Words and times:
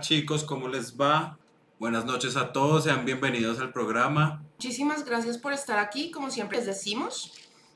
Chicos, 0.00 0.42
¿cómo 0.42 0.66
les 0.66 1.00
va? 1.00 1.38
Buenas 1.78 2.04
noches 2.04 2.36
a 2.36 2.52
todos, 2.52 2.82
sean 2.82 3.04
bienvenidos 3.04 3.60
al 3.60 3.72
programa. 3.72 4.42
Muchísimas 4.54 5.04
gracias 5.04 5.38
por 5.38 5.52
estar 5.52 5.78
aquí, 5.78 6.10
como 6.10 6.32
siempre 6.32 6.58
les 6.58 6.66
decimos. 6.66 7.32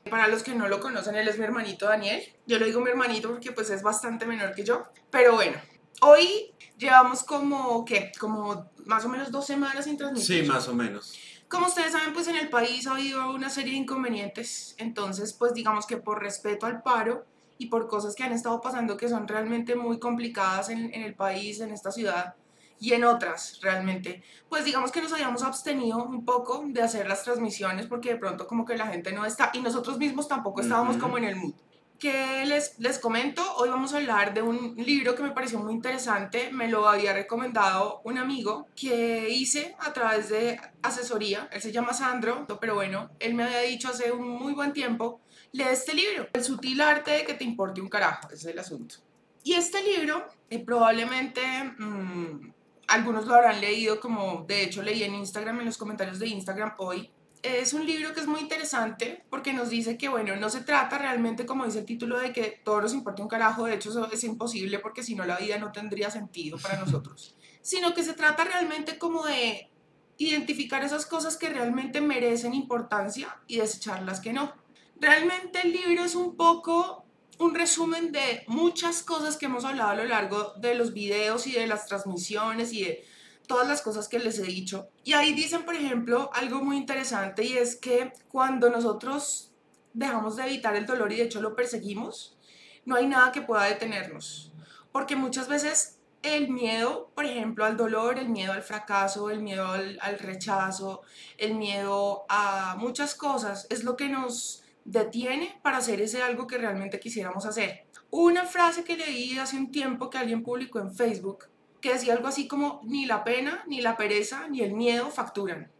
Para 0.09 0.27
los 0.27 0.43
que 0.43 0.53
no 0.53 0.67
lo 0.67 0.81
conocen, 0.81 1.15
él 1.15 1.29
es 1.29 1.37
mi 1.37 1.45
hermanito 1.45 1.85
Daniel. 1.85 2.21
Yo 2.45 2.59
le 2.59 2.65
digo 2.65 2.81
mi 2.81 2.89
hermanito 2.89 3.29
porque 3.29 3.53
pues 3.53 3.69
es 3.69 3.83
bastante 3.83 4.25
menor 4.25 4.53
que 4.53 4.65
yo. 4.65 4.83
Pero 5.09 5.35
bueno, 5.35 5.61
hoy 6.01 6.51
llevamos 6.77 7.23
como, 7.23 7.85
¿qué? 7.85 8.11
Como 8.19 8.69
más 8.85 9.05
o 9.05 9.09
menos 9.09 9.31
dos 9.31 9.47
semanas 9.47 9.85
sin 9.85 9.95
transmitir. 9.95 10.43
Sí, 10.43 10.47
más 10.47 10.67
o 10.67 10.75
menos. 10.75 11.17
Como 11.47 11.67
ustedes 11.67 11.93
saben, 11.93 12.13
pues 12.13 12.27
en 12.27 12.35
el 12.35 12.49
país 12.49 12.85
ha 12.87 12.91
habido 12.91 13.31
una 13.31 13.49
serie 13.49 13.71
de 13.71 13.79
inconvenientes. 13.79 14.75
Entonces, 14.77 15.31
pues 15.31 15.53
digamos 15.53 15.87
que 15.87 15.95
por 15.95 16.21
respeto 16.21 16.65
al 16.65 16.83
paro 16.83 17.25
y 17.59 17.67
por 17.67 17.87
cosas 17.87 18.15
que 18.15 18.23
han 18.23 18.31
estado 18.31 18.59
pasando 18.61 18.97
que 18.97 19.07
son 19.07 19.27
realmente 19.27 19.75
muy 19.75 19.99
complicadas 19.99 20.69
en, 20.69 20.91
en 20.93 21.03
el 21.03 21.13
país, 21.13 21.59
en 21.59 21.69
esta 21.71 21.91
ciudad, 21.91 22.33
y 22.79 22.93
en 22.93 23.03
otras 23.03 23.59
realmente, 23.61 24.23
pues 24.47 24.63
digamos 24.63 24.91
que 24.91 25.01
nos 25.01 25.11
habíamos 25.11 25.43
abstenido 25.43 26.03
un 26.03 26.23
poco 26.23 26.63
de 26.65 26.81
hacer 26.81 27.07
las 27.07 27.23
transmisiones 27.23 27.87
porque 27.87 28.13
de 28.13 28.15
pronto 28.15 28.47
como 28.47 28.63
que 28.65 28.77
la 28.77 28.87
gente 28.87 29.11
no 29.11 29.25
está 29.25 29.51
y 29.53 29.59
nosotros 29.59 29.97
mismos 29.97 30.29
tampoco 30.29 30.61
estábamos 30.61 30.95
Ujú. 30.95 31.03
como 31.03 31.17
en 31.17 31.25
el 31.25 31.35
mood. 31.35 31.53
Que 31.99 32.45
les, 32.45 32.79
les 32.79 32.97
comento, 32.97 33.43
hoy 33.57 33.67
vamos 33.67 33.93
a 33.93 33.97
hablar 33.97 34.33
de 34.33 34.41
un 34.41 34.75
libro 34.77 35.15
que 35.15 35.23
me 35.23 35.31
pareció 35.31 35.59
muy 35.59 35.73
interesante, 35.73 36.49
me 36.53 36.69
lo 36.69 36.87
había 36.87 37.11
recomendado 37.11 37.99
un 38.05 38.17
amigo 38.17 38.67
que 38.73 39.29
hice 39.29 39.75
a 39.79 39.91
través 39.91 40.29
de 40.29 40.61
asesoría, 40.81 41.49
él 41.51 41.61
se 41.61 41.73
llama 41.73 41.91
Sandro, 41.91 42.47
pero 42.61 42.75
bueno, 42.75 43.09
él 43.19 43.33
me 43.33 43.43
había 43.43 43.59
dicho 43.59 43.89
hace 43.89 44.13
un 44.13 44.29
muy 44.29 44.53
buen 44.53 44.71
tiempo, 44.71 45.19
lee 45.51 45.63
este 45.63 45.93
libro, 45.93 46.27
El 46.33 46.43
sutil 46.43 46.81
arte 46.81 47.11
de 47.11 47.25
que 47.25 47.33
te 47.33 47.43
importe 47.43 47.81
un 47.81 47.89
carajo, 47.89 48.27
ese 48.27 48.35
es 48.35 48.53
el 48.53 48.59
asunto. 48.59 48.95
Y 49.43 49.53
este 49.53 49.81
libro, 49.83 50.27
eh, 50.49 50.59
probablemente 50.59 51.41
mm, 51.77 52.51
algunos 52.87 53.25
lo 53.25 53.35
habrán 53.35 53.61
leído, 53.61 53.99
como 53.99 54.45
de 54.47 54.63
hecho 54.63 54.81
leí 54.81 55.03
en 55.03 55.15
Instagram, 55.15 55.59
en 55.59 55.67
los 55.67 55.77
comentarios 55.77 56.19
de 56.19 56.27
Instagram 56.27 56.73
hoy. 56.77 57.09
Es 57.41 57.73
un 57.73 57.85
libro 57.85 58.13
que 58.13 58.19
es 58.19 58.27
muy 58.27 58.41
interesante 58.41 59.23
porque 59.29 59.53
nos 59.53 59.69
dice 59.69 59.97
que, 59.97 60.09
bueno, 60.09 60.35
no 60.35 60.49
se 60.49 60.61
trata 60.61 60.97
realmente, 60.97 61.45
como 61.45 61.65
dice 61.65 61.79
el 61.79 61.85
título, 61.85 62.19
de 62.19 62.33
que 62.33 62.59
todo 62.65 62.81
nos 62.81 62.93
importe 62.93 63.21
un 63.21 63.29
carajo, 63.29 63.65
de 63.65 63.75
hecho 63.75 63.91
eso 63.91 64.11
es 64.11 64.23
imposible 64.25 64.79
porque 64.79 65.03
si 65.03 65.15
no 65.15 65.23
la 65.23 65.37
vida 65.37 65.57
no 65.57 65.71
tendría 65.71 66.11
sentido 66.11 66.57
para 66.57 66.77
nosotros, 66.79 67.37
sino 67.61 67.93
que 67.93 68.03
se 68.03 68.13
trata 68.13 68.43
realmente 68.43 68.97
como 68.97 69.25
de 69.25 69.69
identificar 70.17 70.83
esas 70.83 71.05
cosas 71.05 71.37
que 71.37 71.47
realmente 71.47 72.01
merecen 72.01 72.53
importancia 72.53 73.39
y 73.47 73.57
desechar 73.57 74.03
las 74.03 74.19
que 74.19 74.33
no. 74.33 74.53
Realmente 74.99 75.61
el 75.63 75.71
libro 75.71 76.03
es 76.03 76.15
un 76.15 76.35
poco 76.35 77.05
un 77.39 77.55
resumen 77.55 78.11
de 78.11 78.43
muchas 78.47 79.01
cosas 79.01 79.37
que 79.37 79.45
hemos 79.45 79.63
hablado 79.63 79.91
a 79.91 79.95
lo 79.95 80.03
largo 80.03 80.53
de 80.57 80.75
los 80.75 80.93
videos 80.93 81.47
y 81.47 81.53
de 81.53 81.67
las 81.67 81.85
transmisiones 81.85 82.73
y 82.73 82.83
de 82.83 83.05
todas 83.47 83.65
las 83.65 83.81
cosas 83.81 84.09
que 84.09 84.19
les 84.19 84.37
he 84.39 84.43
dicho. 84.43 84.89
Y 85.05 85.13
ahí 85.13 85.33
dicen, 85.33 85.63
por 85.63 85.75
ejemplo, 85.75 86.29
algo 86.33 86.61
muy 86.61 86.75
interesante 86.75 87.45
y 87.45 87.57
es 87.57 87.77
que 87.77 88.11
cuando 88.27 88.69
nosotros 88.69 89.53
dejamos 89.93 90.35
de 90.35 90.43
evitar 90.43 90.75
el 90.75 90.85
dolor 90.85 91.13
y 91.13 91.15
de 91.15 91.23
hecho 91.23 91.41
lo 91.41 91.55
perseguimos, 91.55 92.37
no 92.85 92.95
hay 92.95 93.07
nada 93.07 93.31
que 93.31 93.41
pueda 93.41 93.63
detenernos. 93.63 94.51
Porque 94.91 95.15
muchas 95.15 95.47
veces 95.47 95.97
el 96.23 96.49
miedo, 96.49 97.09
por 97.15 97.25
ejemplo, 97.25 97.63
al 97.63 97.77
dolor, 97.77 98.19
el 98.19 98.27
miedo 98.27 98.51
al 98.51 98.63
fracaso, 98.63 99.29
el 99.29 99.41
miedo 99.41 99.65
al, 99.67 99.97
al 100.01 100.19
rechazo, 100.19 101.03
el 101.37 101.55
miedo 101.55 102.25
a 102.27 102.75
muchas 102.77 103.15
cosas, 103.15 103.65
es 103.69 103.85
lo 103.85 103.95
que 103.95 104.09
nos 104.09 104.58
detiene 104.89 105.59
para 105.61 105.77
hacer 105.77 106.01
ese 106.01 106.23
algo 106.23 106.47
que 106.47 106.57
realmente 106.57 106.99
quisiéramos 106.99 107.45
hacer. 107.45 107.85
Una 108.09 108.45
frase 108.45 108.83
que 108.83 108.97
leí 108.97 109.37
hace 109.37 109.55
un 109.55 109.71
tiempo 109.71 110.09
que 110.09 110.17
alguien 110.17 110.43
publicó 110.43 110.79
en 110.79 110.93
Facebook 110.93 111.45
que 111.79 111.93
decía 111.93 112.13
algo 112.13 112.27
así 112.27 112.47
como 112.47 112.81
ni 112.83 113.05
la 113.05 113.23
pena, 113.23 113.63
ni 113.67 113.81
la 113.81 113.95
pereza, 113.95 114.47
ni 114.49 114.61
el 114.61 114.73
miedo 114.73 115.11
facturan. 115.11 115.71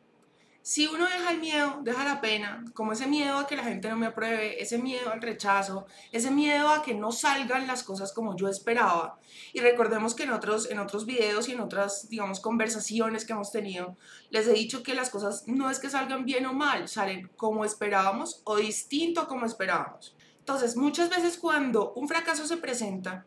Si 0.70 0.86
uno 0.86 1.06
deja 1.06 1.31
el 1.31 1.39
miedo, 1.39 1.80
deja 1.81 2.06
la 2.06 2.22
pena, 2.22 2.64
como 2.75 2.92
ese 2.92 3.08
miedo 3.08 3.39
a 3.39 3.48
que 3.48 3.56
la 3.56 3.64
gente 3.64 3.89
no 3.89 3.95
me 3.95 4.06
apruebe, 4.06 4.61
ese 4.61 4.77
miedo 4.77 5.11
al 5.11 5.20
rechazo, 5.20 5.88
ese 6.11 6.30
miedo 6.30 6.70
a 6.70 6.83
que 6.83 6.94
no 6.94 7.11
salgan 7.11 7.66
las 7.66 7.82
cosas 7.82 8.14
como 8.14 8.38
yo 8.38 8.48
esperaba. 8.48 9.17
Y 9.52 9.61
recordemos 9.61 10.14
que 10.14 10.26
en 10.26 10.30
otros, 10.30 10.70
en 10.70 10.77
otros 10.77 11.08
videos 11.08 11.49
y 11.49 11.54
en 11.54 11.61
otras, 11.61 12.08
digamos, 12.10 12.39
conversaciones 12.39 13.26
que 13.26 13.33
hemos 13.33 13.52
tenido, 13.52 13.98
les 14.30 14.48
he 14.48 14.54
dicho 14.54 14.83
que 14.83 14.94
las 14.94 15.10
cosas 15.10 15.45
no 15.48 15.71
es 15.71 15.80
que 15.80 15.89
salgan 15.89 16.23
bien 16.23 16.45
o 16.45 16.54
mal, 16.54 16.88
salen 16.88 17.32
como 17.36 17.65
esperábamos 17.65 18.44
o 18.44 18.58
distinto 18.58 19.21
a 19.21 19.27
como 19.27 19.48
esperábamos. 19.48 20.15
Entonces, 20.38 20.77
muchas 20.77 21.10
veces 21.10 21.39
cuando 21.39 21.94
un 21.94 22.08
fracaso 22.08 22.45
se 22.45 22.58
presenta, 22.58 23.26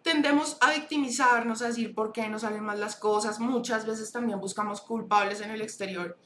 tendemos 0.00 0.56
a 0.62 0.70
victimizarnos, 0.70 1.60
a 1.60 1.66
decir 1.66 1.94
por 1.94 2.12
qué 2.12 2.30
no 2.30 2.38
salen 2.38 2.64
mal 2.64 2.80
las 2.80 2.96
cosas. 2.96 3.40
Muchas 3.40 3.84
veces 3.84 4.10
también 4.10 4.40
buscamos 4.40 4.80
culpables 4.80 5.42
en 5.42 5.50
el 5.50 5.60
exterior. 5.60 6.16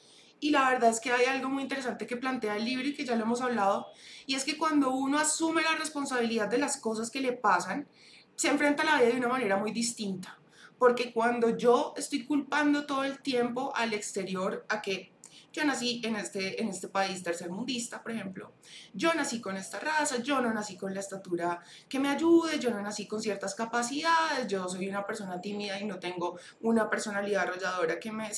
Y 0.42 0.50
la 0.50 0.68
verdad 0.68 0.90
es 0.90 0.98
que 0.98 1.12
hay 1.12 1.26
algo 1.26 1.48
muy 1.48 1.62
interesante 1.62 2.04
que 2.04 2.16
plantea 2.16 2.56
el 2.56 2.64
libro 2.64 2.84
y 2.88 2.94
que 2.94 3.04
ya 3.04 3.14
lo 3.14 3.22
hemos 3.22 3.40
hablado, 3.40 3.86
y 4.26 4.34
es 4.34 4.42
que 4.42 4.58
cuando 4.58 4.90
uno 4.90 5.20
asume 5.20 5.62
la 5.62 5.76
responsabilidad 5.76 6.48
de 6.48 6.58
las 6.58 6.78
cosas 6.78 7.12
que 7.12 7.20
le 7.20 7.32
pasan, 7.32 7.86
se 8.34 8.48
enfrenta 8.48 8.82
a 8.82 8.86
la 8.86 8.96
vida 8.96 9.12
de 9.12 9.18
una 9.18 9.28
manera 9.28 9.56
muy 9.56 9.70
distinta. 9.70 10.36
Porque 10.78 11.12
cuando 11.12 11.56
yo 11.56 11.94
estoy 11.96 12.26
culpando 12.26 12.86
todo 12.86 13.04
el 13.04 13.20
tiempo 13.20 13.72
al 13.76 13.94
exterior, 13.94 14.66
a 14.68 14.82
que 14.82 15.12
yo 15.52 15.64
nací 15.64 16.00
en 16.02 16.16
este, 16.16 16.60
en 16.60 16.70
este 16.70 16.88
país 16.88 17.22
tercermundista, 17.22 18.02
por 18.02 18.10
ejemplo, 18.10 18.52
yo 18.94 19.14
nací 19.14 19.40
con 19.40 19.56
esta 19.56 19.78
raza, 19.78 20.16
yo 20.22 20.40
no 20.40 20.52
nací 20.52 20.76
con 20.76 20.92
la 20.92 20.98
estatura 20.98 21.62
que 21.88 22.00
me 22.00 22.08
ayude, 22.08 22.58
yo 22.58 22.70
no 22.70 22.82
nací 22.82 23.06
con 23.06 23.22
ciertas 23.22 23.54
capacidades, 23.54 24.48
yo 24.48 24.68
soy 24.68 24.88
una 24.88 25.06
persona 25.06 25.40
tímida 25.40 25.78
y 25.78 25.84
no 25.84 26.00
tengo 26.00 26.36
una 26.62 26.90
personalidad 26.90 27.42
arrolladora 27.42 28.00
que 28.00 28.10
me... 28.10 28.28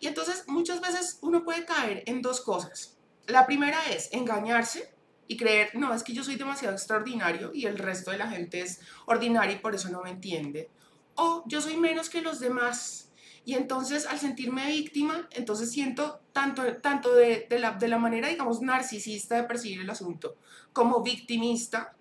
Y 0.00 0.06
entonces 0.06 0.44
muchas 0.48 0.80
veces 0.80 1.18
uno 1.20 1.44
puede 1.44 1.66
caer 1.66 2.02
en 2.06 2.22
dos 2.22 2.40
cosas. 2.40 2.96
La 3.26 3.46
primera 3.46 3.78
es 3.90 4.08
engañarse 4.12 4.92
y 5.28 5.36
creer, 5.36 5.70
no, 5.74 5.94
es 5.94 6.02
que 6.02 6.14
yo 6.14 6.24
soy 6.24 6.36
demasiado 6.36 6.74
extraordinario 6.74 7.52
y 7.54 7.66
el 7.66 7.78
resto 7.78 8.10
de 8.10 8.18
la 8.18 8.28
gente 8.28 8.62
es 8.62 8.80
ordinaria 9.06 9.54
y 9.54 9.58
por 9.60 9.74
eso 9.74 9.90
no 9.90 10.02
me 10.02 10.10
entiende. 10.10 10.70
O 11.14 11.44
yo 11.46 11.60
soy 11.60 11.76
menos 11.76 12.08
que 12.08 12.22
los 12.22 12.40
demás. 12.40 13.10
Y 13.44 13.54
entonces 13.54 14.06
al 14.06 14.18
sentirme 14.18 14.66
víctima, 14.66 15.28
entonces 15.32 15.70
siento 15.70 16.20
tanto, 16.32 16.76
tanto 16.78 17.14
de, 17.14 17.46
de, 17.48 17.58
la, 17.58 17.72
de 17.72 17.88
la 17.88 17.98
manera, 17.98 18.28
digamos, 18.28 18.60
narcisista 18.62 19.36
de 19.36 19.44
percibir 19.44 19.82
el 19.82 19.90
asunto 19.90 20.36
como 20.72 21.02
victimista. 21.02 21.94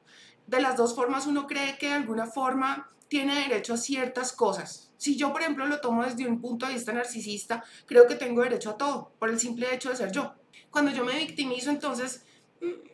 De 0.47 0.61
las 0.61 0.77
dos 0.77 0.95
formas 0.95 1.27
uno 1.27 1.47
cree 1.47 1.77
que 1.77 1.88
de 1.88 1.93
alguna 1.93 2.25
forma 2.25 2.89
tiene 3.09 3.35
derecho 3.35 3.73
a 3.73 3.77
ciertas 3.77 4.31
cosas. 4.31 4.88
Si 4.99 5.15
yo, 5.15 5.31
por 5.31 5.41
ejemplo, 5.41 5.65
lo 5.65 5.79
tomo 5.79 6.03
desde 6.03 6.27
un 6.27 6.41
punto 6.41 6.67
de 6.67 6.73
vista 6.73 6.91
narcisista, 6.91 7.63
creo 7.85 8.05
que 8.05 8.15
tengo 8.15 8.41
derecho 8.41 8.71
a 8.71 8.77
todo, 8.77 9.13
por 9.17 9.29
el 9.29 9.39
simple 9.39 9.73
hecho 9.73 9.89
de 9.89 9.95
ser 9.95 10.11
yo. 10.11 10.35
Cuando 10.69 10.91
yo 10.91 11.05
me 11.05 11.17
victimizo, 11.17 11.69
entonces 11.69 12.25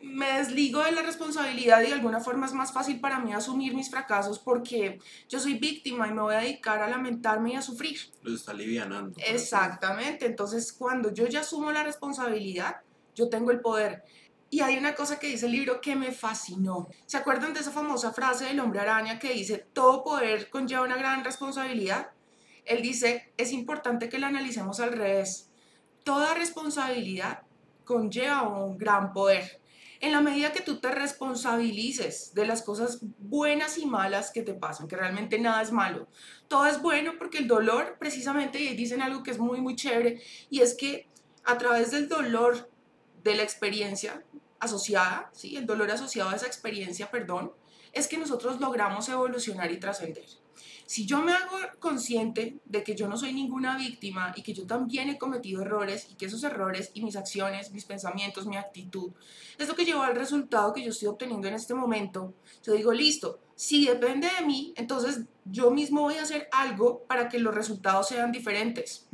me 0.00 0.38
desligo 0.38 0.84
de 0.84 0.92
la 0.92 1.02
responsabilidad 1.02 1.82
y 1.82 1.88
de 1.88 1.94
alguna 1.94 2.20
forma 2.20 2.46
es 2.46 2.52
más 2.52 2.72
fácil 2.72 3.00
para 3.00 3.18
mí 3.18 3.32
asumir 3.32 3.74
mis 3.74 3.90
fracasos 3.90 4.38
porque 4.38 5.00
yo 5.28 5.40
soy 5.40 5.54
víctima 5.54 6.06
y 6.06 6.12
me 6.12 6.22
voy 6.22 6.34
a 6.36 6.38
dedicar 6.38 6.80
a 6.80 6.88
lamentarme 6.88 7.54
y 7.54 7.56
a 7.56 7.62
sufrir. 7.62 7.98
Lo 8.22 8.32
está 8.32 8.52
alivianando. 8.52 9.18
Exactamente, 9.26 10.26
entonces 10.26 10.72
cuando 10.72 11.12
yo 11.12 11.26
ya 11.26 11.40
asumo 11.40 11.72
la 11.72 11.82
responsabilidad, 11.82 12.76
yo 13.16 13.28
tengo 13.28 13.50
el 13.50 13.60
poder. 13.60 14.04
Y 14.48 14.60
hay 14.60 14.78
una 14.78 14.94
cosa 14.94 15.18
que 15.18 15.26
dice 15.26 15.46
el 15.46 15.52
libro 15.52 15.80
que 15.80 15.96
me 15.96 16.12
fascinó. 16.12 16.88
¿Se 17.06 17.16
acuerdan 17.16 17.52
de 17.52 17.60
esa 17.60 17.72
famosa 17.72 18.12
frase 18.12 18.44
del 18.44 18.60
hombre 18.60 18.80
araña 18.80 19.18
que 19.18 19.32
dice, 19.32 19.66
todo 19.72 20.04
poder 20.04 20.50
conlleva 20.50 20.82
una 20.82 20.96
gran 20.96 21.24
responsabilidad? 21.24 22.10
Él 22.64 22.82
dice, 22.82 23.32
es 23.36 23.52
importante 23.52 24.08
que 24.08 24.18
la 24.18 24.28
analicemos 24.28 24.80
al 24.80 24.92
revés. 24.92 25.50
Toda 26.04 26.34
responsabilidad 26.34 27.42
conlleva 27.84 28.42
un 28.42 28.78
gran 28.78 29.12
poder. 29.12 29.60
En 30.00 30.12
la 30.12 30.20
medida 30.20 30.52
que 30.52 30.60
tú 30.60 30.78
te 30.78 30.90
responsabilices 30.90 32.34
de 32.34 32.46
las 32.46 32.62
cosas 32.62 32.98
buenas 33.18 33.78
y 33.78 33.86
malas 33.86 34.30
que 34.30 34.42
te 34.42 34.52
pasan, 34.52 34.88
que 34.88 34.96
realmente 34.96 35.38
nada 35.38 35.62
es 35.62 35.72
malo, 35.72 36.06
todo 36.48 36.66
es 36.66 36.82
bueno 36.82 37.14
porque 37.18 37.38
el 37.38 37.48
dolor, 37.48 37.96
precisamente, 37.98 38.60
y 38.60 38.76
dicen 38.76 39.00
algo 39.00 39.22
que 39.22 39.30
es 39.30 39.38
muy, 39.38 39.60
muy 39.60 39.74
chévere, 39.74 40.20
y 40.50 40.60
es 40.60 40.74
que 40.74 41.08
a 41.44 41.56
través 41.56 41.92
del 41.92 42.08
dolor 42.08 42.70
de 43.24 43.36
la 43.36 43.42
experiencia 43.42 44.22
asociada, 44.60 45.30
¿sí? 45.32 45.56
el 45.56 45.66
dolor 45.66 45.90
asociado 45.90 46.30
a 46.30 46.36
esa 46.36 46.46
experiencia, 46.46 47.10
perdón, 47.10 47.52
es 47.92 48.08
que 48.08 48.18
nosotros 48.18 48.60
logramos 48.60 49.08
evolucionar 49.08 49.70
y 49.72 49.78
trascender. 49.78 50.26
Si 50.86 51.04
yo 51.04 51.20
me 51.20 51.32
hago 51.32 51.56
consciente 51.80 52.60
de 52.64 52.84
que 52.84 52.94
yo 52.94 53.08
no 53.08 53.16
soy 53.16 53.32
ninguna 53.32 53.76
víctima 53.76 54.32
y 54.36 54.42
que 54.42 54.54
yo 54.54 54.66
también 54.66 55.08
he 55.08 55.18
cometido 55.18 55.62
errores 55.62 56.06
y 56.10 56.14
que 56.14 56.26
esos 56.26 56.44
errores 56.44 56.92
y 56.94 57.02
mis 57.02 57.16
acciones, 57.16 57.72
mis 57.72 57.84
pensamientos, 57.84 58.46
mi 58.46 58.56
actitud, 58.56 59.10
es 59.58 59.66
lo 59.66 59.74
que 59.74 59.84
llevó 59.84 60.02
al 60.02 60.14
resultado 60.14 60.72
que 60.72 60.84
yo 60.84 60.90
estoy 60.90 61.08
obteniendo 61.08 61.48
en 61.48 61.54
este 61.54 61.74
momento, 61.74 62.34
yo 62.62 62.74
digo, 62.74 62.92
listo, 62.92 63.40
si 63.56 63.86
depende 63.86 64.28
de 64.38 64.46
mí, 64.46 64.74
entonces 64.76 65.22
yo 65.44 65.70
mismo 65.70 66.02
voy 66.02 66.14
a 66.14 66.22
hacer 66.22 66.48
algo 66.52 67.02
para 67.08 67.28
que 67.28 67.38
los 67.38 67.54
resultados 67.54 68.08
sean 68.08 68.30
diferentes. 68.30 69.08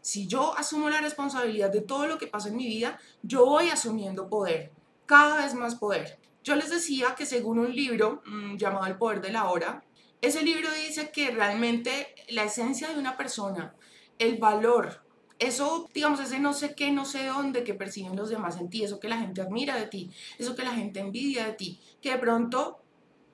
Si 0.00 0.26
yo 0.26 0.56
asumo 0.56 0.88
la 0.88 1.00
responsabilidad 1.00 1.70
de 1.70 1.80
todo 1.80 2.06
lo 2.06 2.18
que 2.18 2.28
pasa 2.28 2.48
en 2.48 2.56
mi 2.56 2.66
vida, 2.66 2.98
yo 3.22 3.44
voy 3.44 3.70
asumiendo 3.70 4.28
poder, 4.28 4.72
cada 5.08 5.38
vez 5.42 5.54
más 5.54 5.74
poder. 5.74 6.20
Yo 6.44 6.54
les 6.54 6.70
decía 6.70 7.14
que 7.16 7.26
según 7.26 7.58
un 7.58 7.74
libro 7.74 8.22
mmm, 8.26 8.56
llamado 8.56 8.86
El 8.86 8.98
Poder 8.98 9.22
de 9.22 9.32
la 9.32 9.50
Hora, 9.50 9.82
ese 10.20 10.42
libro 10.42 10.70
dice 10.70 11.10
que 11.10 11.30
realmente 11.30 12.14
la 12.28 12.44
esencia 12.44 12.88
de 12.88 12.98
una 12.98 13.16
persona, 13.16 13.74
el 14.18 14.36
valor, 14.36 15.02
eso, 15.38 15.88
digamos, 15.94 16.20
ese 16.20 16.38
no 16.40 16.52
sé 16.52 16.74
qué, 16.74 16.90
no 16.90 17.06
sé 17.06 17.24
dónde 17.26 17.64
que 17.64 17.72
perciben 17.72 18.16
los 18.16 18.28
demás 18.28 18.58
en 18.58 18.68
ti, 18.68 18.84
eso 18.84 19.00
que 19.00 19.08
la 19.08 19.18
gente 19.18 19.40
admira 19.40 19.76
de 19.76 19.86
ti, 19.86 20.10
eso 20.36 20.54
que 20.54 20.64
la 20.64 20.74
gente 20.74 21.00
envidia 21.00 21.46
de 21.46 21.52
ti, 21.54 21.80
que 22.02 22.10
de 22.10 22.18
pronto 22.18 22.82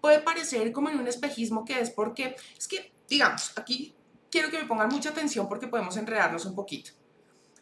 puede 0.00 0.20
parecer 0.20 0.70
como 0.70 0.91
en 0.91 0.99
un 0.99 1.09
espejismo 1.09 1.65
que 1.65 1.81
es 1.81 1.91
porque, 1.91 2.37
es 2.56 2.69
que, 2.69 2.93
digamos, 3.09 3.53
aquí 3.56 3.94
quiero 4.31 4.50
que 4.50 4.59
me 4.59 4.67
pongan 4.67 4.91
mucha 4.91 5.11
atención 5.11 5.49
porque 5.49 5.67
podemos 5.67 5.97
enredarnos 5.97 6.44
un 6.44 6.55
poquito. 6.55 6.93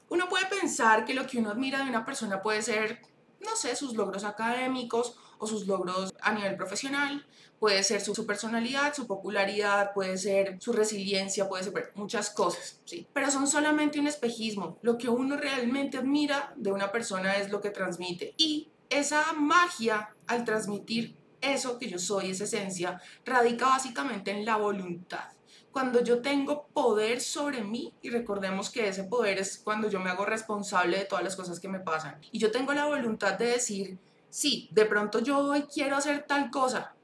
Uno 0.09 0.29
puede 0.29 0.45
pensar 0.47 1.07
que 1.07 1.15
lo 1.15 1.27
que 1.27 1.39
uno 1.39 1.51
admira 1.51 1.79
de 1.79 1.89
una 1.89 2.05
persona 2.05 2.43
puede 2.43 2.61
ser, 2.61 3.01
no 3.45 3.57
sé, 3.57 3.77
sus 3.77 3.95
logros 3.95 4.25
académicos 4.25 5.17
o 5.39 5.47
sus 5.47 5.67
logros 5.67 6.15
a 6.21 6.33
nivel 6.33 6.57
profesional, 6.57 7.27
puede 7.59 7.83
ser 7.83 8.01
su, 8.01 8.27
personalidad, 8.27 8.95
su 8.95 9.07
popularidad, 9.07 9.93
puede 9.93 10.19
ser 10.19 10.57
su 10.61 10.73
resiliencia, 10.73 11.49
puede 11.49 11.65
ser 11.65 11.93
muchas 11.95 12.31
cosas, 12.31 12.81
¿sí? 12.85 13.07
Pero 13.13 13.31
son 13.31 13.47
solamente 13.47 14.01
un 14.01 14.07
espejismo. 14.07 14.79
Lo 14.83 14.99
que 14.99 15.09
uno 15.09 15.37
realmente 15.37 15.99
admira 15.99 16.53
de 16.57 16.73
una 16.73 16.91
persona 16.91 17.37
es 17.37 17.51
lo 17.51 17.61
que 17.61 17.71
transmite. 17.71 18.35
Y 18.37 18.71
esa 18.91 19.33
magia 19.33 20.15
al 20.27 20.45
transmitir 20.45 21.17
eso 21.41 21.79
que 21.79 21.89
yo 21.89 21.99
soy, 21.99 22.31
esa 22.31 22.45
esencia, 22.45 23.01
radica 23.25 23.67
básicamente 23.67 24.31
en 24.31 24.45
la 24.45 24.57
voluntad 24.57 25.29
cuando 25.73 26.05
yo 26.05 26.21
tengo 26.21 26.67
poder 26.69 27.21
sobre 27.21 27.63
mí, 27.63 27.95
y 28.03 28.11
recordemos 28.11 28.71
que 28.71 28.89
ese 28.89 29.05
poder 29.05 29.39
es 29.39 29.59
cuando 29.59 29.89
yo 29.89 29.99
me 30.01 30.11
hago 30.11 30.25
responsable 30.25 30.99
de 30.99 31.05
todas 31.07 31.25
las 31.25 31.35
cosas 31.35 31.59
que 31.59 31.69
me 31.69 31.81
pasan, 31.81 32.19
y 32.31 32.39
yo 32.39 32.51
tengo 32.51 32.73
la 32.73 32.85
voluntad 32.85 33.39
de 33.39 33.47
decir, 33.47 33.99
sí, 34.29 34.69
de 34.73 34.85
pronto 34.85 35.21
yo 35.21 35.39
hoy 35.39 35.63
quiero 35.63 35.97
hacer 35.97 36.25
tal 36.27 36.51
cosa, 36.51 36.95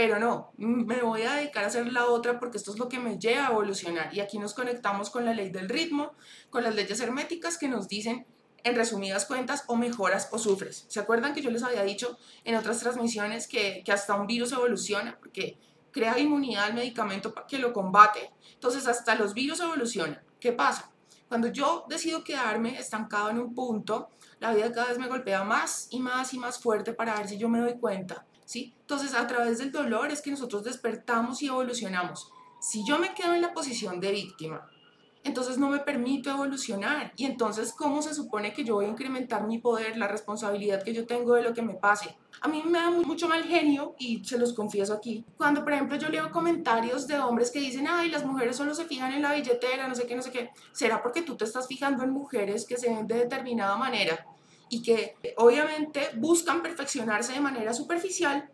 pero 0.00 0.18
no, 0.18 0.50
me 0.56 1.02
voy 1.02 1.22
a 1.22 1.34
dedicar 1.34 1.64
a 1.64 1.66
hacer 1.66 1.92
la 1.92 2.06
otra 2.06 2.40
porque 2.40 2.56
esto 2.56 2.72
es 2.72 2.78
lo 2.78 2.88
que 2.88 2.98
me 2.98 3.18
lleva 3.18 3.48
a 3.48 3.50
evolucionar. 3.50 4.14
Y 4.14 4.20
aquí 4.20 4.38
nos 4.38 4.54
conectamos 4.54 5.10
con 5.10 5.26
la 5.26 5.34
ley 5.34 5.50
del 5.50 5.68
ritmo, 5.68 6.14
con 6.48 6.64
las 6.64 6.74
leyes 6.74 7.00
herméticas 7.00 7.58
que 7.58 7.68
nos 7.68 7.86
dicen, 7.86 8.24
en 8.64 8.76
resumidas 8.76 9.26
cuentas, 9.26 9.64
o 9.66 9.76
mejoras 9.76 10.30
o 10.32 10.38
sufres. 10.38 10.86
¿Se 10.88 11.00
acuerdan 11.00 11.34
que 11.34 11.42
yo 11.42 11.50
les 11.50 11.62
había 11.62 11.82
dicho 11.82 12.18
en 12.44 12.54
otras 12.54 12.80
transmisiones 12.80 13.46
que, 13.46 13.82
que 13.84 13.92
hasta 13.92 14.14
un 14.14 14.26
virus 14.26 14.52
evoluciona? 14.52 15.18
Porque 15.18 15.58
crea 15.92 16.18
inmunidad 16.18 16.64
al 16.64 16.74
medicamento 16.74 17.34
que 17.48 17.58
lo 17.58 17.72
combate. 17.72 18.32
Entonces 18.54 18.86
hasta 18.86 19.14
los 19.14 19.34
virus 19.34 19.60
evolucionan. 19.60 20.20
¿Qué 20.38 20.52
pasa? 20.52 20.90
Cuando 21.28 21.48
yo 21.48 21.84
decido 21.88 22.24
quedarme 22.24 22.78
estancado 22.78 23.30
en 23.30 23.38
un 23.38 23.54
punto, 23.54 24.10
la 24.40 24.52
vida 24.52 24.72
cada 24.72 24.88
vez 24.88 24.98
me 24.98 25.08
golpea 25.08 25.44
más 25.44 25.88
y 25.90 26.00
más 26.00 26.34
y 26.34 26.38
más 26.38 26.58
fuerte 26.58 26.92
para 26.92 27.14
ver 27.16 27.28
si 27.28 27.38
yo 27.38 27.48
me 27.48 27.60
doy 27.60 27.78
cuenta. 27.78 28.26
¿sí? 28.44 28.74
Entonces 28.80 29.14
a 29.14 29.26
través 29.28 29.58
del 29.58 29.70
dolor 29.70 30.10
es 30.10 30.22
que 30.22 30.30
nosotros 30.32 30.64
despertamos 30.64 31.40
y 31.40 31.46
evolucionamos. 31.46 32.32
Si 32.60 32.84
yo 32.84 32.98
me 32.98 33.14
quedo 33.14 33.32
en 33.34 33.42
la 33.42 33.54
posición 33.54 34.00
de 34.00 34.10
víctima, 34.10 34.66
entonces 35.22 35.58
no 35.58 35.68
me 35.68 35.80
permito 35.80 36.30
evolucionar. 36.30 37.12
Y 37.16 37.26
entonces, 37.26 37.72
¿cómo 37.72 38.02
se 38.02 38.14
supone 38.14 38.52
que 38.52 38.64
yo 38.64 38.74
voy 38.74 38.86
a 38.86 38.88
incrementar 38.88 39.46
mi 39.46 39.58
poder, 39.58 39.96
la 39.96 40.08
responsabilidad 40.08 40.82
que 40.82 40.94
yo 40.94 41.06
tengo 41.06 41.34
de 41.34 41.42
lo 41.42 41.52
que 41.52 41.62
me 41.62 41.74
pase? 41.74 42.16
A 42.40 42.48
mí 42.48 42.62
me 42.64 42.78
da 42.78 42.90
mucho 42.90 43.28
mal 43.28 43.44
genio, 43.44 43.94
y 43.98 44.24
se 44.24 44.38
los 44.38 44.54
confieso 44.54 44.94
aquí, 44.94 45.24
cuando, 45.36 45.62
por 45.62 45.74
ejemplo, 45.74 45.96
yo 45.98 46.08
leo 46.08 46.30
comentarios 46.30 47.06
de 47.06 47.18
hombres 47.18 47.50
que 47.50 47.60
dicen, 47.60 47.86
ay, 47.86 48.08
las 48.08 48.24
mujeres 48.24 48.56
solo 48.56 48.74
se 48.74 48.86
fijan 48.86 49.12
en 49.12 49.22
la 49.22 49.34
billetera, 49.34 49.88
no 49.88 49.94
sé 49.94 50.06
qué, 50.06 50.16
no 50.16 50.22
sé 50.22 50.30
qué. 50.30 50.50
¿Será 50.72 51.02
porque 51.02 51.22
tú 51.22 51.36
te 51.36 51.44
estás 51.44 51.66
fijando 51.66 52.02
en 52.02 52.10
mujeres 52.10 52.64
que 52.64 52.78
se 52.78 52.88
ven 52.88 53.06
de 53.06 53.16
determinada 53.16 53.76
manera 53.76 54.26
y 54.70 54.82
que 54.82 55.16
obviamente 55.36 56.10
buscan 56.16 56.62
perfeccionarse 56.62 57.32
de 57.32 57.40
manera 57.40 57.74
superficial 57.74 58.48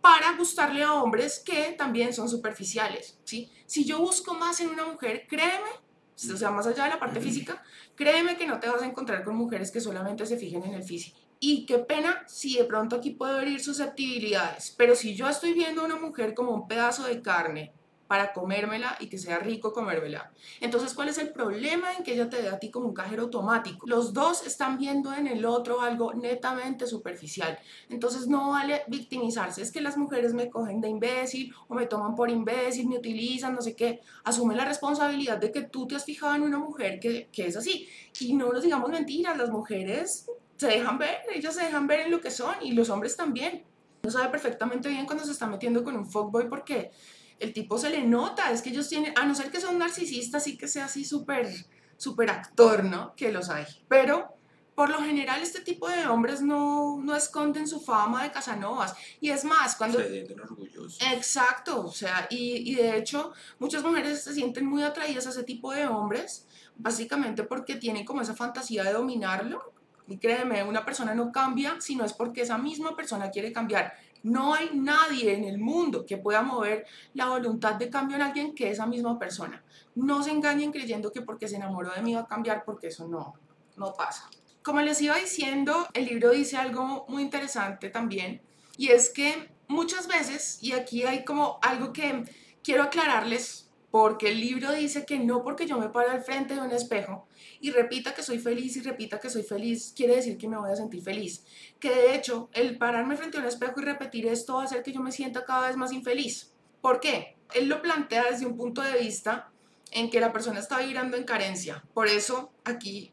para 0.00 0.36
gustarle 0.36 0.82
a 0.82 0.92
hombres 0.92 1.42
que 1.44 1.74
también 1.78 2.12
son 2.12 2.28
superficiales, 2.28 3.18
¿sí? 3.24 3.50
Si 3.64 3.86
yo 3.86 3.98
busco 3.98 4.34
más 4.34 4.60
en 4.60 4.68
una 4.68 4.84
mujer, 4.84 5.26
créeme 5.26 5.83
o 6.32 6.36
sea, 6.36 6.50
más 6.50 6.66
allá 6.66 6.84
de 6.84 6.90
la 6.90 6.98
parte 6.98 7.20
física, 7.20 7.62
créeme 7.94 8.36
que 8.36 8.46
no 8.46 8.60
te 8.60 8.68
vas 8.68 8.82
a 8.82 8.86
encontrar 8.86 9.24
con 9.24 9.36
mujeres 9.36 9.70
que 9.70 9.80
solamente 9.80 10.26
se 10.26 10.36
fijen 10.36 10.62
en 10.64 10.74
el 10.74 10.82
físico. 10.82 11.18
Y 11.40 11.66
qué 11.66 11.78
pena 11.78 12.24
si 12.26 12.56
de 12.56 12.64
pronto 12.64 12.96
aquí 12.96 13.10
puedo 13.10 13.40
herir 13.40 13.60
susceptibilidades, 13.60 14.74
pero 14.76 14.94
si 14.94 15.14
yo 15.14 15.28
estoy 15.28 15.52
viendo 15.52 15.82
a 15.82 15.84
una 15.84 15.96
mujer 15.96 16.34
como 16.34 16.52
un 16.52 16.68
pedazo 16.68 17.06
de 17.06 17.20
carne 17.20 17.72
para 18.14 18.32
comérmela 18.32 18.96
y 19.00 19.08
que 19.08 19.18
sea 19.18 19.40
rico 19.40 19.72
comérmela. 19.72 20.30
Entonces, 20.60 20.94
¿cuál 20.94 21.08
es 21.08 21.18
el 21.18 21.32
problema 21.32 21.92
en 21.94 22.04
que 22.04 22.12
ella 22.12 22.30
te 22.30 22.40
dé 22.40 22.48
a 22.48 22.60
ti 22.60 22.70
como 22.70 22.86
un 22.86 22.94
cajero 22.94 23.24
automático? 23.24 23.88
Los 23.88 24.12
dos 24.12 24.46
están 24.46 24.78
viendo 24.78 25.12
en 25.12 25.26
el 25.26 25.44
otro 25.44 25.80
algo 25.80 26.14
netamente 26.14 26.86
superficial. 26.86 27.58
Entonces, 27.88 28.28
no 28.28 28.50
vale 28.50 28.84
victimizarse. 28.86 29.62
Es 29.62 29.72
que 29.72 29.80
las 29.80 29.96
mujeres 29.96 30.32
me 30.32 30.48
cogen 30.48 30.80
de 30.80 30.90
imbécil 30.90 31.52
o 31.66 31.74
me 31.74 31.86
toman 31.86 32.14
por 32.14 32.30
imbécil, 32.30 32.88
me 32.88 32.98
utilizan, 32.98 33.52
no 33.52 33.60
sé 33.60 33.74
qué. 33.74 34.00
Asume 34.22 34.54
la 34.54 34.64
responsabilidad 34.64 35.38
de 35.38 35.50
que 35.50 35.62
tú 35.62 35.88
te 35.88 35.96
has 35.96 36.04
fijado 36.04 36.36
en 36.36 36.42
una 36.42 36.58
mujer 36.58 37.00
que, 37.00 37.26
que 37.32 37.48
es 37.48 37.56
así. 37.56 37.88
Y 38.20 38.34
no 38.34 38.52
nos 38.52 38.62
digamos 38.62 38.90
mentiras, 38.90 39.36
las 39.36 39.50
mujeres 39.50 40.30
se 40.56 40.68
dejan 40.68 40.98
ver, 40.98 41.18
ellas 41.34 41.52
se 41.52 41.64
dejan 41.64 41.88
ver 41.88 41.98
en 42.02 42.12
lo 42.12 42.20
que 42.20 42.30
son 42.30 42.54
y 42.62 42.74
los 42.74 42.90
hombres 42.90 43.16
también. 43.16 43.64
No 44.04 44.10
sabe 44.10 44.28
perfectamente 44.28 44.88
bien 44.88 45.04
cuando 45.04 45.24
se 45.24 45.32
está 45.32 45.46
metiendo 45.46 45.82
con 45.82 45.96
un 45.96 46.06
fuckboy 46.06 46.48
porque 46.48 46.92
el 47.38 47.52
tipo 47.52 47.78
se 47.78 47.90
le 47.90 48.04
nota, 48.04 48.50
es 48.50 48.62
que 48.62 48.70
ellos 48.70 48.88
tienen, 48.88 49.12
a 49.16 49.24
no 49.24 49.34
ser 49.34 49.50
que 49.50 49.60
son 49.60 49.78
narcisistas 49.78 50.46
y 50.46 50.56
que 50.56 50.68
sea 50.68 50.86
así 50.86 51.04
súper, 51.04 51.48
súper 51.96 52.30
actor, 52.30 52.84
¿no? 52.84 53.14
Que 53.16 53.32
los 53.32 53.50
hay. 53.50 53.64
Pero 53.88 54.34
por 54.74 54.90
lo 54.90 55.00
general 55.00 55.40
este 55.40 55.60
tipo 55.60 55.88
de 55.88 56.06
hombres 56.06 56.42
no, 56.42 57.00
no 57.00 57.14
esconden 57.14 57.68
su 57.68 57.80
fama 57.80 58.24
de 58.24 58.32
Casanovas. 58.32 58.94
Y 59.20 59.30
es 59.30 59.44
más, 59.44 59.76
cuando... 59.76 59.98
Se 59.98 60.10
sienten 60.10 60.40
orgullosos. 60.40 60.98
Exacto, 61.12 61.86
o 61.86 61.92
sea, 61.92 62.26
y, 62.30 62.70
y 62.72 62.74
de 62.74 62.96
hecho 62.96 63.32
muchas 63.58 63.84
mujeres 63.84 64.22
se 64.24 64.34
sienten 64.34 64.66
muy 64.66 64.82
atraídas 64.82 65.26
a 65.26 65.30
ese 65.30 65.44
tipo 65.44 65.72
de 65.72 65.86
hombres, 65.86 66.46
básicamente 66.76 67.44
porque 67.44 67.76
tienen 67.76 68.04
como 68.04 68.22
esa 68.22 68.34
fantasía 68.34 68.84
de 68.84 68.92
dominarlo. 68.92 69.72
Y 70.06 70.18
créeme, 70.18 70.62
una 70.62 70.84
persona 70.84 71.14
no 71.14 71.32
cambia 71.32 71.80
si 71.80 71.96
no 71.96 72.04
es 72.04 72.12
porque 72.12 72.42
esa 72.42 72.58
misma 72.58 72.94
persona 72.94 73.30
quiere 73.30 73.52
cambiar. 73.52 73.94
No 74.24 74.54
hay 74.54 74.70
nadie 74.74 75.34
en 75.34 75.44
el 75.44 75.58
mundo 75.58 76.04
que 76.06 76.16
pueda 76.16 76.42
mover 76.42 76.86
la 77.12 77.26
voluntad 77.26 77.74
de 77.74 77.90
cambio 77.90 78.16
en 78.16 78.22
alguien 78.22 78.54
que 78.54 78.70
esa 78.70 78.86
misma 78.86 79.18
persona. 79.18 79.62
No 79.94 80.22
se 80.22 80.30
engañen 80.30 80.72
creyendo 80.72 81.12
que 81.12 81.20
porque 81.20 81.46
se 81.46 81.56
enamoró 81.56 81.92
de 81.92 82.02
mí 82.02 82.14
va 82.14 82.22
a 82.22 82.26
cambiar, 82.26 82.64
porque 82.64 82.88
eso 82.88 83.06
no, 83.06 83.34
no 83.76 83.92
pasa. 83.92 84.28
Como 84.62 84.80
les 84.80 85.00
iba 85.02 85.16
diciendo, 85.16 85.86
el 85.92 86.06
libro 86.06 86.30
dice 86.30 86.56
algo 86.56 87.04
muy 87.06 87.22
interesante 87.22 87.90
también, 87.90 88.40
y 88.78 88.88
es 88.88 89.10
que 89.10 89.50
muchas 89.68 90.08
veces, 90.08 90.58
y 90.62 90.72
aquí 90.72 91.04
hay 91.04 91.24
como 91.24 91.58
algo 91.60 91.92
que 91.92 92.24
quiero 92.62 92.82
aclararles 92.82 93.70
porque 93.90 94.30
el 94.30 94.40
libro 94.40 94.72
dice 94.72 95.06
que 95.06 95.20
no 95.20 95.44
porque 95.44 95.66
yo 95.66 95.78
me 95.78 95.88
pare 95.88 96.10
al 96.10 96.22
frente 96.22 96.54
de 96.54 96.60
un 96.60 96.72
espejo 96.72 97.28
y 97.64 97.70
repita 97.70 98.12
que 98.12 98.22
soy 98.22 98.38
feliz 98.38 98.76
y 98.76 98.82
repita 98.82 99.18
que 99.18 99.30
soy 99.30 99.42
feliz, 99.42 99.94
quiere 99.96 100.16
decir 100.16 100.36
que 100.36 100.46
me 100.46 100.58
voy 100.58 100.70
a 100.70 100.76
sentir 100.76 101.02
feliz. 101.02 101.46
Que 101.80 101.88
de 101.88 102.14
hecho, 102.14 102.50
el 102.52 102.76
pararme 102.76 103.16
frente 103.16 103.38
a 103.38 103.40
un 103.40 103.46
espejo 103.46 103.80
y 103.80 103.84
repetir 103.84 104.26
esto 104.26 104.56
va 104.56 104.62
a 104.62 104.64
hacer 104.66 104.82
que 104.82 104.92
yo 104.92 105.00
me 105.00 105.10
sienta 105.10 105.46
cada 105.46 105.68
vez 105.68 105.76
más 105.78 105.90
infeliz. 105.90 106.52
¿Por 106.82 107.00
qué? 107.00 107.38
Él 107.54 107.70
lo 107.70 107.80
plantea 107.80 108.24
desde 108.30 108.44
un 108.44 108.58
punto 108.58 108.82
de 108.82 108.98
vista 108.98 109.50
en 109.92 110.10
que 110.10 110.20
la 110.20 110.30
persona 110.30 110.60
está 110.60 110.80
vibrando 110.80 111.16
en 111.16 111.24
carencia. 111.24 111.82
Por 111.94 112.06
eso 112.06 112.52
aquí 112.64 113.12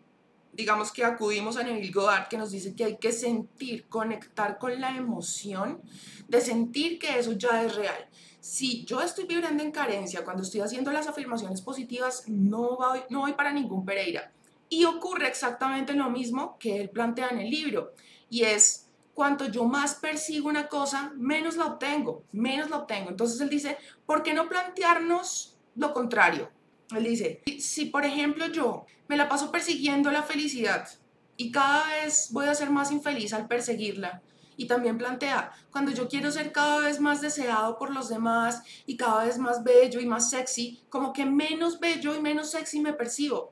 digamos 0.52 0.92
que 0.92 1.06
acudimos 1.06 1.56
a 1.56 1.64
Neville 1.64 1.94
Goddard 1.94 2.28
que 2.28 2.38
nos 2.38 2.52
dice 2.52 2.76
que 2.76 2.84
hay 2.84 2.98
que 2.98 3.14
sentir, 3.14 3.88
conectar 3.88 4.58
con 4.58 4.82
la 4.82 4.94
emoción 4.98 5.82
de 6.28 6.42
sentir 6.42 7.00
que 7.00 7.18
eso 7.18 7.32
ya 7.32 7.64
es 7.64 7.74
real 7.78 8.10
si 8.42 8.84
yo 8.86 9.02
estoy 9.02 9.26
vibrando 9.26 9.64
en 9.64 9.72
carencia 9.72 10.26
cuando 10.26 10.42
estoy 10.44 10.62
haciendo 10.62 10.92
las 10.92 11.08
afirmaciones 11.08 11.62
positivas, 11.62 12.24
no 12.28 12.76
voy, 12.76 13.02
no 13.10 13.20
voy 13.20 13.34
para 13.34 13.54
ningún 13.54 13.86
Pereira. 13.86 14.34
Y 14.74 14.86
ocurre 14.86 15.28
exactamente 15.28 15.94
lo 15.94 16.10
mismo 16.10 16.58
que 16.58 16.80
él 16.80 16.90
plantea 16.90 17.28
en 17.28 17.40
el 17.40 17.50
libro, 17.50 17.94
y 18.30 18.44
es 18.44 18.88
cuanto 19.14 19.48
yo 19.48 19.66
más 19.66 19.96
persigo 19.96 20.48
una 20.48 20.70
cosa, 20.70 21.12
menos 21.18 21.58
la 21.58 21.66
obtengo, 21.66 22.24
menos 22.32 22.70
la 22.70 22.78
obtengo. 22.78 23.10
Entonces 23.10 23.42
él 23.42 23.50
dice, 23.50 23.78
¿por 24.06 24.24
qué 24.24 24.34
no 24.34 24.48
plantearnos 24.48 25.58
lo 25.76 25.92
contrario? 25.92 26.50
Él 26.96 27.04
dice, 27.04 27.44
si 27.60 27.88
por 27.88 28.06
ejemplo 28.06 28.48
yo 28.48 28.86
me 29.10 29.18
la 29.18 29.28
paso 29.28 29.52
persiguiendo 29.52 30.10
la 30.10 30.24
felicidad 30.24 30.88
y 31.36 31.52
cada 31.52 31.86
vez 31.90 32.30
voy 32.32 32.46
a 32.46 32.56
ser 32.56 32.70
más 32.70 32.94
infeliz 32.94 33.34
al 33.34 33.50
perseguirla, 33.50 34.22
y 34.56 34.68
también 34.68 34.98
plantea, 34.98 35.52
cuando 35.70 35.92
yo 35.92 36.08
quiero 36.08 36.32
ser 36.32 36.54
cada 36.54 36.80
vez 36.80 37.02
más 37.02 37.20
deseado 37.20 37.78
por 37.78 37.92
los 37.92 38.08
demás 38.08 38.64
y 38.86 38.96
cada 38.96 39.26
vez 39.26 39.38
más 39.38 39.66
bello 39.66 40.00
y 40.00 40.06
más 40.06 40.30
sexy, 40.30 40.82
como 40.88 41.12
que 41.12 41.26
menos 41.26 41.78
bello 41.78 42.16
y 42.16 42.22
menos 42.22 42.52
sexy 42.52 42.80
me 42.80 42.94
percibo. 42.94 43.52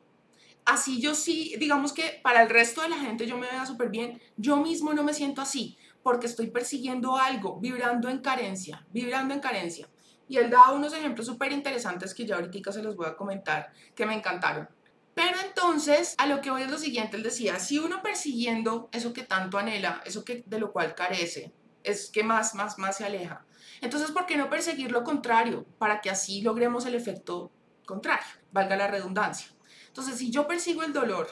Así 0.70 1.02
yo 1.02 1.16
sí, 1.16 1.56
digamos 1.58 1.94
que 1.94 2.20
para 2.22 2.44
el 2.44 2.50
resto 2.50 2.84
de 2.84 2.90
la 2.90 3.00
gente 3.00 3.26
yo 3.26 3.40
me 3.40 3.48
vea 3.48 3.66
súper 3.66 3.90
bien, 3.90 4.22
yo 4.38 4.58
mismo 4.58 4.94
no 4.94 5.04
me 5.04 5.16
siento 5.16 5.42
así, 5.42 5.80
porque 6.04 6.28
estoy 6.28 6.52
persiguiendo 6.52 7.18
algo, 7.18 7.60
vibrando 7.60 8.08
en 8.08 8.20
carencia, 8.20 8.86
vibrando 8.92 9.34
en 9.34 9.40
carencia. 9.40 9.90
Y 10.28 10.38
él 10.38 10.52
da 10.52 10.72
unos 10.72 10.94
ejemplos 10.94 11.26
súper 11.26 11.52
interesantes 11.54 12.14
que 12.14 12.24
ya 12.24 12.36
ahorita 12.36 12.72
se 12.72 12.84
los 12.84 12.96
voy 12.96 13.08
a 13.08 13.18
comentar, 13.18 13.72
que 13.96 14.06
me 14.06 14.14
encantaron. 14.14 14.70
Pero 15.16 15.38
entonces, 15.44 16.14
a 16.20 16.28
lo 16.28 16.40
que 16.40 16.52
voy 16.52 16.62
es 16.62 16.70
lo 16.70 16.78
siguiente, 16.78 17.18
él 17.18 17.24
decía, 17.24 17.58
si 17.58 17.80
uno 17.80 18.04
persiguiendo 18.04 18.90
eso 18.92 19.12
que 19.12 19.24
tanto 19.24 19.58
anhela, 19.58 20.04
eso 20.06 20.24
que, 20.24 20.44
de 20.46 20.60
lo 20.60 20.72
cual 20.72 20.94
carece, 20.94 21.52
es 21.84 22.12
que 22.12 22.24
más, 22.24 22.54
más, 22.54 22.78
más 22.78 22.98
se 22.98 23.06
aleja. 23.06 23.44
Entonces, 23.82 24.12
¿por 24.12 24.28
qué 24.28 24.38
no 24.38 24.52
perseguir 24.52 24.92
lo 24.92 25.04
contrario? 25.04 25.66
Para 25.80 26.00
que 26.00 26.12
así 26.12 26.44
logremos 26.44 26.86
el 26.86 26.94
efecto 26.94 27.52
contrario, 27.88 28.28
valga 28.52 28.78
la 28.78 28.88
redundancia. 28.88 29.48
Entonces, 29.90 30.18
si 30.18 30.32
yo 30.32 30.48
persigo 30.48 30.84
el 30.84 30.94
dolor 30.94 31.28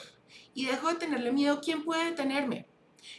y 0.54 0.66
dejo 0.66 0.90
de 0.90 0.96
tenerle 0.96 1.32
miedo, 1.32 1.62
¿quién 1.64 1.84
puede 1.84 2.06
detenerme? 2.06 2.68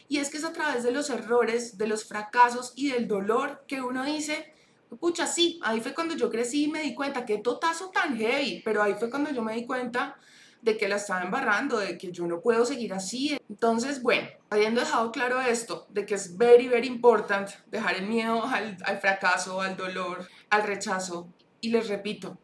Y 0.07 0.17
es 0.17 0.29
que 0.29 0.37
es 0.37 0.43
a 0.43 0.53
través 0.53 0.83
de 0.83 0.91
los 0.91 1.09
errores, 1.09 1.77
de 1.77 1.87
los 1.87 2.05
fracasos 2.05 2.73
y 2.75 2.91
del 2.91 3.07
dolor 3.07 3.63
que 3.67 3.81
uno 3.81 4.03
dice, 4.05 4.53
pucha, 4.99 5.25
sí, 5.25 5.59
ahí 5.63 5.81
fue 5.81 5.93
cuando 5.93 6.15
yo 6.15 6.29
crecí 6.29 6.65
y 6.65 6.67
me 6.67 6.81
di 6.81 6.93
cuenta, 6.93 7.25
qué 7.25 7.37
totazo 7.37 7.89
tan 7.89 8.17
heavy, 8.17 8.61
pero 8.63 8.83
ahí 8.83 8.95
fue 8.95 9.09
cuando 9.09 9.31
yo 9.31 9.41
me 9.41 9.55
di 9.55 9.65
cuenta 9.65 10.17
de 10.61 10.77
que 10.77 10.89
la 10.89 10.97
estaba 10.97 11.23
embarrando, 11.23 11.77
de 11.77 11.97
que 11.97 12.11
yo 12.11 12.27
no 12.27 12.41
puedo 12.41 12.65
seguir 12.65 12.93
así. 12.93 13.37
Entonces, 13.49 14.03
bueno, 14.03 14.27
habiendo 14.49 14.81
dejado 14.81 15.11
claro 15.11 15.41
esto, 15.41 15.87
de 15.89 16.05
que 16.05 16.15
es 16.15 16.37
very, 16.37 16.67
very 16.67 16.87
important 16.87 17.49
dejar 17.67 17.95
el 17.95 18.07
miedo 18.07 18.43
al, 18.45 18.77
al 18.83 18.99
fracaso, 18.99 19.61
al 19.61 19.77
dolor, 19.77 20.27
al 20.49 20.63
rechazo, 20.63 21.29
y 21.61 21.69
les 21.69 21.87
repito, 21.87 22.37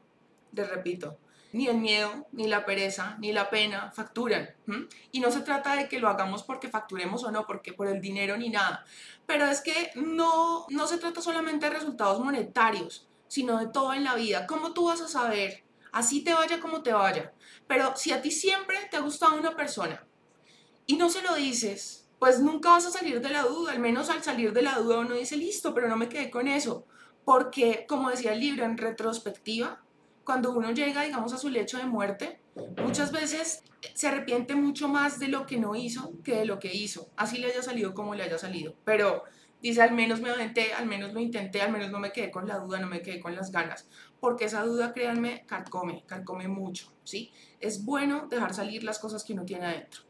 les 0.53 0.69
repito, 0.69 1.17
ni 1.55 1.67
el 1.67 1.77
miedo, 1.77 2.27
ni 2.33 2.47
la 2.47 2.65
pereza, 2.65 3.15
ni 3.19 3.31
la 3.31 3.49
pena 3.49 3.89
facturan. 3.91 4.49
Y 5.13 5.21
no 5.21 5.31
se 5.31 5.39
trata 5.39 5.75
de 5.75 5.87
que 5.87 5.99
lo 5.99 6.09
hagamos 6.09 6.43
porque 6.43 6.67
facturemos 6.67 7.23
o 7.23 7.31
no, 7.31 7.47
porque 7.47 7.71
por 7.71 7.87
el 7.87 8.01
dinero 8.01 8.35
ni 8.35 8.49
nada. 8.49 8.85
Pero 9.25 9.45
es 9.45 9.61
que 9.61 9.91
no, 9.95 10.65
no 10.69 10.85
se 10.85 10.97
trata 10.97 11.21
solamente 11.21 11.67
de 11.67 11.75
resultados 11.75 12.19
monetarios, 12.19 13.07
sino 13.29 13.57
de 13.57 13.67
todo 13.67 13.93
en 13.93 14.03
la 14.03 14.15
vida. 14.15 14.45
¿Cómo 14.47 14.73
tú 14.73 14.87
vas 14.87 14.99
a 14.99 15.07
saber? 15.07 15.63
Así 15.93 16.25
te 16.25 16.33
vaya 16.33 16.59
como 16.59 16.83
te 16.83 16.91
vaya. 16.91 17.31
Pero 17.67 17.95
si 17.95 18.11
a 18.11 18.21
ti 18.21 18.31
siempre 18.31 18.77
te 18.91 18.97
ha 18.97 18.99
gustado 18.99 19.37
una 19.37 19.55
persona 19.55 20.05
y 20.85 20.97
no 20.97 21.09
se 21.09 21.21
lo 21.21 21.35
dices, 21.35 22.05
pues 22.19 22.41
nunca 22.41 22.71
vas 22.71 22.85
a 22.85 22.91
salir 22.91 23.21
de 23.21 23.29
la 23.29 23.43
duda. 23.43 23.71
Al 23.71 23.79
menos 23.79 24.09
al 24.09 24.21
salir 24.23 24.51
de 24.51 24.61
la 24.61 24.77
duda 24.79 24.99
uno 24.99 25.15
dice, 25.15 25.37
listo, 25.37 25.73
pero 25.73 25.87
no 25.87 25.95
me 25.95 26.09
quedé 26.09 26.29
con 26.29 26.49
eso. 26.49 26.85
Porque, 27.23 27.85
como 27.87 28.09
decía 28.09 28.33
el 28.33 28.41
libro, 28.41 28.65
en 28.65 28.77
retrospectiva, 28.77 29.84
cuando 30.25 30.51
uno 30.51 30.71
llega, 30.71 31.03
digamos, 31.03 31.31
a 31.33 31.37
su 31.37 31.49
lecho 31.49 31.77
de 31.77 31.85
muerte, 31.85 32.39
muchas 32.83 33.11
veces 33.11 33.63
se 33.93 34.07
arrepiente 34.07 34.55
mucho 34.55 34.87
más 34.87 35.19
de 35.19 35.27
lo 35.27 35.45
que 35.45 35.57
no 35.57 35.75
hizo 35.75 36.13
que 36.23 36.37
de 36.37 36.45
lo 36.45 36.59
que 36.59 36.73
hizo, 36.73 37.09
así 37.15 37.37
le 37.37 37.47
haya 37.47 37.61
salido 37.61 37.93
como 37.93 38.15
le 38.15 38.23
haya 38.23 38.37
salido. 38.37 38.73
Pero 38.83 39.23
dice, 39.61 39.81
al 39.83 39.93
menos 39.93 40.21
me 40.21 40.31
aventé, 40.31 40.73
al 40.73 40.87
menos 40.87 41.13
lo 41.13 41.19
intenté, 41.19 41.61
al 41.61 41.71
menos 41.71 41.91
no 41.91 41.99
me 41.99 42.11
quedé 42.11 42.31
con 42.31 42.47
la 42.47 42.57
duda, 42.57 42.79
no 42.79 42.87
me 42.87 43.01
quedé 43.01 43.19
con 43.19 43.35
las 43.35 43.51
ganas, 43.51 43.87
porque 44.19 44.45
esa 44.45 44.63
duda, 44.63 44.93
créanme, 44.93 45.45
carcome, 45.45 46.03
carcome 46.07 46.47
mucho, 46.47 46.91
¿sí? 47.03 47.31
Es 47.59 47.85
bueno 47.85 48.27
dejar 48.27 48.53
salir 48.53 48.83
las 48.83 48.99
cosas 48.99 49.23
que 49.23 49.33
uno 49.33 49.45
tiene 49.45 49.65
adentro. 49.65 50.01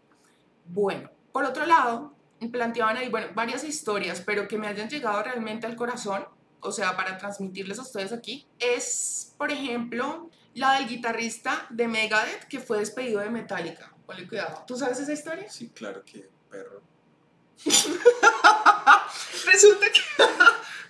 Bueno, 0.65 1.12
por 1.34 1.43
otro 1.43 1.65
lado, 1.65 2.13
planteaban 2.51 2.98
ahí, 2.98 3.10
bueno, 3.10 3.27
varias 3.36 3.63
historias, 3.63 4.22
pero 4.22 4.48
que 4.48 4.57
me 4.57 4.67
hayan 4.67 4.89
llegado 4.89 5.22
realmente 5.24 5.67
al 5.67 5.75
corazón 5.75 6.25
o 6.60 6.72
sea, 6.72 6.96
para 6.96 7.18
transmitirles 7.18 7.80
a 7.80 7.84
ustedes 7.84 8.12
aquí, 8.12 8.48
es, 8.60 9.34
por 9.38 9.52
ejemplo, 9.52 10.30
la 10.54 10.74
del 10.74 10.88
guitarrista 10.88 11.68
de 11.70 11.88
Megadeth 11.88 12.46
que 12.48 12.60
fue 12.60 12.80
despedido 12.80 13.20
de 13.20 13.30
Metallica. 13.30 13.94
Ponle 14.06 14.28
cuidado. 14.28 14.64
¿Tú 14.66 14.78
sabes 14.78 15.00
esa 15.00 15.14
historia? 15.14 15.50
Sí, 15.50 15.70
claro 15.70 16.04
que 16.06 16.30
perro. 16.50 16.82
resulta, 19.46 19.86
que, 19.92 20.02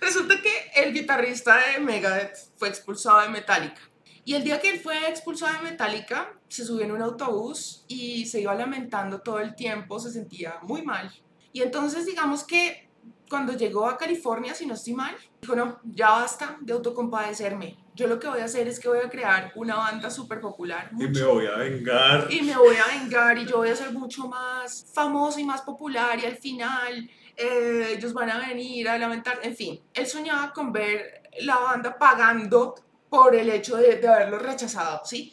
resulta 0.00 0.42
que 0.42 0.70
el 0.74 0.92
guitarrista 0.92 1.56
de 1.56 1.80
Megadeth 1.80 2.36
fue 2.56 2.68
expulsado 2.68 3.20
de 3.20 3.28
Metallica. 3.28 3.80
Y 4.24 4.34
el 4.34 4.42
día 4.42 4.60
que 4.60 4.70
él 4.70 4.80
fue 4.80 5.08
expulsado 5.08 5.52
de 5.54 5.70
Metallica, 5.70 6.32
se 6.48 6.64
subió 6.64 6.84
en 6.84 6.92
un 6.92 7.02
autobús 7.02 7.84
y 7.86 8.26
se 8.26 8.40
iba 8.40 8.54
lamentando 8.54 9.20
todo 9.20 9.38
el 9.38 9.54
tiempo, 9.54 10.00
se 10.00 10.10
sentía 10.10 10.58
muy 10.62 10.82
mal. 10.82 11.12
Y 11.52 11.62
entonces 11.62 12.06
digamos 12.06 12.44
que 12.44 12.85
cuando 13.28 13.52
llegó 13.54 13.88
a 13.88 13.96
California, 13.96 14.54
si 14.54 14.66
no 14.66 14.74
estoy 14.74 14.94
mal, 14.94 15.14
dijo, 15.40 15.56
no, 15.56 15.80
ya 15.84 16.10
basta 16.10 16.56
de 16.60 16.72
autocompadecerme. 16.72 17.76
Yo 17.94 18.06
lo 18.06 18.18
que 18.18 18.28
voy 18.28 18.40
a 18.40 18.44
hacer 18.44 18.68
es 18.68 18.78
que 18.78 18.88
voy 18.88 18.98
a 18.98 19.08
crear 19.08 19.52
una 19.54 19.76
banda 19.76 20.10
súper 20.10 20.40
popular. 20.40 20.90
Y 20.98 21.08
me 21.08 21.24
voy 21.24 21.46
a 21.46 21.56
vengar. 21.56 22.28
Y 22.30 22.42
me 22.42 22.56
voy 22.56 22.76
a 22.76 22.98
vengar 22.98 23.38
y 23.38 23.46
yo 23.46 23.58
voy 23.58 23.70
a 23.70 23.76
ser 23.76 23.92
mucho 23.92 24.28
más 24.28 24.86
famoso 24.92 25.40
y 25.40 25.44
más 25.44 25.62
popular 25.62 26.18
y 26.18 26.26
al 26.26 26.36
final 26.36 27.10
eh, 27.36 27.94
ellos 27.96 28.12
van 28.12 28.30
a 28.30 28.38
venir 28.38 28.88
a 28.88 28.98
lamentar. 28.98 29.40
En 29.42 29.56
fin, 29.56 29.80
él 29.94 30.06
soñaba 30.06 30.52
con 30.52 30.72
ver 30.72 31.22
la 31.40 31.56
banda 31.56 31.98
pagando 31.98 32.74
por 33.08 33.34
el 33.34 33.48
hecho 33.50 33.76
de, 33.76 33.96
de 33.96 34.08
haberlo 34.08 34.38
rechazado, 34.38 35.02
¿sí? 35.04 35.32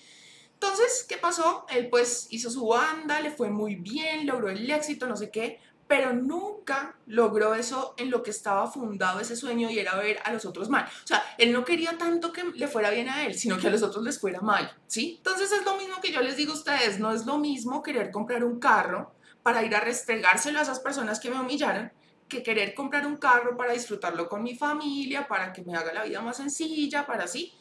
Entonces, 0.54 1.06
¿qué 1.10 1.18
pasó? 1.18 1.66
Él 1.70 1.90
pues 1.90 2.28
hizo 2.30 2.50
su 2.50 2.66
banda, 2.68 3.20
le 3.20 3.32
fue 3.32 3.50
muy 3.50 3.76
bien, 3.76 4.26
logró 4.26 4.50
el 4.50 4.70
éxito, 4.72 5.06
no 5.08 5.18
sé 5.18 5.30
qué, 5.30 5.60
pero 5.88 6.14
nunca 6.14 6.96
logró 7.06 7.56
eso 7.56 7.94
en 7.98 8.10
lo 8.10 8.24
que 8.24 8.32
estaba 8.32 8.68
fundado 8.68 9.20
ese 9.20 9.36
sueño 9.36 9.70
y 9.70 9.80
era 9.80 9.96
ver 9.96 10.20
a 10.24 10.32
los 10.32 10.46
otros 10.46 10.70
mal. 10.70 10.86
O 10.86 11.08
sea, 11.08 11.24
él 11.38 11.52
no 11.52 11.66
quería 11.66 11.98
tanto 11.98 12.32
que 12.32 12.44
le 12.44 12.68
fuera 12.68 12.90
bien 12.90 13.10
a 13.10 13.26
él, 13.26 13.36
sino 13.36 13.58
que 13.58 13.68
a 13.68 13.72
los 13.72 13.84
otros 13.84 14.04
les 14.04 14.20
fuera 14.20 14.42
mal, 14.42 14.76
¿sí? 14.88 15.16
Entonces 15.18 15.52
es 15.52 15.66
lo 15.66 15.76
mismo 15.78 16.02
que 16.02 16.12
yo 16.12 16.22
les 16.22 16.38
digo 16.38 16.54
a 16.54 16.56
ustedes, 16.56 17.00
no 17.00 17.12
es 17.12 17.26
lo 17.26 17.38
mismo 17.38 17.84
querer 17.84 18.12
comprar 18.12 18.44
un 18.44 18.60
carro 18.60 19.14
para 19.44 19.64
ir 19.64 19.76
a 19.76 19.82
restregárselo 19.82 20.60
a 20.60 20.64
esas 20.64 20.80
personas 20.80 21.20
que 21.20 21.30
me 21.30 21.40
humillaron, 21.40 21.92
que 22.30 22.42
querer 22.42 22.74
comprar 22.74 23.06
un 23.06 23.18
carro 23.18 23.58
para 23.58 23.74
disfrutarlo 23.74 24.30
con 24.30 24.42
mi 24.42 24.56
familia, 24.56 25.28
para 25.28 25.52
que 25.52 25.64
me 25.64 25.76
haga 25.76 25.94
la 25.94 26.04
vida 26.04 26.22
más 26.22 26.38
sencilla, 26.38 27.06
para 27.06 27.26
así. 27.26 27.54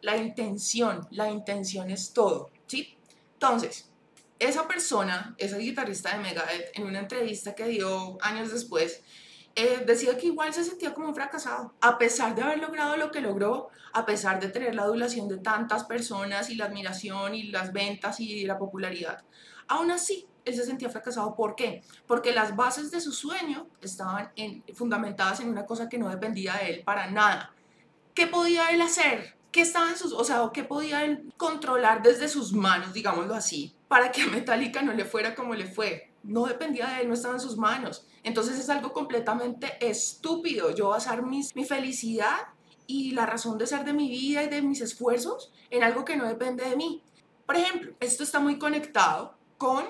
La 0.00 0.16
intención, 0.16 1.06
la 1.10 1.30
intención 1.30 1.90
es 1.90 2.12
todo, 2.12 2.50
¿sí? 2.66 2.96
Entonces, 3.34 3.87
esa 4.38 4.68
persona, 4.68 5.34
esa 5.38 5.58
guitarrista 5.58 6.12
de 6.12 6.22
Megadeth, 6.22 6.70
en 6.74 6.84
una 6.84 7.00
entrevista 7.00 7.54
que 7.54 7.66
dio 7.66 8.18
años 8.20 8.52
después, 8.52 9.02
eh, 9.54 9.82
decía 9.84 10.16
que 10.16 10.26
igual 10.26 10.54
se 10.54 10.62
sentía 10.62 10.94
como 10.94 11.08
un 11.08 11.14
fracasado, 11.14 11.74
a 11.80 11.98
pesar 11.98 12.34
de 12.34 12.42
haber 12.42 12.60
logrado 12.60 12.96
lo 12.96 13.10
que 13.10 13.20
logró, 13.20 13.70
a 13.92 14.06
pesar 14.06 14.38
de 14.38 14.48
tener 14.48 14.74
la 14.74 14.82
adulación 14.82 15.28
de 15.28 15.38
tantas 15.38 15.84
personas 15.84 16.50
y 16.50 16.54
la 16.54 16.66
admiración 16.66 17.34
y 17.34 17.44
las 17.44 17.72
ventas 17.72 18.20
y 18.20 18.44
la 18.44 18.58
popularidad. 18.58 19.24
Aún 19.66 19.90
así, 19.90 20.28
él 20.44 20.54
se 20.54 20.64
sentía 20.64 20.88
fracasado. 20.88 21.34
¿Por 21.34 21.56
qué? 21.56 21.82
Porque 22.06 22.32
las 22.32 22.54
bases 22.54 22.90
de 22.90 23.00
su 23.00 23.12
sueño 23.12 23.66
estaban 23.82 24.30
en, 24.36 24.62
fundamentadas 24.74 25.40
en 25.40 25.48
una 25.48 25.66
cosa 25.66 25.88
que 25.88 25.98
no 25.98 26.08
dependía 26.08 26.54
de 26.54 26.70
él 26.70 26.82
para 26.84 27.10
nada. 27.10 27.52
¿Qué 28.14 28.26
podía 28.26 28.70
él 28.70 28.80
hacer? 28.80 29.37
¿Qué 29.50 29.62
estaba 29.62 29.90
en 29.90 29.96
sus, 29.96 30.12
o 30.12 30.24
sea, 30.24 30.50
qué 30.52 30.64
podía 30.64 31.04
él 31.04 31.32
controlar 31.36 32.02
desde 32.02 32.28
sus 32.28 32.52
manos, 32.52 32.92
digámoslo 32.92 33.34
así? 33.34 33.74
para 33.88 34.12
que 34.12 34.26
Metallica 34.26 34.82
no 34.82 34.92
le 34.92 35.04
fuera 35.04 35.34
como 35.34 35.54
le 35.54 35.66
fue. 35.66 36.12
No 36.22 36.46
dependía 36.46 36.86
de 36.88 37.02
él, 37.02 37.08
no 37.08 37.14
estaba 37.14 37.34
en 37.34 37.40
sus 37.40 37.56
manos. 37.56 38.06
Entonces 38.22 38.58
es 38.58 38.68
algo 38.68 38.92
completamente 38.92 39.78
estúpido. 39.80 40.74
Yo 40.74 40.90
basar 40.90 41.22
mis, 41.22 41.56
mi 41.56 41.64
felicidad 41.64 42.36
y 42.86 43.12
la 43.12 43.26
razón 43.26 43.58
de 43.58 43.66
ser 43.66 43.84
de 43.84 43.94
mi 43.94 44.08
vida 44.08 44.42
y 44.42 44.48
de 44.48 44.62
mis 44.62 44.80
esfuerzos 44.80 45.52
en 45.70 45.82
algo 45.82 46.04
que 46.04 46.16
no 46.16 46.26
depende 46.26 46.68
de 46.68 46.76
mí. 46.76 47.02
Por 47.46 47.56
ejemplo, 47.56 47.92
esto 48.00 48.22
está 48.22 48.40
muy 48.40 48.58
conectado 48.58 49.36
con 49.56 49.84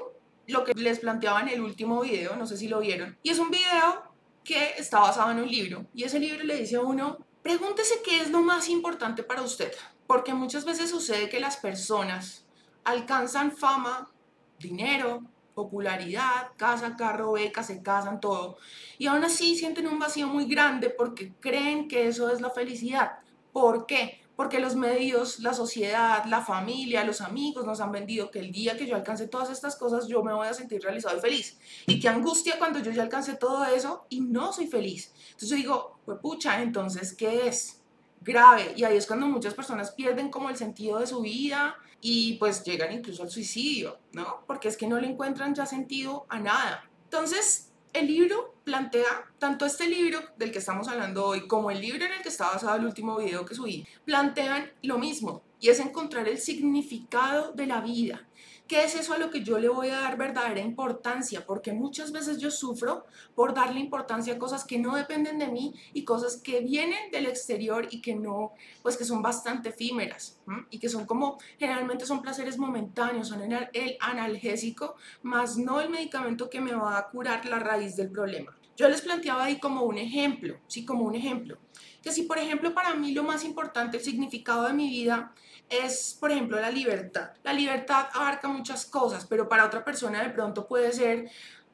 lo 0.46 0.64
que 0.64 0.72
les 0.74 1.00
planteaba 1.00 1.40
en 1.40 1.48
el 1.48 1.60
último 1.60 2.00
video, 2.00 2.36
no 2.36 2.46
sé 2.46 2.56
si 2.56 2.68
lo 2.68 2.80
vieron, 2.80 3.18
y 3.22 3.30
es 3.30 3.38
un 3.38 3.50
video 3.50 4.02
que 4.44 4.74
está 4.78 5.00
basado 5.00 5.30
en 5.30 5.40
un 5.40 5.48
libro, 5.48 5.84
y 5.92 6.04
ese 6.04 6.18
libro 6.18 6.42
le 6.42 6.56
dice 6.56 6.76
a 6.76 6.80
uno, 6.80 7.18
pregúntese 7.48 8.02
qué 8.04 8.20
es 8.20 8.30
lo 8.30 8.42
más 8.42 8.68
importante 8.68 9.22
para 9.22 9.40
usted, 9.40 9.72
porque 10.06 10.34
muchas 10.34 10.66
veces 10.66 10.90
sucede 10.90 11.30
que 11.30 11.40
las 11.40 11.56
personas 11.56 12.44
alcanzan 12.84 13.56
fama, 13.56 14.10
dinero, 14.58 15.22
popularidad, 15.54 16.48
casa, 16.58 16.94
carro, 16.94 17.32
beca, 17.32 17.62
se 17.62 17.82
casan, 17.82 18.20
todo. 18.20 18.58
Y 18.98 19.06
aún 19.06 19.24
así 19.24 19.56
sienten 19.56 19.88
un 19.88 19.98
vacío 19.98 20.26
muy 20.26 20.44
grande 20.44 20.90
porque 20.90 21.32
creen 21.40 21.88
que 21.88 22.06
eso 22.06 22.30
es 22.30 22.42
la 22.42 22.50
felicidad. 22.50 23.20
¿Por 23.50 23.86
qué? 23.86 24.17
Porque 24.38 24.60
los 24.60 24.76
medios, 24.76 25.40
la 25.40 25.52
sociedad, 25.52 26.24
la 26.26 26.44
familia, 26.44 27.02
los 27.02 27.20
amigos 27.20 27.66
nos 27.66 27.80
han 27.80 27.90
vendido 27.90 28.30
que 28.30 28.38
el 28.38 28.52
día 28.52 28.76
que 28.76 28.86
yo 28.86 28.94
alcance 28.94 29.26
todas 29.26 29.50
estas 29.50 29.74
cosas 29.74 30.06
yo 30.06 30.22
me 30.22 30.32
voy 30.32 30.46
a 30.46 30.54
sentir 30.54 30.80
realizado 30.80 31.18
y 31.18 31.20
feliz. 31.20 31.58
Y 31.88 31.98
qué 31.98 32.08
angustia 32.08 32.56
cuando 32.56 32.78
yo 32.78 32.92
ya 32.92 33.02
alcance 33.02 33.34
todo 33.34 33.64
eso 33.64 34.06
y 34.08 34.20
no 34.20 34.52
soy 34.52 34.68
feliz. 34.68 35.12
Entonces 35.30 35.48
yo 35.48 35.56
digo, 35.56 35.98
pues 36.04 36.20
pucha, 36.20 36.62
entonces, 36.62 37.14
¿qué 37.14 37.48
es? 37.48 37.80
Grave. 38.20 38.74
Y 38.76 38.84
ahí 38.84 38.96
es 38.96 39.08
cuando 39.08 39.26
muchas 39.26 39.54
personas 39.54 39.90
pierden 39.90 40.30
como 40.30 40.50
el 40.50 40.56
sentido 40.56 41.00
de 41.00 41.08
su 41.08 41.20
vida, 41.20 41.74
y 42.00 42.34
pues 42.34 42.62
llegan 42.62 42.92
incluso 42.92 43.24
al 43.24 43.30
suicidio, 43.30 43.98
¿no? 44.12 44.44
Porque 44.46 44.68
es 44.68 44.76
que 44.76 44.86
no 44.86 45.00
le 45.00 45.08
encuentran 45.08 45.52
ya 45.52 45.66
sentido 45.66 46.26
a 46.28 46.38
nada. 46.38 46.88
Entonces, 47.02 47.72
el 47.92 48.06
libro 48.06 48.54
plantea, 48.68 49.24
tanto 49.38 49.64
este 49.64 49.88
libro 49.88 50.20
del 50.36 50.52
que 50.52 50.58
estamos 50.58 50.88
hablando 50.88 51.24
hoy 51.24 51.48
como 51.48 51.70
el 51.70 51.80
libro 51.80 52.04
en 52.04 52.12
el 52.12 52.20
que 52.20 52.28
está 52.28 52.50
basado 52.50 52.76
el 52.76 52.84
último 52.84 53.16
video 53.16 53.46
que 53.46 53.54
subí, 53.54 53.86
plantean 54.04 54.70
lo 54.82 54.98
mismo 54.98 55.42
y 55.58 55.70
es 55.70 55.80
encontrar 55.80 56.28
el 56.28 56.38
significado 56.38 57.52
de 57.52 57.66
la 57.66 57.80
vida, 57.80 58.28
¿Qué 58.68 58.84
es 58.84 58.94
eso 58.94 59.14
a 59.14 59.18
lo 59.18 59.30
que 59.30 59.42
yo 59.42 59.58
le 59.58 59.70
voy 59.70 59.88
a 59.88 60.00
dar 60.00 60.18
verdadera 60.18 60.60
importancia? 60.60 61.46
Porque 61.46 61.72
muchas 61.72 62.12
veces 62.12 62.36
yo 62.36 62.50
sufro 62.50 63.06
por 63.34 63.54
darle 63.54 63.80
importancia 63.80 64.34
a 64.34 64.38
cosas 64.38 64.66
que 64.66 64.78
no 64.78 64.94
dependen 64.94 65.38
de 65.38 65.48
mí 65.48 65.74
y 65.94 66.04
cosas 66.04 66.36
que 66.36 66.60
vienen 66.60 67.10
del 67.10 67.24
exterior 67.24 67.88
y 67.90 68.02
que 68.02 68.14
no, 68.14 68.52
pues 68.82 68.98
que 68.98 69.04
son 69.04 69.22
bastante 69.22 69.70
efímeras 69.70 70.38
y 70.68 70.78
que 70.78 70.90
son 70.90 71.06
como, 71.06 71.38
generalmente 71.58 72.04
son 72.04 72.20
placeres 72.20 72.58
momentáneos, 72.58 73.28
son 73.28 73.40
el 73.40 73.96
analgésico, 74.00 74.96
más 75.22 75.56
no 75.56 75.80
el 75.80 75.88
medicamento 75.88 76.50
que 76.50 76.60
me 76.60 76.74
va 76.74 76.98
a 76.98 77.08
curar 77.08 77.46
la 77.46 77.60
raíz 77.60 77.96
del 77.96 78.10
problema. 78.10 78.57
Yo 78.78 78.88
les 78.88 79.02
planteaba 79.02 79.44
ahí 79.44 79.58
como 79.58 79.82
un 79.82 79.98
ejemplo, 79.98 80.56
sí, 80.68 80.84
como 80.84 81.02
un 81.02 81.16
ejemplo. 81.16 81.58
Que 82.00 82.12
si, 82.12 82.22
por 82.22 82.38
ejemplo, 82.38 82.72
para 82.72 82.94
mí 82.94 83.12
lo 83.12 83.24
más 83.24 83.44
importante, 83.44 83.96
el 83.96 84.04
significado 84.04 84.68
de 84.68 84.72
mi 84.72 84.88
vida 84.88 85.34
es, 85.68 86.16
por 86.18 86.30
ejemplo, 86.30 86.60
la 86.60 86.70
libertad. 86.70 87.32
La 87.42 87.52
libertad 87.52 88.06
abarca 88.14 88.46
muchas 88.46 88.86
cosas, 88.86 89.26
pero 89.26 89.48
para 89.48 89.66
otra 89.66 89.84
persona 89.84 90.22
de 90.22 90.30
pronto 90.30 90.68
puede 90.68 90.92
ser 90.92 91.28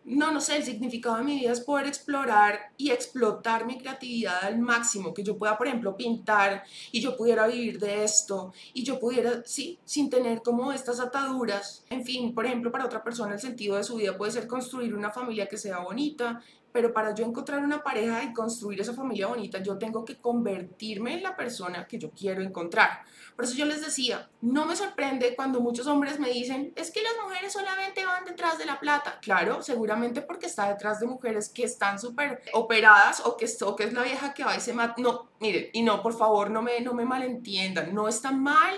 no, 0.04 0.30
no 0.30 0.40
sé, 0.40 0.56
el 0.56 0.64
significado 0.64 1.16
de 1.16 1.24
mi 1.24 1.38
vida 1.38 1.52
es 1.52 1.60
poder 1.60 1.86
explorar 1.86 2.72
y 2.76 2.90
explotar 2.90 3.64
mi 3.64 3.78
creatividad 3.78 4.44
al 4.44 4.58
máximo, 4.58 5.14
que 5.14 5.22
yo 5.22 5.38
pueda, 5.38 5.56
por 5.56 5.66
ejemplo, 5.66 5.96
pintar 5.96 6.62
y 6.92 7.00
yo 7.00 7.16
pudiera 7.16 7.46
vivir 7.46 7.78
de 7.78 8.04
esto 8.04 8.52
y 8.74 8.84
yo 8.84 9.00
pudiera, 9.00 9.42
sí, 9.46 9.78
sin 9.84 10.10
tener 10.10 10.42
como 10.42 10.72
estas 10.72 11.00
ataduras. 11.00 11.84
En 11.88 12.04
fin, 12.04 12.34
por 12.34 12.44
ejemplo, 12.44 12.70
para 12.70 12.84
otra 12.84 13.02
persona 13.02 13.34
el 13.34 13.40
sentido 13.40 13.76
de 13.76 13.84
su 13.84 13.96
vida 13.96 14.16
puede 14.16 14.32
ser 14.32 14.46
construir 14.46 14.94
una 14.94 15.10
familia 15.10 15.46
que 15.46 15.56
sea 15.56 15.78
bonita, 15.78 16.42
pero 16.74 16.92
para 16.92 17.14
yo 17.14 17.24
encontrar 17.24 17.62
una 17.62 17.84
pareja 17.84 18.24
y 18.24 18.32
construir 18.32 18.80
esa 18.80 18.94
familia 18.94 19.28
bonita, 19.28 19.62
yo 19.62 19.78
tengo 19.78 20.04
que 20.04 20.16
convertirme 20.16 21.14
en 21.14 21.22
la 21.22 21.36
persona 21.36 21.86
que 21.86 22.00
yo 22.00 22.10
quiero 22.10 22.42
encontrar. 22.42 23.04
Por 23.36 23.44
eso 23.44 23.54
yo 23.54 23.64
les 23.64 23.80
decía, 23.80 24.28
no 24.40 24.66
me 24.66 24.74
sorprende 24.74 25.36
cuando 25.36 25.60
muchos 25.60 25.86
hombres 25.86 26.18
me 26.18 26.30
dicen, 26.30 26.72
es 26.74 26.90
que 26.90 27.00
las 27.00 27.12
mujeres 27.22 27.52
solamente 27.52 28.04
van 28.04 28.24
detrás 28.24 28.58
de 28.58 28.64
la 28.64 28.80
plata. 28.80 29.20
Claro, 29.22 29.62
seguramente 29.62 30.20
porque 30.20 30.46
está 30.46 30.68
detrás 30.68 30.98
de 30.98 31.06
mujeres 31.06 31.48
que 31.48 31.62
están 31.62 32.00
súper 32.00 32.42
operadas 32.54 33.22
o 33.24 33.36
que, 33.36 33.48
o 33.64 33.76
que 33.76 33.84
es 33.84 33.92
la 33.92 34.02
vieja 34.02 34.34
que 34.34 34.42
va 34.42 34.56
y 34.56 34.60
se 34.60 34.72
mata. 34.72 34.96
No, 34.98 35.28
mire, 35.38 35.70
y 35.74 35.82
no, 35.82 36.02
por 36.02 36.18
favor, 36.18 36.50
no 36.50 36.60
me, 36.60 36.80
no 36.80 36.92
me 36.92 37.04
malentiendan. 37.04 37.94
No 37.94 38.08
está 38.08 38.32
mal 38.32 38.74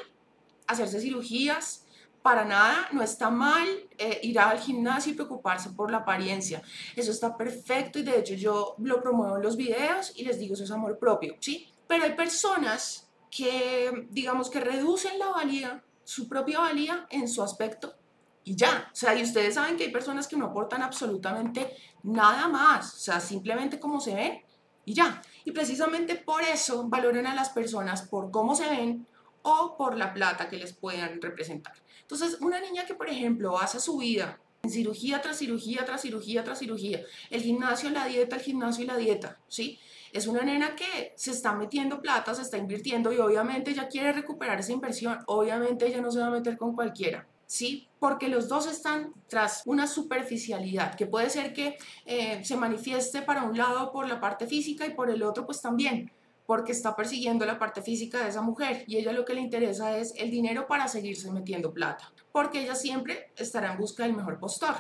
hacerse 0.67 1.01
cirugías, 1.01 1.86
para 2.27 2.45
nada, 2.45 2.89
no 2.91 3.03
está 3.03 3.31
mal 3.31 3.69
eh, 3.97 4.19
ir 4.25 4.37
al 4.41 4.59
gimnasio 4.59 5.13
y 5.13 5.15
preocuparse 5.15 5.71
por 5.71 5.93
la 5.93 5.99
apariencia. 5.99 6.61
Eso 6.97 7.13
está 7.13 7.37
perfecto 7.37 8.01
y 8.01 8.03
de 8.03 8.19
hecho 8.19 8.35
yo 8.35 8.75
lo 8.79 9.01
promuevo 9.01 9.37
en 9.37 9.45
los 9.45 9.57
videos 9.57 10.13
y 10.17 10.25
les 10.25 10.37
digo 10.37 10.55
eso 10.55 10.65
es 10.65 10.73
amor 10.73 10.99
propio, 10.99 11.37
¿sí? 11.39 11.73
Pero 11.87 12.03
hay 12.03 12.15
personas 12.15 13.09
que, 13.31 14.09
digamos, 14.11 14.51
que 14.51 14.59
reducen 14.59 15.21
la 15.21 15.29
valía, 15.29 15.85
su 16.03 16.29
propia 16.29 16.59
valía 16.59 17.07
en 17.11 17.29
su 17.29 17.45
aspecto 17.45 17.95
y 18.43 18.57
ya. 18.57 18.91
O 18.93 18.97
sea, 18.97 19.15
y 19.15 19.23
ustedes 19.23 19.55
saben 19.55 19.77
que 19.77 19.85
hay 19.85 19.93
personas 19.93 20.27
que 20.27 20.37
no 20.37 20.47
aportan 20.47 20.83
absolutamente 20.83 21.77
nada 22.03 22.49
más, 22.49 22.93
o 22.93 22.99
sea, 22.99 23.21
simplemente 23.21 23.79
como 23.79 24.01
se 24.01 24.17
ven 24.17 24.43
y 24.85 24.95
ya. 24.95 25.23
Y 25.45 25.53
precisamente 25.53 26.17
por 26.17 26.43
eso 26.43 26.89
valoran 26.89 27.29
a 27.29 27.37
las 27.37 27.51
personas 27.51 28.03
por 28.03 28.33
cómo 28.33 28.57
se 28.57 28.69
ven 28.69 29.07
o 29.43 29.77
por 29.77 29.97
la 29.97 30.13
plata 30.13 30.49
que 30.49 30.57
les 30.57 30.73
puedan 30.73 31.23
representar. 31.23 31.75
Entonces, 32.07 32.39
una 32.41 32.61
niña 32.61 32.87
que, 32.87 32.95
por 32.95 33.09
ejemplo, 33.09 33.59
hace 33.59 33.81
su 33.81 33.99
vida 33.99 34.39
en 34.63 34.71
cirugía 34.71 35.21
tras 35.21 35.39
cirugía, 35.39 35.85
tras 35.85 36.03
cirugía, 36.03 36.45
tras 36.45 36.61
cirugía, 36.61 37.03
el 37.31 37.43
gimnasio, 37.43 37.91
la 37.91 38.07
dieta, 38.07 38.37
el 38.37 38.43
gimnasio 38.43 38.85
y 38.85 38.87
la 38.87 38.97
dieta, 38.97 39.41
¿sí? 39.49 39.81
Es 40.13 40.29
una 40.29 40.43
nena 40.43 40.77
que 40.77 41.13
se 41.17 41.33
está 41.33 41.53
metiendo 41.53 42.01
plata, 42.01 42.33
se 42.33 42.43
está 42.43 42.59
invirtiendo 42.59 43.13
y 43.13 43.19
obviamente 43.19 43.73
ella 43.73 43.89
quiere 43.89 44.13
recuperar 44.13 44.61
esa 44.61 44.73
inversión, 44.73 45.19
obviamente 45.27 45.87
ella 45.87 46.01
no 46.01 46.13
se 46.13 46.21
va 46.21 46.29
a 46.29 46.31
meter 46.31 46.57
con 46.57 46.75
cualquiera. 46.75 47.27
¿sí? 47.47 47.89
Porque 47.99 48.29
los 48.29 48.49
dos 48.49 48.67
están 48.67 49.13
tras 49.29 49.63
una 49.67 49.87
superficialidad, 49.87 50.95
que 50.95 51.07
puede 51.07 51.31
ser 51.31 51.53
que 51.53 51.77
eh, 52.05 52.45
se 52.45 52.57
manifieste 52.57 53.23
para 53.23 53.45
un 53.45 53.57
lado 53.57 53.93
por 53.93 54.09
la 54.09 54.21
parte 54.21 54.47
física 54.47 54.87
y 54.87 54.95
por 54.95 55.11
el 55.11 55.23
otro 55.23 55.47
pues 55.47 55.61
también 55.61 56.11
porque 56.47 56.73
está 56.73 56.95
persiguiendo 56.95 57.45
la 57.45 57.59
parte 57.59 57.83
física 57.83 58.23
de 58.23 58.31
esa 58.31 58.41
mujer 58.41 58.85
y 58.87 58.97
ella 58.97 59.13
lo 59.13 59.25
que 59.25 59.35
le 59.35 59.41
interesa 59.41 59.99
es 59.99 60.15
el 60.17 60.31
dinero 60.31 60.67
para 60.67 60.89
seguirse 60.89 61.31
metiendo 61.31 61.73
plata, 61.73 62.13
porque 62.33 62.63
ella 62.63 62.75
siempre 62.75 63.33
estará 63.37 63.73
en 63.73 63.79
busca 63.79 64.05
del 64.05 64.15
mejor 64.15 64.39
postor. 64.39 64.75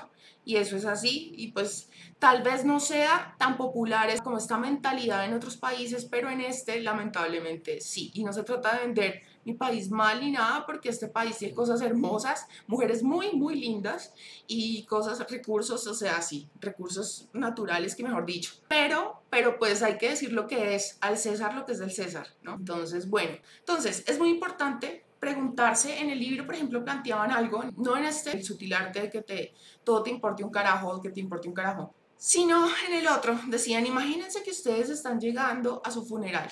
Y 0.44 0.58
eso 0.58 0.76
es 0.76 0.84
así, 0.84 1.32
y 1.36 1.48
pues 1.50 1.90
tal 2.20 2.44
vez 2.44 2.64
no 2.64 2.78
sea 2.78 3.34
tan 3.36 3.56
popular 3.56 4.08
como 4.22 4.38
esta 4.38 4.56
mentalidad 4.56 5.24
en 5.24 5.34
otros 5.34 5.56
países, 5.56 6.04
pero 6.04 6.30
en 6.30 6.40
este 6.40 6.80
lamentablemente 6.80 7.80
sí. 7.80 8.12
Y 8.14 8.22
no 8.22 8.32
se 8.32 8.44
trata 8.44 8.76
de 8.76 8.86
vender 8.86 9.22
mi 9.44 9.54
país 9.54 9.90
mal 9.90 10.20
ni 10.20 10.30
nada, 10.30 10.64
porque 10.64 10.88
este 10.88 11.08
país 11.08 11.38
tiene 11.38 11.52
cosas 11.52 11.80
hermosas, 11.80 12.46
mujeres 12.68 13.02
muy, 13.02 13.32
muy 13.32 13.54
lindas 13.54 14.12
y 14.46 14.84
cosas, 14.84 15.24
recursos, 15.28 15.84
o 15.88 15.94
sea, 15.94 16.22
sí, 16.22 16.48
recursos 16.60 17.28
naturales 17.32 17.96
que 17.96 18.04
mejor 18.04 18.24
dicho. 18.24 18.54
Pero, 18.68 19.22
pero 19.36 19.58
pues 19.58 19.82
hay 19.82 19.98
que 19.98 20.08
decir 20.08 20.32
lo 20.32 20.46
que 20.46 20.74
es 20.74 20.96
al 21.02 21.18
César 21.18 21.52
lo 21.52 21.66
que 21.66 21.72
es 21.72 21.78
del 21.78 21.90
César, 21.90 22.26
¿no? 22.40 22.54
Entonces, 22.54 23.10
bueno, 23.10 23.36
entonces 23.58 24.02
es 24.06 24.18
muy 24.18 24.30
importante 24.30 25.04
preguntarse 25.20 25.98
en 26.00 26.08
el 26.08 26.18
libro, 26.18 26.46
por 26.46 26.54
ejemplo, 26.54 26.82
planteaban 26.82 27.30
algo, 27.30 27.62
no 27.76 27.98
en 27.98 28.06
este 28.06 28.30
el 28.30 28.42
sutil 28.42 28.72
arte 28.72 29.02
de 29.02 29.10
que 29.10 29.20
te, 29.20 29.52
todo 29.84 30.02
te 30.02 30.08
importe 30.08 30.42
un 30.42 30.50
carajo, 30.50 31.02
que 31.02 31.10
te 31.10 31.20
importe 31.20 31.48
un 31.48 31.52
carajo, 31.52 31.92
sino 32.16 32.66
en 32.88 32.94
el 32.94 33.06
otro, 33.08 33.38
decían, 33.48 33.84
imagínense 33.84 34.42
que 34.42 34.52
ustedes 34.52 34.88
están 34.88 35.20
llegando 35.20 35.82
a 35.84 35.90
su 35.90 36.06
funeral 36.06 36.50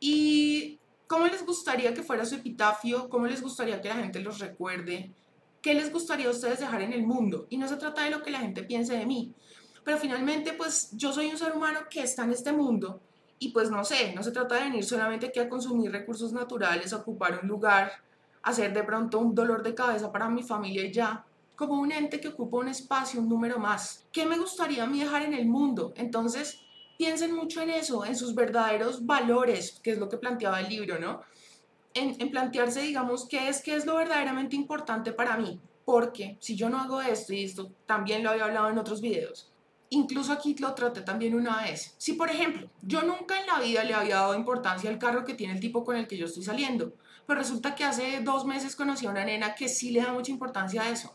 y 0.00 0.80
¿Cómo 1.06 1.28
les 1.28 1.46
gustaría 1.46 1.94
que 1.94 2.02
fuera 2.02 2.24
su 2.24 2.34
epitafio? 2.34 3.08
¿Cómo 3.08 3.28
les 3.28 3.40
gustaría 3.40 3.80
que 3.80 3.88
la 3.88 3.94
gente 3.94 4.18
los 4.18 4.40
recuerde? 4.40 5.12
¿Qué 5.62 5.72
les 5.72 5.92
gustaría 5.92 6.26
a 6.26 6.30
ustedes 6.30 6.58
dejar 6.58 6.82
en 6.82 6.92
el 6.92 7.06
mundo? 7.06 7.46
Y 7.48 7.58
no 7.58 7.68
se 7.68 7.76
trata 7.76 8.02
de 8.02 8.10
lo 8.10 8.24
que 8.24 8.32
la 8.32 8.40
gente 8.40 8.64
piense 8.64 8.96
de 8.96 9.06
mí. 9.06 9.32
Pero 9.86 9.98
finalmente, 9.98 10.52
pues 10.52 10.90
yo 10.94 11.12
soy 11.12 11.28
un 11.28 11.38
ser 11.38 11.52
humano 11.52 11.82
que 11.88 12.00
está 12.00 12.24
en 12.24 12.32
este 12.32 12.50
mundo 12.50 13.00
y 13.38 13.52
pues 13.52 13.70
no 13.70 13.84
sé, 13.84 14.12
no 14.16 14.22
se 14.24 14.32
trata 14.32 14.56
de 14.56 14.62
venir 14.62 14.84
solamente 14.84 15.26
aquí 15.26 15.38
a 15.38 15.48
consumir 15.48 15.92
recursos 15.92 16.32
naturales, 16.32 16.92
a 16.92 16.96
ocupar 16.96 17.38
un 17.40 17.48
lugar, 17.48 17.92
hacer 18.42 18.72
de 18.72 18.82
pronto 18.82 19.20
un 19.20 19.32
dolor 19.32 19.62
de 19.62 19.76
cabeza 19.76 20.10
para 20.10 20.28
mi 20.28 20.42
familia 20.42 20.84
y 20.84 20.90
ya, 20.90 21.24
como 21.54 21.74
un 21.74 21.92
ente 21.92 22.18
que 22.18 22.26
ocupa 22.26 22.56
un 22.56 22.66
espacio, 22.66 23.20
un 23.20 23.28
número 23.28 23.60
más. 23.60 24.04
¿Qué 24.10 24.26
me 24.26 24.36
gustaría 24.36 24.82
a 24.82 24.88
mí 24.88 24.98
dejar 24.98 25.22
en 25.22 25.34
el 25.34 25.46
mundo? 25.46 25.94
Entonces, 25.94 26.58
piensen 26.98 27.32
mucho 27.32 27.60
en 27.60 27.70
eso, 27.70 28.04
en 28.04 28.16
sus 28.16 28.34
verdaderos 28.34 29.06
valores, 29.06 29.78
que 29.84 29.92
es 29.92 29.98
lo 29.98 30.08
que 30.08 30.16
planteaba 30.16 30.58
el 30.58 30.68
libro, 30.68 30.98
¿no? 30.98 31.20
En, 31.94 32.28
plantearse, 32.32 32.80
digamos, 32.82 33.28
qué 33.28 33.48
es, 33.48 33.62
qué 33.62 33.76
es 33.76 33.86
lo 33.86 33.94
verdaderamente 33.94 34.56
importante 34.56 35.12
para 35.12 35.36
mí. 35.36 35.60
Porque 35.84 36.36
si 36.40 36.56
yo 36.56 36.68
no 36.68 36.80
hago 36.80 37.00
esto, 37.00 37.32
y 37.32 37.44
esto 37.44 37.70
también 37.86 38.24
lo 38.24 38.30
había 38.30 38.46
hablado 38.46 38.68
en 38.68 38.78
otros 38.78 39.00
videos, 39.00 39.52
incluso 39.90 40.32
aquí 40.32 40.54
lo 40.58 40.74
traté 40.74 41.02
también 41.02 41.34
una 41.34 41.62
vez. 41.62 41.94
Si, 41.98 42.14
por 42.14 42.30
ejemplo, 42.30 42.68
yo 42.82 43.02
nunca 43.02 43.40
en 43.40 43.46
la 43.46 43.60
vida 43.60 43.84
le 43.84 43.94
había 43.94 44.16
dado 44.16 44.34
importancia 44.34 44.90
al 44.90 44.98
carro 44.98 45.24
que 45.24 45.34
tiene 45.34 45.54
el 45.54 45.60
tipo 45.60 45.84
con 45.84 45.96
el 45.96 46.06
que 46.06 46.16
yo 46.16 46.26
estoy 46.26 46.42
saliendo, 46.42 46.92
pero 47.26 47.40
resulta 47.40 47.74
que 47.74 47.84
hace 47.84 48.20
dos 48.20 48.44
meses 48.44 48.76
conocí 48.76 49.06
a 49.06 49.10
una 49.10 49.24
nena 49.24 49.54
que 49.54 49.68
sí 49.68 49.90
le 49.90 50.02
da 50.02 50.12
mucha 50.12 50.30
importancia 50.30 50.82
a 50.82 50.90
eso 50.90 51.14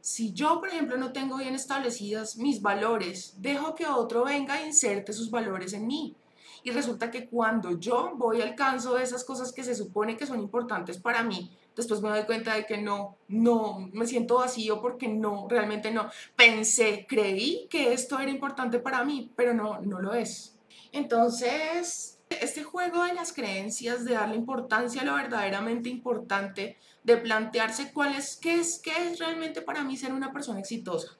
si 0.00 0.32
yo, 0.32 0.60
por 0.60 0.68
ejemplo, 0.68 0.96
no 0.96 1.12
tengo 1.12 1.36
bien 1.36 1.54
establecidas 1.54 2.36
mis 2.36 2.62
valores, 2.62 3.34
dejo 3.38 3.74
que 3.74 3.86
otro 3.86 4.24
venga 4.24 4.60
e 4.60 4.66
inserte 4.66 5.12
sus 5.12 5.30
valores 5.30 5.72
en 5.72 5.86
mí. 5.86 6.16
Y 6.62 6.70
resulta 6.70 7.10
que 7.10 7.26
cuando 7.26 7.78
yo 7.78 8.12
voy 8.16 8.40
alcanzo 8.40 8.98
esas 8.98 9.24
cosas 9.24 9.52
que 9.52 9.64
se 9.64 9.74
supone 9.74 10.16
que 10.16 10.26
son 10.26 10.40
importantes 10.40 10.98
para 10.98 11.22
mí, 11.22 11.50
después 11.76 12.00
me 12.00 12.10
doy 12.10 12.24
cuenta 12.24 12.54
de 12.54 12.66
que 12.66 12.78
no, 12.78 13.16
no, 13.28 13.88
me 13.92 14.06
siento 14.06 14.36
vacío 14.36 14.80
porque 14.80 15.08
no, 15.08 15.46
realmente 15.48 15.90
no. 15.90 16.10
Pensé, 16.36 17.06
creí 17.08 17.66
que 17.70 17.92
esto 17.92 18.18
era 18.18 18.30
importante 18.30 18.78
para 18.78 19.04
mí, 19.04 19.32
pero 19.36 19.54
no, 19.54 19.80
no 19.80 20.00
lo 20.00 20.14
es. 20.14 20.56
Entonces, 20.92 22.18
este 22.28 22.62
juego 22.62 23.04
de 23.04 23.14
las 23.14 23.32
creencias, 23.32 24.04
de 24.04 24.14
darle 24.14 24.36
importancia 24.36 25.02
a 25.02 25.04
lo 25.04 25.14
verdaderamente 25.14 25.88
importante, 25.88 26.76
de 27.02 27.16
plantearse 27.16 27.92
cuál 27.92 28.14
es, 28.14 28.36
qué 28.36 28.60
es, 28.60 28.78
qué 28.78 28.92
es 29.08 29.18
realmente 29.18 29.62
para 29.62 29.82
mí 29.82 29.96
ser 29.96 30.12
una 30.12 30.32
persona 30.32 30.60
exitosa. 30.60 31.16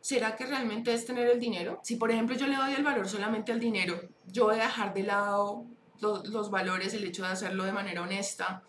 ¿Será 0.00 0.36
que 0.36 0.46
realmente 0.46 0.94
es 0.94 1.04
tener 1.04 1.28
el 1.28 1.40
dinero? 1.40 1.80
Si 1.82 1.96
por 1.96 2.10
ejemplo 2.10 2.36
yo 2.36 2.46
le 2.46 2.56
doy 2.56 2.74
el 2.74 2.84
valor 2.84 3.08
solamente 3.08 3.50
al 3.50 3.58
dinero, 3.58 4.00
yo 4.26 4.44
voy 4.44 4.60
a 4.60 4.64
dejar 4.64 4.94
de 4.94 5.02
lado 5.02 5.64
los, 6.00 6.28
los 6.28 6.50
valores, 6.50 6.94
el 6.94 7.04
hecho 7.04 7.22
de 7.24 7.30
hacerlo 7.30 7.64
de 7.64 7.72
manera 7.72 8.02
honesta, 8.02 8.62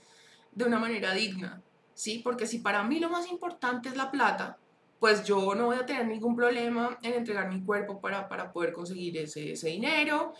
de 0.57 0.65
una 0.65 0.79
manera 0.79 1.13
digna, 1.13 1.61
¿sí? 1.93 2.19
Porque 2.23 2.47
si 2.47 2.59
para 2.59 2.83
mí 2.83 2.99
lo 2.99 3.09
más 3.09 3.29
importante 3.29 3.89
es 3.89 3.95
la 3.95 4.09
plata, 4.09 4.57
pues 4.99 5.23
yo 5.23 5.53
no 5.53 5.67
voy 5.67 5.77
a 5.77 5.85
tener 5.85 6.07
ningún 6.07 6.35
problema 6.35 6.97
en 7.03 7.13
entregar 7.13 7.47
mi 7.47 7.63
cuerpo 7.63 8.01
para, 8.01 8.27
para 8.27 8.51
poder 8.51 8.73
conseguir 8.73 9.17
ese, 9.17 9.51
ese 9.51 9.69
dinero. 9.69 10.33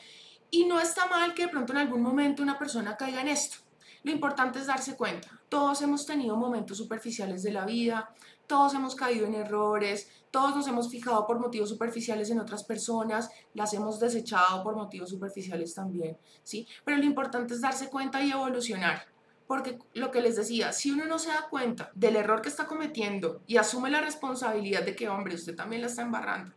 Y 0.49 0.65
no 0.65 0.80
está 0.80 1.06
mal 1.06 1.36
que 1.36 1.43
de 1.43 1.49
pronto 1.49 1.73
en 1.73 1.80
algún 1.80 2.01
momento 2.01 2.41
una 2.41 2.58
persona 2.58 2.97
caiga 2.97 3.21
en 3.21 3.27
esto. 3.27 3.58
Lo 4.01 4.12
importante 4.12 4.58
es 4.58 4.65
darse 4.65 4.95
cuenta. 4.95 5.30
Todos 5.49 5.84
hemos 5.84 6.08
tenido 6.08 6.36
momentos 6.36 6.77
superficiales 6.77 7.43
de 7.43 7.51
la 7.51 7.65
vida, 7.65 8.10
todos 8.47 8.73
hemos 8.73 8.95
caído 8.95 9.27
en 9.27 9.36
errores, 9.36 10.10
todos 10.32 10.56
nos 10.56 10.67
hemos 10.67 10.89
fijado 10.89 11.27
por 11.27 11.39
motivos 11.39 11.69
superficiales 11.69 12.32
en 12.32 12.39
otras 12.39 12.63
personas, 12.63 13.30
las 13.53 13.73
hemos 13.73 13.99
desechado 13.99 14.63
por 14.63 14.75
motivos 14.75 15.10
superficiales 15.10 15.75
también, 15.75 16.17
¿sí? 16.43 16.67
Pero 16.84 16.97
lo 16.97 17.03
importante 17.03 17.53
es 17.53 17.62
darse 17.62 17.89
cuenta 17.89 18.23
y 18.23 18.32
evolucionar. 18.32 19.16
Porque 19.47 19.79
lo 19.93 20.12
que 20.12 20.21
les 20.21 20.36
decía, 20.36 20.73
si 20.73 20.91
uno 20.91 21.05
no 21.05 21.19
se 21.19 21.29
da 21.29 21.47
cuenta 21.49 21.89
del 21.95 22.17
error 22.17 22.41
que 22.41 22.49
está 22.49 22.67
cometiendo 22.67 23.41
y 23.47 23.57
asume 23.57 23.89
la 23.89 24.01
responsabilidad 24.01 24.83
de 24.83 24.95
que, 24.95 25.07
hombre, 25.07 25.36
usted 25.36 25.55
también 25.55 25.81
la 25.81 25.88
está 25.88 26.01
embarrando, 26.01 26.53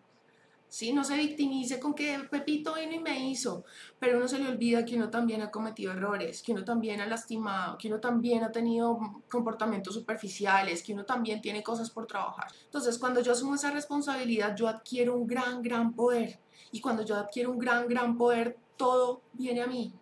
¿sí? 0.70 0.92
No 0.92 1.04
se 1.04 1.16
victimice 1.16 1.78
con 1.78 1.94
que 1.94 2.18
Pepito 2.30 2.74
vino 2.74 2.92
y 2.92 2.98
me 2.98 3.28
hizo, 3.28 3.64
pero 3.98 4.16
uno 4.16 4.26
se 4.26 4.38
le 4.38 4.48
olvida 4.48 4.84
que 4.84 4.96
uno 4.96 5.08
también 5.08 5.42
ha 5.42 5.50
cometido 5.50 5.92
errores, 5.92 6.42
que 6.42 6.52
uno 6.52 6.64
también 6.64 7.00
ha 7.00 7.06
lastimado, 7.06 7.78
que 7.78 7.88
uno 7.88 8.00
también 8.00 8.42
ha 8.42 8.50
tenido 8.50 9.22
comportamientos 9.28 9.94
superficiales, 9.94 10.82
que 10.82 10.92
uno 10.92 11.04
también 11.04 11.40
tiene 11.40 11.62
cosas 11.62 11.90
por 11.90 12.06
trabajar. 12.06 12.46
Entonces, 12.64 12.98
cuando 12.98 13.20
yo 13.20 13.32
asumo 13.32 13.54
esa 13.54 13.70
responsabilidad, 13.70 14.56
yo 14.56 14.68
adquiero 14.68 15.14
un 15.14 15.26
gran, 15.26 15.62
gran 15.62 15.92
poder. 15.94 16.40
Y 16.72 16.80
cuando 16.80 17.04
yo 17.04 17.16
adquiero 17.16 17.50
un 17.50 17.58
gran, 17.58 17.88
gran 17.88 18.16
poder, 18.16 18.56
todo 18.76 19.22
viene 19.32 19.62
a 19.62 19.66
mí, 19.66 19.92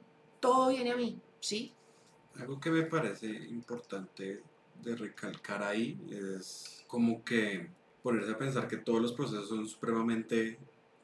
todo 0.40 0.68
viene 0.68 0.92
a 0.92 0.96
mí, 0.96 1.18
¿sí? 1.40 1.74
Algo 2.38 2.60
que 2.60 2.70
me 2.70 2.82
parece 2.82 3.26
importante 3.26 4.42
de 4.82 4.96
recalcar 4.96 5.62
ahí 5.62 5.98
es 6.10 6.84
como 6.86 7.24
que 7.24 7.68
ponerse 8.02 8.32
a 8.32 8.38
pensar 8.38 8.68
que 8.68 8.76
todos 8.76 9.02
los 9.02 9.12
procesos 9.12 9.48
son 9.48 9.66
supremamente 9.66 10.58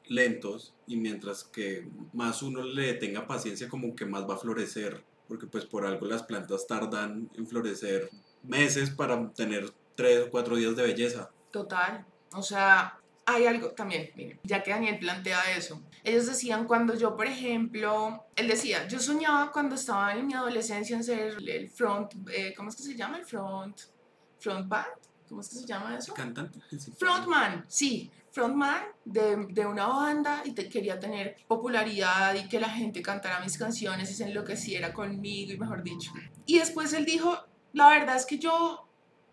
lentos 0.07 0.73
y 0.87 0.97
mientras 0.97 1.43
que 1.43 1.87
más 2.13 2.41
uno 2.41 2.63
le 2.63 2.93
tenga 2.93 3.27
paciencia 3.27 3.67
como 3.67 3.95
que 3.95 4.05
más 4.05 4.27
va 4.29 4.35
a 4.35 4.37
florecer 4.37 5.03
porque 5.27 5.47
pues 5.47 5.65
por 5.65 5.85
algo 5.85 6.05
las 6.05 6.23
plantas 6.23 6.67
tardan 6.67 7.29
en 7.35 7.47
florecer 7.47 8.09
meses 8.43 8.91
para 8.91 9.31
tener 9.33 9.71
tres 9.95 10.25
o 10.27 10.29
cuatro 10.29 10.55
días 10.55 10.75
de 10.75 10.83
belleza. 10.83 11.31
Total, 11.51 12.05
o 12.33 12.41
sea, 12.41 12.99
hay 13.25 13.47
algo 13.47 13.71
también, 13.71 14.11
miren, 14.15 14.39
ya 14.43 14.61
que 14.61 14.71
Daniel 14.71 14.99
plantea 14.99 15.55
eso. 15.57 15.81
Ellos 16.05 16.27
decían 16.27 16.65
cuando 16.67 16.93
yo, 16.93 17.15
por 17.15 17.25
ejemplo, 17.25 18.25
él 18.35 18.47
decía, 18.47 18.87
yo 18.87 18.99
soñaba 18.99 19.51
cuando 19.51 19.73
estaba 19.73 20.13
en 20.13 20.27
mi 20.27 20.35
adolescencia 20.35 20.95
en 20.95 21.03
ser 21.03 21.37
el 21.43 21.67
front, 21.67 22.13
eh, 22.31 22.53
¿cómo 22.55 22.69
es 22.69 22.75
que 22.75 22.83
se 22.83 22.95
llama? 22.95 23.17
El 23.17 23.25
front, 23.25 23.75
front 24.39 24.67
band, 24.67 24.85
¿cómo 25.27 25.41
es 25.41 25.49
que 25.49 25.55
se 25.55 25.65
llama 25.65 25.97
eso? 25.97 26.13
Cantante. 26.13 26.59
Frontman, 26.99 27.65
sí, 27.67 28.11
frontman 28.31 28.83
de, 29.03 29.47
de 29.49 29.65
una 29.65 29.87
banda 29.87 30.43
y 30.45 30.51
te, 30.51 30.69
quería 30.69 30.99
tener 30.99 31.37
popularidad 31.47 32.35
y 32.35 32.47
que 32.47 32.59
la 32.59 32.69
gente 32.69 33.01
cantara 33.01 33.39
mis 33.39 33.57
canciones 33.57 34.11
y 34.11 34.13
se 34.13 34.25
enloqueciera 34.25 34.93
conmigo 34.93 35.53
y 35.53 35.57
mejor 35.57 35.81
dicho. 35.81 36.11
Y 36.45 36.59
después 36.59 36.93
él 36.93 37.05
dijo, 37.05 37.35
la 37.73 37.89
verdad 37.89 38.15
es 38.15 38.27
que 38.27 38.37
yo 38.37 38.87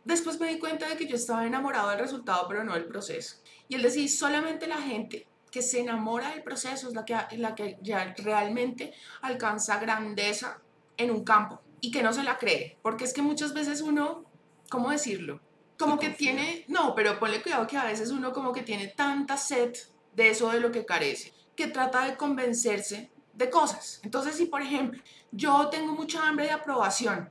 después 0.06 0.40
me 0.40 0.48
di 0.48 0.58
cuenta 0.58 0.88
de 0.88 0.96
que 0.96 1.06
yo 1.06 1.16
estaba 1.16 1.46
enamorado 1.46 1.90
del 1.90 1.98
resultado 1.98 2.46
pero 2.48 2.64
no 2.64 2.72
del 2.72 2.87
proceso. 2.87 3.37
Y 3.68 3.74
él 3.74 3.82
decía, 3.82 4.08
solamente 4.08 4.66
la 4.66 4.80
gente 4.80 5.26
que 5.52 5.62
se 5.62 5.80
enamora 5.80 6.30
del 6.30 6.42
proceso 6.42 6.88
es 6.88 6.94
la 6.94 7.04
que, 7.04 7.14
la 7.36 7.54
que 7.54 7.78
ya 7.82 8.14
realmente 8.16 8.94
alcanza 9.20 9.78
grandeza 9.78 10.60
en 10.96 11.10
un 11.10 11.22
campo 11.22 11.60
y 11.80 11.90
que 11.90 12.02
no 12.02 12.12
se 12.12 12.24
la 12.24 12.38
cree, 12.38 12.78
porque 12.80 13.04
es 13.04 13.12
que 13.12 13.20
muchas 13.20 13.52
veces 13.52 13.82
uno, 13.82 14.24
¿cómo 14.70 14.90
decirlo? 14.90 15.40
Como 15.78 15.98
que 15.98 16.08
tiene, 16.08 16.64
no, 16.68 16.94
pero 16.94 17.18
ponle 17.18 17.42
cuidado 17.42 17.66
que 17.66 17.76
a 17.76 17.84
veces 17.84 18.10
uno 18.10 18.32
como 18.32 18.52
que 18.52 18.62
tiene 18.62 18.88
tanta 18.88 19.36
sed 19.36 19.74
de 20.14 20.30
eso 20.30 20.50
de 20.50 20.60
lo 20.60 20.72
que 20.72 20.86
carece, 20.86 21.34
que 21.54 21.66
trata 21.66 22.06
de 22.06 22.16
convencerse 22.16 23.10
de 23.34 23.50
cosas. 23.50 24.00
Entonces, 24.04 24.36
si 24.36 24.46
por 24.46 24.62
ejemplo 24.62 25.02
yo 25.32 25.68
tengo 25.68 25.92
mucha 25.92 26.26
hambre 26.26 26.46
de 26.46 26.52
aprobación, 26.52 27.28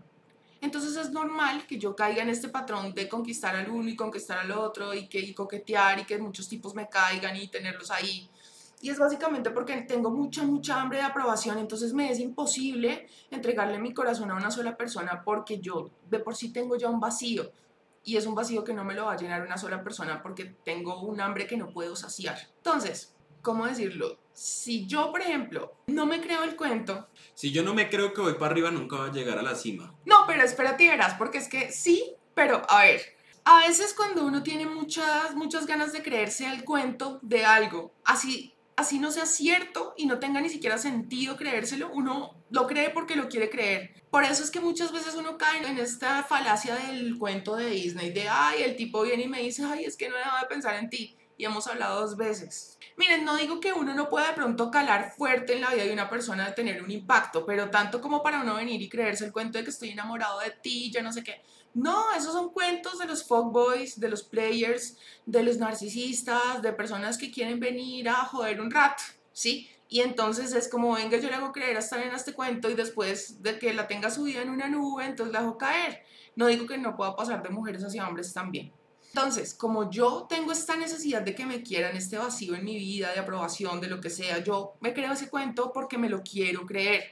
entonces 0.61 0.95
es 0.95 1.09
normal 1.09 1.65
que 1.65 1.79
yo 1.79 1.95
caiga 1.95 2.21
en 2.21 2.29
este 2.29 2.47
patrón 2.47 2.93
de 2.93 3.09
conquistar 3.09 3.55
al 3.55 3.69
uno 3.69 3.89
y 3.89 3.95
conquistar 3.95 4.37
al 4.37 4.51
otro 4.51 4.93
y 4.93 5.07
que 5.07 5.19
y 5.19 5.33
coquetear 5.33 5.99
y 5.99 6.05
que 6.05 6.19
muchos 6.19 6.47
tipos 6.47 6.75
me 6.75 6.87
caigan 6.87 7.35
y 7.35 7.47
tenerlos 7.47 7.89
ahí. 7.89 8.29
Y 8.79 8.89
es 8.89 8.97
básicamente 8.97 9.51
porque 9.51 9.81
tengo 9.81 10.11
mucha, 10.11 10.43
mucha 10.43 10.79
hambre 10.79 10.99
de 10.99 11.03
aprobación, 11.03 11.57
entonces 11.57 11.93
me 11.93 12.11
es 12.11 12.19
imposible 12.19 13.07
entregarle 13.31 13.79
mi 13.79 13.93
corazón 13.93 14.29
a 14.31 14.35
una 14.35 14.51
sola 14.51 14.77
persona 14.77 15.23
porque 15.23 15.59
yo 15.59 15.89
de 16.09 16.19
por 16.19 16.35
sí 16.35 16.53
tengo 16.53 16.75
ya 16.77 16.89
un 16.89 16.99
vacío 16.99 17.51
y 18.03 18.17
es 18.17 18.25
un 18.25 18.35
vacío 18.35 18.63
que 18.63 18.73
no 18.73 18.83
me 18.83 18.93
lo 18.93 19.05
va 19.05 19.13
a 19.13 19.17
llenar 19.17 19.43
una 19.43 19.57
sola 19.57 19.83
persona 19.83 20.21
porque 20.21 20.45
tengo 20.63 21.01
un 21.01 21.21
hambre 21.21 21.47
que 21.47 21.57
no 21.57 21.71
puedo 21.71 21.95
saciar. 21.95 22.37
Entonces, 22.57 23.15
¿cómo 23.41 23.65
decirlo? 23.65 24.17
Si 24.43 24.87
yo, 24.87 25.11
por 25.11 25.21
ejemplo, 25.21 25.75
no 25.85 26.07
me 26.07 26.19
creo 26.19 26.41
el 26.41 26.55
cuento. 26.55 27.09
Si 27.35 27.51
yo 27.51 27.61
no 27.61 27.75
me 27.75 27.91
creo 27.91 28.11
que 28.11 28.21
voy 28.21 28.33
para 28.33 28.47
arriba, 28.47 28.71
nunca 28.71 28.95
voy 28.95 29.09
a 29.09 29.13
llegar 29.13 29.37
a 29.37 29.43
la 29.43 29.53
cima. 29.53 29.93
No, 30.03 30.23
pero 30.25 30.41
espérate, 30.41 30.89
verás, 30.89 31.13
porque 31.13 31.37
es 31.37 31.47
que 31.47 31.71
sí, 31.71 32.15
pero 32.33 32.63
a 32.67 32.81
ver. 32.85 33.01
A 33.43 33.59
veces 33.59 33.93
cuando 33.93 34.25
uno 34.25 34.41
tiene 34.41 34.65
muchas, 34.65 35.35
muchas 35.35 35.67
ganas 35.67 35.93
de 35.93 36.01
creerse 36.01 36.47
el 36.47 36.63
cuento 36.63 37.19
de 37.21 37.45
algo, 37.45 37.93
así, 38.03 38.55
así 38.75 38.97
no 38.97 39.11
sea 39.11 39.27
cierto 39.27 39.93
y 39.95 40.07
no 40.07 40.17
tenga 40.17 40.41
ni 40.41 40.49
siquiera 40.49 40.79
sentido 40.79 41.37
creérselo, 41.37 41.91
uno 41.93 42.35
lo 42.49 42.65
cree 42.65 42.89
porque 42.89 43.15
lo 43.15 43.29
quiere 43.29 43.51
creer. 43.51 44.03
Por 44.09 44.23
eso 44.23 44.43
es 44.43 44.49
que 44.49 44.59
muchas 44.59 44.91
veces 44.91 45.13
uno 45.13 45.37
cae 45.37 45.63
en 45.67 45.77
esta 45.77 46.23
falacia 46.23 46.73
del 46.77 47.19
cuento 47.19 47.57
de 47.57 47.69
Disney, 47.69 48.11
de, 48.11 48.27
ay, 48.27 48.63
el 48.63 48.75
tipo 48.75 49.03
viene 49.03 49.25
y 49.25 49.27
me 49.27 49.43
dice, 49.43 49.63
ay, 49.63 49.85
es 49.85 49.95
que 49.95 50.09
no 50.09 50.15
dejaba 50.15 50.41
de 50.41 50.47
pensar 50.47 50.77
en 50.77 50.89
ti. 50.89 51.15
Y 51.37 51.45
hemos 51.45 51.67
hablado 51.67 52.01
dos 52.01 52.17
veces. 52.17 52.79
Miren, 53.01 53.25
no 53.25 53.35
digo 53.35 53.59
que 53.59 53.73
uno 53.73 53.95
no 53.95 54.09
pueda 54.09 54.27
de 54.27 54.33
pronto 54.33 54.69
calar 54.69 55.11
fuerte 55.17 55.55
en 55.55 55.61
la 55.61 55.71
vida 55.71 55.85
de 55.85 55.91
una 55.91 56.07
persona 56.07 56.45
de 56.45 56.51
tener 56.51 56.83
un 56.83 56.91
impacto, 56.91 57.43
pero 57.47 57.71
tanto 57.71 57.99
como 57.99 58.21
para 58.21 58.39
uno 58.39 58.53
venir 58.53 58.79
y 58.79 58.89
creerse 58.89 59.25
el 59.25 59.31
cuento 59.31 59.57
de 59.57 59.63
que 59.63 59.71
estoy 59.71 59.89
enamorado 59.89 60.39
de 60.39 60.51
ti, 60.51 60.91
ya 60.91 61.01
no 61.01 61.11
sé 61.11 61.23
qué. 61.23 61.41
No, 61.73 62.11
esos 62.13 62.31
son 62.31 62.51
cuentos 62.51 62.99
de 62.99 63.07
los 63.07 63.23
fuckboys, 63.23 63.99
de 63.99 64.07
los 64.07 64.21
players, 64.21 64.99
de 65.25 65.41
los 65.41 65.57
narcisistas, 65.57 66.61
de 66.61 66.73
personas 66.73 67.17
que 67.17 67.31
quieren 67.31 67.59
venir 67.59 68.07
a 68.07 68.23
joder 68.25 68.61
un 68.61 68.69
rato, 68.69 69.01
¿sí? 69.33 69.67
Y 69.89 70.01
entonces 70.01 70.53
es 70.53 70.69
como, 70.69 70.93
venga, 70.93 71.17
yo 71.17 71.27
le 71.27 71.37
hago 71.37 71.51
creer 71.51 71.77
hasta 71.77 71.99
en 72.03 72.13
este 72.13 72.33
cuento 72.33 72.69
y 72.69 72.75
después 72.75 73.41
de 73.41 73.57
que 73.57 73.73
la 73.73 73.87
tenga 73.87 74.11
subida 74.11 74.43
en 74.43 74.51
una 74.51 74.69
nube, 74.69 75.05
entonces 75.05 75.33
la 75.33 75.39
hago 75.39 75.57
caer. 75.57 76.03
No 76.35 76.45
digo 76.45 76.67
que 76.67 76.77
no 76.77 76.95
pueda 76.95 77.15
pasar 77.15 77.41
de 77.41 77.49
mujeres 77.49 77.83
hacia 77.83 78.07
hombres 78.07 78.31
también. 78.31 78.71
Entonces, 79.13 79.53
como 79.53 79.89
yo 79.89 80.25
tengo 80.29 80.53
esta 80.53 80.77
necesidad 80.77 81.21
de 81.21 81.35
que 81.35 81.45
me 81.45 81.63
quieran, 81.63 81.97
este 81.97 82.17
vacío 82.17 82.55
en 82.55 82.63
mi 82.63 82.77
vida, 82.77 83.11
de 83.11 83.19
aprobación, 83.19 83.81
de 83.81 83.87
lo 83.87 83.99
que 83.99 84.09
sea, 84.09 84.41
yo 84.41 84.75
me 84.79 84.93
creo 84.93 85.11
ese 85.11 85.29
cuento 85.29 85.73
porque 85.73 85.97
me 85.97 86.07
lo 86.07 86.23
quiero 86.23 86.65
creer. 86.65 87.03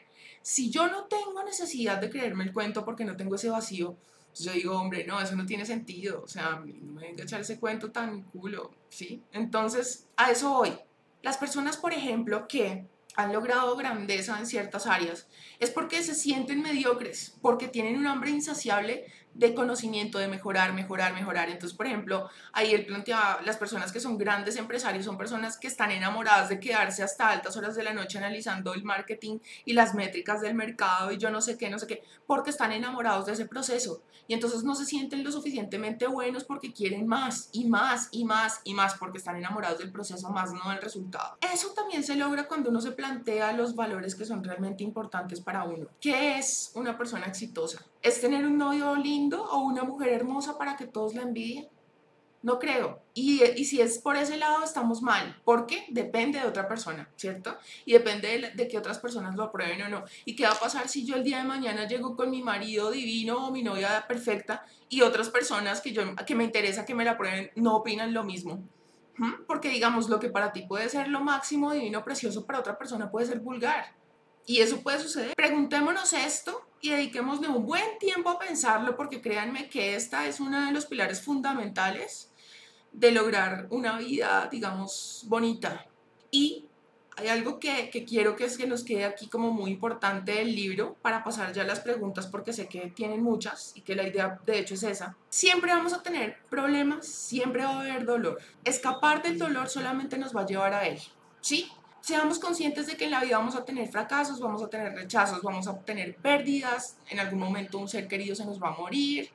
Si 0.41 0.69
yo 0.69 0.87
no 0.87 1.05
tengo 1.05 1.43
necesidad 1.43 1.97
de 1.97 2.09
creerme 2.09 2.45
el 2.45 2.53
cuento 2.53 2.85
porque 2.85 3.03
no 3.03 3.17
tengo 3.17 3.35
ese 3.35 3.49
vacío, 3.49 3.97
pues 4.29 4.39
yo 4.39 4.53
digo, 4.53 4.79
hombre, 4.79 5.05
no, 5.05 5.19
eso 5.19 5.35
no 5.35 5.45
tiene 5.45 5.65
sentido. 5.65 6.21
O 6.23 6.27
sea, 6.27 6.63
no 6.65 6.93
me 6.93 7.01
venga 7.01 7.23
a 7.23 7.25
echar 7.25 7.41
ese 7.41 7.59
cuento 7.59 7.91
tan 7.91 8.23
culo, 8.23 8.71
¿sí? 8.87 9.21
Entonces, 9.33 10.07
a 10.15 10.31
eso 10.31 10.51
voy. 10.51 10.71
Las 11.21 11.37
personas, 11.37 11.75
por 11.75 11.91
ejemplo, 11.91 12.47
que 12.47 12.85
han 13.15 13.33
logrado 13.33 13.75
grandeza 13.75 14.39
en 14.39 14.45
ciertas 14.45 14.87
áreas, 14.87 15.27
es 15.59 15.71
porque 15.71 16.01
se 16.01 16.15
sienten 16.15 16.61
mediocres, 16.61 17.35
porque 17.41 17.67
tienen 17.67 17.97
un 17.97 18.07
hambre 18.07 18.29
insaciable 18.29 19.05
de 19.39 19.53
conocimiento, 19.53 20.19
de 20.19 20.27
mejorar, 20.27 20.73
mejorar, 20.73 21.13
mejorar. 21.13 21.49
Entonces, 21.49 21.75
por 21.75 21.87
ejemplo, 21.87 22.29
ahí 22.51 22.73
él 22.73 22.85
planteaba, 22.85 23.41
las 23.45 23.55
personas 23.55 23.93
que 23.93 24.01
son 24.01 24.17
grandes 24.17 24.57
empresarios 24.57 25.05
son 25.05 25.17
personas 25.17 25.57
que 25.57 25.67
están 25.67 25.91
enamoradas 25.91 26.49
de 26.49 26.59
quedarse 26.59 27.03
hasta 27.03 27.29
altas 27.29 27.55
horas 27.55 27.75
de 27.75 27.83
la 27.83 27.93
noche 27.93 28.17
analizando 28.17 28.73
el 28.73 28.83
marketing 28.83 29.39
y 29.63 29.73
las 29.73 29.95
métricas 29.95 30.41
del 30.41 30.55
mercado 30.55 31.11
y 31.13 31.17
yo 31.17 31.31
no 31.31 31.39
sé 31.39 31.57
qué, 31.57 31.69
no 31.69 31.79
sé 31.79 31.87
qué, 31.87 32.03
porque 32.27 32.49
están 32.49 32.73
enamorados 32.73 33.27
de 33.27 33.33
ese 33.33 33.45
proceso. 33.45 34.01
Y 34.27 34.33
entonces 34.33 34.63
no 34.63 34.75
se 34.75 34.85
sienten 34.85 35.23
lo 35.23 35.31
suficientemente 35.31 36.05
buenos 36.05 36.43
porque 36.43 36.73
quieren 36.73 37.07
más 37.07 37.49
y 37.53 37.65
más 37.65 38.09
y 38.11 38.25
más 38.25 38.59
y 38.65 38.73
más 38.73 38.95
porque 38.95 39.17
están 39.17 39.37
enamorados 39.37 39.79
del 39.79 39.91
proceso 39.91 40.29
más 40.29 40.51
no 40.51 40.69
del 40.69 40.81
resultado. 40.81 41.37
Eso 41.53 41.69
también 41.69 42.03
se 42.03 42.15
logra 42.15 42.47
cuando 42.47 42.69
uno 42.69 42.81
se 42.81 42.91
plantea 42.91 43.53
los 43.53 43.73
valores 43.73 44.15
que 44.15 44.25
son 44.25 44.43
realmente 44.43 44.83
importantes 44.83 45.39
para 45.39 45.63
uno. 45.63 45.87
¿Qué 46.01 46.37
es 46.37 46.71
una 46.75 46.97
persona 46.97 47.25
exitosa? 47.25 47.83
¿Es 48.01 48.21
tener 48.21 48.45
un 48.45 48.57
novio 48.57 48.95
lindo 48.95 49.43
o 49.43 49.59
una 49.59 49.83
mujer 49.83 50.09
hermosa 50.09 50.57
para 50.57 50.77
que 50.77 50.87
todos 50.87 51.15
la 51.15 51.23
envidien? 51.23 51.67
No 52.41 52.57
creo. 52.57 53.01
Y, 53.13 53.43
y, 53.43 53.65
si 53.65 53.81
es 53.81 53.99
por 53.99 54.15
ese 54.15 54.37
lado, 54.37 54.63
estamos 54.63 55.01
mal. 55.01 55.41
porque 55.43 55.85
Depende 55.89 56.39
de 56.39 56.47
otra 56.47 56.69
persona, 56.69 57.09
¿cierto? 57.17 57.57
Y 57.85 57.91
depende 57.91 58.53
de, 58.55 58.67
que 58.69 58.77
otras 58.77 58.99
personas 58.99 59.35
lo 59.35 59.43
aprueben 59.43 59.81
o 59.81 59.89
no. 59.89 60.05
¿Y 60.23 60.37
qué 60.37 60.43
va 60.43 60.51
a 60.51 60.59
pasar 60.59 60.87
si 60.87 61.05
yo 61.05 61.15
el 61.15 61.23
día 61.23 61.39
de 61.39 61.43
mañana 61.43 61.85
llego 61.85 62.15
con 62.15 62.31
mi 62.31 62.41
marido 62.41 62.91
divino 62.91 63.47
o 63.47 63.51
mi 63.51 63.61
novia 63.61 64.05
perfecta 64.07 64.65
y 64.87 65.01
otras 65.01 65.29
personas 65.29 65.81
que, 65.81 65.91
yo, 65.91 66.15
que 66.25 66.35
me 66.35 66.45
interesa 66.45 66.85
que 66.85 66.95
me 66.95 67.03
la 67.03 67.11
aprueben 67.11 67.51
no 67.55 67.75
opinan 67.75 68.13
lo 68.13 68.23
mismo? 68.23 68.63
¿Mm? 69.17 69.43
Porque 69.45 69.67
digamos, 69.67 70.07
lo 70.07 70.21
que 70.21 70.29
para 70.29 70.53
ti 70.53 70.61
puede 70.61 70.87
ser 70.87 71.09
lo 71.09 71.19
máximo, 71.19 71.73
divino, 71.73 72.05
precioso, 72.05 72.45
para 72.45 72.59
otra 72.59 72.77
persona 72.77 73.11
puede 73.11 73.27
ser 73.27 73.41
vulgar. 73.41 73.93
Y 74.45 74.61
eso 74.61 74.81
puede 74.81 74.99
suceder. 74.99 75.35
Preguntémonos 75.35 76.13
esto 76.13 76.68
y 76.81 76.91
dediquémosle 76.91 77.47
un 77.47 77.65
buen 77.65 77.97
tiempo 77.99 78.29
a 78.29 78.39
pensarlo 78.39 78.95
porque 78.95 79.21
créanme 79.21 79.69
que 79.69 79.95
esta 79.95 80.27
es 80.27 80.39
uno 80.39 80.65
de 80.65 80.71
los 80.71 80.85
pilares 80.85 81.21
fundamentales 81.21 82.31
de 82.91 83.11
lograr 83.11 83.67
una 83.69 83.97
vida, 83.97 84.47
digamos, 84.51 85.23
bonita. 85.27 85.85
Y 86.31 86.65
hay 87.17 87.27
algo 87.27 87.59
que, 87.59 87.89
que, 87.89 88.05
quiero 88.05 88.35
que, 88.35 88.45
es 88.45 88.57
que 88.57 88.65
nos 88.65 88.83
quede 88.83 89.03
aquí 89.03 89.27
como 89.27 89.51
muy 89.51 89.71
importante 89.71 90.31
del 90.31 90.55
libro 90.55 90.95
para 91.01 91.23
pasar 91.23 91.51
ya 91.51 91.65
las 91.65 91.81
preguntas 91.81 92.27
porque 92.27 92.53
sé 92.53 92.67
que 92.67 92.91
tienen 92.95 93.21
muchas 93.21 93.73
y 93.75 93.81
que 93.81 93.95
la 93.95 94.07
idea 94.07 94.39
de 94.45 94.59
hecho 94.59 94.75
es 94.75 94.83
esa. 94.83 95.17
Siempre 95.29 95.71
vamos 95.71 95.93
a 95.93 96.01
tener 96.01 96.37
problemas, 96.49 97.05
siempre 97.05 97.63
va 97.63 97.71
a 97.71 97.81
haber 97.81 98.05
dolor. 98.05 98.39
Escapar 98.63 99.21
del 99.21 99.37
dolor 99.37 99.69
solamente 99.69 100.17
nos 100.17 100.35
va 100.35 100.41
a 100.41 100.45
llevar 100.45 100.73
a 100.73 100.87
él. 100.87 100.99
¿Sí? 101.41 101.69
Seamos 102.01 102.39
conscientes 102.39 102.87
de 102.87 102.97
que 102.97 103.05
en 103.05 103.11
la 103.11 103.21
vida 103.21 103.37
vamos 103.37 103.55
a 103.55 103.65
tener 103.65 103.87
fracasos, 103.89 104.39
vamos 104.39 104.63
a 104.63 104.69
tener 104.69 104.93
rechazos, 104.93 105.41
vamos 105.41 105.67
a 105.67 105.77
tener 105.79 106.15
pérdidas, 106.15 106.97
en 107.09 107.19
algún 107.19 107.39
momento 107.39 107.77
un 107.77 107.87
ser 107.87 108.07
querido 108.07 108.35
se 108.35 108.45
nos 108.45 108.61
va 108.61 108.69
a 108.69 108.77
morir, 108.77 109.31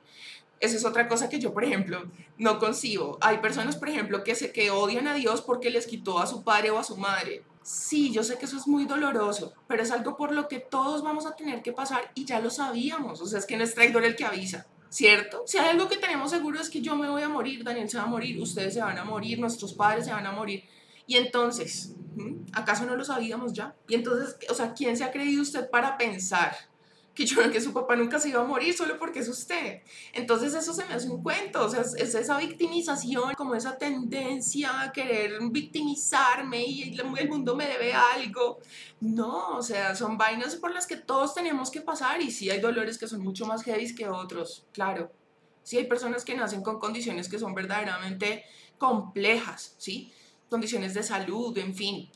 Esa 0.59 0.77
es 0.77 0.85
otra 0.85 1.07
cosa 1.07 1.27
que 1.27 1.37
yo, 1.37 1.53
por 1.53 1.65
ejemplo, 1.65 2.05
no 2.37 2.59
concibo. 2.59 3.17
Hay 3.21 3.39
personas, 3.39 3.75
por 3.75 3.89
ejemplo, 3.89 4.23
que, 4.23 4.35
se, 4.35 4.51
que 4.51 4.71
odian 4.71 5.07
a 5.07 5.13
Dios 5.13 5.41
porque 5.41 5.69
les 5.69 5.85
quitó 5.85 6.19
a 6.19 6.27
su 6.27 6.43
padre 6.43 6.71
o 6.71 6.79
a 6.79 6.83
su 6.83 6.95
madre. 6.95 7.43
Sí, 7.61 8.11
yo 8.11 8.23
sé 8.23 8.37
que 8.37 8.45
eso 8.45 8.57
es 8.57 8.67
muy 8.67 8.85
doloroso, 8.85 9.53
pero 9.67 9.83
es 9.83 9.91
algo 9.91 10.15
por 10.15 10.31
lo 10.31 10.47
que 10.47 10.59
todos 10.59 11.03
vamos 11.03 11.25
a 11.25 11.35
tener 11.35 11.61
que 11.61 11.73
pasar 11.73 12.11
y 12.15 12.25
ya 12.25 12.39
lo 12.39 12.49
sabíamos. 12.49 13.21
O 13.21 13.25
sea, 13.25 13.39
es 13.39 13.45
que 13.45 13.57
no 13.57 13.63
es 13.63 13.75
traidor 13.75 14.05
el 14.05 14.15
que 14.15 14.25
avisa. 14.25 14.65
¿cierto? 14.95 15.43
Si 15.45 15.57
hay 15.57 15.71
algo 15.71 15.89
que 15.89 15.97
tenemos 15.97 16.31
seguro 16.31 16.57
es 16.57 16.69
que 16.69 16.79
yo 16.79 16.95
me 16.95 17.09
voy 17.09 17.21
a 17.21 17.27
morir, 17.27 17.65
Daniel 17.65 17.89
se 17.89 17.97
va 17.97 18.03
a 18.03 18.07
morir, 18.07 18.39
ustedes 18.39 18.75
se 18.75 18.79
van 18.79 18.97
a 18.97 19.03
morir, 19.03 19.37
nuestros 19.39 19.73
padres 19.73 20.05
se 20.05 20.11
van 20.11 20.25
a 20.25 20.31
morir. 20.31 20.63
Y 21.07 21.17
entonces, 21.17 21.93
¿acaso 22.53 22.85
no 22.85 22.95
lo 22.95 23.03
sabíamos 23.03 23.53
ya? 23.53 23.75
Y 23.87 23.95
entonces, 23.95 24.37
o 24.49 24.53
sea, 24.53 24.73
¿quién 24.73 24.97
se 24.97 25.03
ha 25.03 25.11
creído 25.11 25.41
usted 25.41 25.69
para 25.69 25.97
pensar 25.97 26.55
que 27.15 27.25
yo 27.25 27.49
que 27.49 27.61
su 27.61 27.73
papá 27.73 27.95
nunca 27.95 28.19
se 28.19 28.29
iba 28.29 28.41
a 28.41 28.45
morir 28.45 28.75
solo 28.75 28.99
porque 28.99 29.19
es 29.19 29.29
usted. 29.29 29.81
Entonces 30.13 30.53
eso 30.53 30.73
se 30.73 30.85
me 30.85 30.93
hace 30.93 31.09
un 31.09 31.23
cuento, 31.23 31.65
o 31.65 31.69
sea, 31.69 31.81
es 31.81 32.13
esa 32.13 32.37
victimización, 32.37 33.33
como 33.35 33.55
esa 33.55 33.77
tendencia 33.77 34.81
a 34.81 34.91
querer 34.91 35.39
victimizarme 35.49 36.63
y 36.65 36.97
el 36.99 37.29
mundo 37.29 37.55
me 37.55 37.67
debe 37.67 37.93
algo. 37.93 38.59
No, 38.99 39.57
o 39.57 39.63
sea, 39.63 39.95
son 39.95 40.17
vainas 40.17 40.57
por 40.57 40.73
las 40.73 40.85
que 40.85 40.97
todos 40.97 41.33
tenemos 41.33 41.71
que 41.71 41.81
pasar 41.81 42.21
y 42.21 42.29
sí 42.29 42.49
hay 42.49 42.59
dolores 42.59 42.97
que 42.97 43.07
son 43.07 43.21
mucho 43.21 43.45
más 43.45 43.63
heavy 43.63 43.95
que 43.95 44.09
otros, 44.09 44.65
claro. 44.73 45.11
Sí 45.63 45.77
hay 45.77 45.85
personas 45.85 46.25
que 46.25 46.35
nacen 46.35 46.61
con 46.61 46.79
condiciones 46.79 47.29
que 47.29 47.39
son 47.39 47.55
verdaderamente 47.55 48.43
complejas, 48.77 49.75
¿sí? 49.77 50.11
Condiciones 50.49 50.93
de 50.93 51.03
salud, 51.03 51.57
en 51.57 51.73
fin, 51.73 52.09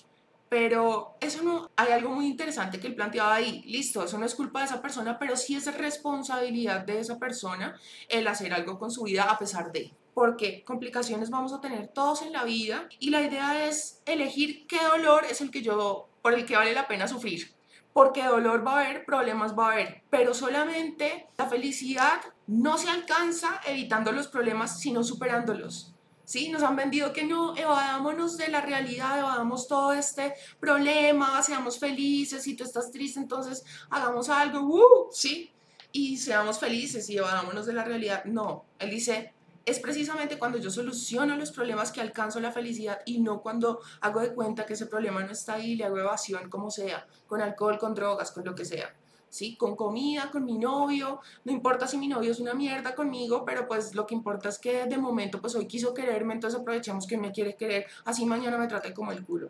pero 0.49 1.15
eso 1.21 1.43
no, 1.43 1.69
hay 1.75 1.91
algo 1.91 2.09
muy 2.09 2.25
interesante 2.25 2.79
que 2.79 2.87
él 2.87 2.95
planteaba 2.95 3.35
ahí, 3.35 3.61
listo, 3.67 4.03
eso 4.03 4.17
no 4.17 4.25
es 4.25 4.33
culpa 4.33 4.59
de 4.59 4.65
esa 4.65 4.81
persona, 4.81 5.19
pero 5.19 5.37
sí 5.37 5.55
es 5.55 5.77
responsabilidad 5.77 6.81
de 6.81 6.99
esa 6.99 7.19
persona 7.19 7.79
el 8.09 8.27
hacer 8.27 8.53
algo 8.53 8.79
con 8.79 8.89
su 8.89 9.03
vida 9.03 9.23
a 9.23 9.37
pesar 9.37 9.71
de, 9.71 9.93
porque 10.15 10.63
complicaciones 10.65 11.29
vamos 11.29 11.53
a 11.53 11.61
tener 11.61 11.89
todos 11.89 12.23
en 12.23 12.33
la 12.33 12.43
vida 12.43 12.89
y 12.99 13.11
la 13.11 13.21
idea 13.21 13.67
es 13.67 14.01
elegir 14.07 14.65
qué 14.65 14.79
dolor 14.83 15.23
es 15.29 15.39
el 15.41 15.51
que 15.51 15.61
yo, 15.61 16.09
por 16.23 16.33
el 16.33 16.47
que 16.47 16.55
vale 16.55 16.73
la 16.73 16.87
pena 16.87 17.07
sufrir. 17.07 17.53
Porque 17.93 18.23
dolor 18.23 18.65
va 18.65 18.79
a 18.79 18.85
haber, 18.85 19.03
problemas 19.03 19.57
va 19.57 19.69
a 19.69 19.71
haber, 19.73 20.03
pero 20.09 20.33
solamente 20.33 21.27
la 21.37 21.47
felicidad 21.47 22.21
no 22.47 22.77
se 22.77 22.89
alcanza 22.89 23.61
evitando 23.65 24.11
los 24.11 24.27
problemas, 24.27 24.79
sino 24.79 25.03
superándolos. 25.03 25.93
¿Sí? 26.29 26.49
Nos 26.49 26.61
han 26.61 26.75
vendido 26.75 27.11
que 27.11 27.23
no, 27.23 27.57
evadámonos 27.57 28.37
de 28.37 28.49
la 28.49 28.61
realidad, 28.61 29.17
evadamos 29.17 29.67
todo 29.67 29.93
este 29.93 30.35
problema, 30.59 31.41
seamos 31.41 31.79
felices, 31.79 32.43
si 32.43 32.55
tú 32.55 32.63
estás 32.63 32.91
triste, 32.91 33.19
entonces 33.19 33.65
hagamos 33.89 34.29
algo, 34.29 34.59
uh, 34.61 35.07
¿sí? 35.11 35.51
Y 35.91 36.17
seamos 36.17 36.59
felices 36.59 37.09
y 37.09 37.17
evadámonos 37.17 37.65
de 37.65 37.73
la 37.73 37.83
realidad. 37.83 38.25
No, 38.25 38.65
él 38.77 38.91
dice, 38.91 39.33
es 39.65 39.79
precisamente 39.79 40.37
cuando 40.37 40.59
yo 40.59 40.69
soluciono 40.69 41.35
los 41.35 41.51
problemas 41.51 41.91
que 41.91 41.99
alcanzo 41.99 42.39
la 42.39 42.51
felicidad 42.51 42.99
y 43.07 43.21
no 43.21 43.41
cuando 43.41 43.79
hago 43.99 44.19
de 44.19 44.31
cuenta 44.31 44.67
que 44.67 44.73
ese 44.73 44.85
problema 44.85 45.23
no 45.23 45.31
está 45.31 45.55
ahí, 45.55 45.75
le 45.75 45.85
hago 45.85 45.97
evasión 45.97 46.47
como 46.47 46.69
sea, 46.69 47.07
con 47.25 47.41
alcohol, 47.41 47.79
con 47.79 47.95
drogas, 47.95 48.29
con 48.29 48.45
lo 48.45 48.53
que 48.53 48.65
sea. 48.65 48.95
¿Sí? 49.29 49.55
Con 49.55 49.75
comida, 49.75 50.29
con 50.31 50.45
mi 50.45 50.57
novio, 50.57 51.21
no 51.45 51.51
importa 51.51 51.87
si 51.87 51.97
mi 51.97 52.07
novio 52.07 52.31
es 52.31 52.39
una 52.39 52.53
mierda 52.53 52.95
conmigo, 52.95 53.45
pero 53.45 53.67
pues 53.67 53.95
lo 53.95 54.05
que 54.05 54.15
importa 54.15 54.49
es 54.49 54.59
que 54.59 54.85
de 54.85 54.97
momento 54.97 55.39
pues 55.41 55.55
hoy 55.55 55.67
quiso 55.67 55.93
quererme, 55.93 56.33
entonces 56.33 56.59
aprovechemos 56.59 57.07
que 57.07 57.17
me 57.17 57.31
quiere 57.31 57.55
querer, 57.55 57.85
así 58.05 58.25
mañana 58.25 58.57
me 58.57 58.67
trate 58.67 58.93
como 58.93 59.11
el 59.11 59.23
culo. 59.23 59.49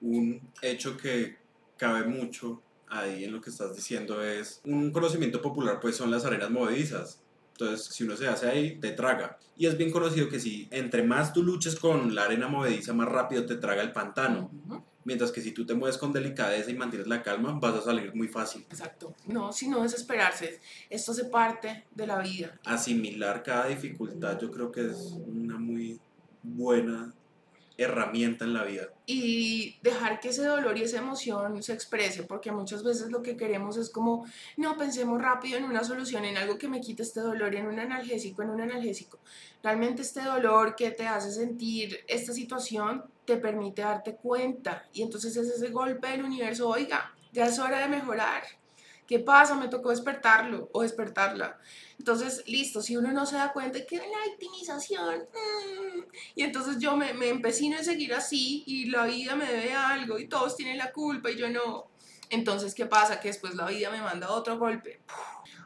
Un 0.00 0.40
hecho 0.62 0.96
que 0.96 1.36
cabe 1.76 2.04
mucho 2.04 2.62
ahí 2.88 3.24
en 3.24 3.32
lo 3.32 3.40
que 3.40 3.50
estás 3.50 3.74
diciendo 3.74 4.22
es 4.22 4.60
un 4.64 4.90
conocimiento 4.92 5.42
popular 5.42 5.78
pues 5.80 5.96
son 5.96 6.10
las 6.10 6.24
arenas 6.24 6.50
movedizas. 6.50 7.22
Entonces, 7.60 7.86
si 7.92 8.04
uno 8.04 8.16
se 8.16 8.28
hace 8.28 8.48
ahí, 8.48 8.78
te 8.78 8.92
traga. 8.92 9.36
Y 9.56 9.66
es 9.66 9.76
bien 9.76 9.90
conocido 9.90 10.28
que 10.28 10.38
si 10.38 10.68
entre 10.70 11.02
más 11.02 11.32
tú 11.32 11.42
luches 11.42 11.74
con 11.74 12.14
la 12.14 12.24
arena 12.24 12.46
movediza, 12.46 12.94
más 12.94 13.08
rápido 13.08 13.46
te 13.46 13.56
traga 13.56 13.82
el 13.82 13.90
pantano. 13.90 14.48
Mientras 15.08 15.32
que 15.32 15.40
si 15.40 15.52
tú 15.52 15.64
te 15.64 15.72
mueves 15.72 15.96
con 15.96 16.12
delicadeza 16.12 16.70
y 16.70 16.74
mantienes 16.74 17.08
la 17.08 17.22
calma, 17.22 17.58
vas 17.58 17.76
a 17.76 17.80
salir 17.80 18.14
muy 18.14 18.28
fácil. 18.28 18.66
Exacto. 18.68 19.14
No, 19.26 19.54
sino 19.54 19.82
desesperarse. 19.82 20.60
Esto 20.90 21.14
se 21.14 21.24
parte 21.24 21.86
de 21.94 22.06
la 22.06 22.18
vida. 22.18 22.60
Asimilar 22.66 23.42
cada 23.42 23.68
dificultad 23.68 24.38
yo 24.38 24.50
creo 24.50 24.70
que 24.70 24.82
es 24.90 25.16
una 25.26 25.56
muy 25.56 25.98
buena 26.42 27.14
herramienta 27.78 28.44
en 28.44 28.54
la 28.54 28.64
vida. 28.64 28.88
Y 29.06 29.78
dejar 29.82 30.18
que 30.18 30.30
ese 30.30 30.44
dolor 30.44 30.76
y 30.76 30.82
esa 30.82 30.98
emoción 30.98 31.62
se 31.62 31.72
exprese, 31.72 32.24
porque 32.24 32.50
muchas 32.50 32.82
veces 32.82 33.10
lo 33.10 33.22
que 33.22 33.36
queremos 33.36 33.76
es 33.76 33.88
como, 33.88 34.26
no, 34.56 34.76
pensemos 34.76 35.22
rápido 35.22 35.58
en 35.58 35.64
una 35.64 35.84
solución, 35.84 36.24
en 36.24 36.36
algo 36.36 36.58
que 36.58 36.68
me 36.68 36.80
quite 36.80 37.04
este 37.04 37.20
dolor, 37.20 37.54
en 37.54 37.66
un 37.66 37.78
analgésico, 37.78 38.42
en 38.42 38.50
un 38.50 38.60
analgésico. 38.60 39.20
Realmente 39.62 40.02
este 40.02 40.22
dolor 40.22 40.74
que 40.74 40.90
te 40.90 41.06
hace 41.06 41.30
sentir 41.30 42.04
esta 42.08 42.32
situación 42.32 43.04
te 43.24 43.36
permite 43.36 43.82
darte 43.82 44.16
cuenta 44.16 44.88
y 44.92 45.02
entonces 45.02 45.36
es 45.36 45.48
ese 45.48 45.68
golpe 45.68 46.08
del 46.08 46.24
universo, 46.24 46.68
oiga, 46.68 47.14
ya 47.32 47.46
es 47.46 47.58
hora 47.60 47.78
de 47.78 47.88
mejorar. 47.88 48.42
¿Qué 49.06 49.20
pasa? 49.20 49.54
Me 49.54 49.68
tocó 49.68 49.90
despertarlo 49.90 50.68
o 50.72 50.82
despertarla. 50.82 51.58
Entonces, 51.98 52.44
listo, 52.46 52.80
si 52.80 52.96
uno 52.96 53.12
no 53.12 53.26
se 53.26 53.36
da 53.36 53.52
cuenta 53.52 53.84
que 53.84 53.96
la 53.96 54.24
victimización, 54.28 55.20
mm, 55.32 56.00
y 56.36 56.42
entonces 56.42 56.78
yo 56.78 56.96
me, 56.96 57.12
me 57.12 57.28
empecino 57.28 57.76
en 57.76 57.84
seguir 57.84 58.14
así 58.14 58.62
y 58.66 58.86
la 58.86 59.04
vida 59.06 59.34
me 59.34 59.46
debe 59.46 59.72
algo 59.72 60.18
y 60.18 60.28
todos 60.28 60.56
tienen 60.56 60.78
la 60.78 60.92
culpa 60.92 61.30
y 61.30 61.36
yo 61.36 61.48
no. 61.50 61.88
Entonces, 62.30 62.74
¿qué 62.74 62.86
pasa? 62.86 63.20
Que 63.20 63.28
después 63.28 63.54
la 63.54 63.66
vida 63.66 63.90
me 63.90 64.00
manda 64.00 64.30
otro 64.30 64.58
golpe. 64.58 65.00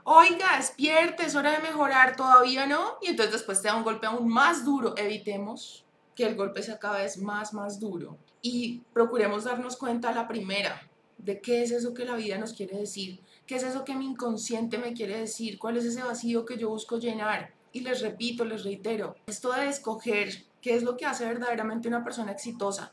Oiga, 0.05 0.57
despierte, 0.57 1.27
es 1.27 1.35
hora 1.35 1.53
de 1.53 1.59
mejorar, 1.59 2.17
todavía 2.17 2.67
no. 2.67 2.99
Y 3.03 3.09
entonces 3.09 3.33
después 3.33 3.61
te 3.61 3.69
da 3.69 3.77
un 3.77 3.85
golpe 3.85 4.07
aún 4.07 4.29
más 4.29 4.65
duro. 4.65 4.95
Evitemos 4.97 5.85
que 6.15 6.25
el 6.25 6.35
golpe 6.35 6.63
sea 6.63 6.79
cada 6.79 6.99
vez 6.99 7.19
más, 7.19 7.53
más 7.53 7.79
duro. 7.79 8.17
Y 8.41 8.83
procuremos 8.93 9.45
darnos 9.45 9.77
cuenta 9.77 10.13
la 10.13 10.27
primera 10.29 10.89
de 11.19 11.41
qué 11.41 11.63
es 11.63 11.71
eso 11.71 11.95
que 11.95 12.05
la 12.05 12.17
vida 12.17 12.39
nos 12.39 12.53
quiere 12.53 12.77
decir 12.77 13.21
¿Qué 13.47 13.57
es 13.57 13.65
eso 13.65 13.85
que 13.85 13.95
mi 13.95 14.07
inconsciente 14.07 14.79
me 14.79 14.93
quiere 14.93 15.19
decir? 15.19 15.59
¿Cuál 15.59 15.77
es 15.77 15.85
ese 15.85 16.03
vacío 16.03 16.45
que 16.45 16.57
yo 16.57 16.69
busco 16.69 16.99
llenar? 16.99 17.53
Y 17.73 17.81
les 17.81 18.01
repito, 18.01 18.45
les 18.45 18.65
reitero, 18.65 19.17
esto 19.27 19.53
de 19.53 19.69
escoger 19.69 20.45
qué 20.61 20.77
es 20.77 20.83
lo 20.83 20.97
que 20.97 21.07
hace 21.07 21.27
verdaderamente 21.27 21.89
una 21.89 22.05
persona 22.05 22.33
exitosa, 22.33 22.93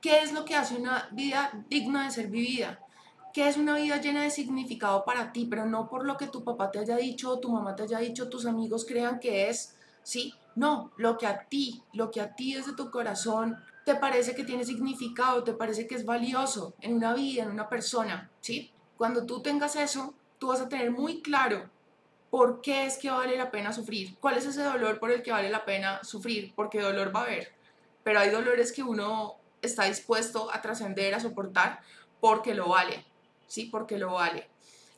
qué 0.00 0.22
es 0.22 0.32
lo 0.32 0.44
que 0.44 0.56
hace 0.56 0.76
una 0.76 1.08
vida 1.12 1.64
digna 1.68 2.04
de 2.04 2.12
ser 2.12 2.28
vivida, 2.28 2.80
qué 3.34 3.48
es 3.48 3.56
una 3.56 3.76
vida 3.76 4.00
llena 4.00 4.22
de 4.22 4.30
significado 4.30 5.04
para 5.04 5.32
ti, 5.32 5.46
pero 5.46 5.66
no 5.66 5.88
por 5.88 6.06
lo 6.06 6.16
que 6.16 6.28
tu 6.28 6.42
papá 6.44 6.70
te 6.70 6.78
haya 6.78 6.96
dicho, 6.96 7.38
tu 7.38 7.50
mamá 7.50 7.76
te 7.76 7.82
haya 7.82 7.98
dicho, 7.98 8.28
tus 8.28 8.46
amigos 8.46 8.86
crean 8.86 9.20
que 9.20 9.50
es, 9.50 9.76
¿sí? 10.02 10.34
No, 10.56 10.92
lo 10.96 11.18
que 11.18 11.26
a 11.26 11.44
ti, 11.44 11.82
lo 11.92 12.10
que 12.10 12.20
a 12.20 12.34
ti 12.34 12.54
desde 12.54 12.72
tu 12.72 12.90
corazón 12.90 13.56
te 13.84 13.94
parece 13.94 14.34
que 14.34 14.44
tiene 14.44 14.64
significado, 14.64 15.44
te 15.44 15.52
parece 15.52 15.86
que 15.86 15.94
es 15.94 16.04
valioso 16.04 16.74
en 16.80 16.94
una 16.94 17.14
vida, 17.14 17.42
en 17.42 17.50
una 17.50 17.68
persona, 17.68 18.30
¿sí? 18.40 18.72
Cuando 19.00 19.24
tú 19.24 19.40
tengas 19.40 19.76
eso, 19.76 20.12
tú 20.38 20.48
vas 20.48 20.60
a 20.60 20.68
tener 20.68 20.90
muy 20.90 21.22
claro 21.22 21.70
por 22.28 22.60
qué 22.60 22.84
es 22.84 22.98
que 22.98 23.10
vale 23.10 23.34
la 23.34 23.50
pena 23.50 23.72
sufrir, 23.72 24.14
cuál 24.20 24.36
es 24.36 24.44
ese 24.44 24.62
dolor 24.62 25.00
por 25.00 25.10
el 25.10 25.22
que 25.22 25.32
vale 25.32 25.48
la 25.48 25.64
pena 25.64 26.04
sufrir, 26.04 26.52
porque 26.54 26.82
dolor 26.82 27.10
va 27.16 27.20
a 27.20 27.22
haber, 27.22 27.50
pero 28.04 28.20
hay 28.20 28.28
dolores 28.28 28.72
que 28.72 28.82
uno 28.82 29.36
está 29.62 29.84
dispuesto 29.84 30.52
a 30.52 30.60
trascender, 30.60 31.14
a 31.14 31.20
soportar, 31.20 31.80
porque 32.20 32.52
lo 32.52 32.68
vale, 32.68 33.06
¿sí? 33.46 33.70
Porque 33.72 33.96
lo 33.96 34.12
vale. 34.12 34.49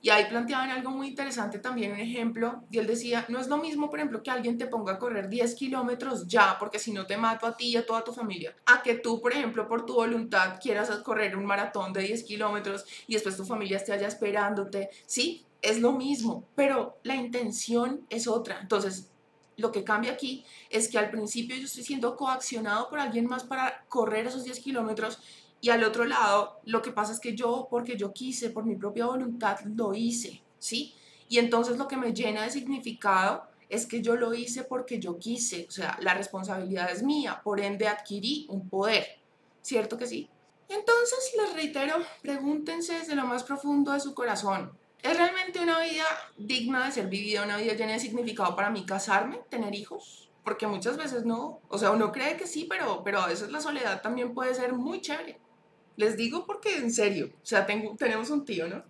Y 0.04 0.10
ahí 0.10 0.24
planteaban 0.24 0.68
algo 0.70 0.90
muy 0.90 1.06
interesante 1.06 1.60
también, 1.60 1.92
un 1.92 2.00
ejemplo, 2.00 2.64
y 2.72 2.78
él 2.78 2.88
decía, 2.88 3.24
no 3.28 3.38
es 3.38 3.46
lo 3.46 3.58
mismo, 3.58 3.88
por 3.88 4.00
ejemplo, 4.00 4.20
que 4.20 4.32
alguien 4.32 4.58
te 4.58 4.66
ponga 4.66 4.94
a 4.94 4.98
correr 4.98 5.28
10 5.28 5.54
kilómetros 5.54 6.26
ya, 6.26 6.56
porque 6.58 6.80
si 6.80 6.92
no 6.92 7.06
te 7.06 7.16
mato 7.16 7.46
a 7.46 7.56
ti 7.56 7.68
y 7.68 7.76
a 7.76 7.86
toda 7.86 8.02
tu 8.02 8.12
familia, 8.12 8.52
a 8.66 8.82
que 8.82 8.94
tú, 8.96 9.20
por 9.20 9.32
ejemplo, 9.32 9.68
por 9.68 9.86
tu 9.86 9.94
voluntad 9.94 10.58
quieras 10.60 10.90
correr 11.04 11.36
un 11.36 11.46
maratón 11.46 11.92
de 11.92 12.02
10 12.02 12.24
kilómetros 12.24 12.84
y 13.06 13.14
después 13.14 13.36
tu 13.36 13.44
familia 13.44 13.76
esté 13.76 13.92
allá 13.92 14.08
esperándote, 14.08 14.90
sí, 15.06 15.46
es 15.62 15.80
lo 15.80 15.92
mismo, 15.92 16.48
pero 16.56 16.98
la 17.04 17.14
intención 17.14 18.04
es 18.10 18.26
otra. 18.26 18.58
Entonces, 18.60 19.12
lo 19.56 19.70
que 19.70 19.84
cambia 19.84 20.12
aquí 20.12 20.44
es 20.68 20.88
que 20.88 20.98
al 20.98 21.10
principio 21.10 21.56
yo 21.56 21.66
estoy 21.66 21.84
siendo 21.84 22.16
coaccionado 22.16 22.88
por 22.88 22.98
alguien 22.98 23.26
más 23.26 23.44
para 23.44 23.84
correr 23.88 24.26
esos 24.26 24.44
10 24.44 24.58
kilómetros 24.58 25.20
y 25.62 25.70
al 25.70 25.84
otro 25.84 26.04
lado, 26.04 26.60
lo 26.64 26.82
que 26.82 26.90
pasa 26.90 27.12
es 27.12 27.20
que 27.20 27.36
yo, 27.36 27.68
porque 27.70 27.96
yo 27.96 28.12
quise, 28.12 28.50
por 28.50 28.64
mi 28.64 28.74
propia 28.74 29.06
voluntad, 29.06 29.60
lo 29.60 29.94
hice, 29.94 30.42
¿sí? 30.58 30.92
Y 31.28 31.38
entonces 31.38 31.78
lo 31.78 31.86
que 31.86 31.96
me 31.96 32.12
llena 32.12 32.42
de 32.42 32.50
significado 32.50 33.44
es 33.68 33.86
que 33.86 34.02
yo 34.02 34.16
lo 34.16 34.34
hice 34.34 34.64
porque 34.64 34.98
yo 34.98 35.20
quise, 35.20 35.66
o 35.68 35.70
sea, 35.70 35.96
la 36.00 36.14
responsabilidad 36.14 36.90
es 36.90 37.04
mía, 37.04 37.40
por 37.44 37.60
ende 37.60 37.86
adquirí 37.86 38.44
un 38.48 38.68
poder, 38.68 39.06
¿cierto 39.62 39.96
que 39.96 40.08
sí? 40.08 40.28
Entonces, 40.68 41.32
les 41.36 41.54
reitero, 41.54 41.94
pregúntense 42.22 42.94
desde 42.94 43.14
lo 43.14 43.24
más 43.24 43.44
profundo 43.44 43.92
de 43.92 44.00
su 44.00 44.14
corazón, 44.14 44.76
¿es 45.00 45.16
realmente 45.16 45.60
una 45.60 45.80
vida 45.80 46.06
digna 46.36 46.86
de 46.86 46.90
ser 46.90 47.06
vivida, 47.06 47.44
una 47.44 47.58
vida 47.58 47.74
llena 47.74 47.92
de 47.92 48.00
significado 48.00 48.56
para 48.56 48.70
mí 48.70 48.84
casarme, 48.84 49.38
tener 49.48 49.76
hijos? 49.76 50.28
Porque 50.42 50.66
muchas 50.66 50.96
veces 50.96 51.24
no, 51.24 51.60
o 51.68 51.78
sea, 51.78 51.92
uno 51.92 52.10
cree 52.10 52.36
que 52.36 52.48
sí, 52.48 52.66
pero, 52.68 53.04
pero 53.04 53.20
a 53.20 53.28
veces 53.28 53.52
la 53.52 53.60
soledad 53.60 54.02
también 54.02 54.34
puede 54.34 54.56
ser 54.56 54.72
muy 54.72 55.00
chévere. 55.00 55.40
Les 55.96 56.16
digo 56.16 56.46
porque 56.46 56.76
en 56.76 56.92
serio, 56.92 57.30
o 57.42 57.46
sea, 57.46 57.66
tengo, 57.66 57.94
tenemos 57.96 58.30
un 58.30 58.44
tío, 58.44 58.68
¿no? 58.68 58.84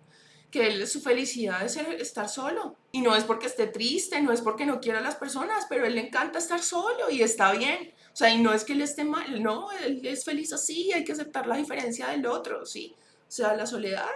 que 0.53 0.67
él, 0.67 0.87
su 0.87 1.01
felicidad 1.01 1.65
es 1.65 1.75
estar 1.77 2.29
solo. 2.29 2.75
Y 2.91 3.01
no 3.01 3.15
es 3.15 3.23
porque 3.23 3.47
esté 3.47 3.65
triste, 3.65 4.21
no 4.21 4.31
es 4.31 4.41
porque 4.41 4.67
no 4.67 4.79
quiera 4.79 4.99
a 4.99 5.01
las 5.01 5.15
personas, 5.15 5.65
pero 5.67 5.87
él 5.87 5.95
le 5.95 6.01
encanta 6.01 6.37
estar 6.37 6.61
solo 6.61 7.09
y 7.09 7.23
está 7.23 7.51
bien. 7.53 7.91
O 8.13 8.15
sea, 8.15 8.29
y 8.29 8.39
no 8.39 8.53
es 8.53 8.63
que 8.63 8.73
él 8.73 8.81
esté 8.83 9.03
mal, 9.03 9.41
no, 9.41 9.71
él 9.71 10.05
es 10.05 10.23
feliz 10.23 10.53
así, 10.53 10.93
hay 10.93 11.03
que 11.03 11.13
aceptar 11.13 11.47
la 11.47 11.57
diferencia 11.57 12.09
del 12.09 12.27
otro, 12.27 12.67
¿sí? 12.67 12.95
O 13.27 13.31
sea, 13.31 13.55
la 13.55 13.65
soledad, 13.65 14.11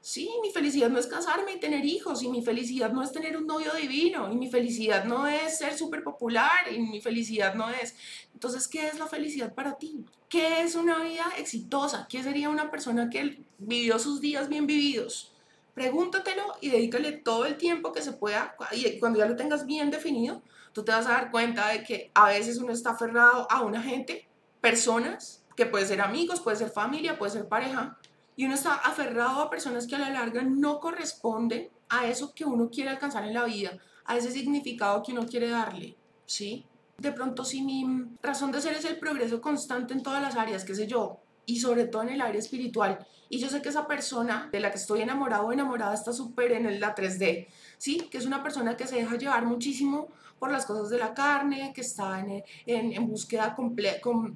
sí, 0.00 0.30
mi 0.42 0.50
felicidad 0.50 0.88
no 0.88 0.98
es 0.98 1.06
casarme 1.06 1.52
y 1.52 1.60
tener 1.60 1.84
hijos, 1.84 2.22
y 2.22 2.28
mi 2.28 2.42
felicidad 2.42 2.92
no 2.92 3.02
es 3.02 3.12
tener 3.12 3.36
un 3.36 3.46
novio 3.46 3.72
divino, 3.74 4.32
y 4.32 4.36
mi 4.36 4.50
felicidad 4.50 5.04
no 5.04 5.26
es 5.26 5.58
ser 5.58 5.76
súper 5.76 6.02
popular, 6.02 6.72
y 6.72 6.78
mi 6.78 7.00
felicidad 7.00 7.54
no 7.54 7.68
es... 7.70 7.94
Entonces, 8.32 8.68
¿qué 8.68 8.86
es 8.86 8.98
la 8.98 9.06
felicidad 9.06 9.54
para 9.54 9.76
ti? 9.76 10.04
¿Qué 10.28 10.62
es 10.62 10.74
una 10.74 11.02
vida 11.02 11.26
exitosa? 11.38 12.06
¿Qué 12.08 12.22
sería 12.22 12.50
una 12.50 12.70
persona 12.70 13.10
que 13.10 13.40
vivió 13.58 13.98
sus 13.98 14.20
días 14.20 14.48
bien 14.48 14.66
vividos? 14.66 15.32
Pregúntatelo 15.74 16.56
y 16.60 16.70
dedícale 16.70 17.12
todo 17.12 17.46
el 17.46 17.56
tiempo 17.56 17.92
que 17.92 18.02
se 18.02 18.12
pueda, 18.12 18.56
y 18.72 18.98
cuando 18.98 19.18
ya 19.18 19.26
lo 19.26 19.36
tengas 19.36 19.66
bien 19.66 19.90
definido, 19.90 20.42
tú 20.72 20.84
te 20.84 20.92
vas 20.92 21.06
a 21.06 21.12
dar 21.12 21.30
cuenta 21.30 21.68
de 21.68 21.82
que 21.82 22.10
a 22.14 22.28
veces 22.28 22.58
uno 22.58 22.72
está 22.72 22.90
aferrado 22.90 23.50
a 23.50 23.62
una 23.62 23.82
gente, 23.82 24.26
personas, 24.60 25.44
que 25.56 25.66
puede 25.66 25.86
ser 25.86 26.00
amigos, 26.00 26.40
puede 26.40 26.56
ser 26.56 26.70
familia, 26.70 27.18
puede 27.18 27.32
ser 27.32 27.48
pareja, 27.48 27.98
y 28.38 28.44
uno 28.44 28.54
está 28.54 28.74
aferrado 28.74 29.42
a 29.42 29.50
personas 29.50 29.88
que 29.88 29.96
a 29.96 29.98
la 29.98 30.10
larga 30.10 30.42
no 30.42 30.78
corresponden 30.78 31.70
a 31.88 32.06
eso 32.06 32.32
que 32.32 32.44
uno 32.44 32.70
quiere 32.70 32.88
alcanzar 32.88 33.24
en 33.24 33.34
la 33.34 33.44
vida, 33.44 33.76
a 34.04 34.16
ese 34.16 34.30
significado 34.30 35.02
que 35.02 35.10
uno 35.10 35.26
quiere 35.26 35.48
darle, 35.48 35.96
¿sí? 36.24 36.64
De 36.98 37.10
pronto 37.10 37.44
si 37.44 37.62
mi 37.62 37.84
razón 38.22 38.52
de 38.52 38.60
ser 38.60 38.74
es 38.74 38.84
el 38.84 39.00
progreso 39.00 39.40
constante 39.40 39.92
en 39.92 40.04
todas 40.04 40.22
las 40.22 40.36
áreas, 40.36 40.64
qué 40.64 40.76
sé 40.76 40.86
yo, 40.86 41.18
y 41.46 41.58
sobre 41.58 41.86
todo 41.86 42.02
en 42.02 42.10
el 42.10 42.20
área 42.20 42.38
espiritual, 42.38 43.04
y 43.28 43.40
yo 43.40 43.48
sé 43.48 43.60
que 43.60 43.70
esa 43.70 43.88
persona 43.88 44.48
de 44.52 44.60
la 44.60 44.70
que 44.70 44.78
estoy 44.78 45.00
enamorado 45.00 45.48
o 45.48 45.52
enamorada 45.52 45.94
está 45.94 46.12
súper 46.12 46.52
en 46.52 46.78
la 46.78 46.94
3D, 46.94 47.48
¿sí? 47.76 48.06
Que 48.08 48.18
es 48.18 48.24
una 48.24 48.44
persona 48.44 48.76
que 48.76 48.86
se 48.86 48.94
deja 48.94 49.16
llevar 49.16 49.46
muchísimo 49.46 50.10
por 50.38 50.50
las 50.50 50.66
cosas 50.66 50.88
de 50.90 50.98
la 50.98 51.14
carne, 51.14 51.72
que 51.74 51.80
está 51.80 52.20
en, 52.20 52.44
en, 52.66 53.06
búsqueda 53.06 53.56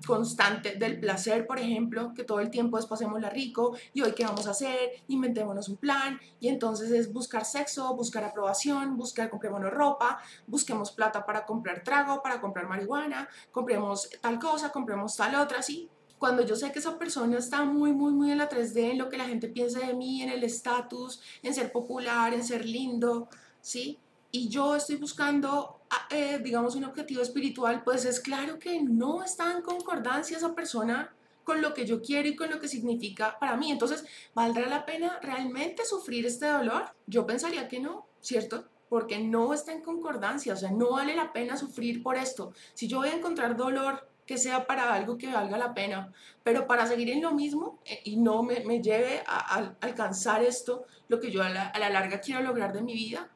constante 0.06 0.76
del 0.76 0.98
placer, 1.00 1.46
por 1.46 1.58
ejemplo, 1.58 2.12
que 2.14 2.24
todo 2.24 2.40
el 2.40 2.50
tiempo 2.50 2.78
es 2.78 2.86
pasémosla 2.86 3.30
rico 3.30 3.76
y 3.92 4.02
hoy 4.02 4.12
qué 4.12 4.24
vamos 4.24 4.46
a 4.46 4.50
hacer, 4.50 4.90
inventémonos 5.08 5.68
un 5.68 5.76
plan 5.76 6.18
y 6.40 6.48
entonces 6.48 6.90
es 6.90 7.12
buscar 7.12 7.44
sexo, 7.44 7.94
buscar 7.94 8.24
aprobación, 8.24 8.96
buscar 8.96 9.30
comprémonos 9.30 9.70
ropa, 9.70 10.20
busquemos 10.46 10.92
plata 10.92 11.24
para 11.24 11.44
comprar 11.44 11.82
trago, 11.82 12.22
para 12.22 12.40
comprar 12.40 12.68
marihuana, 12.68 13.28
compremos 13.50 14.08
tal 14.20 14.38
cosa, 14.38 14.70
compremos 14.70 15.16
tal 15.16 15.34
otra, 15.36 15.62
¿sí? 15.62 15.88
cuando 16.22 16.46
yo 16.46 16.54
sé 16.54 16.70
que 16.70 16.78
esa 16.78 17.00
persona 17.00 17.36
está 17.36 17.64
muy, 17.64 17.92
muy, 17.92 18.12
muy 18.12 18.30
en 18.30 18.38
la 18.38 18.48
3D, 18.48 18.92
en 18.92 18.98
lo 18.98 19.08
que 19.08 19.18
la 19.18 19.24
gente 19.24 19.48
piensa 19.48 19.80
de 19.80 19.92
mí, 19.92 20.22
en 20.22 20.30
el 20.30 20.44
estatus, 20.44 21.20
en 21.42 21.52
ser 21.52 21.72
popular, 21.72 22.32
en 22.32 22.44
ser 22.44 22.64
lindo, 22.64 23.28
¿sí? 23.60 23.98
Y 24.34 24.48
yo 24.48 24.74
estoy 24.74 24.96
buscando, 24.96 25.82
ah, 25.90 26.08
eh, 26.10 26.40
digamos, 26.42 26.74
un 26.74 26.84
objetivo 26.84 27.20
espiritual, 27.20 27.84
pues 27.84 28.06
es 28.06 28.18
claro 28.18 28.58
que 28.58 28.82
no 28.82 29.22
está 29.22 29.52
en 29.52 29.60
concordancia 29.60 30.38
esa 30.38 30.54
persona 30.54 31.14
con 31.44 31.60
lo 31.60 31.74
que 31.74 31.84
yo 31.84 32.00
quiero 32.00 32.28
y 32.28 32.34
con 32.34 32.50
lo 32.50 32.58
que 32.58 32.66
significa 32.66 33.38
para 33.38 33.58
mí. 33.58 33.70
Entonces, 33.70 34.04
¿valdrá 34.34 34.66
la 34.68 34.86
pena 34.86 35.18
realmente 35.20 35.84
sufrir 35.84 36.24
este 36.24 36.46
dolor? 36.46 36.94
Yo 37.06 37.26
pensaría 37.26 37.68
que 37.68 37.78
no, 37.78 38.06
¿cierto? 38.22 38.64
Porque 38.88 39.18
no 39.18 39.52
está 39.52 39.72
en 39.72 39.82
concordancia, 39.82 40.54
o 40.54 40.56
sea, 40.56 40.70
no 40.70 40.92
vale 40.92 41.14
la 41.14 41.32
pena 41.32 41.58
sufrir 41.58 42.02
por 42.02 42.16
esto. 42.16 42.54
Si 42.72 42.88
yo 42.88 42.98
voy 42.98 43.08
a 43.08 43.16
encontrar 43.16 43.56
dolor 43.56 44.08
que 44.26 44.38
sea 44.38 44.66
para 44.66 44.94
algo 44.94 45.18
que 45.18 45.32
valga 45.32 45.58
la 45.58 45.74
pena, 45.74 46.12
pero 46.42 46.66
para 46.66 46.86
seguir 46.86 47.10
en 47.10 47.22
lo 47.22 47.32
mismo 47.32 47.80
eh, 47.84 48.00
y 48.04 48.16
no 48.16 48.42
me, 48.42 48.60
me 48.60 48.80
lleve 48.80 49.22
a, 49.26 49.74
alcanzar 49.80 50.42
esto, 50.42 50.86
lo 51.08 51.20
que 51.20 51.30
yo 51.30 51.42
a 51.42 51.50
la, 51.50 51.68
a 51.68 51.78
la, 51.78 51.90
larga 51.90 52.20
quiero 52.20 52.40
lograr 52.42 52.72
de 52.72 52.82
mi 52.82 52.94
vida. 52.94 53.28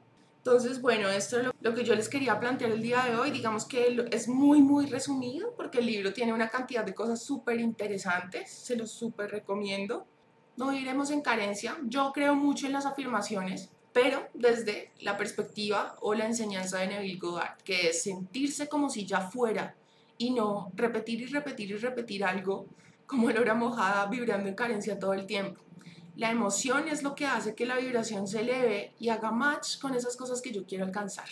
Entonces, 0.46 0.80
bueno, 0.80 1.08
esto 1.08 1.40
es 1.40 1.46
lo, 1.60 1.74
que 1.74 1.82
yo 1.82 1.96
les 1.96 2.08
quería 2.08 2.38
plantear 2.38 2.70
el 2.70 2.80
día 2.80 3.02
de 3.02 3.16
hoy. 3.16 3.32
Digamos 3.32 3.64
que 3.64 4.06
es 4.12 4.28
muy, 4.28 4.62
muy 4.62 4.86
resumido 4.86 5.52
porque 5.56 5.78
el 5.78 5.86
libro 5.86 6.12
tiene 6.12 6.32
una 6.32 6.48
cantidad 6.50 6.84
de 6.84 6.94
cosas 6.94 7.20
súper 7.20 7.58
interesantes, 7.58 8.48
se 8.48 8.76
los 8.76 8.92
súper 8.92 9.32
recomiendo. 9.32 10.06
No 10.56 10.72
iremos 10.72 11.10
en 11.10 11.20
carencia. 11.20 11.76
Yo 11.82 12.12
creo 12.14 12.36
mucho 12.36 12.66
en 12.66 12.74
las 12.74 12.86
afirmaciones, 12.86 13.70
pero 13.92 14.28
desde 14.34 14.92
la 15.00 15.16
perspectiva 15.16 15.96
o 16.00 16.14
la 16.14 16.26
enseñanza 16.26 16.78
de 16.78 16.86
Neville 16.86 17.18
Goddard, 17.18 17.56
que 17.64 17.88
es 17.88 18.04
sentirse 18.04 18.68
como 18.68 18.88
si 18.88 19.04
ya 19.04 19.22
fuera 19.22 19.74
y 20.16 20.30
no 20.30 20.70
repetir 20.76 21.22
y 21.22 21.26
repetir 21.26 21.72
y 21.72 21.76
repetir 21.76 22.22
algo 22.22 22.68
como 23.08 23.30
el 23.30 23.38
hora 23.38 23.54
mojada 23.54 24.06
vibrando 24.06 24.48
en 24.48 24.54
carencia 24.54 24.96
todo 24.96 25.12
el 25.12 25.26
tiempo. 25.26 25.65
La 26.16 26.30
emoción 26.30 26.88
es 26.88 27.02
lo 27.02 27.14
que 27.14 27.26
hace 27.26 27.54
que 27.54 27.66
la 27.66 27.76
vibración 27.76 28.26
se 28.26 28.40
eleve 28.40 28.94
y 28.98 29.10
haga 29.10 29.30
match 29.30 29.78
con 29.78 29.94
esas 29.94 30.16
cosas 30.16 30.40
que 30.40 30.50
yo 30.50 30.64
quiero 30.64 30.86
alcanzar. 30.86 31.28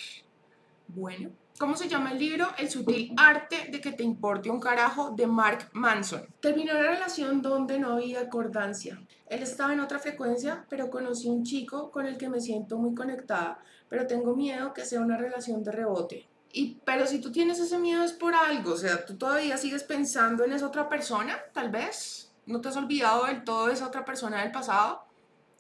Bueno, 0.88 1.30
¿cómo 1.58 1.74
se 1.74 1.88
llama 1.88 2.12
el 2.12 2.18
libro? 2.18 2.48
El 2.58 2.68
sutil 2.68 3.14
arte 3.16 3.68
de 3.70 3.80
que 3.80 3.92
te 3.92 4.02
importe 4.02 4.50
un 4.50 4.60
carajo 4.60 5.12
de 5.12 5.26
Mark 5.26 5.70
Manson. 5.72 6.26
Terminó 6.38 6.74
la 6.74 6.82
relación 6.82 7.40
donde 7.40 7.78
no 7.78 7.94
había 7.94 8.20
acordancia. 8.20 9.00
Él 9.26 9.42
estaba 9.42 9.72
en 9.72 9.80
otra 9.80 9.98
frecuencia, 9.98 10.66
pero 10.68 10.90
conocí 10.90 11.28
un 11.28 11.44
chico 11.44 11.90
con 11.90 12.04
el 12.04 12.18
que 12.18 12.28
me 12.28 12.42
siento 12.42 12.76
muy 12.76 12.94
conectada, 12.94 13.58
pero 13.88 14.06
tengo 14.06 14.36
miedo 14.36 14.74
que 14.74 14.84
sea 14.84 15.00
una 15.00 15.16
relación 15.16 15.64
de 15.64 15.72
rebote. 15.72 16.28
Y, 16.52 16.78
pero 16.84 17.06
si 17.06 17.22
tú 17.22 17.32
tienes 17.32 17.58
ese 17.58 17.78
miedo 17.78 18.04
es 18.04 18.12
por 18.12 18.34
algo, 18.34 18.74
o 18.74 18.76
sea, 18.76 19.06
tú 19.06 19.16
todavía 19.16 19.56
sigues 19.56 19.82
pensando 19.82 20.44
en 20.44 20.52
esa 20.52 20.66
otra 20.66 20.90
persona, 20.90 21.38
tal 21.54 21.70
vez, 21.70 22.23
no 22.46 22.60
te 22.60 22.68
has 22.68 22.76
olvidado 22.76 23.26
del 23.26 23.44
todo 23.44 23.66
de 23.66 23.74
esa 23.74 23.86
otra 23.86 24.04
persona 24.04 24.42
del 24.42 24.52
pasado, 24.52 25.04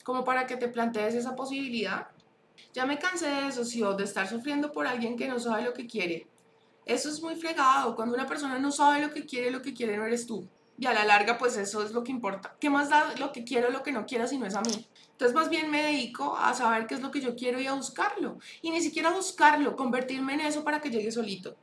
como 0.02 0.24
para 0.24 0.46
que 0.46 0.56
te 0.56 0.68
plantees 0.68 1.14
esa 1.14 1.34
posibilidad. 1.34 2.08
Ya 2.72 2.86
me 2.86 2.98
cansé 2.98 3.26
de 3.26 3.48
eso, 3.48 3.64
sí, 3.64 3.82
de 3.96 4.04
estar 4.04 4.28
sufriendo 4.28 4.72
por 4.72 4.86
alguien 4.86 5.16
que 5.16 5.28
no 5.28 5.38
sabe 5.38 5.62
lo 5.62 5.72
que 5.72 5.86
quiere. 5.86 6.26
Eso 6.84 7.08
es 7.08 7.22
muy 7.22 7.36
fregado, 7.36 7.96
cuando 7.96 8.14
una 8.14 8.26
persona 8.26 8.58
no 8.58 8.70
sabe 8.70 9.00
lo 9.00 9.12
que 9.12 9.24
quiere, 9.24 9.50
lo 9.50 9.62
que 9.62 9.72
quiere 9.72 9.96
no 9.96 10.04
eres 10.04 10.26
tú. 10.26 10.46
Y 10.78 10.86
a 10.86 10.92
la 10.92 11.04
larga, 11.04 11.38
pues 11.38 11.56
eso 11.56 11.82
es 11.82 11.92
lo 11.92 12.02
que 12.02 12.10
importa. 12.10 12.56
¿Qué 12.60 12.68
más 12.68 12.90
da 12.90 13.14
lo 13.18 13.32
que 13.32 13.44
quiero, 13.44 13.70
lo 13.70 13.82
que 13.82 13.92
no 13.92 14.06
quiero 14.06 14.26
si 14.26 14.38
no 14.38 14.46
es 14.46 14.54
a 14.54 14.60
mí? 14.60 14.86
Entonces 15.12 15.34
más 15.34 15.48
bien 15.48 15.70
me 15.70 15.82
dedico 15.82 16.36
a 16.36 16.52
saber 16.52 16.86
qué 16.86 16.94
es 16.94 17.00
lo 17.00 17.12
que 17.12 17.20
yo 17.20 17.36
quiero 17.36 17.60
y 17.60 17.66
a 17.66 17.74
buscarlo. 17.74 18.38
Y 18.60 18.70
ni 18.70 18.80
siquiera 18.80 19.10
buscarlo, 19.10 19.76
convertirme 19.76 20.34
en 20.34 20.40
eso 20.40 20.64
para 20.64 20.80
que 20.80 20.90
llegue 20.90 21.12
solito. 21.12 21.56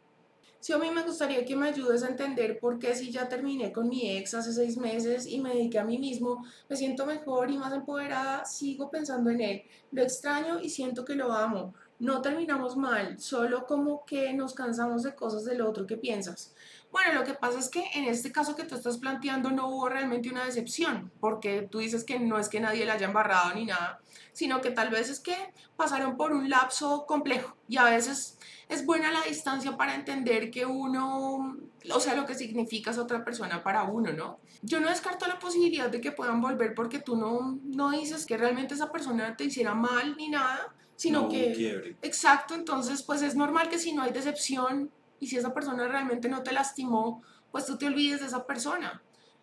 Si 0.62 0.74
a 0.74 0.78
mí 0.78 0.92
me 0.92 1.02
gustaría 1.02 1.44
que 1.44 1.56
me 1.56 1.70
ayudes 1.70 2.04
a 2.04 2.08
entender 2.08 2.60
por 2.60 2.78
qué 2.78 2.94
si 2.94 3.12
ya 3.12 3.28
terminé 3.28 3.72
con 3.72 3.90
mi 3.90 4.16
ex 4.16 4.36
hace 4.36 4.54
seis 4.54 4.78
meses 4.78 5.26
y 5.26 5.40
me 5.40 5.56
dediqué 5.56 5.80
a 5.80 5.84
mí 5.84 5.98
mismo, 5.98 6.46
me 6.70 6.76
siento 6.76 7.08
mejor 7.08 7.50
y 7.50 7.58
más 7.58 7.74
empoderada, 7.74 8.46
sigo 8.46 8.92
pensando 8.92 9.32
en 9.32 9.42
él. 9.42 9.64
Lo 9.92 10.04
extraño 10.04 10.60
y 10.62 10.70
siento 10.70 11.04
que 11.04 11.16
lo 11.16 11.34
amo. 11.34 11.74
No 11.98 12.22
terminamos 12.22 12.78
mal, 12.78 13.20
solo 13.20 13.66
como 13.66 14.06
que 14.06 14.34
nos 14.34 14.54
cansamos 14.54 15.02
de 15.02 15.16
cosas 15.16 15.46
del 15.46 15.62
otro. 15.62 15.88
¿Qué 15.88 15.98
piensas? 15.98 16.54
Bueno, 16.92 17.14
lo 17.14 17.24
que 17.24 17.34
pasa 17.34 17.58
es 17.58 17.70
que 17.70 17.84
en 17.96 18.06
este 18.06 18.32
caso 18.32 18.56
que 18.56 18.64
tú 18.64 18.76
estás 18.76 18.98
planteando 18.98 19.50
no 19.50 19.70
hubo 19.70 19.88
realmente 19.88 20.30
una 20.30 20.46
decepción, 20.46 21.12
porque 21.20 21.68
tú 21.72 21.80
dices 21.80 22.04
que 22.04 22.20
no 22.20 22.38
es 22.38 22.50
que 22.50 22.60
nadie 22.60 22.86
le 22.86 22.92
haya 22.92 23.08
embarrado 23.08 23.54
ni 23.56 23.66
nada, 23.66 24.02
sino 24.34 24.62
que 24.62 24.72
tal 24.72 24.90
vez 24.90 25.10
es 25.10 25.20
que 25.20 25.36
pasaron 25.76 26.18
por 26.18 26.34
un 26.34 26.50
lapso 26.50 27.06
complejo 27.08 27.56
y 27.68 27.78
a 27.78 27.86
veces 27.86 28.38
es 28.72 28.86
buena 28.86 29.12
la 29.12 29.22
distancia 29.24 29.76
para 29.76 29.96
entender 29.96 30.50
que 30.50 30.66
uno, 30.66 31.58
o 31.94 32.00
sea, 32.00 32.16
lo 32.16 32.26
que 32.26 32.36
significa 32.36 32.92
es 32.92 32.98
otra 32.98 33.26
persona 33.26 33.62
para 33.62 33.84
uno, 33.84 34.14
¿no? 34.14 34.40
Yo 34.62 34.80
no 34.80 34.88
descarto 34.88 35.28
la 35.28 35.40
posibilidad 35.40 35.90
de 35.90 36.00
que 36.00 36.14
puedan 36.14 36.40
volver 36.40 36.74
porque 36.74 37.00
tú 37.00 37.18
no, 37.18 37.60
no 37.66 37.92
dices 37.92 38.26
que 38.26 38.38
realmente 38.38 38.74
esa 38.74 38.90
persona 38.90 39.36
te 39.36 39.44
hiciera 39.44 39.74
mal 39.74 40.16
ni 40.16 40.30
nada, 40.30 40.74
sino 40.96 41.28
que... 41.28 41.98
Exacto, 42.02 42.56
entonces 42.56 43.04
pues 43.04 43.22
es 43.22 43.36
normal 43.36 43.68
que 43.68 43.78
si 43.78 43.92
no 43.92 44.04
hay 44.04 44.14
decepción 44.14 44.90
y 45.20 45.28
si 45.28 45.36
esa 45.36 45.54
persona 45.54 45.86
realmente 45.90 46.30
no 46.30 46.42
te 46.42 46.54
lastimó, 46.54 47.22
pues 47.52 47.66
tú 47.66 47.78
te 47.78 47.88
olvides 47.88 48.22
de 48.22 48.28
esa 48.28 48.48
persona. 48.48 49.02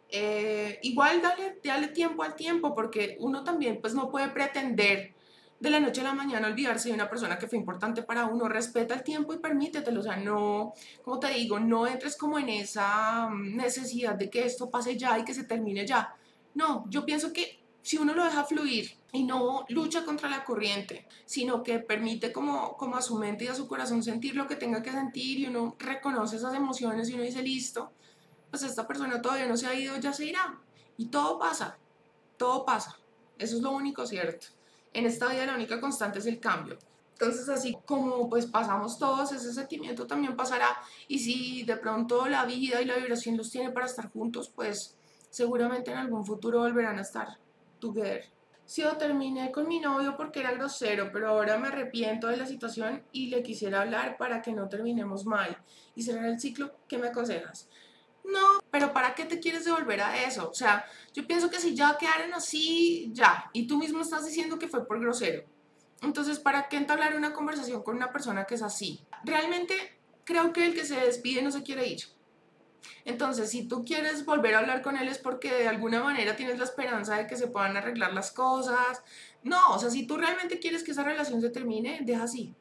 Eh, 0.08 0.78
igual 0.84 1.20
dale, 1.20 1.58
dale 1.62 1.88
tiempo 1.88 2.22
al 2.22 2.34
tiempo, 2.34 2.74
porque 2.74 3.18
uno 3.20 3.44
también 3.44 3.78
pues 3.82 3.92
no 3.92 4.10
puede 4.10 4.28
pretender 4.28 5.12
de 5.60 5.70
la 5.70 5.80
noche 5.80 6.00
a 6.00 6.04
la 6.04 6.14
mañana 6.14 6.46
olvidarse 6.46 6.88
de 6.88 6.94
una 6.94 7.10
persona 7.10 7.38
que 7.38 7.48
fue 7.48 7.58
importante 7.58 8.02
para 8.02 8.26
uno. 8.26 8.48
Respeta 8.48 8.94
el 8.94 9.02
tiempo 9.02 9.34
y 9.34 9.38
permítetelo. 9.38 10.00
O 10.00 10.02
sea, 10.02 10.16
no, 10.16 10.72
como 11.04 11.18
te 11.18 11.28
digo, 11.30 11.58
no 11.58 11.86
entres 11.86 12.16
como 12.16 12.38
en 12.38 12.48
esa 12.48 13.28
mm, 13.28 13.56
necesidad 13.56 14.14
de 14.14 14.30
que 14.30 14.44
esto 14.44 14.70
pase 14.70 14.96
ya 14.96 15.18
y 15.18 15.24
que 15.24 15.34
se 15.34 15.44
termine 15.44 15.86
ya. 15.86 16.14
No, 16.54 16.84
yo 16.88 17.04
pienso 17.04 17.32
que 17.32 17.60
si 17.82 17.96
uno 17.96 18.14
lo 18.14 18.24
deja 18.24 18.44
fluir 18.44 18.96
y 19.12 19.24
no 19.24 19.64
lucha 19.68 20.04
contra 20.04 20.28
la 20.28 20.44
corriente, 20.44 21.06
sino 21.24 21.62
que 21.62 21.78
permite 21.78 22.32
como, 22.32 22.76
como 22.76 22.96
a 22.96 23.02
su 23.02 23.16
mente 23.18 23.44
y 23.44 23.48
a 23.48 23.54
su 23.54 23.66
corazón 23.66 24.02
sentir 24.02 24.36
lo 24.36 24.46
que 24.46 24.56
tenga 24.56 24.82
que 24.82 24.92
sentir 24.92 25.40
y 25.40 25.46
uno 25.46 25.74
reconoce 25.78 26.36
esas 26.36 26.54
emociones 26.54 27.08
y 27.08 27.14
uno 27.14 27.22
dice, 27.22 27.42
listo, 27.42 27.92
pues 28.50 28.62
esta 28.62 28.86
persona 28.86 29.22
todavía 29.22 29.46
no 29.46 29.56
se 29.56 29.66
ha 29.66 29.74
ido, 29.74 29.96
ya 29.98 30.12
se 30.12 30.26
irá. 30.26 30.58
Y 30.96 31.06
todo 31.06 31.38
pasa, 31.38 31.78
todo 32.36 32.64
pasa. 32.64 32.98
Eso 33.38 33.56
es 33.56 33.62
lo 33.62 33.70
único 33.70 34.06
cierto. 34.06 34.48
En 34.98 35.06
esta 35.06 35.28
vida 35.28 35.46
la 35.46 35.54
única 35.54 35.80
constante 35.80 36.18
es 36.18 36.26
el 36.26 36.40
cambio. 36.40 36.76
Entonces, 37.12 37.48
así 37.48 37.78
como 37.86 38.28
pues 38.28 38.46
pasamos 38.46 38.98
todos, 38.98 39.30
ese 39.30 39.52
sentimiento 39.52 40.08
también 40.08 40.34
pasará. 40.34 40.76
Y 41.06 41.20
si 41.20 41.62
de 41.62 41.76
pronto 41.76 42.26
la 42.26 42.44
vida 42.44 42.82
y 42.82 42.84
la 42.84 42.96
vibración 42.96 43.36
los 43.36 43.48
tiene 43.48 43.70
para 43.70 43.86
estar 43.86 44.10
juntos, 44.10 44.50
pues 44.52 44.96
seguramente 45.30 45.92
en 45.92 45.98
algún 45.98 46.26
futuro 46.26 46.58
volverán 46.58 46.98
a 46.98 47.02
estar 47.02 47.38
together. 47.78 48.24
Si 48.66 48.82
yo 48.82 48.96
terminé 48.96 49.52
con 49.52 49.68
mi 49.68 49.78
novio 49.78 50.16
porque 50.16 50.40
era 50.40 50.50
grosero, 50.50 51.10
pero 51.12 51.28
ahora 51.28 51.58
me 51.58 51.68
arrepiento 51.68 52.26
de 52.26 52.36
la 52.36 52.46
situación 52.46 53.04
y 53.12 53.28
le 53.28 53.44
quisiera 53.44 53.82
hablar 53.82 54.16
para 54.16 54.42
que 54.42 54.50
no 54.50 54.68
terminemos 54.68 55.24
mal 55.24 55.58
y 55.94 56.02
cerrar 56.02 56.24
el 56.24 56.40
ciclo, 56.40 56.72
¿qué 56.88 56.98
me 56.98 57.06
aconsejas? 57.06 57.68
No, 58.28 58.60
pero 58.70 58.92
¿para 58.92 59.14
qué 59.14 59.24
te 59.24 59.40
quieres 59.40 59.64
devolver 59.64 60.02
a 60.02 60.24
eso? 60.24 60.50
O 60.50 60.54
sea, 60.54 60.84
yo 61.14 61.26
pienso 61.26 61.48
que 61.50 61.58
si 61.58 61.74
ya 61.74 61.96
quedaron 61.98 62.34
así, 62.34 63.10
ya, 63.12 63.50
y 63.54 63.66
tú 63.66 63.78
mismo 63.78 64.02
estás 64.02 64.26
diciendo 64.26 64.58
que 64.58 64.68
fue 64.68 64.86
por 64.86 65.00
grosero. 65.00 65.44
Entonces, 66.02 66.38
¿para 66.38 66.68
qué 66.68 66.76
entablar 66.76 67.16
una 67.16 67.32
conversación 67.32 67.82
con 67.82 67.96
una 67.96 68.12
persona 68.12 68.44
que 68.44 68.54
es 68.54 68.62
así? 68.62 69.00
Realmente 69.24 69.74
creo 70.24 70.52
que 70.52 70.66
el 70.66 70.74
que 70.74 70.84
se 70.84 70.96
despide 70.96 71.42
no 71.42 71.50
se 71.50 71.62
quiere 71.62 71.88
ir. 71.88 72.02
Entonces, 73.04 73.50
si 73.50 73.66
tú 73.66 73.84
quieres 73.84 74.24
volver 74.24 74.54
a 74.54 74.58
hablar 74.58 74.82
con 74.82 74.96
él 74.96 75.08
es 75.08 75.18
porque 75.18 75.52
de 75.52 75.68
alguna 75.68 76.02
manera 76.02 76.36
tienes 76.36 76.58
la 76.58 76.64
esperanza 76.64 77.16
de 77.16 77.26
que 77.26 77.36
se 77.36 77.48
puedan 77.48 77.76
arreglar 77.76 78.12
las 78.12 78.30
cosas. 78.30 79.02
No, 79.42 79.70
o 79.70 79.78
sea, 79.78 79.90
si 79.90 80.06
tú 80.06 80.18
realmente 80.18 80.58
quieres 80.58 80.84
que 80.84 80.90
esa 80.90 81.02
relación 81.02 81.40
se 81.40 81.48
termine, 81.48 82.00
deja 82.02 82.24
así. 82.24 82.54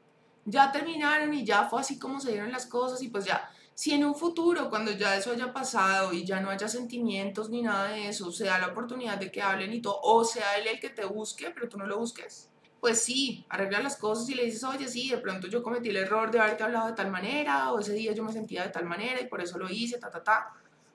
Ya 0.46 0.72
terminaron 0.72 1.34
y 1.34 1.46
ya 1.46 1.68
fue 1.70 1.82
así 1.82 2.00
como 2.00 2.22
se 2.22 2.32
dieron 2.32 2.52
las 2.52 2.66
cosas 2.66 3.02
y 3.02 3.10
pues 3.10 3.26
ya. 3.26 3.50
Si 3.78 3.94
en 3.94 4.04
un 4.04 4.16
futuro, 4.16 4.72
cuando 4.72 4.92
ya 4.92 5.16
eso 5.16 5.32
haya 5.32 5.54
pasado 5.54 6.12
y 6.12 6.26
ya 6.26 6.40
no 6.40 6.50
haya 6.50 6.68
sentimientos 6.68 7.52
ni 7.52 7.62
nada 7.62 7.90
de 7.90 8.08
eso, 8.08 8.32
se 8.32 8.46
da 8.46 8.58
la 8.58 8.70
oportunidad 8.70 9.20
de 9.20 9.32
que 9.32 9.40
hablen 9.40 9.72
y 9.72 9.84
todo, 9.84 10.00
o 10.02 10.24
sea 10.26 10.58
él 10.58 10.66
el 10.66 10.80
que 10.80 10.90
te 10.90 11.06
busque, 11.06 11.52
pero 11.52 11.70
tú 11.70 11.78
no 11.78 11.86
lo 11.86 12.00
busques, 12.00 12.50
pues 12.80 13.04
sí, 13.04 13.46
arregla 13.50 13.80
las 13.80 13.96
cosas 13.96 14.28
y 14.30 14.34
le 14.34 14.46
dices, 14.46 14.64
oye, 14.64 14.88
sí, 14.88 15.12
de 15.12 15.20
pronto 15.20 15.46
yo 15.48 15.62
cometí 15.62 15.90
el 15.90 15.98
error 15.98 16.32
de 16.32 16.40
haberte 16.40 16.64
hablado 16.64 16.88
de 16.88 16.94
tal 16.94 17.12
manera, 17.12 17.72
o 17.72 17.78
ese 17.78 17.94
día 17.94 18.14
yo 18.14 18.24
me 18.24 18.34
sentía 18.34 18.64
de 18.64 18.70
tal 18.70 18.86
manera 18.86 19.22
y 19.22 19.28
por 19.28 19.42
eso 19.42 19.60
lo 19.60 19.70
hice, 19.70 20.00
ta, 20.00 20.10
ta, 20.10 20.24
ta. 20.24 20.54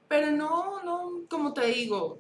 Pero 0.09 0.33
no, 0.33 0.83
no, 0.83 1.21
como 1.31 1.53
te 1.53 1.65
digo, 1.67 2.19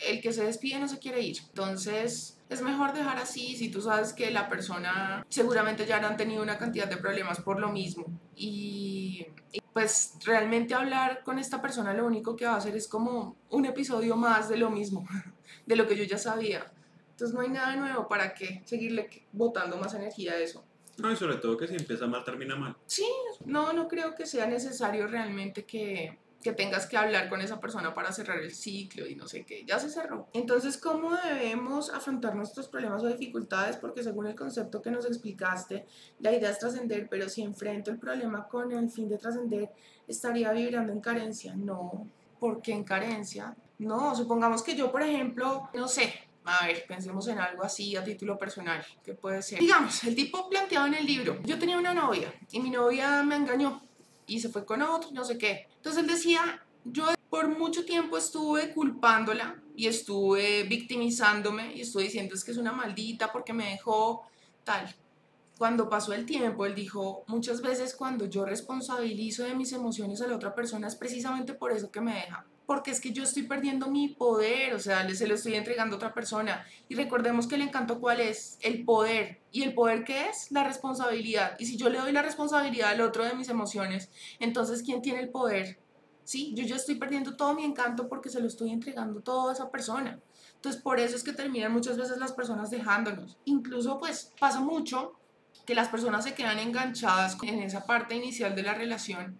el 0.00 0.20
que 0.20 0.32
se 0.32 0.44
despide 0.44 0.80
no 0.80 0.88
se 0.88 0.98
quiere 0.98 1.20
ir. 1.20 1.38
Entonces, 1.46 2.40
es 2.48 2.60
mejor 2.60 2.92
dejar 2.92 3.18
así 3.18 3.54
si 3.54 3.70
tú 3.70 3.80
sabes 3.80 4.12
que 4.12 4.32
la 4.32 4.48
persona 4.48 5.24
seguramente 5.28 5.86
ya 5.86 5.98
han 5.98 6.16
tenido 6.16 6.42
una 6.42 6.58
cantidad 6.58 6.88
de 6.88 6.96
problemas 6.96 7.40
por 7.40 7.60
lo 7.60 7.70
mismo. 7.70 8.06
Y, 8.34 9.28
pues 9.72 10.14
realmente 10.24 10.74
hablar 10.74 11.22
con 11.24 11.38
esta 11.38 11.62
persona 11.62 11.94
lo 11.94 12.06
único 12.06 12.36
que 12.36 12.44
va 12.44 12.54
a 12.54 12.56
hacer 12.56 12.76
es 12.76 12.88
como 12.88 13.36
un 13.50 13.64
episodio 13.64 14.16
más 14.16 14.48
de 14.48 14.56
lo 14.56 14.70
mismo, 14.70 15.06
de 15.66 15.76
lo 15.76 15.86
que 15.86 15.96
yo 15.96 16.04
ya 16.04 16.18
sabía. 16.18 16.70
Entonces 17.10 17.34
no 17.34 17.40
hay 17.40 17.48
nada 17.48 17.76
nuevo 17.76 18.08
para 18.08 18.34
que 18.34 18.62
seguirle 18.64 19.08
botando 19.32 19.76
más 19.76 19.94
energía 19.94 20.32
a 20.32 20.38
eso. 20.38 20.64
No, 20.98 21.10
y 21.10 21.16
sobre 21.16 21.36
todo 21.36 21.56
que 21.56 21.66
si 21.66 21.74
empieza 21.74 22.06
mal, 22.06 22.24
termina 22.24 22.54
mal. 22.56 22.76
Sí, 22.86 23.06
no, 23.46 23.72
no 23.72 23.88
creo 23.88 24.14
que 24.14 24.26
sea 24.26 24.46
necesario 24.46 25.06
realmente 25.06 25.64
que, 25.64 26.18
que 26.42 26.52
tengas 26.52 26.86
que 26.86 26.96
hablar 26.96 27.28
con 27.28 27.40
esa 27.40 27.60
persona 27.60 27.94
para 27.94 28.12
cerrar 28.12 28.38
el 28.38 28.52
ciclo 28.52 29.06
y 29.06 29.14
no 29.14 29.26
sé 29.26 29.44
qué, 29.44 29.64
ya 29.64 29.78
se 29.78 29.88
cerró. 29.88 30.28
Entonces, 30.32 30.76
¿cómo 30.76 31.14
debemos 31.16 31.90
afrontar 31.90 32.34
nuestros 32.34 32.68
problemas 32.68 33.02
o 33.02 33.08
dificultades? 33.08 33.76
Porque 33.76 34.02
según 34.02 34.26
el 34.26 34.34
concepto 34.34 34.82
que 34.82 34.90
nos 34.90 35.06
explicaste, 35.06 35.86
la 36.20 36.32
idea 36.32 36.50
es 36.50 36.58
trascender, 36.58 37.08
pero 37.08 37.28
si 37.28 37.42
enfrento 37.42 37.90
el 37.90 37.98
problema 37.98 38.48
con 38.48 38.72
el 38.72 38.90
fin 38.90 39.08
de 39.08 39.18
trascender, 39.18 39.70
estaría 40.06 40.52
vibrando 40.52 40.92
en 40.92 41.00
carencia. 41.00 41.54
No, 41.54 42.08
¿por 42.38 42.60
qué 42.60 42.72
en 42.72 42.84
carencia? 42.84 43.56
No, 43.78 44.14
supongamos 44.14 44.62
que 44.62 44.76
yo, 44.76 44.90
por 44.92 45.02
ejemplo, 45.02 45.70
no 45.74 45.88
sé, 45.88 46.12
a 46.44 46.66
ver, 46.66 46.84
pensemos 46.86 47.26
en 47.28 47.38
algo 47.38 47.62
así 47.62 47.96
a 47.96 48.02
título 48.02 48.36
personal, 48.36 48.84
que 49.04 49.14
puede 49.14 49.42
ser. 49.42 49.60
Digamos, 49.60 50.02
el 50.04 50.14
tipo 50.14 50.48
planteado 50.48 50.86
en 50.86 50.94
el 50.94 51.06
libro, 51.06 51.40
yo 51.44 51.58
tenía 51.58 51.78
una 51.78 51.94
novia 51.94 52.34
y 52.50 52.60
mi 52.60 52.70
novia 52.70 53.22
me 53.22 53.36
engañó 53.36 53.82
y 54.32 54.40
se 54.40 54.48
fue 54.48 54.64
con 54.64 54.82
otro, 54.82 55.10
no 55.12 55.24
sé 55.24 55.38
qué. 55.38 55.66
Entonces 55.76 56.02
él 56.02 56.08
decía, 56.08 56.64
yo 56.84 57.06
por 57.28 57.48
mucho 57.48 57.84
tiempo 57.84 58.16
estuve 58.16 58.72
culpándola 58.72 59.62
y 59.76 59.86
estuve 59.86 60.64
victimizándome 60.64 61.74
y 61.74 61.82
estuve 61.82 62.04
diciendo 62.04 62.34
es 62.34 62.44
que 62.44 62.50
es 62.50 62.56
una 62.56 62.72
maldita 62.72 63.30
porque 63.32 63.52
me 63.52 63.70
dejó 63.70 64.22
tal. 64.64 64.94
Cuando 65.58 65.88
pasó 65.88 66.12
el 66.12 66.26
tiempo, 66.26 66.66
él 66.66 66.74
dijo, 66.74 67.24
muchas 67.26 67.62
veces 67.62 67.94
cuando 67.94 68.26
yo 68.26 68.44
responsabilizo 68.44 69.44
de 69.44 69.54
mis 69.54 69.72
emociones 69.72 70.20
a 70.22 70.26
la 70.26 70.36
otra 70.36 70.54
persona 70.54 70.88
es 70.88 70.96
precisamente 70.96 71.54
por 71.54 71.72
eso 71.72 71.90
que 71.90 72.00
me 72.00 72.14
deja 72.14 72.46
porque 72.72 72.90
es 72.90 73.02
que 73.02 73.12
yo 73.12 73.22
estoy 73.22 73.42
perdiendo 73.42 73.90
mi 73.90 74.08
poder, 74.08 74.72
o 74.72 74.78
sea, 74.78 75.06
se 75.14 75.26
lo 75.26 75.34
estoy 75.34 75.56
entregando 75.56 75.94
a 75.94 75.96
otra 75.98 76.14
persona. 76.14 76.64
Y 76.88 76.94
recordemos 76.94 77.46
que 77.46 77.56
el 77.56 77.60
encanto 77.60 78.00
cuál 78.00 78.18
es, 78.22 78.56
el 78.62 78.86
poder. 78.86 79.42
¿Y 79.50 79.62
el 79.62 79.74
poder 79.74 80.04
qué 80.04 80.30
es? 80.30 80.50
La 80.50 80.64
responsabilidad. 80.64 81.54
Y 81.58 81.66
si 81.66 81.76
yo 81.76 81.90
le 81.90 81.98
doy 81.98 82.12
la 82.12 82.22
responsabilidad 82.22 82.88
al 82.88 83.02
otro 83.02 83.24
de 83.24 83.34
mis 83.34 83.50
emociones, 83.50 84.08
entonces 84.40 84.82
¿quién 84.82 85.02
tiene 85.02 85.20
el 85.20 85.28
poder? 85.28 85.80
Sí, 86.24 86.54
yo 86.56 86.64
ya 86.64 86.76
estoy 86.76 86.94
perdiendo 86.94 87.36
todo 87.36 87.52
mi 87.52 87.62
encanto 87.62 88.08
porque 88.08 88.30
se 88.30 88.40
lo 88.40 88.46
estoy 88.46 88.70
entregando 88.70 89.20
todo 89.20 89.50
a 89.50 89.52
esa 89.52 89.70
persona. 89.70 90.18
Entonces 90.54 90.80
por 90.80 90.98
eso 90.98 91.14
es 91.14 91.22
que 91.22 91.34
terminan 91.34 91.74
muchas 91.74 91.98
veces 91.98 92.16
las 92.16 92.32
personas 92.32 92.70
dejándonos. 92.70 93.36
Incluso 93.44 93.98
pues 93.98 94.32
pasa 94.40 94.60
mucho 94.60 95.12
que 95.66 95.74
las 95.74 95.88
personas 95.88 96.24
se 96.24 96.32
quedan 96.32 96.58
enganchadas 96.58 97.36
en 97.42 97.60
esa 97.60 97.84
parte 97.84 98.14
inicial 98.14 98.54
de 98.54 98.62
la 98.62 98.72
relación 98.72 99.36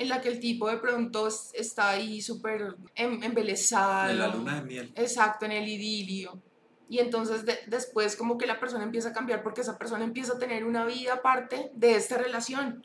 en 0.00 0.08
la 0.08 0.22
que 0.22 0.30
el 0.30 0.40
tipo 0.40 0.66
de 0.70 0.78
pronto 0.78 1.28
está 1.28 1.90
ahí 1.90 2.22
súper 2.22 2.74
em, 2.94 3.22
embelesado. 3.22 4.10
En 4.10 4.18
la 4.18 4.28
luna 4.28 4.54
de 4.56 4.62
miel. 4.62 4.92
Exacto, 4.96 5.44
en 5.44 5.52
el 5.52 5.68
idilio. 5.68 6.40
Y 6.88 7.00
entonces 7.00 7.44
después 7.66 8.16
como 8.16 8.38
que 8.38 8.46
la 8.46 8.58
persona 8.58 8.82
empieza 8.82 9.10
a 9.10 9.12
cambiar 9.12 9.42
porque 9.42 9.60
esa 9.60 9.78
persona 9.78 10.02
empieza 10.02 10.32
a 10.32 10.38
tener 10.38 10.64
una 10.64 10.86
vida 10.86 11.14
aparte 11.14 11.70
de 11.74 11.96
esta 11.96 12.16
relación. 12.16 12.84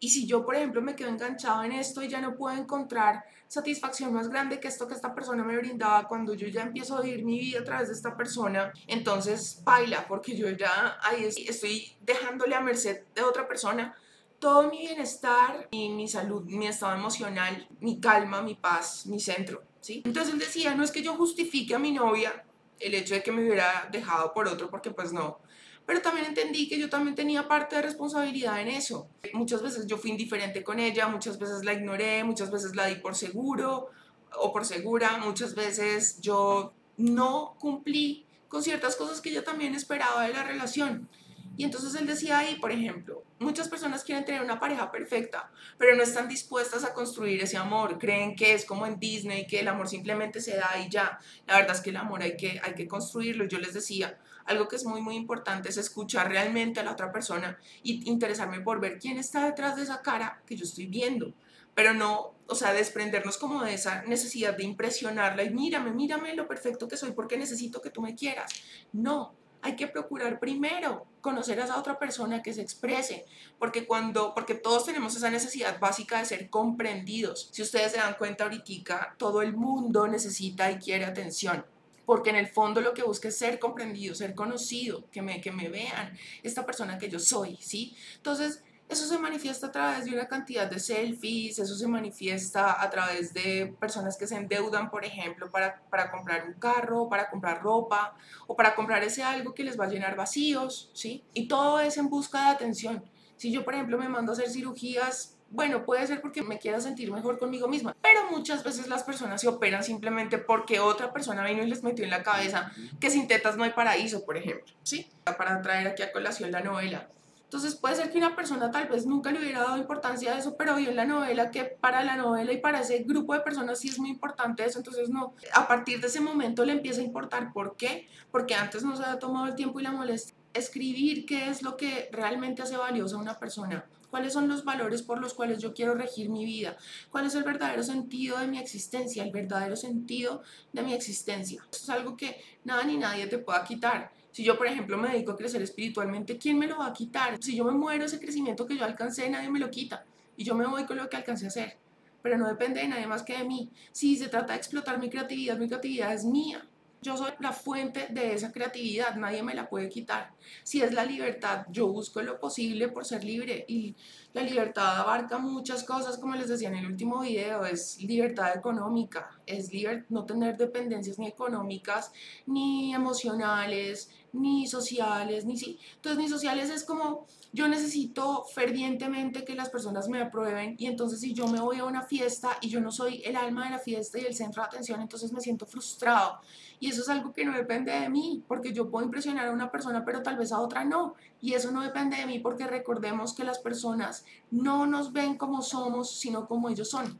Y 0.00 0.10
si 0.10 0.26
yo, 0.26 0.44
por 0.44 0.56
ejemplo, 0.56 0.82
me 0.82 0.96
quedo 0.96 1.08
enganchado 1.08 1.62
en 1.62 1.70
esto 1.70 2.02
y 2.02 2.08
ya 2.08 2.20
no 2.20 2.34
puedo 2.34 2.56
encontrar 2.56 3.24
satisfacción 3.46 4.12
más 4.12 4.28
grande 4.28 4.58
que 4.58 4.66
esto 4.66 4.88
que 4.88 4.94
esta 4.94 5.14
persona 5.14 5.44
me 5.44 5.56
brindaba 5.56 6.08
cuando 6.08 6.34
yo 6.34 6.48
ya 6.48 6.62
empiezo 6.62 6.98
a 6.98 7.00
vivir 7.00 7.24
mi 7.24 7.38
vida 7.38 7.60
a 7.60 7.64
través 7.64 7.88
de 7.88 7.94
esta 7.94 8.16
persona, 8.16 8.72
entonces 8.88 9.62
baila, 9.62 10.04
porque 10.08 10.36
yo 10.36 10.50
ya 10.50 10.98
ahí 11.00 11.24
estoy 11.24 11.96
dejándole 12.00 12.56
a 12.56 12.60
merced 12.60 13.04
de 13.14 13.22
otra 13.22 13.46
persona 13.46 13.96
todo 14.38 14.70
mi 14.70 14.78
bienestar, 14.78 15.68
mi, 15.72 15.88
mi 15.90 16.08
salud, 16.08 16.44
mi 16.44 16.66
estado 16.66 16.94
emocional, 16.94 17.66
mi 17.80 18.00
calma, 18.00 18.42
mi 18.42 18.54
paz, 18.54 19.06
mi 19.06 19.20
centro, 19.20 19.62
¿sí? 19.80 20.02
Entonces 20.04 20.32
él 20.32 20.38
decía, 20.38 20.74
no 20.74 20.84
es 20.84 20.90
que 20.90 21.02
yo 21.02 21.14
justifique 21.16 21.74
a 21.74 21.78
mi 21.78 21.92
novia 21.92 22.44
el 22.78 22.94
hecho 22.94 23.14
de 23.14 23.22
que 23.22 23.32
me 23.32 23.42
hubiera 23.42 23.88
dejado 23.90 24.32
por 24.34 24.48
otro, 24.48 24.70
porque 24.70 24.90
pues 24.90 25.12
no, 25.12 25.38
pero 25.86 26.02
también 26.02 26.26
entendí 26.26 26.68
que 26.68 26.78
yo 26.78 26.90
también 26.90 27.14
tenía 27.14 27.46
parte 27.46 27.76
de 27.76 27.82
responsabilidad 27.82 28.60
en 28.60 28.68
eso. 28.68 29.08
Muchas 29.32 29.62
veces 29.62 29.86
yo 29.86 29.96
fui 29.96 30.10
indiferente 30.10 30.64
con 30.64 30.80
ella, 30.80 31.06
muchas 31.06 31.38
veces 31.38 31.64
la 31.64 31.72
ignoré, 31.72 32.24
muchas 32.24 32.50
veces 32.50 32.74
la 32.74 32.86
di 32.86 32.96
por 32.96 33.14
seguro 33.14 33.90
o 34.36 34.52
por 34.52 34.64
segura, 34.64 35.16
muchas 35.18 35.54
veces 35.54 36.20
yo 36.20 36.72
no 36.96 37.54
cumplí 37.60 38.26
con 38.48 38.64
ciertas 38.64 38.96
cosas 38.96 39.20
que 39.20 39.30
ella 39.30 39.44
también 39.44 39.74
esperaba 39.74 40.24
de 40.24 40.32
la 40.32 40.42
relación. 40.42 41.08
Y 41.56 41.64
entonces 41.64 41.94
él 41.94 42.06
decía 42.06 42.38
ahí, 42.38 42.56
por 42.56 42.70
ejemplo, 42.70 43.24
muchas 43.38 43.68
personas 43.68 44.04
quieren 44.04 44.24
tener 44.24 44.42
una 44.42 44.60
pareja 44.60 44.90
perfecta, 44.90 45.50
pero 45.78 45.96
no 45.96 46.02
están 46.02 46.28
dispuestas 46.28 46.84
a 46.84 46.92
construir 46.92 47.42
ese 47.42 47.56
amor. 47.56 47.98
Creen 47.98 48.36
que 48.36 48.52
es 48.52 48.64
como 48.64 48.86
en 48.86 48.98
Disney, 48.98 49.46
que 49.46 49.60
el 49.60 49.68
amor 49.68 49.88
simplemente 49.88 50.40
se 50.40 50.56
da 50.56 50.70
y 50.78 50.90
ya. 50.90 51.18
La 51.46 51.56
verdad 51.56 51.76
es 51.76 51.80
que 51.80 51.90
el 51.90 51.96
amor 51.96 52.22
hay 52.22 52.36
que, 52.36 52.60
hay 52.62 52.74
que 52.74 52.86
construirlo. 52.86 53.46
Yo 53.46 53.58
les 53.58 53.72
decía, 53.72 54.18
algo 54.44 54.68
que 54.68 54.76
es 54.76 54.84
muy, 54.84 55.00
muy 55.00 55.16
importante 55.16 55.68
es 55.68 55.76
escuchar 55.76 56.28
realmente 56.28 56.80
a 56.80 56.84
la 56.84 56.92
otra 56.92 57.10
persona 57.10 57.58
y 57.82 58.08
interesarme 58.08 58.60
por 58.60 58.80
ver 58.80 58.98
quién 58.98 59.18
está 59.18 59.44
detrás 59.44 59.76
de 59.76 59.82
esa 59.82 60.02
cara 60.02 60.42
que 60.46 60.56
yo 60.56 60.64
estoy 60.64 60.86
viendo. 60.86 61.32
Pero 61.74 61.92
no, 61.92 62.34
o 62.46 62.54
sea, 62.54 62.72
desprendernos 62.72 63.36
como 63.36 63.62
de 63.62 63.74
esa 63.74 64.02
necesidad 64.02 64.56
de 64.56 64.64
impresionarla 64.64 65.42
y 65.42 65.50
mírame, 65.50 65.90
mírame 65.90 66.34
lo 66.34 66.48
perfecto 66.48 66.88
que 66.88 66.96
soy 66.96 67.12
porque 67.12 67.36
necesito 67.36 67.82
que 67.82 67.90
tú 67.90 68.00
me 68.00 68.14
quieras. 68.14 68.50
No, 68.92 69.34
hay 69.66 69.76
que 69.76 69.88
procurar 69.88 70.38
primero 70.38 71.06
conocer 71.20 71.60
a 71.60 71.64
esa 71.64 71.78
otra 71.78 71.98
persona 71.98 72.42
que 72.42 72.52
se 72.52 72.62
exprese, 72.62 73.26
porque 73.58 73.86
cuando, 73.86 74.32
porque 74.32 74.54
todos 74.54 74.86
tenemos 74.86 75.16
esa 75.16 75.28
necesidad 75.28 75.80
básica 75.80 76.20
de 76.20 76.24
ser 76.24 76.48
comprendidos. 76.50 77.48
Si 77.52 77.62
ustedes 77.62 77.92
se 77.92 77.98
dan 77.98 78.14
cuenta 78.14 78.44
ahorita, 78.44 79.16
todo 79.18 79.42
el 79.42 79.54
mundo 79.54 80.06
necesita 80.06 80.70
y 80.70 80.78
quiere 80.78 81.04
atención 81.04 81.64
porque 82.06 82.30
en 82.30 82.36
el 82.36 82.46
fondo 82.46 82.80
lo 82.80 82.94
que 82.94 83.02
busca 83.02 83.26
es 83.26 83.36
ser 83.36 83.58
comprendido, 83.58 84.14
ser 84.14 84.36
conocido, 84.36 85.10
que 85.10 85.22
me, 85.22 85.40
que 85.40 85.50
me 85.50 85.68
vean, 85.68 86.16
esta 86.44 86.64
persona 86.64 86.98
que 86.98 87.10
yo 87.10 87.18
soy, 87.18 87.56
¿sí? 87.56 87.96
Entonces, 88.14 88.62
eso 88.88 89.06
se 89.06 89.18
manifiesta 89.18 89.66
a 89.66 89.72
través 89.72 90.04
de 90.04 90.12
una 90.12 90.28
cantidad 90.28 90.70
de 90.70 90.78
selfies, 90.78 91.58
eso 91.58 91.74
se 91.74 91.88
manifiesta 91.88 92.80
a 92.80 92.88
través 92.88 93.34
de 93.34 93.74
personas 93.80 94.16
que 94.16 94.26
se 94.26 94.36
endeudan, 94.36 94.90
por 94.90 95.04
ejemplo, 95.04 95.50
para, 95.50 95.82
para, 95.90 96.10
comprar 96.10 96.46
un 96.46 96.54
carro, 96.54 97.08
para 97.08 97.28
comprar 97.28 97.62
ropa 97.62 98.14
o 98.46 98.54
para 98.54 98.74
comprar 98.74 99.02
ese 99.02 99.22
algo 99.22 99.54
que 99.54 99.64
les 99.64 99.78
va 99.78 99.86
a 99.86 99.88
llenar 99.88 100.14
vacíos, 100.14 100.90
¿sí? 100.92 101.24
Y 101.34 101.48
todo 101.48 101.80
es 101.80 101.96
en 101.96 102.08
busca 102.08 102.44
de 102.44 102.50
atención. 102.50 103.04
Si 103.36 103.50
yo, 103.50 103.64
por 103.64 103.74
ejemplo, 103.74 103.98
me 103.98 104.08
mando 104.08 104.32
a 104.32 104.34
hacer 104.34 104.48
cirugías, 104.48 105.36
bueno, 105.50 105.84
puede 105.84 106.06
ser 106.06 106.20
porque 106.20 106.42
me 106.42 106.58
quiera 106.58 106.80
sentir 106.80 107.10
mejor 107.10 107.38
conmigo 107.38 107.68
misma, 107.68 107.96
pero 108.00 108.30
muchas 108.30 108.62
veces 108.64 108.88
las 108.88 109.02
personas 109.02 109.40
se 109.40 109.48
operan 109.48 109.82
simplemente 109.82 110.38
porque 110.38 110.80
otra 110.80 111.12
persona 111.12 111.44
vino 111.44 111.62
y 111.62 111.66
les 111.66 111.82
metió 111.82 112.04
en 112.04 112.10
la 112.10 112.22
cabeza 112.22 112.72
que 113.00 113.10
sin 113.10 113.28
tetas 113.28 113.56
no 113.56 113.64
hay 113.64 113.70
paraíso, 113.70 114.24
por 114.24 114.36
ejemplo, 114.36 114.72
¿sí? 114.82 115.08
Para 115.24 115.60
traer 115.62 115.88
aquí 115.88 116.02
a 116.02 116.12
colación 116.12 116.50
la 116.50 116.60
novela 116.60 117.08
Entonces 117.46 117.76
puede 117.76 117.94
ser 117.94 118.10
que 118.10 118.18
una 118.18 118.34
persona 118.34 118.72
tal 118.72 118.88
vez 118.88 119.06
nunca 119.06 119.30
le 119.30 119.38
hubiera 119.38 119.60
dado 119.60 119.78
importancia 119.78 120.34
a 120.34 120.38
eso, 120.38 120.56
pero 120.56 120.74
vio 120.74 120.90
en 120.90 120.96
la 120.96 121.04
novela 121.04 121.52
que 121.52 121.64
para 121.64 122.02
la 122.02 122.16
novela 122.16 122.52
y 122.52 122.58
para 122.58 122.80
ese 122.80 123.04
grupo 123.04 123.34
de 123.34 123.40
personas 123.40 123.78
sí 123.78 123.88
es 123.88 124.00
muy 124.00 124.10
importante 124.10 124.64
eso, 124.64 124.78
entonces 124.78 125.08
no, 125.10 125.32
a 125.54 125.68
partir 125.68 126.00
de 126.00 126.08
ese 126.08 126.20
momento 126.20 126.64
le 126.64 126.72
empieza 126.72 127.00
a 127.00 127.04
importar. 127.04 127.52
¿Por 127.52 127.76
qué? 127.76 128.08
Porque 128.32 128.56
antes 128.56 128.82
no 128.82 128.96
se 128.96 129.04
había 129.04 129.20
tomado 129.20 129.46
el 129.46 129.54
tiempo 129.54 129.78
y 129.78 129.84
la 129.84 129.92
molestia. 129.92 130.34
Escribir 130.54 131.24
qué 131.24 131.48
es 131.48 131.62
lo 131.62 131.76
que 131.76 132.08
realmente 132.10 132.62
hace 132.62 132.76
valiosa 132.76 133.14
a 133.14 133.20
una 133.20 133.38
persona. 133.38 133.86
¿Cuáles 134.10 134.32
son 134.32 134.48
los 134.48 134.64
valores 134.64 135.02
por 135.02 135.20
los 135.20 135.34
cuales 135.34 135.58
yo 135.58 135.74
quiero 135.74 135.94
regir 135.94 136.30
mi 136.30 136.44
vida? 136.44 136.76
¿Cuál 137.10 137.26
es 137.26 137.34
el 137.34 137.44
verdadero 137.44 137.82
sentido 137.82 138.38
de 138.38 138.46
mi 138.46 138.58
existencia? 138.58 139.22
El 139.22 139.30
verdadero 139.30 139.76
sentido 139.76 140.42
de 140.72 140.82
mi 140.82 140.94
existencia. 140.94 141.64
Eso 141.70 141.82
es 141.84 141.90
algo 141.90 142.16
que 142.16 142.40
nada 142.64 142.82
ni 142.84 142.96
nadie 142.96 143.26
te 143.26 143.38
pueda 143.38 143.62
quitar. 143.64 144.10
Si 144.36 144.44
yo, 144.44 144.58
por 144.58 144.66
ejemplo, 144.66 144.98
me 144.98 145.08
dedico 145.08 145.32
a 145.32 145.36
crecer 145.38 145.62
espiritualmente, 145.62 146.36
¿quién 146.36 146.58
me 146.58 146.66
lo 146.66 146.76
va 146.76 146.88
a 146.88 146.92
quitar? 146.92 147.42
Si 147.42 147.56
yo 147.56 147.64
me 147.64 147.72
muero, 147.72 148.04
ese 148.04 148.20
crecimiento 148.20 148.66
que 148.66 148.76
yo 148.76 148.84
alcancé, 148.84 149.30
nadie 149.30 149.48
me 149.48 149.58
lo 149.58 149.70
quita. 149.70 150.04
Y 150.36 150.44
yo 150.44 150.54
me 150.54 150.66
voy 150.66 150.84
con 150.84 150.98
lo 150.98 151.08
que 151.08 151.16
alcancé 151.16 151.46
a 151.46 151.48
hacer. 151.48 151.78
Pero 152.20 152.36
no 152.36 152.46
depende 152.46 152.82
de 152.82 152.88
nadie 152.88 153.06
más 153.06 153.22
que 153.22 153.38
de 153.38 153.44
mí. 153.44 153.70
Si 153.92 154.14
se 154.14 154.28
trata 154.28 154.52
de 154.52 154.58
explotar 154.58 155.00
mi 155.00 155.08
creatividad, 155.08 155.56
mi 155.56 155.68
creatividad 155.68 156.12
es 156.12 156.26
mía. 156.26 156.68
Yo 157.00 157.16
soy 157.16 157.30
la 157.40 157.52
fuente 157.52 158.08
de 158.10 158.34
esa 158.34 158.52
creatividad, 158.52 159.14
nadie 159.14 159.42
me 159.42 159.54
la 159.54 159.68
puede 159.68 159.88
quitar. 159.88 160.32
Si 160.64 160.82
es 160.82 160.92
la 160.92 161.04
libertad, 161.04 161.64
yo 161.70 161.88
busco 161.88 162.20
lo 162.20 162.40
posible 162.40 162.88
por 162.88 163.04
ser 163.04 163.22
libre 163.22 163.64
y 163.68 163.94
la 164.32 164.42
libertad 164.42 164.98
abarca 164.98 165.38
muchas 165.38 165.84
cosas, 165.84 166.18
como 166.18 166.34
les 166.34 166.48
decía 166.48 166.68
en 166.68 166.74
el 166.74 166.86
último 166.86 167.20
video, 167.20 167.64
es 167.64 168.02
libertad 168.02 168.56
económica, 168.56 169.30
es 169.46 169.70
no 170.08 170.24
tener 170.24 170.56
dependencias 170.56 171.18
ni 171.18 171.28
económicas, 171.28 172.12
ni 172.46 172.92
emocionales, 172.92 174.10
ni 174.36 174.66
sociales, 174.66 175.44
ni 175.44 175.56
sí. 175.56 175.78
Entonces, 175.96 176.22
ni 176.22 176.28
sociales 176.28 176.70
es 176.70 176.84
como 176.84 177.26
yo 177.52 177.68
necesito 177.68 178.44
fervientemente 178.44 179.44
que 179.44 179.54
las 179.54 179.70
personas 179.70 180.08
me 180.08 180.20
aprueben 180.20 180.74
y 180.78 180.86
entonces 180.86 181.20
si 181.20 181.32
yo 181.32 181.48
me 181.48 181.58
voy 181.58 181.78
a 181.78 181.84
una 181.84 182.02
fiesta 182.02 182.58
y 182.60 182.68
yo 182.68 182.80
no 182.80 182.92
soy 182.92 183.22
el 183.24 183.34
alma 183.34 183.64
de 183.64 183.70
la 183.70 183.78
fiesta 183.78 184.18
y 184.18 184.26
el 184.26 184.34
centro 184.34 184.62
de 184.62 184.68
atención, 184.68 185.00
entonces 185.00 185.32
me 185.32 185.40
siento 185.40 185.64
frustrado. 185.64 186.40
Y 186.78 186.90
eso 186.90 187.00
es 187.00 187.08
algo 187.08 187.32
que 187.32 187.46
no 187.46 187.56
depende 187.56 187.92
de 187.92 188.10
mí, 188.10 188.44
porque 188.46 188.74
yo 188.74 188.90
puedo 188.90 189.06
impresionar 189.06 189.46
a 189.46 189.52
una 189.52 189.70
persona, 189.70 190.04
pero 190.04 190.22
tal 190.22 190.36
vez 190.36 190.52
a 190.52 190.60
otra 190.60 190.84
no. 190.84 191.14
Y 191.40 191.54
eso 191.54 191.70
no 191.70 191.80
depende 191.80 192.18
de 192.18 192.26
mí 192.26 192.38
porque 192.40 192.66
recordemos 192.66 193.32
que 193.32 193.44
las 193.44 193.58
personas 193.58 194.26
no 194.50 194.86
nos 194.86 195.12
ven 195.12 195.38
como 195.38 195.62
somos, 195.62 196.18
sino 196.18 196.46
como 196.46 196.68
ellos 196.68 196.90
son. 196.90 197.18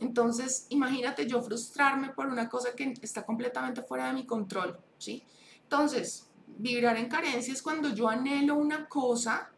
Entonces, 0.00 0.66
imagínate 0.68 1.26
yo 1.26 1.42
frustrarme 1.42 2.10
por 2.10 2.26
una 2.26 2.48
cosa 2.48 2.74
que 2.76 2.94
está 3.02 3.24
completamente 3.24 3.82
fuera 3.82 4.06
de 4.06 4.12
mi 4.12 4.26
control, 4.26 4.78
¿sí? 4.98 5.24
Entonces, 5.62 6.28
vibrar 6.58 6.96
en 6.96 7.08
carencia 7.08 7.52
es 7.52 7.62
cuando 7.62 7.94
yo 7.94 8.08
anhelo 8.08 8.56
una 8.56 8.86
cosa 8.88 9.50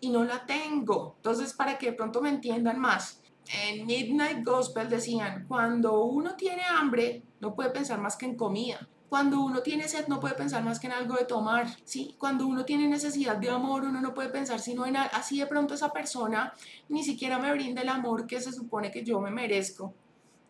y 0.00 0.10
no 0.10 0.24
la 0.24 0.44
tengo. 0.44 1.14
Entonces, 1.16 1.52
para 1.52 1.78
que 1.78 1.86
de 1.86 1.92
pronto 1.92 2.20
me 2.20 2.28
entiendan 2.28 2.78
más, 2.78 3.22
en 3.62 3.86
Midnight 3.86 4.44
Gospel 4.44 4.88
decían, 4.88 5.46
cuando 5.48 6.04
uno 6.04 6.36
tiene 6.36 6.62
hambre, 6.62 7.22
no 7.40 7.54
puede 7.54 7.70
pensar 7.70 8.00
más 8.00 8.16
que 8.16 8.26
en 8.26 8.36
comida. 8.36 8.88
Cuando 9.08 9.40
uno 9.42 9.60
tiene 9.60 9.88
sed, 9.88 10.08
no 10.08 10.20
puede 10.20 10.34
pensar 10.34 10.64
más 10.64 10.80
que 10.80 10.86
en 10.86 10.94
algo 10.94 11.16
de 11.16 11.26
tomar, 11.26 11.66
¿sí? 11.84 12.16
Cuando 12.18 12.46
uno 12.46 12.64
tiene 12.64 12.88
necesidad 12.88 13.36
de 13.36 13.50
amor, 13.50 13.84
uno 13.84 14.00
no 14.00 14.14
puede 14.14 14.30
pensar 14.30 14.58
sino 14.58 14.86
en 14.86 14.96
así 14.96 15.38
de 15.38 15.46
pronto 15.46 15.74
esa 15.74 15.92
persona 15.92 16.54
ni 16.88 17.04
siquiera 17.04 17.38
me 17.38 17.52
brinda 17.52 17.82
el 17.82 17.90
amor 17.90 18.26
que 18.26 18.40
se 18.40 18.52
supone 18.52 18.90
que 18.90 19.04
yo 19.04 19.20
me 19.20 19.30
merezco. 19.30 19.92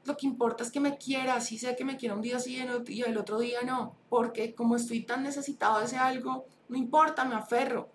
Lo 0.05 0.17
que 0.17 0.27
importa 0.27 0.65
es 0.65 0.71
que 0.71 0.81
me 0.81 0.99
quiera, 0.99 1.35
así 1.35 1.59
sea 1.59 1.77
que 1.77 1.85
me 1.85 1.97
quiera 1.97 2.15
un 2.15 2.23
día 2.23 2.39
sí 2.39 2.65
y 2.89 3.03
el 3.03 3.17
otro 3.17 3.39
día 3.39 3.61
no, 3.65 3.97
porque 4.09 4.55
como 4.55 4.77
estoy 4.77 5.03
tan 5.03 5.23
necesitado 5.23 5.79
de 5.79 5.87
ese 5.87 5.97
algo, 5.97 6.47
no 6.69 6.77
importa, 6.77 7.25
me 7.25 7.35
aferro. 7.35 7.91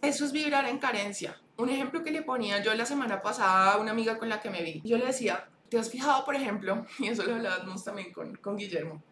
Eso 0.00 0.24
es 0.24 0.32
vibrar 0.32 0.66
en 0.66 0.78
carencia. 0.78 1.40
Un 1.56 1.68
ejemplo 1.68 2.02
que 2.02 2.10
le 2.10 2.22
ponía 2.22 2.62
yo 2.62 2.72
la 2.74 2.86
semana 2.86 3.20
pasada 3.20 3.72
a 3.72 3.78
una 3.78 3.90
amiga 3.90 4.18
con 4.18 4.28
la 4.28 4.40
que 4.40 4.50
me 4.50 4.62
vi, 4.62 4.80
yo 4.84 4.96
le 4.96 5.06
decía, 5.06 5.48
¿te 5.68 5.78
has 5.78 5.90
fijado, 5.90 6.24
por 6.24 6.34
ejemplo, 6.34 6.86
y 6.98 7.08
eso 7.08 7.24
lo 7.24 7.34
hablábamos 7.34 7.84
también 7.84 8.12
con, 8.12 8.36
con 8.36 8.56
Guillermo, 8.56 9.02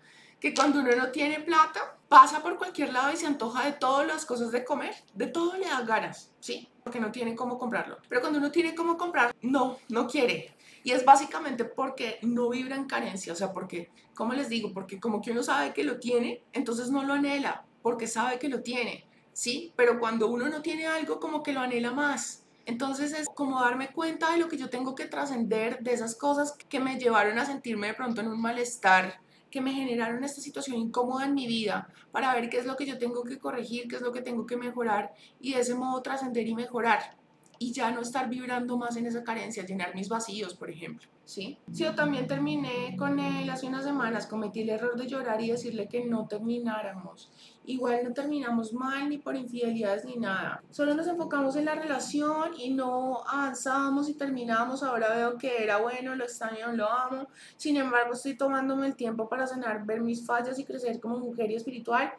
que 0.40 0.54
cuando 0.54 0.80
uno 0.80 0.94
no 0.96 1.10
tiene 1.10 1.40
plata, 1.40 1.96
pasa 2.08 2.42
por 2.42 2.56
cualquier 2.56 2.92
lado 2.92 3.12
y 3.12 3.16
se 3.16 3.26
antoja 3.26 3.64
de 3.64 3.72
todas 3.72 4.06
las 4.06 4.24
cosas 4.24 4.50
de 4.50 4.64
comer, 4.64 4.94
de 5.14 5.26
todo 5.26 5.56
le 5.56 5.66
da 5.66 5.82
ganas, 5.82 6.32
¿sí? 6.40 6.68
Porque 6.82 7.00
no 7.00 7.10
tiene 7.10 7.34
cómo 7.34 7.58
comprarlo. 7.58 7.98
Pero 8.08 8.20
cuando 8.20 8.38
uno 8.38 8.50
tiene 8.50 8.74
cómo 8.74 8.96
comprar, 8.96 9.34
no, 9.42 9.78
no 9.88 10.06
quiere. 10.06 10.54
Y 10.88 10.92
es 10.92 11.04
básicamente 11.04 11.66
porque 11.66 12.18
no 12.22 12.48
vibra 12.48 12.74
en 12.74 12.86
carencia, 12.86 13.34
o 13.34 13.36
sea, 13.36 13.52
porque, 13.52 13.90
¿cómo 14.14 14.32
les 14.32 14.48
digo? 14.48 14.72
Porque 14.72 14.98
como 14.98 15.20
que 15.20 15.32
uno 15.32 15.42
sabe 15.42 15.74
que 15.74 15.84
lo 15.84 16.00
tiene, 16.00 16.42
entonces 16.54 16.88
no 16.88 17.04
lo 17.04 17.12
anhela, 17.12 17.66
porque 17.82 18.06
sabe 18.06 18.38
que 18.38 18.48
lo 18.48 18.62
tiene. 18.62 19.04
¿sí? 19.34 19.74
Pero 19.76 19.98
cuando 20.00 20.28
uno 20.28 20.48
no 20.48 20.62
tiene 20.62 20.86
algo, 20.86 21.20
como 21.20 21.42
que 21.42 21.52
lo 21.52 21.60
anhela 21.60 21.92
más. 21.92 22.46
Entonces 22.64 23.12
es 23.12 23.26
como 23.34 23.60
darme 23.60 23.92
cuenta 23.92 24.32
de 24.32 24.38
lo 24.38 24.48
que 24.48 24.56
yo 24.56 24.70
tengo 24.70 24.94
que 24.94 25.04
trascender, 25.04 25.80
de 25.80 25.92
esas 25.92 26.14
cosas 26.14 26.56
que 26.70 26.80
me 26.80 26.98
llevaron 26.98 27.38
a 27.38 27.44
sentirme 27.44 27.88
de 27.88 27.92
pronto 27.94 28.22
en 28.22 28.28
un 28.28 28.40
malestar, 28.40 29.20
que 29.50 29.60
me 29.60 29.74
generaron 29.74 30.24
esta 30.24 30.40
situación 30.40 30.78
incómoda 30.78 31.26
en 31.26 31.34
mi 31.34 31.46
vida, 31.46 31.90
para 32.12 32.32
ver 32.32 32.48
qué 32.48 32.60
es 32.60 32.64
lo 32.64 32.76
que 32.76 32.86
yo 32.86 32.96
tengo 32.96 33.24
que 33.24 33.38
corregir, 33.38 33.88
qué 33.88 33.96
es 33.96 34.02
lo 34.02 34.12
que 34.12 34.22
tengo 34.22 34.46
que 34.46 34.56
mejorar 34.56 35.12
y 35.38 35.52
de 35.52 35.60
ese 35.60 35.74
modo 35.74 36.00
trascender 36.00 36.46
y 36.46 36.54
mejorar 36.54 37.17
y 37.58 37.72
ya 37.72 37.90
no 37.90 38.00
estar 38.00 38.28
vibrando 38.28 38.76
más 38.76 38.96
en 38.96 39.06
esa 39.06 39.24
carencia, 39.24 39.64
llenar 39.64 39.94
mis 39.94 40.08
vacíos, 40.08 40.54
por 40.54 40.70
ejemplo. 40.70 41.08
¿Sí? 41.24 41.58
Yo 41.66 41.94
también 41.94 42.26
terminé 42.26 42.96
con 42.96 43.18
él 43.18 43.50
hace 43.50 43.66
unas 43.66 43.84
semanas, 43.84 44.26
cometí 44.26 44.62
el 44.62 44.70
error 44.70 44.96
de 44.96 45.06
llorar 45.06 45.42
y 45.42 45.50
decirle 45.50 45.86
que 45.86 46.04
no 46.06 46.26
termináramos. 46.26 47.30
Igual 47.66 48.00
no 48.02 48.14
terminamos 48.14 48.72
mal 48.72 49.10
ni 49.10 49.18
por 49.18 49.36
infidelidades 49.36 50.06
ni 50.06 50.16
nada. 50.16 50.62
Solo 50.70 50.94
nos 50.94 51.06
enfocamos 51.06 51.56
en 51.56 51.66
la 51.66 51.74
relación 51.74 52.52
y 52.56 52.70
no 52.70 53.18
avanzamos 53.28 54.08
y 54.08 54.14
terminamos. 54.14 54.82
Ahora 54.82 55.14
veo 55.14 55.36
que 55.36 55.62
era 55.62 55.76
bueno, 55.76 56.16
lo 56.16 56.24
extraño, 56.24 56.72
lo 56.72 56.90
amo. 56.90 57.28
Sin 57.58 57.76
embargo, 57.76 58.14
estoy 58.14 58.34
tomándome 58.34 58.86
el 58.86 58.96
tiempo 58.96 59.28
para 59.28 59.46
sanar, 59.46 59.84
ver 59.84 60.00
mis 60.00 60.24
fallas 60.24 60.58
y 60.58 60.64
crecer 60.64 60.98
como 60.98 61.18
mujer 61.18 61.50
y 61.50 61.56
espiritual. 61.56 62.10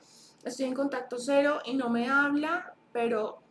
Estoy 0.43 0.67
en 0.67 0.75
contacto 0.75 1.17
cero 1.17 1.61
y 1.65 1.73
no 1.73 1.89
me 1.89 2.09
habla, 2.09 2.75
pero 2.91 3.41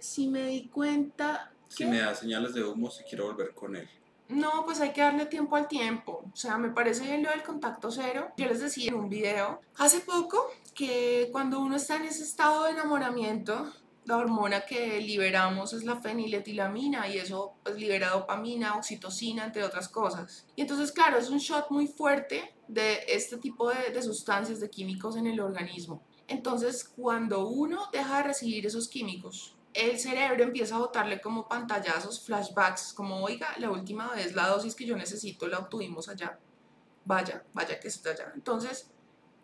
si 0.00 0.28
me 0.28 0.46
di 0.46 0.68
cuenta... 0.68 1.52
Si 1.68 1.84
me 1.84 1.98
da 1.98 2.14
señales 2.14 2.54
de 2.54 2.64
humo, 2.64 2.90
si 2.90 3.04
quiero 3.04 3.26
volver 3.26 3.54
con 3.54 3.76
él. 3.76 3.88
No, 4.28 4.64
pues 4.64 4.80
hay 4.80 4.92
que 4.92 5.00
darle 5.00 5.26
tiempo 5.26 5.56
al 5.56 5.68
tiempo. 5.68 6.24
O 6.32 6.36
sea, 6.36 6.58
me 6.58 6.70
parece 6.70 7.04
bien 7.04 7.22
lo 7.22 7.30
del 7.30 7.42
contacto 7.42 7.90
cero. 7.90 8.28
Yo 8.36 8.46
les 8.46 8.60
decía 8.60 8.88
en 8.88 8.94
un 8.94 9.08
video 9.08 9.60
hace 9.76 10.00
poco 10.00 10.50
que 10.74 11.28
cuando 11.32 11.60
uno 11.60 11.76
está 11.76 11.96
en 11.96 12.04
ese 12.04 12.24
estado 12.24 12.64
de 12.64 12.72
enamoramiento, 12.72 13.72
la 14.04 14.18
hormona 14.18 14.62
que 14.62 15.00
liberamos 15.00 15.72
es 15.72 15.84
la 15.84 15.96
feniletilamina 15.96 17.08
y 17.08 17.18
eso 17.18 17.54
pues 17.62 17.76
libera 17.76 18.10
dopamina, 18.10 18.76
oxitocina, 18.76 19.44
entre 19.44 19.64
otras 19.64 19.88
cosas. 19.88 20.46
Y 20.56 20.62
entonces, 20.62 20.92
claro, 20.92 21.18
es 21.18 21.30
un 21.30 21.38
shot 21.38 21.70
muy 21.70 21.86
fuerte 21.86 22.54
de 22.68 23.00
este 23.08 23.38
tipo 23.38 23.70
de, 23.70 23.90
de 23.92 24.02
sustancias, 24.02 24.60
de 24.60 24.68
químicos 24.68 25.16
en 25.16 25.26
el 25.26 25.40
organismo. 25.40 26.02
Entonces, 26.28 26.84
cuando 26.84 27.48
uno 27.48 27.88
deja 27.90 28.18
de 28.18 28.22
recibir 28.22 28.66
esos 28.66 28.86
químicos, 28.88 29.56
el 29.72 29.98
cerebro 29.98 30.44
empieza 30.44 30.76
a 30.76 30.78
botarle 30.78 31.20
como 31.20 31.48
pantallazos, 31.48 32.24
flashbacks, 32.24 32.92
como, 32.92 33.22
oiga, 33.22 33.48
la 33.58 33.70
última 33.70 34.12
vez 34.14 34.34
la 34.34 34.46
dosis 34.48 34.74
que 34.74 34.86
yo 34.86 34.96
necesito 34.96 35.46
la 35.46 35.58
obtuvimos 35.58 36.08
allá. 36.08 36.38
Vaya, 37.04 37.44
vaya 37.54 37.80
que 37.80 37.88
está 37.88 38.10
allá. 38.10 38.32
Entonces, 38.34 38.90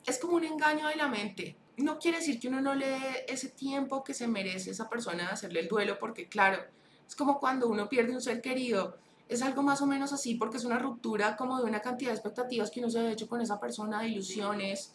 es 0.05 0.19
como 0.19 0.37
un 0.37 0.45
engaño 0.45 0.89
de 0.89 0.97
la 0.97 1.09
mente. 1.09 1.57
No 1.79 1.99
quiere 1.99 2.19
decir 2.19 2.39
que 2.39 2.49
uno 2.49 2.61
no 2.61 2.75
le 2.75 2.89
dé 2.89 3.27
ese 3.29 3.49
tiempo 3.49 4.05
que 4.05 4.13
se 4.13 4.29
merece 4.29 4.71
esa 4.71 4.89
persona 4.89 5.25
de 5.25 5.33
hacerle 5.33 5.61
el 5.61 5.69
duelo, 5.69 5.99
porque 5.99 6.29
claro, 6.29 6.63
es 7.07 7.17
como 7.17 7.41
cuando 7.41 7.69
uno 7.69 7.89
pierde 7.89 8.13
un 8.13 8.21
ser 8.21 8.41
querido. 8.41 8.99
Es 9.29 9.41
algo 9.41 9.63
más 9.63 9.81
o 9.81 9.87
menos 9.87 10.13
así 10.13 10.35
porque 10.35 10.59
es 10.59 10.65
una 10.65 10.79
ruptura 10.79 11.37
como 11.37 11.59
de 11.59 11.65
una 11.65 11.81
cantidad 11.81 12.11
de 12.11 12.17
expectativas 12.17 12.71
que 12.71 12.81
uno 12.81 12.91
se 12.91 12.99
ha 12.99 13.11
hecho 13.11 13.27
con 13.27 13.41
esa 13.41 13.59
persona, 13.59 14.03
de 14.03 14.09
ilusiones. 14.09 14.93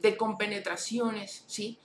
De 0.00 0.16
compenetraciones, 0.16 1.44
¿sí? 1.46 1.78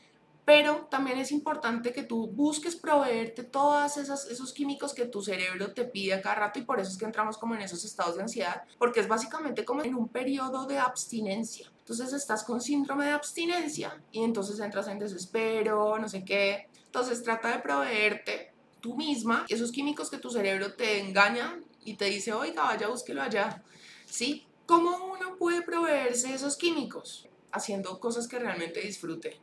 Pero 0.44 0.88
también 0.92 1.18
es 1.18 1.32
importante 1.32 1.92
que 1.92 2.04
tú 2.04 2.28
busques 2.28 2.76
proveerte 2.76 3.44
todos 3.44 3.98
esos 3.98 4.54
químicos 4.54 4.94
que 4.94 5.06
tu 5.06 5.24
cerebro 5.24 5.74
te 5.74 5.86
pide 5.86 6.22
cada 6.22 6.36
rato 6.36 6.60
y 6.60 6.62
por 6.62 6.80
eso 6.80 6.92
es 6.92 6.98
que 6.98 7.06
entramos 7.06 7.38
como 7.38 7.56
en 7.56 7.62
esos 7.62 7.84
estados 7.84 8.16
de 8.16 8.22
ansiedad, 8.22 8.64
porque 8.78 9.00
es 9.00 9.08
básicamente 9.08 9.66
como 9.66 9.82
en 9.82 9.96
un 9.96 10.08
periodo 10.08 10.68
de 10.68 10.78
abstinencia. 10.78 11.72
Entonces 11.80 12.14
estás 12.14 12.44
con 12.44 12.62
síndrome 12.62 13.06
de 13.06 13.12
abstinencia 13.12 14.00
y 14.12 14.24
entonces 14.24 14.60
entras 14.60 14.88
en 14.88 15.00
desespero, 15.00 15.98
no 15.98 16.08
sé 16.08 16.24
qué. 16.24 16.68
Entonces 16.86 17.24
trata 17.24 17.50
de 17.50 17.60
proveerte 17.60 18.54
tú 18.82 18.96
misma 18.96 19.46
esos 19.50 19.72
químicos 19.72 20.12
que 20.12 20.20
tu 20.20 20.30
cerebro 20.30 20.74
te 20.76 21.00
engaña 21.00 21.60
y 21.84 21.96
te 21.96 22.06
dice, 22.06 22.34
oiga, 22.34 22.64
vaya, 22.64 22.88
búsquelo 22.88 23.24
allá. 23.24 23.64
¿Sí? 24.06 24.46
¿Cómo 24.68 25.12
uno 25.12 25.38
puede 25.38 25.64
proveerse 25.64 26.34
esos 26.34 26.56
químicos? 26.56 27.28
Haciendo 27.56 28.00
cosas 28.00 28.28
que 28.28 28.40
realmente 28.40 28.82
disfrute. 28.82 29.40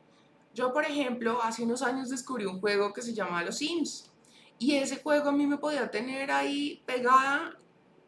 Yo, 0.54 0.72
por 0.72 0.84
ejemplo, 0.84 1.42
hace 1.42 1.62
unos 1.62 1.82
años 1.82 2.10
descubrí 2.10 2.44
un 2.44 2.60
juego 2.60 2.92
que 2.92 3.02
se 3.02 3.14
llama 3.14 3.42
Los 3.42 3.58
Sims. 3.58 4.10
Y 4.58 4.76
ese 4.76 5.02
juego 5.02 5.30
a 5.30 5.32
mí 5.32 5.46
me 5.46 5.56
podía 5.56 5.90
tener 5.90 6.30
ahí 6.30 6.82
pegada 6.86 7.56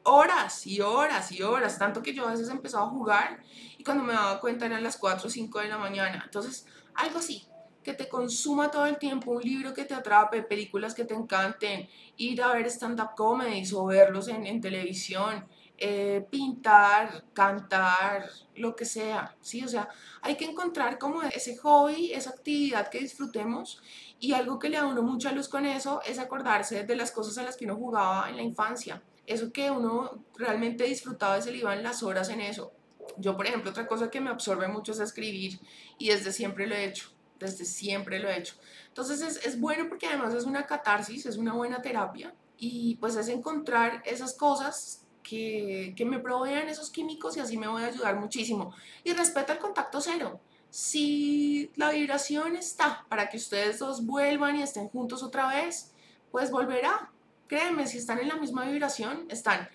horas 0.04 0.66
y 0.66 0.80
horas 0.80 1.32
y 1.32 1.42
horas, 1.42 1.78
tanto 1.78 2.02
que 2.02 2.14
yo 2.14 2.28
a 2.28 2.30
veces 2.30 2.48
empezaba 2.50 2.84
a 2.84 2.90
jugar 2.90 3.42
y 3.78 3.82
cuando 3.82 4.04
me 4.04 4.12
daba 4.12 4.38
cuenta 4.40 4.66
eran 4.66 4.82
las 4.82 4.96
4 4.98 5.26
o 5.26 5.30
5 5.30 5.60
de 5.60 5.68
la 5.68 5.78
mañana. 5.78 6.22
Entonces, 6.24 6.66
algo 6.94 7.18
así. 7.18 7.46
que 7.82 7.92
te 7.92 8.08
consuma 8.08 8.70
todo 8.70 8.86
el 8.86 8.96
tiempo, 8.96 9.32
un 9.32 9.42
libro 9.42 9.74
que 9.74 9.84
te 9.84 9.92
atrape, 9.92 10.42
películas 10.42 10.94
que 10.94 11.04
te 11.04 11.12
encanten, 11.12 11.86
ir 12.16 12.42
a 12.42 12.54
ver 12.54 12.66
stand-up 12.66 13.10
comedies 13.14 13.74
o 13.74 13.84
verlos 13.84 14.28
en, 14.28 14.46
en 14.46 14.62
televisión, 14.62 15.46
eh, 15.76 16.24
pintar, 16.30 17.24
cantar, 17.32 18.30
lo 18.56 18.76
que 18.76 18.84
sea, 18.84 19.36
¿sí? 19.40 19.64
O 19.64 19.68
sea, 19.68 19.88
hay 20.22 20.36
que 20.36 20.44
encontrar 20.44 20.98
como 20.98 21.22
ese 21.22 21.56
hobby, 21.56 22.12
esa 22.12 22.30
actividad 22.30 22.88
que 22.88 23.00
disfrutemos 23.00 23.82
y 24.20 24.32
algo 24.32 24.58
que 24.58 24.68
le 24.68 24.76
da 24.76 24.86
uno 24.86 25.02
mucha 25.02 25.32
luz 25.32 25.48
con 25.48 25.66
eso 25.66 26.00
es 26.06 26.18
acordarse 26.18 26.84
de 26.84 26.96
las 26.96 27.10
cosas 27.10 27.38
a 27.38 27.42
las 27.42 27.56
que 27.56 27.64
uno 27.64 27.76
jugaba 27.76 28.30
en 28.30 28.36
la 28.36 28.42
infancia. 28.42 29.02
Eso 29.26 29.52
que 29.52 29.70
uno 29.70 30.24
realmente 30.36 30.84
disfrutaba 30.84 31.38
y 31.38 31.42
se 31.42 31.50
le 31.50 31.58
iban 31.58 31.82
las 31.82 32.02
horas 32.02 32.28
en 32.28 32.40
eso. 32.40 32.72
Yo, 33.18 33.36
por 33.36 33.46
ejemplo, 33.46 33.70
otra 33.70 33.86
cosa 33.86 34.10
que 34.10 34.20
me 34.20 34.30
absorbe 34.30 34.68
mucho 34.68 34.92
es 34.92 35.00
escribir 35.00 35.60
y 35.98 36.08
desde 36.08 36.32
siempre 36.32 36.66
lo 36.66 36.74
he 36.74 36.84
hecho, 36.84 37.08
desde 37.38 37.64
siempre 37.64 38.20
lo 38.20 38.28
he 38.28 38.38
hecho. 38.38 38.54
Entonces 38.88 39.20
es, 39.22 39.44
es 39.44 39.60
bueno 39.60 39.88
porque 39.88 40.06
además 40.06 40.34
es 40.34 40.44
una 40.44 40.66
catarsis, 40.66 41.26
es 41.26 41.36
una 41.36 41.52
buena 41.52 41.82
terapia 41.82 42.32
y 42.56 42.96
pues 42.96 43.16
es 43.16 43.28
encontrar 43.28 44.02
esas 44.06 44.34
cosas 44.34 45.03
que, 45.24 46.04
me 46.06 46.20
provean 46.20 46.68
esos 46.68 46.90
químicos 46.90 47.36
y 47.36 47.40
así 47.40 47.56
me 47.56 47.66
voy 47.66 47.82
a 47.82 47.86
ayudar 47.86 48.20
muchísimo. 48.20 48.72
Y 49.02 49.12
respeta 49.12 49.54
el 49.54 49.58
contacto 49.58 50.00
cero. 50.00 50.40
Si 50.70 51.70
la 51.76 51.90
vibración 51.90 52.56
está 52.56 53.04
para 53.08 53.28
que 53.28 53.38
ustedes 53.38 53.78
dos 53.78 54.06
vuelvan 54.06 54.56
y 54.56 54.62
estén 54.62 54.88
juntos 54.88 55.22
otra 55.22 55.48
vez, 55.48 55.92
pues 56.30 56.50
volverá. 56.50 57.10
Créeme, 57.48 57.86
si 57.86 57.98
están 57.98 58.18
en 58.20 58.28
la 58.28 58.36
misma 58.36 58.64
vibración, 58.64 59.26
están. 59.28 59.68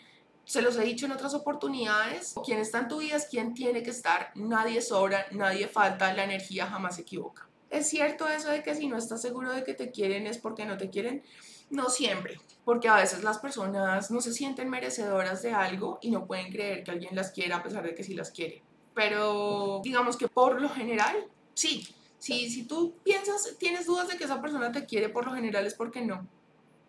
Se 0.45 0.61
los 0.61 0.77
he 0.77 0.83
dicho 0.83 1.05
en 1.05 1.11
otras 1.11 1.33
oportunidades, 1.33 2.35
quien 2.45 2.59
está 2.59 2.79
en 2.79 2.87
tu 2.87 2.99
vida 2.99 3.15
es 3.15 3.25
quien 3.25 3.53
tiene 3.53 3.83
que 3.83 3.91
estar, 3.91 4.31
nadie 4.35 4.81
sobra, 4.81 5.27
nadie 5.31 5.67
falta, 5.67 6.13
la 6.13 6.23
energía 6.23 6.65
jamás 6.65 6.95
se 6.95 7.03
equivoca. 7.03 7.47
Es 7.69 7.87
cierto 7.87 8.27
eso 8.27 8.49
de 8.49 8.63
que 8.63 8.73
si 8.73 8.87
no 8.87 8.97
estás 8.97 9.21
seguro 9.21 9.53
de 9.53 9.63
que 9.63 9.75
te 9.75 9.91
quieren 9.91 10.25
es 10.25 10.39
porque 10.39 10.65
no 10.65 10.77
te 10.77 10.89
quieren, 10.89 11.23
no 11.69 11.89
siempre, 11.89 12.39
porque 12.65 12.87
a 12.87 12.95
veces 12.95 13.23
las 13.23 13.39
personas 13.39 14.11
no 14.11 14.21
se 14.21 14.33
sienten 14.33 14.69
merecedoras 14.69 15.41
de 15.41 15.51
algo 15.51 15.99
y 16.01 16.11
no 16.11 16.25
pueden 16.25 16.51
creer 16.51 16.83
que 16.83 16.91
alguien 16.91 17.15
las 17.15 17.31
quiera 17.31 17.57
a 17.57 17.63
pesar 17.63 17.83
de 17.83 17.95
que 17.95 18.03
sí 18.03 18.13
las 18.13 18.31
quiere. 18.31 18.61
Pero 18.93 19.81
digamos 19.83 20.17
que 20.17 20.27
por 20.27 20.61
lo 20.61 20.69
general, 20.69 21.25
sí. 21.53 21.87
Si, 22.17 22.49
si 22.49 22.65
tú 22.65 22.95
piensas, 23.03 23.55
tienes 23.57 23.85
dudas 23.85 24.09
de 24.09 24.17
que 24.17 24.25
esa 24.25 24.41
persona 24.41 24.71
te 24.73 24.85
quiere, 24.85 25.07
por 25.07 25.25
lo 25.25 25.33
general 25.33 25.65
es 25.65 25.73
porque 25.73 26.01
no. 26.01 26.27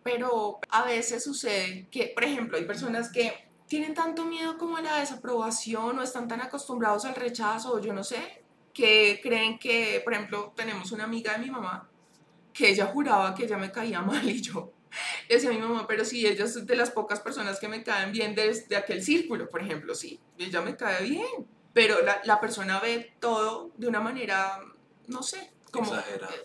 Pero 0.03 0.59
a 0.69 0.83
veces 0.83 1.23
sucede 1.23 1.87
que, 1.89 2.11
por 2.13 2.25
ejemplo, 2.25 2.57
hay 2.57 2.65
personas 2.65 3.09
que 3.09 3.33
tienen 3.67 3.93
tanto 3.93 4.25
miedo 4.25 4.57
como 4.57 4.75
a 4.75 4.81
la 4.81 4.99
desaprobación 4.99 5.97
o 5.97 6.01
están 6.01 6.27
tan 6.27 6.41
acostumbrados 6.41 7.05
al 7.05 7.15
rechazo 7.15 7.79
yo 7.79 7.93
no 7.93 8.03
sé, 8.03 8.43
que 8.73 9.21
creen 9.23 9.57
que, 9.57 10.01
por 10.03 10.13
ejemplo, 10.13 10.51
tenemos 10.55 10.91
una 10.91 11.05
amiga 11.05 11.33
de 11.33 11.39
mi 11.39 11.49
mamá 11.49 11.90
que 12.53 12.69
ella 12.69 12.87
juraba 12.87 13.33
que 13.35 13.45
ella 13.45 13.57
me 13.57 13.71
caía 13.71 14.01
mal 14.01 14.27
y 14.29 14.41
yo 14.41 14.73
le 15.27 15.35
decía 15.35 15.49
a 15.49 15.53
mi 15.53 15.59
mamá, 15.59 15.87
pero 15.87 16.03
si 16.03 16.25
ella 16.25 16.45
es 16.45 16.65
de 16.65 16.75
las 16.75 16.91
pocas 16.91 17.19
personas 17.19 17.59
que 17.59 17.67
me 17.67 17.83
caen 17.83 18.11
bien 18.11 18.35
desde 18.35 18.75
aquel 18.75 19.03
círculo, 19.03 19.49
por 19.49 19.61
ejemplo, 19.61 19.95
sí, 19.95 20.19
ella 20.37 20.61
me 20.61 20.75
cae 20.75 21.03
bien, 21.03 21.47
pero 21.73 22.01
la, 22.01 22.21
la 22.25 22.39
persona 22.39 22.79
ve 22.79 23.13
todo 23.19 23.71
de 23.77 23.87
una 23.87 24.01
manera, 24.01 24.59
no 25.07 25.23
sé, 25.23 25.51
como, 25.71 25.89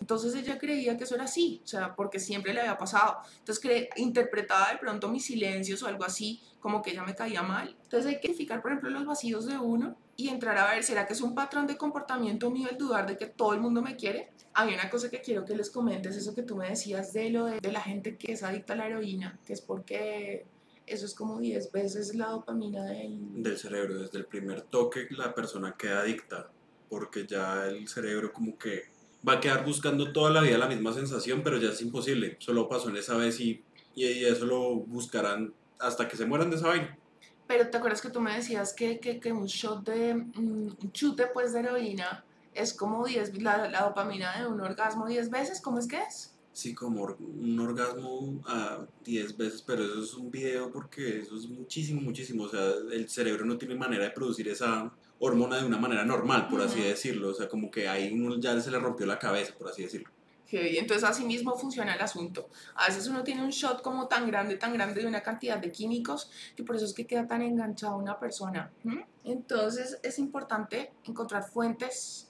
entonces 0.01 0.37
ella 0.37 0.57
creía 0.57 0.97
que 0.97 1.03
eso 1.03 1.17
era 1.17 1.25
así, 1.25 1.61
o 1.65 1.67
sea, 1.67 1.97
porque 1.97 2.21
siempre 2.21 2.55
le 2.55 2.61
había 2.61 2.79
pasado. 2.79 3.19
Entonces 3.39 3.89
interpretaba 3.97 4.71
de 4.71 4.79
pronto 4.79 5.09
mis 5.09 5.25
silencios 5.25 5.83
o 5.83 5.89
algo 5.89 6.05
así, 6.05 6.41
como 6.61 6.81
que 6.81 6.93
ella 6.93 7.03
me 7.03 7.17
caía 7.17 7.43
mal. 7.43 7.77
Entonces 7.83 8.07
hay 8.07 8.21
que 8.21 8.29
identificar, 8.29 8.63
por 8.63 8.71
ejemplo, 8.71 8.89
los 8.89 9.05
vacíos 9.05 9.47
de 9.47 9.59
uno 9.59 9.97
y 10.17 10.29
entrar 10.29 10.57
a 10.59 10.71
ver, 10.71 10.85
¿será 10.85 11.09
que 11.09 11.15
es 11.15 11.21
un 11.21 11.35
patrón 11.35 11.67
de 11.67 11.77
comportamiento 11.77 12.53
mío 12.53 12.69
el 12.71 12.79
dudar 12.79 13.05
de 13.05 13.17
que 13.17 13.27
todo 13.27 13.53
el 13.53 13.61
mundo 13.61 13.83
me 13.83 13.97
quiere? 13.97 14.31
Había 14.59 14.77
una 14.77 14.89
cosa 14.89 15.11
que 15.11 15.21
quiero 15.21 15.45
que 15.45 15.55
les 15.55 15.69
comentes, 15.69 16.17
eso 16.17 16.35
que 16.35 16.43
tú 16.43 16.57
me 16.57 16.71
decías 16.71 17.13
de 17.13 17.29
lo 17.29 17.45
de, 17.45 17.61
la 17.71 17.83
gente 17.83 18.17
que 18.17 18.33
es 18.33 18.43
adicta 18.43 18.73
a 18.73 18.77
la 18.77 18.87
heroína, 18.87 19.39
que 19.47 19.53
es 19.53 19.61
porque 19.61 20.47
eso 20.87 21.05
es 21.05 21.13
como 21.13 21.39
10 21.39 21.73
veces 21.73 22.15
la 22.15 22.29
dopamina 22.29 22.83
del... 22.87 23.43
Del 23.43 23.59
cerebro, 23.59 23.99
desde 23.99 24.17
el 24.17 24.25
primer 24.25 24.63
toque 24.63 25.09
la 25.11 25.35
persona 25.35 25.77
queda 25.77 26.01
adicta, 26.01 26.49
porque 26.89 27.27
ya 27.27 27.67
el 27.67 27.87
cerebro 27.87 28.33
como 28.33 28.57
que 28.57 28.85
va 29.29 29.35
a 29.35 29.41
quedar 29.41 29.63
buscando 29.63 30.11
toda 30.11 30.31
la 30.31 30.41
vida 30.41 30.57
la 30.57 30.69
misma 30.69 30.95
sensación, 30.95 31.43
pero 31.43 31.59
ya 31.59 31.69
es 31.69 31.83
imposible, 31.83 32.37
solo 32.39 32.67
pasó 32.67 32.89
en 32.89 32.97
esa 32.97 33.15
vez 33.15 33.39
y, 33.41 33.63
y 33.95 34.25
eso 34.25 34.47
lo 34.47 34.77
buscarán 34.77 35.53
hasta 35.79 36.09
que 36.09 36.17
se 36.17 36.25
mueran 36.25 36.49
de 36.49 36.57
esa 36.57 36.69
vaina. 36.69 36.97
Pero 37.47 37.69
te 37.69 37.77
acuerdas 37.77 38.01
que 38.01 38.09
tú 38.09 38.23
me 38.23 38.35
decías 38.35 38.73
que, 38.73 39.01
que, 39.01 39.21
que 39.21 39.33
un 39.33 39.45
shot 39.45 39.85
de, 39.85 40.15
mm, 40.15 40.77
un 40.83 40.93
chute 40.93 41.27
pues 41.27 41.53
de 41.53 41.61
heroína 41.61 42.25
es 42.57 42.75
como 42.75 43.05
10, 43.05 43.43
la, 43.43 43.69
la, 43.69 43.83
dopamina 43.83 44.39
de 44.39 44.47
un 44.47 44.61
orgasmo 44.61 45.07
10 45.07 45.31
veces, 45.31 45.61
¿cómo 45.61 45.79
es 45.79 45.87
que 45.87 45.99
es? 45.99 46.35
Sí, 46.53 46.75
como 46.75 47.05
un 47.05 47.61
orgasmo 47.61 48.43
a 48.47 48.87
10 49.05 49.37
veces, 49.37 49.63
pero 49.63 49.85
eso 49.85 50.03
es 50.03 50.15
un 50.15 50.31
video 50.31 50.73
porque 50.73 51.21
eso 51.21 51.37
es 51.37 51.47
muchísimo, 51.49 52.01
muchísimo. 52.01 52.45
O 52.45 52.49
sea, 52.49 52.73
el 52.93 53.09
cerebro 53.11 53.45
no 53.45 53.59
tiene 53.59 53.75
manera 53.75 54.05
de 54.05 54.11
producir 54.11 54.49
esa 54.49 54.91
hormona 55.19 55.59
de 55.59 55.67
una 55.67 55.77
manera 55.77 56.05
normal, 56.05 56.49
por 56.49 56.63
así 56.63 56.81
decirlo. 56.81 57.29
O 57.29 57.35
sea, 57.35 57.47
como 57.47 57.71
que 57.71 57.89
ahí 57.89 58.11
uno 58.13 58.41
ya 58.41 58.59
se 58.59 58.71
le 58.71 58.79
rompió 58.79 59.05
la 59.05 59.19
cabeza, 59.19 59.53
por 59.59 59.69
así 59.69 59.83
decirlo. 59.83 60.09
Sí, 60.47 60.79
entonces 60.79 61.03
así 61.03 61.25
mismo 61.25 61.57
funciona 61.57 61.95
el 61.95 62.01
asunto. 62.01 62.49
A 62.77 62.87
veces 62.87 63.09
uno 63.09 63.25
tiene 63.25 63.43
un 63.43 63.51
shot 63.51 63.83
como 63.83 64.07
tan 64.07 64.29
grande, 64.29 64.57
tan 64.57 64.73
grande 64.73 65.01
de 65.03 65.07
una 65.09 65.23
cantidad 65.23 65.59
de 65.59 65.73
químicos 65.73 66.31
que 66.55 66.63
por 66.63 66.77
eso 66.77 66.85
es 66.85 66.95
que 66.95 67.07
queda 67.07 67.27
tan 67.27 67.43
enganchada 67.43 67.97
una 67.97 68.19
persona. 68.21 68.73
Entonces 69.25 69.99
es 70.05 70.21
importante 70.21 70.93
encontrar 71.05 71.43
fuentes 71.43 72.26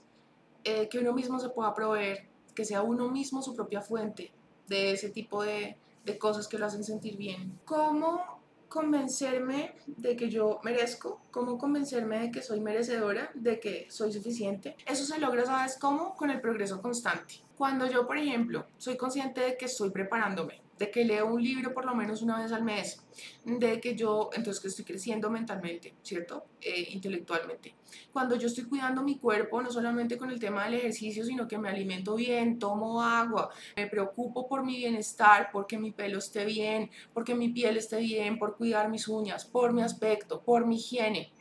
eh, 0.67 0.89
que 0.89 0.99
uno 0.99 1.13
mismo 1.13 1.39
se 1.39 1.49
pueda 1.49 1.73
proveer, 1.73 2.27
que 2.53 2.65
sea 2.65 2.81
uno 2.81 3.09
mismo 3.09 3.41
su 3.41 3.55
propia 3.55 3.81
fuente 3.81 4.31
de 4.67 4.91
ese 4.91 5.09
tipo 5.09 5.43
de, 5.43 5.77
de 6.03 6.17
cosas 6.17 6.47
que 6.47 6.57
lo 6.57 6.65
hacen 6.65 6.83
sentir 6.83 7.15
bien. 7.15 7.57
¿Cómo 7.63 8.37
convencerme 8.67 9.75
de 9.85 10.15
que 10.15 10.29
yo 10.29 10.59
merezco, 10.63 11.21
cómo 11.31 11.57
convencerme 11.57 12.19
de 12.19 12.31
que 12.31 12.41
soy 12.41 12.59
merecedora, 12.59 13.31
de 13.33 13.59
que 13.59 13.87
soy 13.89 14.11
suficiente. 14.11 14.75
Eso 14.85 15.05
se 15.05 15.19
logra, 15.19 15.45
¿sabes 15.45 15.77
cómo? 15.79 16.15
Con 16.15 16.29
el 16.29 16.41
progreso 16.41 16.81
constante. 16.81 17.35
Cuando 17.57 17.87
yo, 17.87 18.05
por 18.05 18.17
ejemplo, 18.17 18.65
soy 18.77 18.97
consciente 18.97 19.41
de 19.41 19.57
que 19.57 19.65
estoy 19.65 19.89
preparándome, 19.89 20.61
de 20.77 20.91
que 20.91 21.03
leo 21.03 21.27
un 21.27 21.41
libro 21.41 21.73
por 21.73 21.85
lo 21.85 21.95
menos 21.95 22.21
una 22.21 22.41
vez 22.41 22.51
al 22.51 22.63
mes, 22.63 23.01
de 23.45 23.79
que 23.79 23.95
yo, 23.95 24.29
entonces 24.33 24.61
que 24.61 24.67
estoy 24.67 24.85
creciendo 24.85 25.29
mentalmente, 25.29 25.95
¿cierto? 26.03 26.45
Eh, 26.61 26.89
intelectualmente. 26.91 27.73
Cuando 28.11 28.35
yo 28.35 28.47
estoy 28.47 28.65
cuidando 28.65 29.01
mi 29.01 29.17
cuerpo, 29.17 29.61
no 29.61 29.71
solamente 29.71 30.17
con 30.17 30.29
el 30.29 30.39
tema 30.39 30.65
del 30.65 30.75
ejercicio, 30.75 31.23
sino 31.23 31.47
que 31.47 31.57
me 31.57 31.69
alimento 31.69 32.15
bien, 32.15 32.59
tomo 32.59 33.01
agua, 33.01 33.49
me 33.75 33.87
preocupo 33.87 34.47
por 34.47 34.63
mi 34.63 34.77
bienestar, 34.77 35.49
porque 35.51 35.77
mi 35.77 35.91
pelo 35.91 36.19
esté 36.19 36.45
bien, 36.45 36.89
porque 37.13 37.35
mi 37.35 37.49
piel 37.49 37.77
esté 37.77 37.97
bien, 37.97 38.37
por 38.37 38.57
cuidar 38.57 38.89
mis 38.89 39.07
uñas, 39.07 39.45
por 39.45 39.73
mi 39.73 39.81
aspecto, 39.81 40.41
por 40.41 40.65
mi 40.65 40.77
higiene. 40.77 41.31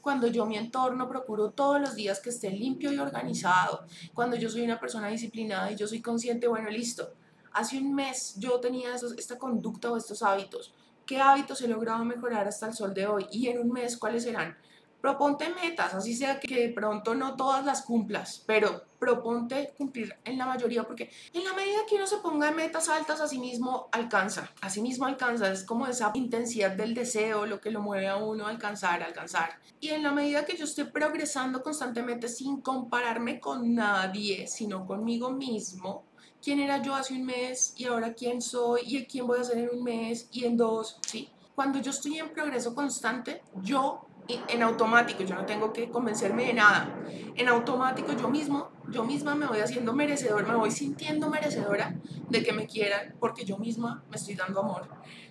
Cuando 0.00 0.26
yo 0.28 0.46
mi 0.46 0.56
entorno 0.56 1.08
procuro 1.08 1.50
todos 1.50 1.80
los 1.80 1.94
días 1.94 2.20
que 2.20 2.30
esté 2.30 2.50
limpio 2.50 2.92
y 2.92 2.98
organizado, 2.98 3.84
cuando 4.14 4.36
yo 4.36 4.48
soy 4.48 4.62
una 4.62 4.80
persona 4.80 5.08
disciplinada 5.08 5.70
y 5.70 5.76
yo 5.76 5.86
soy 5.86 6.00
consciente, 6.00 6.48
bueno, 6.48 6.70
listo, 6.70 7.12
hace 7.52 7.78
un 7.78 7.94
mes 7.94 8.34
yo 8.38 8.60
tenía 8.60 8.94
esta 8.94 9.38
conducta 9.38 9.90
o 9.90 9.96
estos 9.96 10.22
hábitos. 10.22 10.74
¿Qué 11.06 11.20
hábitos 11.20 11.60
he 11.62 11.68
logrado 11.68 12.04
mejorar 12.04 12.46
hasta 12.46 12.66
el 12.66 12.74
sol 12.74 12.94
de 12.94 13.06
hoy? 13.06 13.26
Y 13.32 13.48
en 13.48 13.58
un 13.58 13.72
mes, 13.72 13.96
¿cuáles 13.96 14.22
serán? 14.22 14.56
Proponte 15.00 15.48
metas, 15.48 15.94
así 15.94 16.14
sea 16.14 16.38
que 16.38 16.54
de 16.54 16.68
pronto 16.74 17.14
no 17.14 17.34
todas 17.34 17.64
las 17.64 17.82
cumplas, 17.82 18.44
pero 18.46 18.84
proponte 18.98 19.72
cumplir 19.78 20.14
en 20.26 20.36
la 20.36 20.44
mayoría, 20.44 20.84
porque 20.84 21.10
en 21.32 21.42
la 21.42 21.54
medida 21.54 21.86
que 21.88 21.94
uno 21.94 22.06
se 22.06 22.18
ponga 22.18 22.50
metas 22.50 22.90
altas, 22.90 23.22
a 23.22 23.26
sí 23.26 23.38
mismo 23.38 23.88
alcanza, 23.92 24.52
a 24.60 24.68
sí 24.68 24.82
mismo 24.82 25.06
alcanza, 25.06 25.50
es 25.50 25.64
como 25.64 25.86
esa 25.86 26.10
intensidad 26.12 26.72
del 26.72 26.92
deseo 26.92 27.46
lo 27.46 27.62
que 27.62 27.70
lo 27.70 27.80
mueve 27.80 28.08
a 28.08 28.16
uno 28.16 28.46
a 28.46 28.50
alcanzar, 28.50 29.02
a 29.02 29.06
alcanzar. 29.06 29.58
Y 29.80 29.88
en 29.88 30.02
la 30.02 30.12
medida 30.12 30.44
que 30.44 30.58
yo 30.58 30.64
esté 30.64 30.84
progresando 30.84 31.62
constantemente 31.62 32.28
sin 32.28 32.60
compararme 32.60 33.40
con 33.40 33.74
nadie, 33.74 34.46
sino 34.48 34.86
conmigo 34.86 35.30
mismo, 35.30 36.04
quién 36.42 36.60
era 36.60 36.82
yo 36.82 36.94
hace 36.94 37.14
un 37.14 37.24
mes 37.24 37.74
y 37.76 37.84
ahora 37.84 38.14
quién 38.14 38.40
soy 38.40 38.82
y 38.84 39.04
quién 39.06 39.26
voy 39.26 39.40
a 39.40 39.44
ser 39.44 39.58
en 39.58 39.70
un 39.72 39.82
mes 39.82 40.28
y 40.32 40.44
en 40.44 40.56
dos, 40.56 40.98
¿sí? 41.06 41.30
Cuando 41.54 41.80
yo 41.80 41.90
estoy 41.90 42.18
en 42.18 42.30
progreso 42.30 42.74
constante, 42.74 43.42
yo 43.62 44.06
en 44.48 44.62
automático, 44.62 45.22
yo 45.24 45.34
no 45.34 45.44
tengo 45.44 45.72
que 45.72 45.90
convencerme 45.90 46.46
de 46.46 46.54
nada. 46.54 46.94
En 47.34 47.48
automático 47.48 48.12
yo 48.12 48.28
mismo, 48.28 48.70
yo 48.90 49.04
misma 49.04 49.34
me 49.34 49.46
voy 49.46 49.58
haciendo 49.58 49.92
merecedor, 49.92 50.46
me 50.46 50.54
voy 50.54 50.70
sintiendo 50.70 51.28
merecedora 51.28 51.96
de 52.28 52.42
que 52.42 52.52
me 52.52 52.66
quieran 52.66 53.14
porque 53.18 53.44
yo 53.44 53.58
misma 53.58 54.04
me 54.08 54.16
estoy 54.16 54.34
dando 54.34 54.60
amor. 54.60 54.88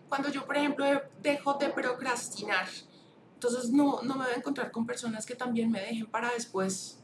Cuando 0.07 0.29
yo, 0.29 0.45
por 0.45 0.57
ejemplo, 0.57 0.85
dejo 1.21 1.53
de 1.55 1.69
procrastinar, 1.69 2.67
entonces 3.35 3.71
no, 3.71 4.01
no 4.01 4.15
me 4.15 4.25
voy 4.25 4.33
a 4.33 4.37
encontrar 4.37 4.71
con 4.71 4.85
personas 4.85 5.25
que 5.25 5.35
también 5.35 5.71
me 5.71 5.79
dejen 5.79 6.07
para 6.07 6.31
después. 6.31 6.99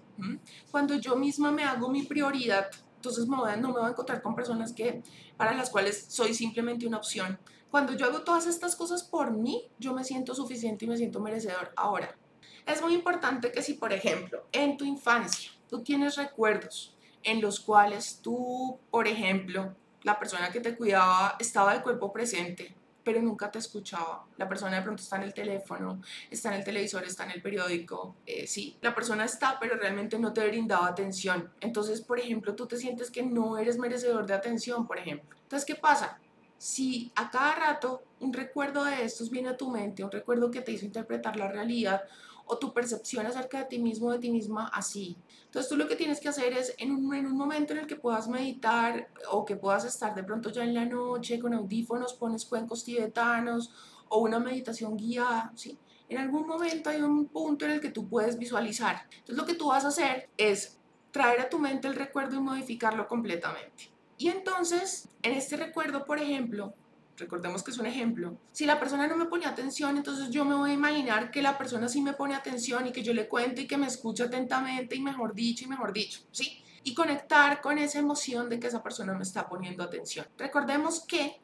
Cuando 0.71 0.95
yo 0.95 1.15
misma 1.15 1.51
me 1.51 1.63
hago 1.63 1.89
mi 1.89 2.03
prioridad, 2.03 2.67
entonces 3.05 3.27
no 3.27 3.67
me 3.67 3.79
voy 3.79 3.87
a 3.87 3.89
encontrar 3.89 4.21
con 4.21 4.35
personas 4.35 4.73
que, 4.73 5.03
para 5.37 5.53
las 5.53 5.69
cuales 5.69 6.05
soy 6.09 6.33
simplemente 6.33 6.87
una 6.87 6.97
opción. 6.97 7.39
Cuando 7.69 7.93
yo 7.93 8.05
hago 8.05 8.21
todas 8.21 8.47
estas 8.47 8.75
cosas 8.75 9.03
por 9.03 9.31
mí, 9.31 9.69
yo 9.79 9.93
me 9.93 10.03
siento 10.03 10.33
suficiente 10.33 10.85
y 10.85 10.87
me 10.87 10.97
siento 10.97 11.19
merecedor. 11.19 11.71
Ahora, 11.75 12.17
es 12.65 12.81
muy 12.81 12.93
importante 12.93 13.51
que 13.51 13.61
si, 13.61 13.73
por 13.73 13.93
ejemplo, 13.93 14.45
en 14.51 14.77
tu 14.77 14.85
infancia 14.85 15.51
tú 15.69 15.83
tienes 15.83 16.15
recuerdos 16.15 16.95
en 17.23 17.41
los 17.41 17.59
cuales 17.59 18.19
tú, 18.21 18.79
por 18.89 19.07
ejemplo, 19.07 19.75
la 20.03 20.17
persona 20.19 20.51
que 20.51 20.59
te 20.59 20.75
cuidaba 20.75 21.35
estaba 21.39 21.73
de 21.73 21.81
cuerpo 21.81 22.13
presente, 22.13 22.75
pero 23.05 23.21
nunca 23.21 23.49
te 23.51 23.59
escuchaba. 23.59 24.25
La 24.35 24.49
persona 24.49 24.77
de 24.77 24.81
pronto 24.81 25.01
está 25.01 25.17
en 25.17 25.23
el 25.23 25.33
teléfono, 25.33 26.01
está 26.29 26.49
en 26.49 26.55
el 26.55 26.63
televisor, 26.65 27.03
está 27.03 27.23
en 27.23 27.31
el 27.31 27.41
periódico. 27.41 28.15
Eh, 28.25 28.47
sí, 28.47 28.77
la 28.81 28.95
persona 28.95 29.23
está, 29.23 29.57
pero 29.59 29.77
realmente 29.77 30.17
no 30.17 30.33
te 30.33 30.45
brindaba 30.45 30.87
atención. 30.87 31.51
Entonces, 31.61 32.01
por 32.01 32.19
ejemplo, 32.19 32.55
tú 32.55 32.65
te 32.65 32.77
sientes 32.77 33.11
que 33.11 33.21
no 33.21 33.59
eres 33.59 33.77
merecedor 33.77 34.25
de 34.25 34.33
atención, 34.33 34.87
por 34.87 34.97
ejemplo. 34.97 35.37
Entonces, 35.43 35.65
¿qué 35.65 35.75
pasa? 35.75 36.19
Si 36.57 37.11
a 37.15 37.29
cada 37.29 37.53
rato 37.53 38.03
un 38.19 38.33
recuerdo 38.33 38.83
de 38.83 39.03
estos 39.03 39.29
viene 39.29 39.49
a 39.49 39.57
tu 39.57 39.69
mente, 39.69 40.03
un 40.03 40.11
recuerdo 40.11 40.49
que 40.49 40.61
te 40.61 40.71
hizo 40.71 40.85
interpretar 40.85 41.37
la 41.37 41.47
realidad 41.47 42.01
o 42.45 42.57
tu 42.57 42.73
percepción 42.73 43.25
acerca 43.25 43.59
de 43.59 43.65
ti 43.65 43.79
mismo, 43.79 44.11
de 44.11 44.19
ti 44.19 44.29
misma, 44.29 44.67
así. 44.67 45.17
Entonces 45.45 45.69
tú 45.69 45.77
lo 45.77 45.87
que 45.87 45.95
tienes 45.95 46.19
que 46.19 46.29
hacer 46.29 46.53
es 46.53 46.73
en 46.77 46.91
un, 46.91 47.13
en 47.13 47.25
un 47.25 47.37
momento 47.37 47.73
en 47.73 47.79
el 47.79 47.87
que 47.87 47.95
puedas 47.95 48.27
meditar 48.27 49.09
o 49.31 49.45
que 49.45 49.55
puedas 49.55 49.85
estar 49.85 50.13
de 50.13 50.23
pronto 50.23 50.49
ya 50.49 50.63
en 50.63 50.73
la 50.73 50.85
noche 50.85 51.39
con 51.39 51.53
audífonos, 51.53 52.13
pones 52.13 52.45
cuencos 52.45 52.83
tibetanos 52.83 53.71
o 54.09 54.19
una 54.19 54.39
meditación 54.39 54.97
guiada, 54.97 55.51
¿sí? 55.55 55.77
En 56.07 56.19
algún 56.19 56.45
momento 56.45 56.89
hay 56.89 57.01
un 57.01 57.25
punto 57.25 57.65
en 57.65 57.71
el 57.71 57.81
que 57.81 57.89
tú 57.89 58.07
puedes 58.07 58.37
visualizar. 58.37 59.07
Entonces 59.09 59.37
lo 59.37 59.45
que 59.45 59.55
tú 59.55 59.69
vas 59.69 59.85
a 59.85 59.87
hacer 59.87 60.29
es 60.37 60.77
traer 61.11 61.41
a 61.41 61.49
tu 61.49 61.57
mente 61.57 61.87
el 61.87 61.95
recuerdo 61.95 62.35
y 62.35 62.41
modificarlo 62.41 63.07
completamente. 63.07 63.89
Y 64.17 64.29
entonces, 64.29 65.09
en 65.23 65.33
este 65.33 65.57
recuerdo, 65.57 66.05
por 66.05 66.19
ejemplo, 66.19 66.73
recordemos 67.17 67.63
que 67.63 67.71
es 67.71 67.77
un 67.77 67.85
ejemplo, 67.85 68.37
si 68.51 68.65
la 68.65 68.79
persona 68.79 69.07
no 69.07 69.15
me 69.15 69.25
pone 69.25 69.45
atención, 69.45 69.97
entonces 69.97 70.29
yo 70.29 70.45
me 70.45 70.55
voy 70.55 70.71
a 70.71 70.73
imaginar 70.73 71.31
que 71.31 71.41
la 71.41 71.57
persona 71.57 71.87
sí 71.87 72.01
me 72.01 72.13
pone 72.13 72.35
atención 72.35 72.87
y 72.87 72.91
que 72.91 73.03
yo 73.03 73.13
le 73.13 73.27
cuento 73.27 73.61
y 73.61 73.67
que 73.67 73.77
me 73.77 73.87
escucha 73.87 74.25
atentamente 74.25 74.95
y 74.95 75.01
mejor 75.01 75.33
dicho 75.33 75.65
y 75.65 75.67
mejor 75.67 75.93
dicho, 75.93 76.21
¿sí? 76.31 76.61
Y 76.83 76.93
conectar 76.93 77.61
con 77.61 77.77
esa 77.77 77.99
emoción 77.99 78.49
de 78.49 78.59
que 78.59 78.67
esa 78.67 78.83
persona 78.83 79.13
me 79.13 79.23
está 79.23 79.47
poniendo 79.47 79.83
atención. 79.83 80.27
Recordemos 80.37 81.03
que 81.05 81.39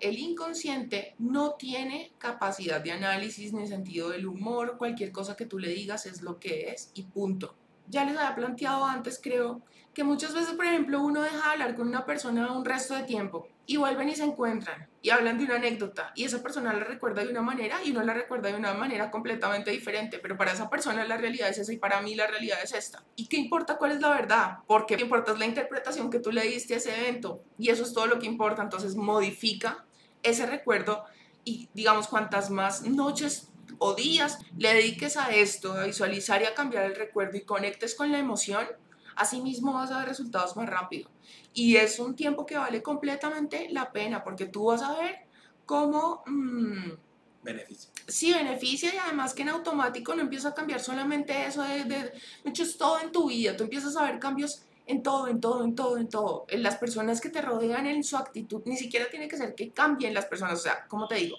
el 0.00 0.18
inconsciente 0.18 1.14
no 1.18 1.52
tiene 1.52 2.12
capacidad 2.18 2.80
de 2.80 2.92
análisis 2.92 3.52
ni 3.52 3.66
sentido 3.66 4.10
del 4.10 4.26
humor, 4.26 4.76
cualquier 4.78 5.12
cosa 5.12 5.36
que 5.36 5.46
tú 5.46 5.58
le 5.58 5.68
digas 5.68 6.06
es 6.06 6.22
lo 6.22 6.38
que 6.38 6.70
es 6.70 6.90
y 6.94 7.04
punto. 7.04 7.54
Ya 7.88 8.04
les 8.04 8.16
había 8.16 8.34
planteado 8.34 8.84
antes, 8.84 9.20
creo, 9.22 9.62
que 9.94 10.04
muchas 10.04 10.34
veces, 10.34 10.54
por 10.54 10.66
ejemplo, 10.66 11.00
uno 11.00 11.22
deja 11.22 11.36
de 11.36 11.52
hablar 11.52 11.74
con 11.74 11.88
una 11.88 12.04
persona 12.04 12.52
un 12.52 12.64
resto 12.64 12.94
de 12.94 13.04
tiempo 13.04 13.48
y 13.64 13.78
vuelven 13.78 14.10
y 14.10 14.16
se 14.16 14.24
encuentran 14.24 14.88
y 15.06 15.10
hablan 15.10 15.38
de 15.38 15.44
una 15.44 15.54
anécdota 15.54 16.10
y 16.16 16.24
esa 16.24 16.42
persona 16.42 16.72
la 16.72 16.82
recuerda 16.82 17.22
de 17.22 17.30
una 17.30 17.40
manera 17.40 17.78
y 17.84 17.92
uno 17.92 18.02
la 18.02 18.12
recuerda 18.12 18.48
de 18.48 18.56
una 18.56 18.74
manera 18.74 19.08
completamente 19.08 19.70
diferente, 19.70 20.18
pero 20.18 20.36
para 20.36 20.50
esa 20.50 20.68
persona 20.68 21.04
la 21.04 21.16
realidad 21.16 21.48
es 21.48 21.58
esa 21.58 21.72
y 21.72 21.76
para 21.76 22.00
mí 22.00 22.16
la 22.16 22.26
realidad 22.26 22.58
es 22.60 22.74
esta. 22.74 23.04
¿Y 23.14 23.28
qué 23.28 23.36
importa 23.36 23.76
cuál 23.76 23.92
es 23.92 24.00
la 24.00 24.08
verdad? 24.08 24.56
Porque 24.66 24.94
importa 24.94 25.32
la 25.34 25.46
interpretación 25.46 26.10
que 26.10 26.18
tú 26.18 26.32
le 26.32 26.42
diste 26.42 26.74
a 26.74 26.78
ese 26.78 26.92
evento 26.92 27.40
y 27.56 27.70
eso 27.70 27.84
es 27.84 27.92
todo 27.92 28.08
lo 28.08 28.18
que 28.18 28.26
importa, 28.26 28.62
entonces 28.62 28.96
modifica 28.96 29.84
ese 30.24 30.44
recuerdo 30.44 31.04
y 31.44 31.68
digamos 31.72 32.08
cuantas 32.08 32.50
más 32.50 32.82
noches 32.82 33.52
o 33.78 33.94
días 33.94 34.40
le 34.58 34.74
dediques 34.74 35.16
a 35.16 35.30
esto, 35.30 35.74
a 35.74 35.84
visualizar 35.84 36.42
y 36.42 36.46
a 36.46 36.54
cambiar 36.54 36.84
el 36.84 36.96
recuerdo 36.96 37.36
y 37.36 37.42
conectes 37.42 37.94
con 37.94 38.10
la 38.10 38.18
emoción, 38.18 38.66
así 39.16 39.40
mismo 39.40 39.72
vas 39.72 39.90
a 39.90 39.98
ver 39.98 40.08
resultados 40.08 40.56
más 40.56 40.68
rápido. 40.68 41.10
Y 41.52 41.76
es 41.76 41.98
un 41.98 42.14
tiempo 42.14 42.46
que 42.46 42.56
vale 42.56 42.82
completamente 42.82 43.68
la 43.70 43.92
pena 43.92 44.22
porque 44.22 44.46
tú 44.46 44.66
vas 44.66 44.82
a 44.82 44.92
ver 44.98 45.26
cómo... 45.64 46.22
Mm, 46.26 46.92
beneficia. 47.42 47.90
Sí, 48.06 48.32
beneficia 48.32 48.94
y 48.94 48.98
además 48.98 49.34
que 49.34 49.42
en 49.42 49.50
automático 49.50 50.14
no 50.14 50.22
empieza 50.22 50.48
a 50.48 50.54
cambiar 50.54 50.80
solamente 50.80 51.46
eso 51.46 51.62
de, 51.62 51.84
de, 51.84 52.02
de 52.02 52.50
hecho 52.50 52.62
es 52.62 52.76
todo 52.76 53.00
en 53.00 53.12
tu 53.12 53.28
vida, 53.28 53.56
tú 53.56 53.64
empiezas 53.64 53.96
a 53.96 54.04
ver 54.04 54.18
cambios 54.18 54.66
en 54.86 55.02
todo, 55.02 55.28
en 55.28 55.40
todo, 55.40 55.64
en 55.64 55.74
todo, 55.74 55.98
en 55.98 56.08
todo. 56.08 56.44
En 56.48 56.62
las 56.62 56.76
personas 56.76 57.20
que 57.20 57.28
te 57.28 57.42
rodean, 57.42 57.86
en 57.86 58.04
su 58.04 58.16
actitud, 58.16 58.62
ni 58.64 58.76
siquiera 58.76 59.10
tiene 59.10 59.28
que 59.28 59.36
ser 59.36 59.54
que 59.54 59.70
cambien 59.70 60.14
las 60.14 60.26
personas, 60.26 60.60
o 60.60 60.62
sea, 60.62 60.86
como 60.86 61.08
te 61.08 61.16
digo, 61.16 61.36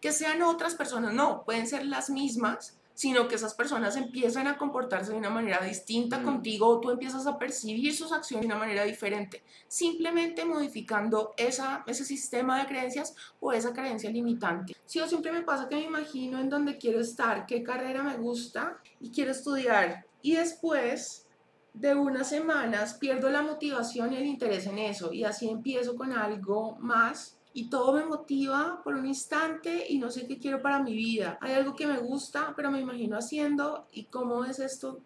que 0.00 0.12
sean 0.12 0.42
otras 0.42 0.74
personas, 0.74 1.14
no, 1.14 1.44
pueden 1.44 1.66
ser 1.66 1.86
las 1.86 2.10
mismas, 2.10 2.76
sino 3.02 3.26
que 3.26 3.34
esas 3.34 3.54
personas 3.54 3.96
empiezan 3.96 4.46
a 4.46 4.56
comportarse 4.56 5.10
de 5.10 5.18
una 5.18 5.28
manera 5.28 5.60
distinta 5.60 6.20
mm. 6.20 6.24
contigo 6.24 6.68
o 6.68 6.80
tú 6.80 6.92
empiezas 6.92 7.26
a 7.26 7.36
percibir 7.36 7.92
sus 7.96 8.12
acciones 8.12 8.46
de 8.46 8.54
una 8.54 8.60
manera 8.60 8.84
diferente, 8.84 9.42
simplemente 9.66 10.44
modificando 10.44 11.34
esa, 11.36 11.82
ese 11.88 12.04
sistema 12.04 12.60
de 12.60 12.68
creencias 12.68 13.16
o 13.40 13.52
esa 13.52 13.72
creencia 13.72 14.08
limitante. 14.08 14.76
Si 14.86 15.00
o 15.00 15.08
siempre 15.08 15.32
me 15.32 15.42
pasa 15.42 15.68
que 15.68 15.74
me 15.74 15.82
imagino 15.82 16.38
en 16.38 16.48
dónde 16.48 16.78
quiero 16.78 17.00
estar, 17.00 17.44
qué 17.44 17.64
carrera 17.64 18.04
me 18.04 18.16
gusta 18.18 18.78
y 19.00 19.10
quiero 19.10 19.32
estudiar 19.32 20.06
y 20.22 20.36
después 20.36 21.26
de 21.74 21.96
unas 21.96 22.28
semanas 22.28 22.94
pierdo 22.94 23.30
la 23.30 23.42
motivación 23.42 24.12
y 24.12 24.18
el 24.18 24.26
interés 24.26 24.68
en 24.68 24.78
eso 24.78 25.12
y 25.12 25.24
así 25.24 25.50
empiezo 25.50 25.96
con 25.96 26.12
algo 26.12 26.76
más 26.78 27.36
y 27.54 27.68
todo 27.68 27.92
me 27.92 28.04
motiva 28.04 28.80
por 28.82 28.94
un 28.94 29.06
instante 29.06 29.86
y 29.88 29.98
no 29.98 30.10
sé 30.10 30.26
qué 30.26 30.38
quiero 30.38 30.62
para 30.62 30.82
mi 30.82 30.94
vida. 30.94 31.38
Hay 31.40 31.52
algo 31.52 31.74
que 31.74 31.86
me 31.86 31.98
gusta, 31.98 32.52
pero 32.56 32.70
me 32.70 32.80
imagino 32.80 33.16
haciendo 33.16 33.86
y 33.92 34.04
cómo 34.04 34.44
es 34.44 34.58
esto, 34.58 35.00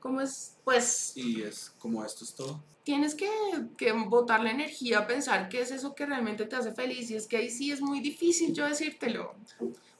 cómo 0.00 0.20
es, 0.20 0.56
pues... 0.64 1.16
Y 1.16 1.42
es 1.42 1.72
como 1.78 2.04
esto 2.04 2.24
es 2.24 2.34
todo. 2.34 2.62
Tienes 2.84 3.14
que, 3.14 3.30
que 3.76 3.92
botar 3.92 4.42
la 4.42 4.50
energía 4.50 5.00
a 5.00 5.06
pensar 5.06 5.48
qué 5.48 5.60
es 5.60 5.70
eso 5.70 5.94
que 5.94 6.04
realmente 6.04 6.46
te 6.46 6.56
hace 6.56 6.72
feliz 6.72 7.10
y 7.10 7.14
es 7.14 7.28
que 7.28 7.36
ahí 7.36 7.48
sí 7.48 7.70
es 7.70 7.80
muy 7.80 8.00
difícil 8.00 8.52
yo 8.52 8.66
decírtelo, 8.66 9.36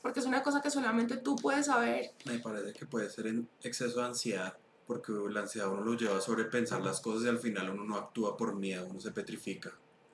porque 0.01 0.19
es 0.19 0.27
una 0.27 0.43
cosa 0.43 0.61
que 0.61 0.71
solamente 0.71 1.19
tú 1.19 1.37
puedes 1.37 1.67
saber. 1.67 2.11
Me 2.25 2.41
parece 2.41 2.73
que 2.73 2.87
puede 2.87 3.09
ser 3.09 3.29
en 3.29 3.49
exceso 3.63 4.01
de 4.01 4.07
ansiedad 4.07 4.57
porque 4.85 5.13
la 5.31 5.43
ansiedad 5.43 5.73
uno 5.73 5.83
lo 5.83 5.95
lleva 5.95 6.19
a 6.19 6.21
sobrepensar 6.21 6.83
las 6.83 7.01
cosas 7.01 7.25
y 7.25 7.29
al 7.29 7.39
final 7.39 7.71
uno 7.71 7.85
no 7.85 7.97
actúa 7.97 8.37
por 8.37 8.57
miedo, 8.57 8.89
uno 8.91 9.01
se 9.01 9.13
petrifica 9.13 9.73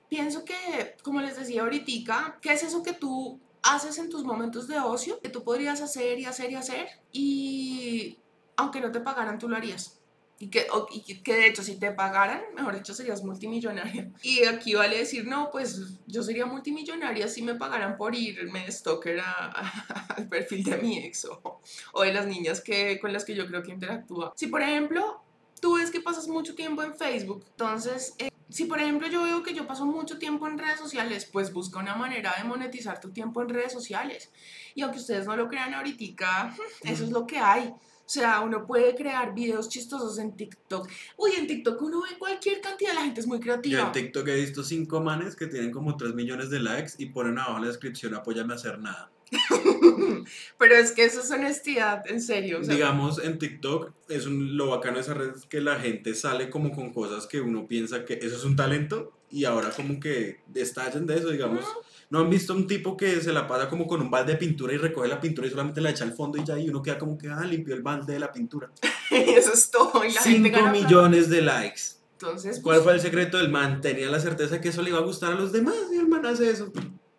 pienso 0.09 0.43
que, 0.43 0.97
como 1.03 1.21
les 1.21 1.37
decía 1.37 1.61
ahorita, 1.61 2.39
¿qué 2.41 2.53
es 2.53 2.63
eso 2.63 2.83
que 2.83 2.93
tú 2.93 3.39
haces 3.61 3.97
en 3.99 4.09
tus 4.09 4.23
momentos 4.23 4.67
de 4.67 4.79
ocio? 4.79 5.19
Que 5.21 5.29
tú 5.29 5.43
podrías 5.43 5.81
hacer 5.81 6.19
y 6.19 6.25
hacer 6.25 6.51
y 6.51 6.55
hacer 6.55 6.87
y 7.11 8.17
aunque 8.57 8.81
no 8.81 8.91
te 8.91 8.99
pagaran, 8.99 9.39
tú 9.39 9.47
lo 9.47 9.55
harías. 9.55 9.95
Y 10.41 10.49
que, 10.49 10.67
y 10.91 11.15
que 11.15 11.33
de 11.33 11.47
hecho 11.47 11.61
si 11.63 11.75
te 11.75 11.91
pagaran, 11.91 12.41
mejor 12.55 12.73
dicho, 12.75 12.93
serías 12.93 13.23
multimillonaria. 13.23 14.09
Y 14.23 14.45
aquí 14.45 14.73
vale 14.73 14.97
decir, 14.97 15.27
no, 15.27 15.49
pues 15.51 15.81
yo 16.07 16.23
sería 16.23 16.45
multimillonaria 16.45 17.27
si 17.27 17.41
me 17.41 17.55
pagaran 17.55 17.97
por 17.97 18.15
irme 18.15 18.65
de 18.65 18.71
stalker 18.71 19.19
al 20.09 20.29
perfil 20.29 20.63
de 20.63 20.77
mi 20.77 20.99
ex 20.99 21.25
o, 21.25 21.59
o, 21.91 22.01
de 22.03 22.13
las 22.13 22.25
niñas 22.25 22.61
que, 22.61 22.99
con 22.99 23.11
las 23.11 23.25
que 23.25 23.35
yo 23.35 23.47
creo 23.47 23.63
que 23.63 23.71
interactúa. 23.71 24.33
Si 24.37 24.47
por 24.47 24.61
ejemplo 24.61 25.21
tú 25.61 25.75
ves 25.75 25.91
que 25.91 26.01
pasas 26.01 26.27
mucho 26.27 26.55
tiempo 26.55 26.83
en 26.83 26.95
Facebook, 26.95 27.45
entonces... 27.51 28.15
Eh, 28.17 28.29
si 28.49 28.65
por 28.65 28.79
ejemplo 28.79 29.07
yo 29.07 29.23
veo 29.23 29.43
que 29.43 29.53
yo 29.53 29.67
paso 29.67 29.85
mucho 29.85 30.17
tiempo 30.17 30.47
en 30.47 30.57
redes 30.57 30.79
sociales, 30.79 31.29
pues 31.31 31.53
busca 31.53 31.79
una 31.79 31.95
manera 31.95 32.33
de 32.35 32.43
monetizar 32.43 32.99
tu 32.99 33.11
tiempo 33.11 33.43
en 33.43 33.49
redes 33.49 33.71
sociales. 33.71 34.31
Y 34.73 34.81
aunque 34.81 34.97
ustedes 34.97 35.27
no 35.27 35.37
lo 35.37 35.47
crean 35.47 35.73
ahorita, 35.75 36.55
eso 36.83 37.03
es 37.03 37.11
lo 37.11 37.27
que 37.27 37.37
hay. 37.37 37.67
O 38.09 38.11
sea, 38.11 38.39
uno 38.39 38.65
puede 38.65 38.95
crear 38.95 39.35
videos 39.35 39.69
chistosos 39.69 40.17
en 40.17 40.35
TikTok. 40.35 40.89
Uy, 41.15 41.33
en 41.37 41.45
TikTok 41.45 41.79
uno 41.79 42.01
ve 42.01 42.17
cualquier 42.17 42.59
cantidad, 42.59 42.95
la 42.95 43.03
gente 43.03 43.21
es 43.21 43.27
muy 43.27 43.39
creativa. 43.39 43.81
Yo 43.81 43.85
en 43.85 43.91
TikTok 43.91 44.27
he 44.29 44.35
visto 44.35 44.63
cinco 44.63 44.99
manes 44.99 45.35
que 45.35 45.45
tienen 45.45 45.69
como 45.69 45.95
3 45.95 46.15
millones 46.15 46.49
de 46.49 46.59
likes 46.59 46.93
y 46.97 47.05
ponen 47.05 47.37
abajo 47.37 47.57
en 47.57 47.61
la 47.61 47.67
descripción 47.67 48.15
apóyame 48.15 48.53
a 48.53 48.55
hacer 48.55 48.79
nada. 48.79 49.11
Pero 50.57 50.75
es 50.75 50.91
que 50.91 51.05
eso 51.05 51.21
es 51.21 51.31
honestidad, 51.31 52.03
en 52.09 52.21
serio. 52.21 52.59
Digamos, 52.61 53.23
en 53.23 53.37
TikTok, 53.37 53.91
es 54.07 54.25
un, 54.25 54.57
lo 54.57 54.67
bacano 54.67 54.95
de 54.95 55.01
esa 55.01 55.13
red 55.13 55.35
es 55.35 55.45
que 55.45 55.61
la 55.61 55.79
gente 55.79 56.15
sale 56.15 56.49
como 56.49 56.71
con 56.71 56.93
cosas 56.93 57.27
que 57.27 57.39
uno 57.39 57.67
piensa 57.67 58.05
que 58.05 58.15
eso 58.21 58.35
es 58.35 58.43
un 58.43 58.55
talento 58.55 59.13
y 59.31 59.45
ahora 59.45 59.69
como 59.71 59.99
que 59.99 60.41
estallan 60.55 61.05
de 61.05 61.17
eso, 61.17 61.29
digamos. 61.29 61.65
¿No 62.09 62.19
han 62.19 62.29
visto 62.29 62.53
un 62.53 62.65
tipo 62.65 62.97
que 62.97 63.21
se 63.21 63.31
la 63.31 63.47
pasa 63.47 63.69
como 63.69 63.85
con 63.85 64.01
un 64.01 64.09
balde 64.09 64.33
de 64.33 64.39
pintura 64.39 64.73
y 64.73 64.77
recoge 64.77 65.07
la 65.07 65.21
pintura 65.21 65.47
y 65.47 65.51
solamente 65.51 65.79
la 65.79 65.91
echa 65.91 66.03
al 66.03 66.13
fondo 66.13 66.39
y 66.39 66.43
ya 66.43 66.57
y 66.57 66.67
uno 66.67 66.81
queda 66.81 66.97
como 66.97 67.17
que, 67.17 67.29
ah, 67.29 67.45
limpió 67.45 67.75
el 67.75 67.83
balde 67.83 68.13
de 68.13 68.19
la 68.19 68.31
pintura? 68.31 68.71
eso 69.11 69.53
es 69.53 69.69
todo. 69.69 70.03
Y 70.03 70.11
5 70.11 70.69
millones 70.71 71.29
de 71.29 71.41
likes. 71.41 71.99
Entonces, 72.13 72.59
¿cuál 72.61 72.77
pues 72.77 72.83
fue 72.83 72.93
el 72.95 72.99
secreto 72.99 73.37
del 73.37 73.49
man? 73.49 73.79
Tenía 73.79 74.09
la 74.09 74.19
certeza 74.19 74.59
que 74.59 74.69
eso 74.69 74.81
le 74.81 74.89
iba 74.89 74.99
a 74.99 75.03
gustar 75.03 75.33
a 75.33 75.35
los 75.35 75.51
demás 75.51 75.75
y 75.93 75.97
el 75.97 76.07
man 76.07 76.25
hace 76.25 76.49
eso. 76.49 76.73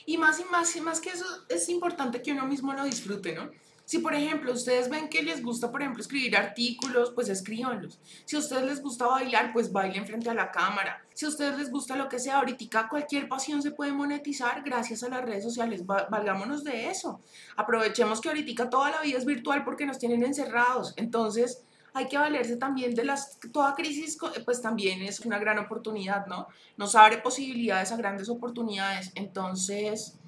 Y 0.06 0.18
más 0.18 0.40
y 0.40 0.44
más 0.44 0.74
y 0.76 0.80
más 0.80 1.00
que 1.00 1.10
eso, 1.10 1.26
es 1.48 1.68
importante 1.68 2.22
que 2.22 2.32
uno 2.32 2.46
mismo 2.46 2.72
lo 2.72 2.84
disfrute, 2.84 3.34
¿no? 3.34 3.50
Si 3.90 3.98
por 3.98 4.14
ejemplo 4.14 4.52
ustedes 4.52 4.88
ven 4.88 5.08
que 5.08 5.20
les 5.20 5.42
gusta, 5.42 5.68
por 5.72 5.82
ejemplo, 5.82 6.00
escribir 6.00 6.36
artículos, 6.36 7.10
pues 7.10 7.28
escríbanlos. 7.28 7.98
Si 8.24 8.36
a 8.36 8.38
ustedes 8.38 8.62
les 8.62 8.80
gusta 8.80 9.06
bailar, 9.06 9.52
pues 9.52 9.72
bailen 9.72 10.06
frente 10.06 10.30
a 10.30 10.34
la 10.34 10.52
cámara. 10.52 11.04
Si 11.12 11.26
a 11.26 11.28
ustedes 11.28 11.58
les 11.58 11.72
gusta 11.72 11.96
lo 11.96 12.08
que 12.08 12.20
sea, 12.20 12.36
ahorita 12.36 12.88
cualquier 12.88 13.28
pasión 13.28 13.62
se 13.62 13.72
puede 13.72 13.90
monetizar 13.90 14.62
gracias 14.62 15.02
a 15.02 15.08
las 15.08 15.24
redes 15.24 15.42
sociales. 15.42 15.84
Valgámonos 15.84 16.62
de 16.62 16.88
eso. 16.88 17.20
Aprovechemos 17.56 18.20
que 18.20 18.28
ahorita 18.28 18.70
toda 18.70 18.92
la 18.92 19.00
vida 19.00 19.18
es 19.18 19.24
virtual 19.24 19.64
porque 19.64 19.86
nos 19.86 19.98
tienen 19.98 20.22
encerrados. 20.22 20.94
Entonces, 20.96 21.64
hay 21.94 22.08
que 22.08 22.18
valerse 22.18 22.56
también 22.56 22.94
de 22.94 23.04
las, 23.04 23.38
toda 23.52 23.74
crisis 23.74 24.18
pues 24.44 24.60
también 24.60 25.02
es 25.02 25.20
una 25.20 25.38
gran 25.38 25.58
oportunidad, 25.58 26.26
¿no? 26.26 26.48
Nos 26.76 26.94
abre 26.94 27.18
posibilidades 27.18 27.92
a 27.92 27.96
grandes 27.96 28.28
oportunidades, 28.28 29.12
entonces 29.14 30.18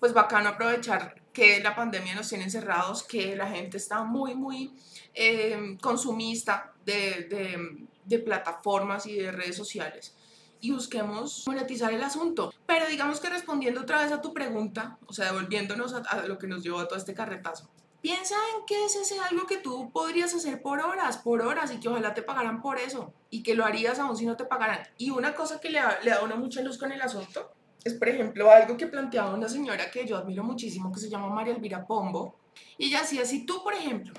pues 0.00 0.12
bacano 0.12 0.50
aprovechar 0.50 1.20
que 1.32 1.60
la 1.60 1.74
pandemia 1.74 2.14
nos 2.14 2.28
tiene 2.28 2.44
encerrados, 2.44 3.02
que 3.02 3.36
la 3.36 3.48
gente 3.48 3.76
está 3.76 4.04
muy, 4.04 4.34
muy 4.34 4.72
eh, 5.14 5.76
consumista 5.80 6.72
de, 6.84 7.86
de 8.04 8.18
plataformas 8.18 9.06
y 9.06 9.16
de 9.16 9.32
redes 9.32 9.56
sociales 9.56 10.14
y 10.60 10.72
busquemos 10.72 11.44
monetizar 11.46 11.92
el 11.92 12.02
asunto. 12.02 12.52
Pero 12.66 12.86
digamos 12.86 13.20
que 13.20 13.30
respondiendo 13.30 13.80
otra 13.80 14.02
vez 14.02 14.12
a 14.12 14.20
tu 14.20 14.32
pregunta, 14.32 14.98
o 15.06 15.12
sea, 15.12 15.26
devolviéndonos 15.26 15.94
a, 15.94 16.26
lo 16.26 16.38
que 16.38 16.46
nos 16.46 16.62
llevó 16.62 16.80
a 16.80 16.88
todo 16.88 16.98
este 16.98 17.14
carretazo, 17.14 17.68
piensa 18.08 18.36
en 18.56 18.64
qué 18.64 18.86
es 18.86 18.96
ese 18.96 19.20
algo 19.20 19.46
que 19.46 19.58
tú 19.58 19.90
podrías 19.92 20.34
hacer 20.34 20.62
por 20.62 20.80
horas, 20.80 21.18
por 21.18 21.42
horas 21.42 21.70
y 21.74 21.78
que 21.78 21.90
ojalá 21.90 22.14
te 22.14 22.22
pagaran 22.22 22.62
por 22.62 22.78
eso 22.78 23.12
y 23.28 23.42
que 23.42 23.54
lo 23.54 23.66
harías 23.66 23.98
aún 23.98 24.16
si 24.16 24.24
no 24.24 24.34
te 24.34 24.46
pagaran. 24.46 24.78
Y 24.96 25.10
una 25.10 25.34
cosa 25.34 25.60
que 25.60 25.68
le, 25.68 25.78
le 26.02 26.12
da 26.12 26.22
una 26.22 26.34
mucha 26.34 26.62
luz 26.62 26.78
con 26.78 26.90
el 26.90 27.02
asunto 27.02 27.52
es, 27.84 27.92
por 27.92 28.08
ejemplo, 28.08 28.50
algo 28.50 28.78
que 28.78 28.86
planteaba 28.86 29.34
una 29.34 29.46
señora 29.46 29.90
que 29.90 30.06
yo 30.06 30.16
admiro 30.16 30.42
muchísimo 30.42 30.90
que 30.90 31.00
se 31.00 31.10
llama 31.10 31.28
María 31.28 31.52
Elvira 31.52 31.86
Pombo. 31.86 32.36
Y 32.78 32.86
ella 32.86 33.02
decía, 33.02 33.26
si 33.26 33.44
tú, 33.44 33.62
por 33.62 33.74
ejemplo, 33.74 34.14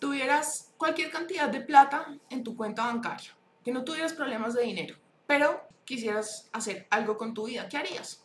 tuvieras 0.00 0.72
cualquier 0.78 1.10
cantidad 1.10 1.50
de 1.50 1.60
plata 1.60 2.16
en 2.30 2.42
tu 2.42 2.56
cuenta 2.56 2.86
bancaria, 2.86 3.36
que 3.62 3.72
no 3.72 3.84
tuvieras 3.84 4.14
problemas 4.14 4.54
de 4.54 4.62
dinero, 4.62 4.96
pero 5.26 5.68
quisieras 5.84 6.48
hacer 6.54 6.86
algo 6.88 7.18
con 7.18 7.34
tu 7.34 7.44
vida, 7.44 7.68
¿qué 7.68 7.76
harías? 7.76 8.24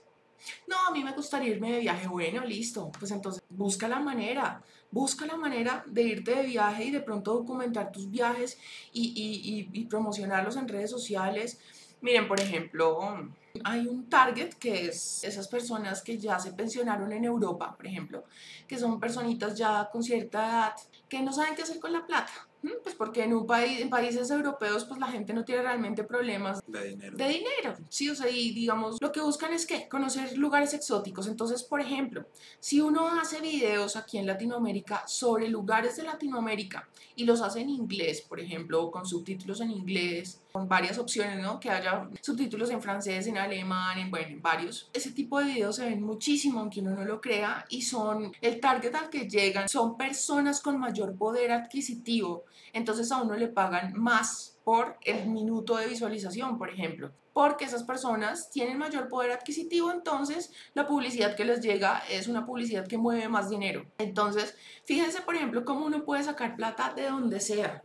No, 0.67 0.77
a 0.87 0.91
mí 0.91 1.03
me 1.03 1.11
gustaría 1.11 1.49
irme 1.49 1.71
de 1.71 1.79
viaje. 1.79 2.07
Bueno, 2.07 2.45
listo. 2.45 2.91
Pues 2.97 3.11
entonces 3.11 3.43
busca 3.49 3.87
la 3.87 3.99
manera, 3.99 4.61
busca 4.91 5.25
la 5.25 5.37
manera 5.37 5.83
de 5.87 6.03
irte 6.03 6.35
de 6.35 6.43
viaje 6.43 6.85
y 6.85 6.91
de 6.91 6.99
pronto 6.99 7.33
documentar 7.33 7.91
tus 7.91 8.09
viajes 8.09 8.57
y, 8.91 9.13
y, 9.15 9.69
y, 9.71 9.85
promocionarlos 9.85 10.55
en 10.57 10.67
redes 10.67 10.89
sociales. 10.89 11.59
Miren, 12.01 12.27
por 12.27 12.39
ejemplo, 12.39 13.29
hay 13.63 13.87
un 13.87 14.09
target 14.09 14.53
que 14.53 14.87
es 14.87 15.23
esas 15.23 15.47
personas 15.47 16.01
que 16.01 16.17
ya 16.17 16.39
se 16.39 16.53
pensionaron 16.53 17.11
en 17.11 17.25
Europa, 17.25 17.75
por 17.75 17.87
ejemplo, 17.87 18.23
que 18.67 18.77
son 18.77 18.99
personitas 18.99 19.57
ya 19.57 19.89
con 19.91 20.03
cierta 20.03 20.47
edad 20.47 20.73
que 21.07 21.21
no 21.21 21.33
saben 21.33 21.55
qué 21.55 21.63
hacer 21.63 21.79
con 21.79 21.93
la 21.93 22.05
plata. 22.05 22.48
Pues 22.83 22.95
porque 22.95 23.23
en 23.23 23.33
un 23.33 23.47
país, 23.47 23.79
en 23.79 23.89
países 23.89 24.29
europeos, 24.31 24.83
pues 24.83 24.99
la 24.99 25.07
gente 25.07 25.33
no 25.33 25.45
tiene 25.45 25.61
realmente 25.61 26.03
problemas 26.03 26.61
de 26.67 26.89
dinero. 26.89 27.17
De 27.17 27.27
dinero, 27.29 27.75
sí, 27.87 28.09
o 28.09 28.15
sea, 28.15 28.29
y 28.29 28.51
digamos, 28.51 28.97
lo 28.99 29.11
que 29.11 29.21
buscan 29.21 29.53
es 29.53 29.65
que 29.65 29.87
conocer 29.87 30.37
lugares 30.37 30.73
exóticos. 30.73 31.27
Entonces, 31.27 31.63
por 31.63 31.79
ejemplo, 31.79 32.25
si 32.59 32.81
uno 32.81 33.07
hace 33.07 33.39
videos 33.39 33.95
aquí 33.95 34.17
en 34.17 34.27
Latinoamérica 34.27 35.07
sobre 35.07 35.47
lugares 35.47 35.95
de 35.95 36.03
Latinoamérica 36.03 36.89
y 37.15 37.23
los 37.23 37.41
hace 37.41 37.61
en 37.61 37.69
inglés, 37.69 38.21
por 38.21 38.39
ejemplo, 38.39 38.83
o 38.83 38.91
con 38.91 39.05
subtítulos 39.05 39.61
en 39.61 39.71
inglés, 39.71 40.41
con 40.51 40.67
varias 40.67 40.97
opciones, 40.97 41.39
¿no? 41.39 41.59
Que 41.59 41.69
haya 41.69 42.09
subtítulos 42.21 42.69
en 42.71 42.81
francés, 42.81 43.27
en 43.27 43.37
alemán, 43.37 43.99
en, 43.99 44.11
bueno, 44.11 44.27
en 44.27 44.41
varios. 44.41 44.89
Ese 44.93 45.11
tipo 45.11 45.39
de 45.39 45.45
videos 45.45 45.75
se 45.75 45.85
ven 45.85 46.01
muchísimo, 46.01 46.59
aunque 46.59 46.81
uno 46.81 46.91
no 46.91 47.05
lo 47.05 47.21
crea, 47.21 47.65
y 47.69 47.81
son 47.81 48.31
el 48.41 48.59
target 48.59 48.95
al 48.95 49.09
que 49.09 49.29
llegan, 49.29 49.69
son 49.69 49.97
personas 49.97 50.61
con 50.61 50.79
mayor 50.79 51.15
poder 51.15 51.51
adquisitivo 51.51 52.45
entonces 52.73 53.11
a 53.11 53.21
uno 53.21 53.35
le 53.35 53.47
pagan 53.47 53.93
más 53.95 54.57
por 54.63 54.97
el 55.03 55.27
minuto 55.27 55.77
de 55.77 55.87
visualización, 55.87 56.57
por 56.57 56.69
ejemplo, 56.69 57.11
porque 57.33 57.65
esas 57.65 57.83
personas 57.83 58.51
tienen 58.51 58.77
mayor 58.77 59.07
poder 59.07 59.31
adquisitivo, 59.31 59.91
entonces 59.91 60.51
la 60.73 60.85
publicidad 60.85 61.35
que 61.35 61.45
les 61.45 61.61
llega 61.61 62.03
es 62.09 62.27
una 62.27 62.45
publicidad 62.45 62.87
que 62.87 62.97
mueve 62.97 63.27
más 63.29 63.49
dinero. 63.49 63.85
Entonces, 63.97 64.55
fíjense, 64.85 65.21
por 65.21 65.35
ejemplo, 65.35 65.65
cómo 65.65 65.85
uno 65.85 66.03
puede 66.03 66.23
sacar 66.23 66.55
plata 66.55 66.93
de 66.93 67.09
donde 67.09 67.39
sea. 67.39 67.83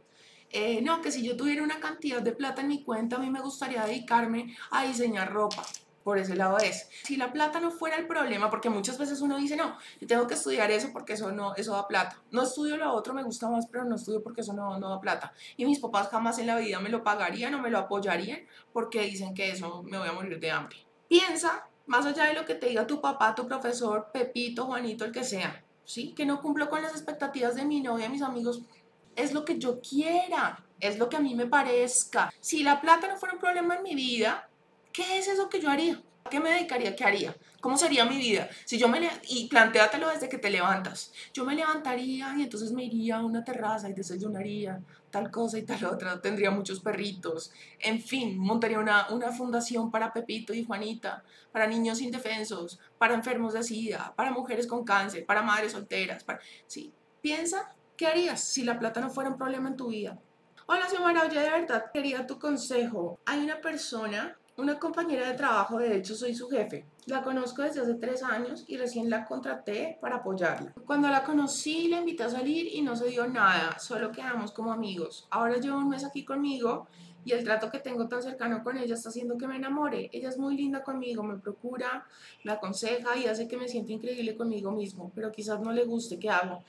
Eh, 0.56 0.80
no, 0.82 1.02
que 1.02 1.10
si 1.10 1.26
yo 1.26 1.36
tuviera 1.36 1.64
una 1.64 1.80
cantidad 1.80 2.22
de 2.22 2.30
plata 2.30 2.60
en 2.60 2.68
mi 2.68 2.84
cuenta, 2.84 3.16
a 3.16 3.18
mí 3.18 3.28
me 3.28 3.40
gustaría 3.40 3.84
dedicarme 3.84 4.56
a 4.70 4.84
diseñar 4.84 5.32
ropa 5.32 5.64
por 6.04 6.18
ese 6.18 6.36
lado 6.36 6.58
es. 6.58 6.88
Si 7.02 7.16
la 7.16 7.32
plata 7.32 7.58
no 7.58 7.72
fuera 7.72 7.96
el 7.96 8.06
problema, 8.06 8.50
porque 8.50 8.70
muchas 8.70 8.98
veces 8.98 9.20
uno 9.22 9.38
dice, 9.38 9.56
no, 9.56 9.76
yo 10.00 10.06
tengo 10.06 10.26
que 10.26 10.34
estudiar 10.34 10.70
eso 10.70 10.90
porque 10.92 11.14
eso 11.14 11.32
no, 11.32 11.56
eso 11.56 11.72
da 11.72 11.88
plata. 11.88 12.22
No 12.30 12.42
estudio 12.42 12.76
lo 12.76 12.92
otro, 12.92 13.14
me 13.14 13.24
gusta 13.24 13.48
más, 13.48 13.66
pero 13.66 13.84
no 13.84 13.96
estudio 13.96 14.22
porque 14.22 14.42
eso 14.42 14.52
no, 14.52 14.78
no 14.78 14.90
da 14.90 15.00
plata. 15.00 15.32
Y 15.56 15.64
mis 15.64 15.80
papás 15.80 16.08
jamás 16.08 16.38
en 16.38 16.46
la 16.46 16.58
vida 16.58 16.78
me 16.78 16.90
lo 16.90 17.02
pagarían 17.02 17.54
o 17.54 17.58
me 17.60 17.70
lo 17.70 17.78
apoyarían 17.78 18.40
porque 18.72 19.02
dicen 19.02 19.34
que 19.34 19.50
eso 19.50 19.82
me 19.82 19.98
voy 19.98 20.08
a 20.08 20.12
morir 20.12 20.38
de 20.38 20.50
hambre. 20.50 20.76
Piensa, 21.08 21.66
más 21.86 22.06
allá 22.06 22.26
de 22.26 22.34
lo 22.34 22.44
que 22.44 22.54
te 22.54 22.68
diga 22.68 22.86
tu 22.86 23.00
papá, 23.00 23.34
tu 23.34 23.48
profesor, 23.48 24.10
Pepito, 24.12 24.66
Juanito, 24.66 25.04
el 25.04 25.10
que 25.10 25.24
sea, 25.24 25.64
¿sí? 25.84 26.12
Que 26.14 26.26
no 26.26 26.42
cumplo 26.42 26.68
con 26.68 26.82
las 26.82 26.92
expectativas 26.92 27.56
de 27.56 27.64
mi 27.64 27.80
novia, 27.80 28.08
mis 28.08 28.22
amigos. 28.22 28.62
Es 29.16 29.32
lo 29.32 29.44
que 29.44 29.58
yo 29.58 29.80
quiera, 29.80 30.64
es 30.80 30.98
lo 30.98 31.08
que 31.08 31.16
a 31.16 31.20
mí 31.20 31.34
me 31.34 31.46
parezca. 31.46 32.32
Si 32.40 32.62
la 32.62 32.80
plata 32.80 33.08
no 33.08 33.16
fuera 33.16 33.34
un 33.34 33.40
problema 33.40 33.76
en 33.76 33.82
mi 33.82 33.94
vida, 33.94 34.48
¿qué 34.92 35.18
es 35.18 35.28
eso 35.28 35.48
que 35.48 35.60
yo 35.60 35.70
haría? 35.70 36.02
¿A 36.24 36.30
qué 36.30 36.40
me 36.40 36.50
dedicaría? 36.50 36.96
¿Qué 36.96 37.04
haría? 37.04 37.36
¿Cómo 37.60 37.76
sería 37.76 38.06
mi 38.06 38.16
vida? 38.16 38.48
Si 38.64 38.78
yo 38.78 38.88
me 38.88 39.10
y 39.28 39.46
planteatelo 39.48 40.08
desde 40.08 40.28
que 40.28 40.38
te 40.38 40.50
levantas. 40.50 41.12
Yo 41.34 41.44
me 41.44 41.54
levantaría 41.54 42.34
y 42.36 42.42
entonces 42.42 42.72
me 42.72 42.84
iría 42.84 43.16
a 43.16 43.24
una 43.24 43.44
terraza 43.44 43.90
y 43.90 43.92
desayunaría 43.92 44.80
tal 45.10 45.30
cosa 45.30 45.58
y 45.58 45.62
tal 45.62 45.84
otra. 45.84 46.20
Tendría 46.20 46.50
muchos 46.50 46.80
perritos. 46.80 47.52
En 47.78 48.00
fin, 48.00 48.38
montaría 48.38 48.78
una, 48.78 49.08
una 49.10 49.32
fundación 49.32 49.90
para 49.90 50.12
Pepito 50.12 50.54
y 50.54 50.64
Juanita, 50.64 51.22
para 51.52 51.66
niños 51.66 52.00
indefensos, 52.00 52.80
para 52.98 53.14
enfermos 53.14 53.52
de 53.52 53.62
SIDA, 53.62 54.12
para 54.16 54.32
mujeres 54.32 54.66
con 54.66 54.82
cáncer, 54.82 55.24
para 55.26 55.42
madres 55.42 55.72
solteras. 55.72 56.24
Para... 56.24 56.40
Sí, 56.66 56.92
piensa, 57.20 57.74
¿qué 57.96 58.06
harías 58.06 58.42
si 58.42 58.64
la 58.64 58.78
plata 58.78 59.00
no 59.00 59.10
fuera 59.10 59.30
un 59.30 59.38
problema 59.38 59.68
en 59.68 59.76
tu 59.76 59.88
vida? 59.88 60.18
Hola, 60.66 60.88
Xiomara, 60.88 61.22
oye, 61.22 61.40
de 61.40 61.50
verdad 61.50 61.84
quería 61.92 62.26
tu 62.26 62.38
consejo. 62.38 63.18
Hay 63.26 63.44
una 63.44 63.60
persona 63.60 64.36
una 64.56 64.78
compañera 64.78 65.26
de 65.28 65.34
trabajo, 65.34 65.78
de 65.78 65.96
hecho 65.96 66.14
soy 66.14 66.32
su 66.32 66.48
jefe. 66.48 66.84
La 67.06 67.22
conozco 67.22 67.62
desde 67.62 67.80
hace 67.80 67.94
tres 67.94 68.22
años 68.22 68.64
y 68.68 68.76
recién 68.76 69.10
la 69.10 69.24
contraté 69.24 69.98
para 70.00 70.16
apoyarla. 70.16 70.72
Cuando 70.86 71.08
la 71.08 71.24
conocí, 71.24 71.88
la 71.88 71.98
invité 71.98 72.22
a 72.22 72.30
salir 72.30 72.68
y 72.72 72.80
no 72.82 72.94
se 72.94 73.06
dio 73.06 73.26
nada, 73.26 73.78
solo 73.80 74.12
quedamos 74.12 74.52
como 74.52 74.72
amigos. 74.72 75.26
Ahora 75.30 75.56
llevo 75.56 75.78
un 75.78 75.88
mes 75.88 76.04
aquí 76.04 76.24
conmigo 76.24 76.86
y 77.24 77.32
el 77.32 77.42
trato 77.42 77.70
que 77.70 77.80
tengo 77.80 78.06
tan 78.06 78.22
cercano 78.22 78.62
con 78.62 78.76
ella 78.76 78.94
está 78.94 79.08
haciendo 79.08 79.36
que 79.36 79.48
me 79.48 79.56
enamore. 79.56 80.08
Ella 80.12 80.28
es 80.28 80.38
muy 80.38 80.56
linda 80.56 80.84
conmigo, 80.84 81.24
me 81.24 81.38
procura, 81.38 82.06
me 82.44 82.52
aconseja 82.52 83.16
y 83.16 83.26
hace 83.26 83.48
que 83.48 83.56
me 83.56 83.66
sienta 83.66 83.92
increíble 83.92 84.36
conmigo 84.36 84.70
mismo, 84.70 85.10
pero 85.16 85.32
quizás 85.32 85.60
no 85.60 85.72
le 85.72 85.84
guste 85.84 86.18
qué 86.18 86.30
hago. 86.30 86.62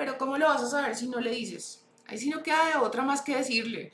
Pero 0.00 0.16
¿cómo 0.16 0.38
lo 0.38 0.46
vas 0.46 0.62
a 0.62 0.70
saber 0.70 0.96
si 0.96 1.08
no 1.08 1.20
le 1.20 1.30
dices? 1.30 1.84
Ahí 2.06 2.16
sí 2.16 2.30
no 2.30 2.42
queda 2.42 2.68
de 2.68 2.76
otra 2.76 3.02
más 3.02 3.20
que 3.20 3.36
decirle. 3.36 3.92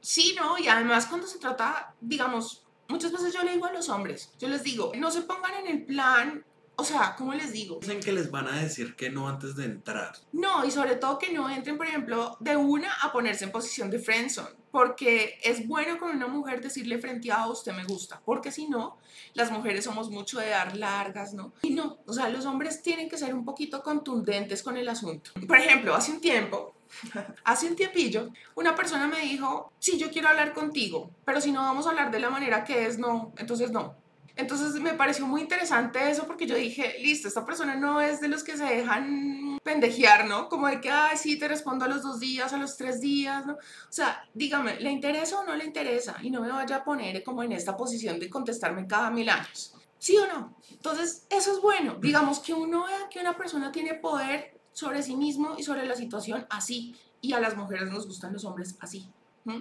Sí, 0.00 0.36
no, 0.38 0.56
y 0.56 0.68
además 0.68 1.06
cuando 1.06 1.26
se 1.26 1.40
trata, 1.40 1.92
digamos, 2.00 2.64
muchas 2.86 3.10
veces 3.10 3.34
yo 3.34 3.42
le 3.42 3.54
digo 3.54 3.66
a 3.66 3.72
los 3.72 3.88
hombres, 3.88 4.30
yo 4.38 4.46
les 4.46 4.62
digo, 4.62 4.92
no 4.96 5.10
se 5.10 5.22
pongan 5.22 5.54
en 5.54 5.66
el 5.66 5.84
plan, 5.84 6.44
o 6.76 6.84
sea, 6.84 7.16
¿cómo 7.18 7.34
les 7.34 7.50
digo? 7.50 7.80
Dicen 7.80 7.98
que 7.98 8.12
les 8.12 8.30
van 8.30 8.46
a 8.46 8.62
decir 8.62 8.94
que 8.94 9.10
no 9.10 9.28
antes 9.28 9.56
de 9.56 9.64
entrar. 9.64 10.12
No, 10.30 10.64
y 10.64 10.70
sobre 10.70 10.94
todo 10.94 11.18
que 11.18 11.32
no 11.32 11.50
entren, 11.50 11.76
por 11.76 11.88
ejemplo, 11.88 12.36
de 12.38 12.56
una 12.56 12.94
a 13.02 13.10
ponerse 13.10 13.44
en 13.44 13.50
posición 13.50 13.90
de 13.90 13.98
friendzone, 13.98 14.54
porque 14.70 15.38
es 15.42 15.66
bueno 15.66 15.98
con 15.98 16.10
una 16.10 16.26
mujer 16.26 16.60
decirle 16.60 16.98
frente 16.98 17.30
a 17.30 17.46
usted 17.46 17.72
me 17.72 17.84
gusta, 17.84 18.20
porque 18.24 18.52
si 18.52 18.68
no, 18.68 18.98
las 19.34 19.50
mujeres 19.50 19.84
somos 19.84 20.10
mucho 20.10 20.38
de 20.38 20.50
dar 20.50 20.76
largas, 20.76 21.34
¿no? 21.34 21.52
Y 21.62 21.70
no, 21.70 21.98
o 22.06 22.12
sea, 22.12 22.28
los 22.28 22.46
hombres 22.46 22.82
tienen 22.82 23.08
que 23.08 23.18
ser 23.18 23.34
un 23.34 23.44
poquito 23.44 23.82
contundentes 23.82 24.62
con 24.62 24.76
el 24.76 24.88
asunto. 24.88 25.30
Por 25.46 25.58
ejemplo, 25.58 25.94
hace 25.94 26.12
un 26.12 26.20
tiempo 26.20 26.74
Hace 27.44 27.66
un 27.66 27.76
tiempillo, 27.76 28.30
una 28.54 28.74
persona 28.74 29.06
me 29.06 29.20
dijo, 29.20 29.72
sí, 29.78 29.98
yo 29.98 30.10
quiero 30.10 30.28
hablar 30.28 30.52
contigo, 30.52 31.10
pero 31.24 31.40
si 31.40 31.52
no 31.52 31.62
vamos 31.62 31.86
a 31.86 31.90
hablar 31.90 32.10
de 32.10 32.20
la 32.20 32.30
manera 32.30 32.64
que 32.64 32.86
es, 32.86 32.98
no, 32.98 33.32
entonces 33.38 33.70
no. 33.70 33.96
Entonces 34.36 34.80
me 34.80 34.94
pareció 34.94 35.26
muy 35.26 35.40
interesante 35.40 36.10
eso 36.10 36.26
porque 36.26 36.46
yo 36.46 36.54
dije, 36.54 36.96
listo, 37.00 37.26
esta 37.26 37.44
persona 37.44 37.74
no 37.74 38.00
es 38.00 38.20
de 38.20 38.28
los 38.28 38.44
que 38.44 38.56
se 38.56 38.64
dejan 38.64 39.37
pendejear, 39.60 40.26
¿no? 40.26 40.48
Como 40.48 40.66
de 40.68 40.80
que, 40.80 40.90
ay, 40.90 41.16
sí, 41.16 41.38
te 41.38 41.48
respondo 41.48 41.84
a 41.84 41.88
los 41.88 42.02
dos 42.02 42.20
días, 42.20 42.52
a 42.52 42.58
los 42.58 42.76
tres 42.76 43.00
días, 43.00 43.46
¿no? 43.46 43.54
O 43.54 43.90
sea, 43.92 44.22
dígame, 44.34 44.80
¿le 44.80 44.90
interesa 44.90 45.40
o 45.40 45.44
no 45.44 45.54
le 45.54 45.64
interesa? 45.64 46.16
Y 46.22 46.30
no 46.30 46.40
me 46.40 46.50
vaya 46.50 46.76
a 46.76 46.84
poner 46.84 47.22
como 47.22 47.42
en 47.42 47.52
esta 47.52 47.76
posición 47.76 48.18
de 48.18 48.30
contestarme 48.30 48.86
cada 48.86 49.10
mil 49.10 49.28
años. 49.28 49.74
¿Sí 49.98 50.16
o 50.16 50.26
no? 50.26 50.56
Entonces, 50.70 51.26
eso 51.28 51.52
es 51.52 51.60
bueno. 51.60 51.96
Digamos 52.00 52.38
que 52.38 52.54
uno 52.54 52.84
vea 52.86 53.08
que 53.10 53.18
una 53.20 53.36
persona 53.36 53.72
tiene 53.72 53.94
poder 53.94 54.58
sobre 54.72 55.02
sí 55.02 55.16
mismo 55.16 55.56
y 55.58 55.64
sobre 55.64 55.86
la 55.86 55.96
situación 55.96 56.46
así. 56.50 56.94
Y 57.20 57.32
a 57.32 57.40
las 57.40 57.56
mujeres 57.56 57.90
nos 57.90 58.06
gustan 58.06 58.32
los 58.32 58.44
hombres 58.44 58.76
así. 58.80 59.10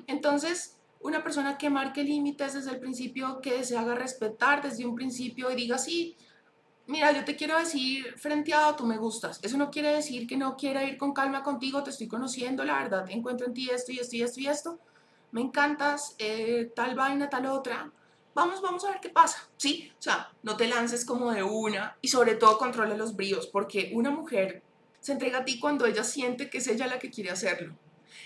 Entonces, 0.06 0.78
una 1.00 1.24
persona 1.24 1.58
que 1.58 1.70
marque 1.70 2.04
límites 2.04 2.54
desde 2.54 2.72
el 2.72 2.80
principio, 2.80 3.40
que 3.42 3.64
se 3.64 3.78
haga 3.78 3.96
respetar 3.96 4.62
desde 4.62 4.86
un 4.86 4.96
principio 4.96 5.50
y 5.50 5.56
diga, 5.56 5.78
sí, 5.78 6.16
mira, 6.88 7.12
yo 7.12 7.24
te 7.24 7.36
quiero 7.36 7.58
decir 7.58 8.18
frente 8.18 8.54
a 8.54 8.76
tú 8.76 8.86
me 8.86 8.98
gustas. 8.98 9.40
Eso 9.42 9.58
no 9.58 9.70
quiere 9.70 9.94
decir 9.94 10.26
que 10.26 10.38
no 10.38 10.58
quiera 10.58 10.84
ir 10.84 10.98
con 10.98 11.14
calma 11.14 11.44
contigo, 11.44 11.84
te 11.84 11.92
estoy 11.92 12.08
conociendo, 12.08 12.64
la 12.64 12.80
verdad, 12.82 13.10
encuentro 13.10 13.48
en 13.48 13.54
ti 13.54 13.70
esto 13.70 13.92
y 13.92 14.00
esto 14.00 14.16
y 14.16 14.22
esto 14.22 14.40
y 14.40 14.48
esto. 14.48 14.80
Me 15.32 15.42
encantas, 15.42 16.16
eh, 16.18 16.72
tal 16.76 16.96
vaina, 16.96 17.30
tal 17.30 17.46
otra. 17.46 17.92
Vamos, 18.34 18.62
vamos 18.62 18.86
a 18.86 18.92
ver 18.92 19.00
qué 19.02 19.10
pasa, 19.10 19.50
¿sí? 19.58 19.92
O 20.00 20.02
sea, 20.02 20.32
no 20.44 20.56
te 20.56 20.68
lances 20.68 21.06
como 21.06 21.32
de 21.32 21.44
una 21.44 21.98
y 22.02 22.08
sobre 22.08 22.36
todo 22.36 22.58
controla 22.58 22.96
los 22.96 23.16
bríos, 23.16 23.48
porque 23.48 23.92
una 23.94 24.12
mujer 24.12 24.64
se 25.00 25.12
entrega 25.12 25.40
a 25.40 25.46
ti 25.46 25.60
cuando 25.60 25.86
ella 25.86 26.04
siente 26.04 26.50
que 26.50 26.60
es 26.60 26.68
ella 26.68 26.88
la 26.88 27.00
que 27.00 27.10
quiere 27.10 27.32
hacerlo. 27.32 27.76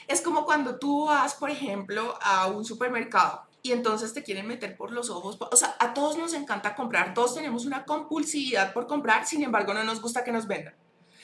Es 0.08 0.22
como 0.22 0.46
cuando 0.46 0.78
tú 0.78 1.06
vas, 1.06 1.36
por 1.36 1.50
ejemplo, 1.50 2.18
a 2.22 2.48
un 2.48 2.66
supermercado 2.66 3.44
y 3.64 3.72
entonces 3.72 4.14
te 4.14 4.24
quieren 4.24 4.48
meter 4.48 4.76
por 4.76 4.92
los 4.92 5.10
ojos. 5.10 5.38
O 5.40 5.56
sea, 5.56 5.76
a 5.80 5.94
todos 5.94 6.18
nos 6.18 6.34
encanta 6.34 6.76
comprar, 6.76 7.14
todos 7.14 7.36
tenemos 7.36 7.66
una 7.66 7.86
compulsividad 7.86 8.74
por 8.74 8.88
comprar, 8.88 9.26
sin 9.26 9.44
embargo 9.44 9.74
no 9.74 9.84
nos 9.84 10.02
gusta 10.02 10.24
que 10.24 10.32
nos 10.32 10.48
vendan. 10.48 10.76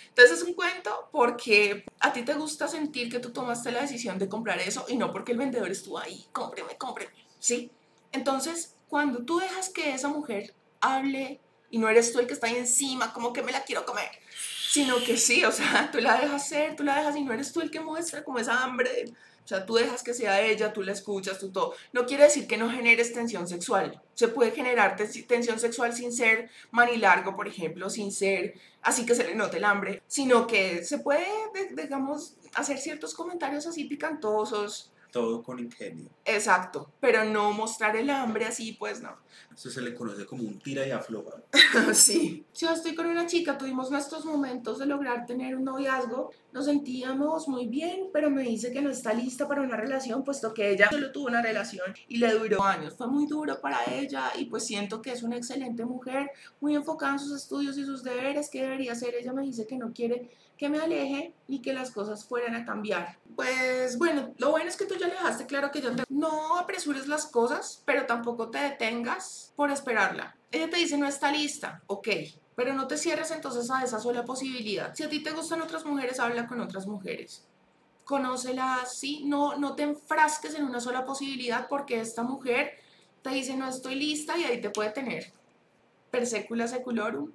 Entonces 0.10 0.40
es 0.40 0.44
un 0.44 0.54
cuento 0.54 1.10
porque 1.12 1.86
a 2.00 2.12
ti 2.12 2.24
te 2.24 2.34
gusta 2.34 2.68
sentir 2.68 3.12
que 3.12 3.20
tú 3.20 3.32
tomaste 3.32 3.72
la 3.72 3.82
decisión 3.82 4.18
de 4.18 4.28
comprar 4.28 4.60
eso 4.60 4.86
y 4.88 4.98
no 4.98 5.12
porque 5.12 5.32
el 5.32 5.38
vendedor 5.38 5.70
estuvo 5.70 6.00
ahí, 6.00 6.26
cómpreme, 6.32 6.76
cómpreme, 6.78 7.14
¿sí? 7.40 7.72
Entonces, 8.12 8.76
cuando 8.88 9.24
tú 9.24 9.38
dejas 9.40 9.70
que 9.70 9.94
esa 9.94 10.08
mujer 10.08 10.56
hable 10.82 11.40
y 11.70 11.78
no 11.78 11.90
eres 11.90 12.12
tú 12.12 12.20
el 12.20 12.28
que 12.28 12.34
está 12.34 12.48
ahí 12.48 12.56
encima, 12.56 13.14
como 13.14 13.34
que 13.34 13.44
me 13.44 13.52
la 13.52 13.64
quiero 13.64 13.86
comer, 13.86 14.10
sino 14.70 14.98
que 14.98 15.18
sí, 15.18 15.46
o 15.46 15.52
sea, 15.52 15.90
tú 15.92 16.00
la 16.00 16.20
dejas 16.20 16.48
ser, 16.48 16.76
tú 16.76 16.84
la 16.84 16.98
dejas 16.98 17.16
y 17.16 17.24
no 17.24 17.34
eres 17.34 17.52
tú 17.52 17.62
el 17.62 17.72
que 17.72 17.80
muestra 17.80 18.24
como 18.24 18.40
esa 18.40 18.64
hambre. 18.64 19.14
O 19.44 19.48
sea, 19.48 19.66
tú 19.66 19.76
dejas 19.76 20.04
que 20.04 20.14
sea 20.14 20.42
ella, 20.42 20.74
tú 20.74 20.84
la 20.84 20.92
escuchas, 20.92 21.40
tú 21.40 21.54
todo. 21.54 21.74
No 21.94 22.06
quiere 22.06 22.26
decir 22.26 22.48
que 22.48 22.58
no 22.58 22.70
generes 22.70 23.14
tensión 23.14 23.48
sexual. 23.48 24.02
Se 24.14 24.28
puede 24.28 24.52
generar 24.52 24.98
tensión 24.98 25.58
sexual 25.58 25.94
sin 25.94 26.12
ser 26.12 26.50
manilargo, 26.72 27.34
por 27.34 27.48
ejemplo, 27.48 27.90
sin 27.90 28.12
ser 28.12 28.56
así 28.82 29.06
que 29.06 29.16
se 29.16 29.24
le 29.24 29.36
note 29.36 29.58
el 29.58 29.64
hambre, 29.64 30.04
sino 30.08 30.48
que 30.48 30.84
se 30.84 31.00
puede, 31.00 31.28
digamos, 31.72 32.36
hacer 32.56 32.78
ciertos 32.78 33.14
comentarios 33.14 33.66
así 33.68 33.86
picantosos, 33.86 34.92
todo 35.18 35.42
con 35.42 35.58
ingenio. 35.58 36.12
Exacto, 36.26 36.92
pero 37.00 37.24
no 37.24 37.52
mostrar 37.52 37.96
el 37.96 38.12
hambre 38.12 38.46
así, 38.46 38.74
pues 38.74 39.02
no. 39.02 39.18
Eso 39.52 39.72
se 39.72 39.82
le 39.82 39.96
conoce 39.96 40.28
como 40.28 40.44
un 40.44 40.60
tira 40.60 40.86
y 40.86 40.92
afloja. 40.92 41.42
sí. 41.96 42.46
Si 42.52 42.66
yo 42.68 42.72
estoy 42.72 42.94
con 42.94 43.08
una 43.08 43.26
chica, 43.26 43.58
tuvimos 43.58 43.90
nuestros 43.90 44.26
momentos 44.26 44.78
de 44.78 44.86
lograr 44.86 45.26
tener 45.26 45.56
un 45.56 45.64
noviazgo, 45.64 46.30
nos 46.54 46.66
sentíamos 46.66 47.48
muy 47.48 47.66
bien, 47.66 48.10
pero 48.14 48.30
me 48.30 48.44
dice 48.44 48.72
que 48.72 48.80
no 48.80 48.92
está 48.92 49.12
lista 49.12 49.48
para 49.48 49.64
una 49.64 49.76
relación, 49.76 50.24
puesto 50.24 50.54
que 50.54 50.70
ella 50.70 50.88
solo 50.92 51.12
tuvo 51.12 51.26
una 51.26 51.42
relación 51.42 51.96
y 52.08 52.18
le 52.18 52.32
duró 52.34 52.64
años. 52.64 52.94
Fue 52.96 53.08
muy 53.08 53.26
duro 53.26 53.60
para 53.60 53.80
ella 53.92 54.32
y 54.38 54.46
pues 54.46 54.66
siento 54.68 55.02
que 55.02 55.14
es 55.14 55.24
una 55.24 55.38
excelente 55.38 55.84
mujer, 55.84 56.30
muy 56.60 56.76
enfocada 56.76 57.14
en 57.14 57.20
sus 57.20 57.36
estudios 57.36 57.76
y 57.80 57.86
sus 57.86 58.04
deberes, 58.04 58.52
que 58.52 58.62
debería 58.62 58.94
ser. 58.94 59.16
Ella 59.16 59.34
me 59.34 59.42
dice 59.42 59.66
que 59.66 59.78
no 59.78 59.92
quiere 59.94 60.30
que 60.58 60.70
me 60.70 60.80
aleje 60.80 61.34
y 61.48 61.62
que 61.62 61.74
las 61.74 61.92
cosas 61.92 62.26
fueran 62.26 62.56
a 62.56 62.66
cambiar. 62.66 63.18
Pues 63.36 63.98
bueno, 63.98 64.34
lo 64.38 64.52
bueno 64.52 64.68
es 64.68 64.76
que 64.76 64.86
tú 64.86 64.96
ya 64.96 65.08
le 65.08 65.14
dejaste 65.14 65.46
claro 65.46 65.72
que 65.72 65.82
yo 65.82 65.96
te... 65.96 66.04
No 66.10 66.58
apresures 66.58 67.08
las 67.08 67.28
cosas, 67.28 67.84
pero 67.86 68.06
tampoco 68.06 68.50
te 68.50 68.58
detengas 68.58 69.54
por 69.56 69.72
esperarla. 69.72 70.36
Ella 70.52 70.70
te 70.70 70.78
dice 70.78 70.98
no 70.98 71.08
está 71.08 71.32
lista, 71.32 71.84
ok, 71.88 72.08
pero 72.56 72.74
no 72.74 72.88
te 72.88 72.98
cierres 72.98 73.32
entonces 73.32 73.70
a 73.70 73.84
esa 73.84 74.00
sola 74.00 74.26
posibilidad. 74.26 74.96
Si 74.96 75.04
a 75.04 75.10
ti 75.10 75.22
te 75.22 75.32
gustan 75.32 75.62
otras 75.62 75.86
mujeres, 75.86 76.20
habla 76.20 76.48
con 76.48 76.60
otras 76.60 76.88
mujeres. 76.88 77.46
Conócelas, 78.04 78.98
sí, 78.98 79.24
no, 79.26 79.58
no 79.58 79.76
te 79.76 79.84
enfrasques 79.84 80.56
en 80.56 80.64
una 80.64 80.80
sola 80.80 81.06
posibilidad 81.06 81.68
porque 81.68 82.00
esta 82.00 82.24
mujer 82.24 82.72
te 83.22 83.30
dice 83.30 83.56
no 83.56 83.68
estoy 83.68 83.96
lista 83.96 84.38
y 84.38 84.46
ahí 84.46 84.62
te 84.62 84.70
puede 84.70 84.90
tener. 84.92 85.32
Per 86.10 86.26
secula 86.26 86.68
seculorum 86.68 87.32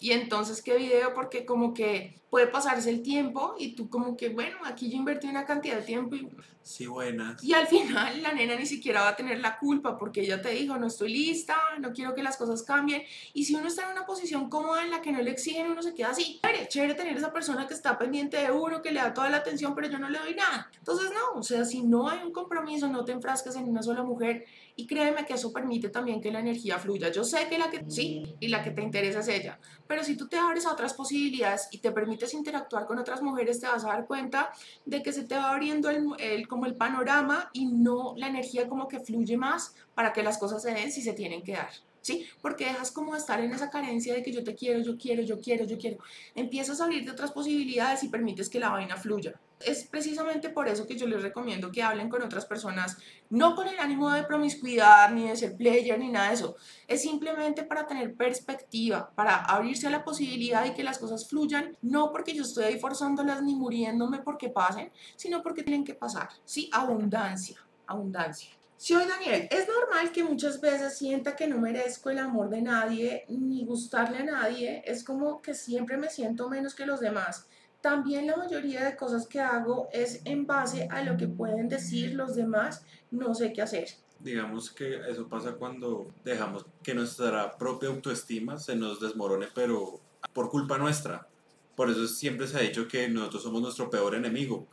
y 0.00 0.12
entonces, 0.12 0.62
¿qué 0.62 0.76
video? 0.76 1.12
Porque 1.12 1.44
como 1.44 1.74
que 1.74 2.18
puede 2.30 2.46
pasarse 2.46 2.88
el 2.88 3.02
tiempo 3.02 3.54
y 3.58 3.74
tú 3.74 3.90
como 3.90 4.16
que, 4.16 4.30
bueno, 4.30 4.56
aquí 4.64 4.88
yo 4.88 4.96
invertí 4.96 5.28
una 5.28 5.44
cantidad 5.44 5.76
de 5.76 5.82
tiempo 5.82 6.16
y... 6.16 6.26
Sí, 6.62 6.86
buenas. 6.86 7.42
Y 7.42 7.52
al 7.52 7.66
final 7.66 8.22
la 8.22 8.32
nena 8.32 8.54
ni 8.54 8.64
siquiera 8.64 9.02
va 9.02 9.08
a 9.08 9.16
tener 9.16 9.40
la 9.40 9.58
culpa 9.58 9.98
porque 9.98 10.20
ella 10.20 10.40
te 10.40 10.50
dijo, 10.50 10.78
no 10.78 10.86
estoy 10.86 11.12
lista, 11.12 11.56
no 11.80 11.92
quiero 11.92 12.14
que 12.14 12.22
las 12.22 12.36
cosas 12.36 12.62
cambien. 12.62 13.02
Y 13.34 13.44
si 13.44 13.54
uno 13.54 13.66
está 13.66 13.86
en 13.86 13.92
una 13.92 14.06
posición 14.06 14.48
cómoda 14.48 14.84
en 14.84 14.90
la 14.90 15.02
que 15.02 15.10
no 15.10 15.20
le 15.20 15.32
exigen, 15.32 15.70
uno 15.70 15.82
se 15.82 15.94
queda 15.94 16.10
así. 16.10 16.38
Chévere, 16.42 16.68
chévere 16.68 16.94
tener 16.94 17.16
esa 17.16 17.32
persona 17.32 17.66
que 17.66 17.74
está 17.74 17.98
pendiente 17.98 18.36
de 18.36 18.50
uno, 18.52 18.82
que 18.82 18.92
le 18.92 19.00
da 19.00 19.12
toda 19.12 19.28
la 19.28 19.38
atención, 19.38 19.74
pero 19.74 19.88
yo 19.88 19.98
no 19.98 20.08
le 20.08 20.18
doy 20.18 20.34
nada. 20.34 20.70
Entonces, 20.78 21.10
no, 21.10 21.40
o 21.40 21.42
sea, 21.42 21.64
si 21.64 21.82
no 21.82 22.08
hay 22.08 22.20
un 22.24 22.32
compromiso, 22.32 22.88
no 22.88 23.04
te 23.04 23.12
enfrasques 23.12 23.56
en 23.56 23.68
una 23.68 23.82
sola 23.82 24.02
mujer 24.02 24.44
y 24.80 24.86
créeme 24.86 25.26
que 25.26 25.34
eso 25.34 25.52
permite 25.52 25.90
también 25.90 26.22
que 26.22 26.32
la 26.32 26.40
energía 26.40 26.78
fluya. 26.78 27.10
Yo 27.12 27.22
sé 27.22 27.48
que 27.50 27.58
la 27.58 27.68
que 27.68 27.84
sí 27.88 28.34
y 28.40 28.48
la 28.48 28.62
que 28.62 28.70
te 28.70 28.80
interesa 28.80 29.20
es 29.20 29.28
ella, 29.28 29.60
pero 29.86 30.02
si 30.02 30.16
tú 30.16 30.26
te 30.26 30.38
abres 30.38 30.64
a 30.64 30.72
otras 30.72 30.94
posibilidades 30.94 31.68
y 31.70 31.78
te 31.78 31.92
permites 31.92 32.32
interactuar 32.32 32.86
con 32.86 32.98
otras 32.98 33.20
mujeres, 33.20 33.60
te 33.60 33.66
vas 33.66 33.84
a 33.84 33.88
dar 33.88 34.06
cuenta 34.06 34.50
de 34.86 35.02
que 35.02 35.12
se 35.12 35.24
te 35.24 35.34
va 35.34 35.50
abriendo 35.50 35.90
el, 35.90 36.48
como 36.48 36.64
el 36.64 36.76
panorama 36.76 37.50
y 37.52 37.66
no 37.66 38.14
la 38.16 38.28
energía 38.28 38.68
como 38.68 38.88
que 38.88 39.00
fluye 39.00 39.36
más 39.36 39.74
para 39.94 40.14
que 40.14 40.22
las 40.22 40.38
cosas 40.38 40.62
se 40.62 40.72
den 40.72 40.90
si 40.90 41.02
se 41.02 41.12
tienen 41.12 41.42
que 41.42 41.52
dar. 41.52 41.70
¿sí? 42.00 42.26
Porque 42.40 42.64
dejas 42.64 42.90
como 42.90 43.14
estar 43.14 43.38
en 43.40 43.52
esa 43.52 43.68
carencia 43.68 44.14
de 44.14 44.22
que 44.22 44.32
yo 44.32 44.42
te 44.42 44.54
quiero, 44.54 44.80
yo 44.80 44.96
quiero, 44.96 45.20
yo 45.20 45.38
quiero, 45.42 45.66
yo 45.66 45.76
quiero. 45.76 45.98
Empiezas 46.34 46.80
a 46.80 46.84
abrirte 46.84 47.10
otras 47.10 47.32
posibilidades 47.32 48.02
y 48.02 48.08
permites 48.08 48.48
que 48.48 48.60
la 48.60 48.70
vaina 48.70 48.96
fluya. 48.96 49.38
Es 49.60 49.84
precisamente 49.84 50.48
por 50.48 50.68
eso 50.68 50.86
que 50.86 50.96
yo 50.96 51.06
les 51.06 51.22
recomiendo 51.22 51.70
que 51.70 51.82
hablen 51.82 52.08
con 52.08 52.22
otras 52.22 52.46
personas, 52.46 52.96
no 53.28 53.54
con 53.54 53.68
el 53.68 53.78
ánimo 53.78 54.10
de 54.10 54.24
promiscuidad, 54.24 55.10
ni 55.10 55.28
de 55.28 55.36
ser 55.36 55.56
player, 55.56 55.98
ni 55.98 56.08
nada 56.08 56.28
de 56.28 56.34
eso. 56.34 56.56
Es 56.88 57.02
simplemente 57.02 57.62
para 57.62 57.86
tener 57.86 58.14
perspectiva, 58.14 59.10
para 59.14 59.36
abrirse 59.36 59.86
a 59.86 59.90
la 59.90 60.04
posibilidad 60.04 60.64
de 60.64 60.74
que 60.74 60.82
las 60.82 60.98
cosas 60.98 61.28
fluyan, 61.28 61.76
no 61.82 62.10
porque 62.10 62.34
yo 62.34 62.42
estoy 62.42 62.64
ahí 62.64 62.78
forzándolas 62.78 63.42
ni 63.42 63.54
muriéndome 63.54 64.20
porque 64.20 64.48
pasen, 64.48 64.90
sino 65.16 65.42
porque 65.42 65.62
tienen 65.62 65.84
que 65.84 65.94
pasar. 65.94 66.28
Sí, 66.44 66.70
abundancia, 66.72 67.64
abundancia. 67.86 68.60
Sí, 68.82 68.94
hoy 68.94 69.04
Daniel, 69.06 69.46
es 69.50 69.68
normal 69.68 70.10
que 70.10 70.24
muchas 70.24 70.58
veces 70.58 70.96
sienta 70.96 71.36
que 71.36 71.46
no 71.46 71.58
merezco 71.58 72.08
el 72.08 72.18
amor 72.18 72.48
de 72.48 72.62
nadie 72.62 73.26
ni 73.28 73.62
gustarle 73.66 74.20
a 74.20 74.24
nadie. 74.24 74.82
Es 74.86 75.04
como 75.04 75.42
que 75.42 75.52
siempre 75.52 75.98
me 75.98 76.08
siento 76.08 76.48
menos 76.48 76.74
que 76.74 76.86
los 76.86 76.98
demás. 76.98 77.46
También 77.80 78.26
la 78.26 78.36
mayoría 78.36 78.84
de 78.84 78.96
cosas 78.96 79.26
que 79.26 79.40
hago 79.40 79.88
es 79.92 80.20
en 80.24 80.46
base 80.46 80.86
a 80.90 81.02
lo 81.02 81.16
que 81.16 81.28
pueden 81.28 81.68
decir 81.68 82.14
los 82.14 82.34
demás. 82.34 82.84
No 83.10 83.34
sé 83.34 83.52
qué 83.52 83.62
hacer. 83.62 83.88
Digamos 84.18 84.70
que 84.70 85.00
eso 85.08 85.28
pasa 85.28 85.52
cuando 85.52 86.12
dejamos 86.24 86.66
que 86.82 86.94
nuestra 86.94 87.56
propia 87.56 87.88
autoestima 87.88 88.58
se 88.58 88.76
nos 88.76 89.00
desmorone, 89.00 89.48
pero 89.54 90.00
por 90.34 90.50
culpa 90.50 90.76
nuestra. 90.76 91.26
Por 91.74 91.88
eso 91.88 92.06
siempre 92.06 92.46
se 92.46 92.58
ha 92.58 92.60
dicho 92.60 92.86
que 92.86 93.08
nosotros 93.08 93.42
somos 93.42 93.62
nuestro 93.62 93.88
peor 93.88 94.14
enemigo 94.14 94.66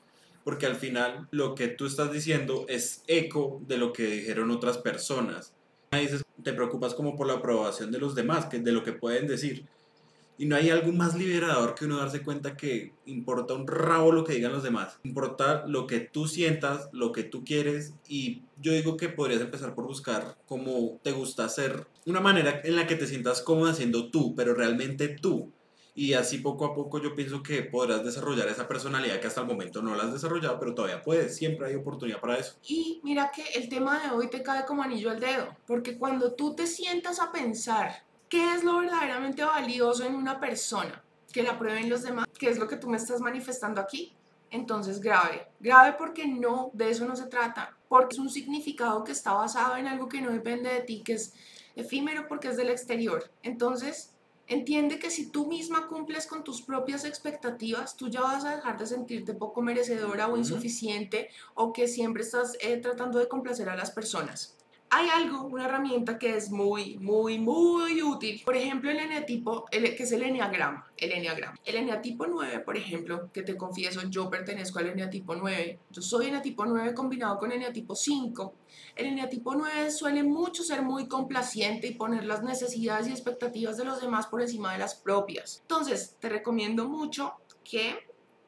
porque 0.47 0.65
al 0.65 0.77
final 0.77 1.27
lo 1.31 1.55
que 1.55 1.67
tú 1.67 1.85
estás 1.85 2.09
diciendo 2.09 2.63
es 2.69 3.03
eco 3.07 3.61
de 3.67 3.77
lo 3.77 3.91
que 3.91 4.05
dijeron 4.07 4.49
otras 4.49 4.77
personas. 4.77 5.51
Dices, 5.91 6.23
te 6.41 6.53
preocupas 6.53 6.93
como 6.93 7.17
por 7.17 7.27
la 7.27 7.33
aprobación 7.33 7.91
de 7.91 7.99
los 7.99 8.15
demás, 8.15 8.45
que 8.45 8.59
de 8.59 8.71
lo 8.71 8.81
que 8.81 8.93
pueden 8.93 9.27
decir. 9.27 9.65
Y 10.37 10.45
no 10.45 10.55
hay 10.55 10.69
algo 10.69 10.91
más 10.91 11.15
liberador 11.15 11.73
que 11.73 11.85
uno 11.85 11.97
darse 11.97 12.21
cuenta 12.21 12.55
que 12.55 12.93
importa 13.05 13.53
un 13.53 13.67
rabo 13.67 14.11
lo 14.11 14.23
que 14.23 14.33
digan 14.33 14.51
los 14.51 14.63
demás. 14.63 14.99
Importa 15.03 15.65
lo 15.65 15.87
que 15.87 15.99
tú 15.99 16.27
sientas, 16.27 16.89
lo 16.91 17.11
que 17.11 17.23
tú 17.23 17.43
quieres. 17.43 17.93
Y 18.07 18.43
yo 18.61 18.71
digo 18.71 18.97
que 18.97 19.09
podrías 19.09 19.41
empezar 19.41 19.73
por 19.73 19.85
buscar 19.85 20.37
cómo 20.47 20.99
te 21.03 21.11
gusta 21.11 21.45
hacer. 21.45 21.87
Una 22.05 22.19
manera 22.19 22.61
en 22.63 22.75
la 22.75 22.85
que 22.85 22.95
te 22.95 23.07
sientas 23.07 23.41
cómoda 23.41 23.73
siendo 23.73 24.09
tú, 24.11 24.35
pero 24.35 24.53
realmente 24.53 25.07
tú 25.07 25.51
y 25.97 26.13
así 26.13 26.37
poco 26.37 26.63
a 26.65 26.75
poco 26.75 27.01
yo 27.01 27.15
pienso 27.15 27.41
que 27.41 27.63
podrás 27.63 28.05
desarrollar 28.05 28.47
esa 28.47 28.67
personalidad 28.67 29.19
que 29.19 29.25
hasta 29.25 29.41
el 29.41 29.47
momento 29.47 29.81
no 29.81 29.95
la 29.95 30.03
has 30.03 30.13
desarrollado, 30.13 30.59
pero 30.59 30.75
todavía 30.75 31.01
puedes, 31.01 31.35
siempre 31.35 31.65
hay 31.65 31.73
oportunidad 31.73 32.21
para 32.21 32.37
eso. 32.37 32.53
Y 32.67 33.01
mira 33.03 33.31
que 33.35 33.43
el 33.57 33.67
tema 33.67 33.99
de 34.03 34.11
hoy 34.11 34.29
te 34.29 34.43
cae 34.43 34.63
como 34.63 34.83
anillo 34.83 35.09
al 35.09 35.19
dedo, 35.19 35.57
porque 35.65 35.97
cuando 35.97 36.33
tú 36.33 36.55
te 36.55 36.67
sientas 36.67 37.19
a 37.19 37.31
pensar 37.31 38.03
qué 38.29 38.53
es 38.53 38.63
lo 38.63 38.79
verdaderamente 38.79 39.43
valioso 39.43 40.03
en 40.05 40.15
una 40.15 40.39
persona, 40.39 41.03
que 41.31 41.43
la 41.43 41.57
prueben 41.57 41.89
los 41.89 42.03
demás, 42.03 42.27
qué 42.37 42.49
es 42.49 42.57
lo 42.57 42.67
que 42.67 42.77
tú 42.77 42.89
me 42.89 42.97
estás 42.97 43.21
manifestando 43.21 43.81
aquí, 43.81 44.15
entonces 44.49 45.01
grave, 45.01 45.47
grave 45.59 45.95
porque 45.97 46.27
no, 46.27 46.71
de 46.73 46.89
eso 46.89 47.05
no 47.05 47.15
se 47.15 47.27
trata, 47.27 47.77
porque 47.89 48.15
es 48.15 48.19
un 48.19 48.29
significado 48.29 49.03
que 49.03 49.11
está 49.11 49.33
basado 49.33 49.75
en 49.77 49.87
algo 49.87 50.07
que 50.07 50.21
no 50.21 50.31
depende 50.31 50.71
de 50.71 50.81
ti, 50.81 51.01
que 51.03 51.13
es 51.13 51.33
efímero 51.75 52.27
porque 52.27 52.49
es 52.49 52.57
del 52.57 52.69
exterior. 52.69 53.29
Entonces, 53.43 54.13
Entiende 54.49 54.97
que 54.97 55.11
si 55.11 55.29
tú 55.29 55.45
misma 55.45 55.87
cumples 55.87 56.25
con 56.25 56.41
tus 56.41 56.61
propias 56.61 57.03
expectativas, 57.03 57.97
tú 57.97 58.07
ya 58.07 58.21
vas 58.21 58.45
a 58.45 58.55
dejar 58.55 58.77
de 58.77 58.85
sentirte 58.85 59.33
poco 59.33 59.61
merecedora 59.61 60.29
o 60.29 60.37
insuficiente 60.37 61.29
o 61.53 61.73
que 61.73 61.89
siempre 61.89 62.23
estás 62.23 62.55
eh, 62.61 62.77
tratando 62.77 63.19
de 63.19 63.27
complacer 63.27 63.67
a 63.67 63.75
las 63.75 63.91
personas 63.91 64.56
hay 64.89 65.09
algo, 65.09 65.43
una 65.43 65.65
herramienta 65.65 66.17
que 66.17 66.35
es 66.35 66.49
muy, 66.49 66.97
muy, 66.97 67.39
muy 67.39 68.01
útil. 68.01 68.41
Por 68.45 68.55
ejemplo, 68.55 68.89
el 68.89 68.97
eneatipo, 68.97 69.65
el, 69.71 69.95
que 69.95 70.03
es 70.03 70.11
el 70.11 70.23
eneagrama. 70.23 70.89
El 70.95 71.11
eneagrama. 71.11 71.57
El 71.65 71.75
eneatipo 71.75 72.25
9, 72.25 72.59
por 72.59 72.77
ejemplo, 72.77 73.29
que 73.33 73.43
te 73.43 73.57
confieso, 73.57 74.01
yo 74.09 74.29
pertenezco 74.29 74.79
al 74.79 74.87
eneatipo 74.87 75.35
9. 75.35 75.79
Yo 75.89 76.01
soy 76.01 76.27
eneatipo 76.27 76.65
9 76.65 76.93
combinado 76.93 77.37
con 77.37 77.51
eneatipo 77.51 77.95
5. 77.95 78.53
El 78.95 79.07
eneatipo 79.07 79.55
9 79.55 79.91
suele 79.91 80.23
mucho 80.23 80.63
ser 80.63 80.81
muy 80.81 81.07
complaciente 81.07 81.87
y 81.87 81.95
poner 81.95 82.25
las 82.25 82.43
necesidades 82.43 83.07
y 83.07 83.11
expectativas 83.11 83.77
de 83.77 83.85
los 83.85 84.01
demás 84.01 84.27
por 84.27 84.41
encima 84.41 84.73
de 84.73 84.79
las 84.79 84.95
propias. 84.95 85.59
Entonces, 85.61 86.15
te 86.19 86.29
recomiendo 86.29 86.87
mucho 86.87 87.33
que 87.63 88.07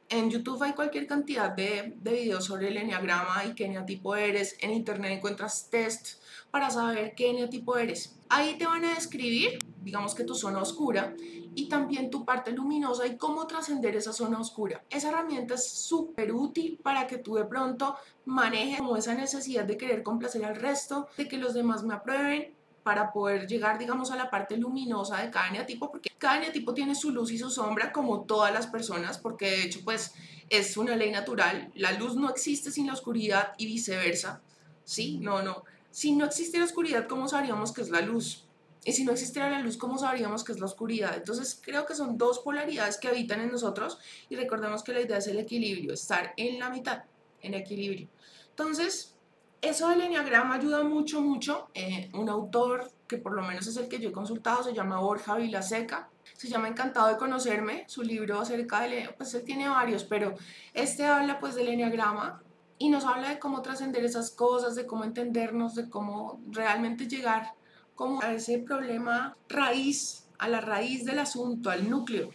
en 0.10 0.32
YouTube 0.32 0.64
hay 0.64 0.74
cualquier 0.74 1.06
cantidad 1.06 1.52
de, 1.52 1.94
de 1.96 2.12
videos 2.12 2.46
sobre 2.46 2.70
el 2.70 2.78
eneagrama 2.78 3.46
y 3.46 3.54
qué 3.54 3.66
eneatipo 3.66 4.16
eres. 4.16 4.58
En 4.62 4.72
internet 4.72 5.12
encuentras 5.12 5.70
test 5.70 6.20
para 6.52 6.70
saber 6.70 7.14
qué 7.16 7.30
eneatipo 7.30 7.78
eres. 7.78 8.16
Ahí 8.30 8.58
te 8.58 8.66
van 8.66 8.86
a 8.86 8.96
describir, 8.96 9.60
digamos 9.82 10.14
que 10.14 10.24
tu 10.24 10.36
zona 10.36 10.62
oscura 10.62 11.16
y 11.56 11.68
también 11.68 12.10
tu 12.10 12.26
parte 12.26 12.52
luminosa 12.52 13.08
y 13.08 13.18
cómo 13.18 13.48
trascender 13.48 13.96
esa 13.96 14.14
zona 14.14 14.40
oscura. 14.40 14.84
Esa 14.90 15.10
herramienta 15.10 15.56
es 15.56 15.70
súper 15.70 16.32
útil 16.32 16.80
para 16.82 17.08
que 17.08 17.18
tú 17.18 17.36
de 17.36 17.46
pronto 17.46 17.96
manejes 18.26 18.80
como 18.80 18.98
esa 18.98 19.16
necesidad 19.16 19.66
de 19.66 19.78
querer 19.78 20.04
complacer 20.04 20.46
al 20.46 20.56
resto, 20.56 21.08
de 21.18 21.28
que 21.28 21.38
los 21.38 21.54
demás 21.54 21.84
me 21.84 21.96
aprueben 21.96 22.54
para 22.84 23.12
poder 23.12 23.46
llegar, 23.48 23.78
digamos, 23.78 24.10
a 24.12 24.16
la 24.16 24.30
parte 24.30 24.58
luminosa 24.58 25.22
de 25.22 25.30
cada 25.30 25.50
eneatipo, 25.50 25.92
porque 25.92 26.10
cada 26.18 26.38
eneatipo 26.38 26.74
tiene 26.74 26.96
su 26.96 27.12
luz 27.12 27.32
y 27.32 27.38
su 27.38 27.50
sombra, 27.50 27.92
como 27.92 28.22
todas 28.22 28.54
las 28.54 28.68
personas, 28.68 29.18
porque 29.18 29.52
de 29.52 29.64
hecho, 29.64 29.82
pues, 29.84 30.14
es 30.50 30.78
una 30.78 30.96
ley 30.96 31.12
natural. 31.12 31.72
La 31.76 31.92
luz 31.92 32.16
no 32.16 32.30
existe 32.30 32.72
sin 32.72 32.88
la 32.88 32.94
oscuridad 32.94 33.54
y 33.58 33.68
viceversa. 33.68 34.42
¿Sí? 34.84 35.20
No, 35.20 35.44
no. 35.44 35.64
Si 35.92 36.16
no 36.16 36.26
existe 36.26 36.58
la 36.58 36.66
oscuridad, 36.66 37.08
¿cómo 37.08 37.28
sabríamos 37.28 37.72
que 37.72 37.82
es 37.82 37.90
la 37.90 38.02
luz? 38.02 38.46
Y 38.86 38.94
si 38.94 39.04
no 39.04 39.12
existiera 39.12 39.50
la 39.50 39.60
luz, 39.60 39.78
¿cómo 39.78 39.98
sabríamos 39.98 40.44
que 40.44 40.54
es 40.54 40.60
la 40.60 40.66
oscuridad? 40.66 41.16
Entonces 41.16 41.60
creo 41.62 41.86
que 41.86 41.96
son 41.96 42.18
dos 42.18 42.40
polaridades 42.40 42.98
que 42.98 43.08
habitan 43.08 43.42
en 43.42 43.52
nosotros 43.52 44.00
y 44.30 44.36
recordemos 44.36 44.84
que 44.84 44.94
la 44.94 45.02
idea 45.02 45.18
es 45.18 45.28
el 45.28 45.38
equilibrio, 45.38 45.94
estar 45.94 46.34
en 46.38 46.60
la 46.60 46.70
mitad, 46.70 47.04
en 47.42 47.56
equilibrio. 47.56 48.08
Entonces, 48.50 49.16
eso 49.62 49.90
del 49.90 50.02
enneagrama 50.02 50.56
ayuda 50.56 50.84
mucho, 50.84 51.22
mucho. 51.22 51.70
Eh, 51.74 52.10
un 52.14 52.30
autor 52.30 52.90
que 53.08 53.18
por 53.18 53.34
lo 53.34 53.42
menos 53.42 53.68
es 53.68 53.76
el 53.76 53.90
que 53.90 54.00
yo 54.00 54.10
he 54.10 54.14
consultado 54.14 54.64
se 54.64 54.74
llama 54.74 55.00
Borja 55.00 55.36
Vilaseca. 55.36 56.10
Se 56.38 56.48
llama 56.48 56.70
Encantado 56.70 57.10
de 57.10 57.18
conocerme. 57.18 57.84
Su 57.88 58.04
libro 58.04 58.40
acerca 58.40 58.82
de, 58.82 59.14
pues 59.18 59.34
él 59.34 59.44
tiene 59.44 59.68
varios, 59.68 60.06
pero 60.06 60.36
este 60.74 61.06
habla 61.06 61.40
pues 61.40 61.56
del 61.56 61.68
enneagrama 61.68 62.42
y 62.80 62.90
nos 62.90 63.04
habla 63.06 63.30
de 63.30 63.40
cómo 63.40 63.62
trascender 63.62 64.04
esas 64.06 64.32
cosas, 64.32 64.74
de 64.74 64.88
cómo 64.88 65.04
entendernos, 65.04 65.76
de 65.76 65.90
cómo 65.90 66.40
realmente 66.50 67.08
llegar 67.08 67.54
como 67.94 68.22
a 68.24 68.32
ese 68.32 68.60
problema 68.60 69.36
raíz, 69.50 70.30
a 70.40 70.48
la 70.48 70.62
raíz 70.62 71.04
del 71.04 71.20
asunto, 71.20 71.70
al 71.70 71.90
núcleo. 71.90 72.30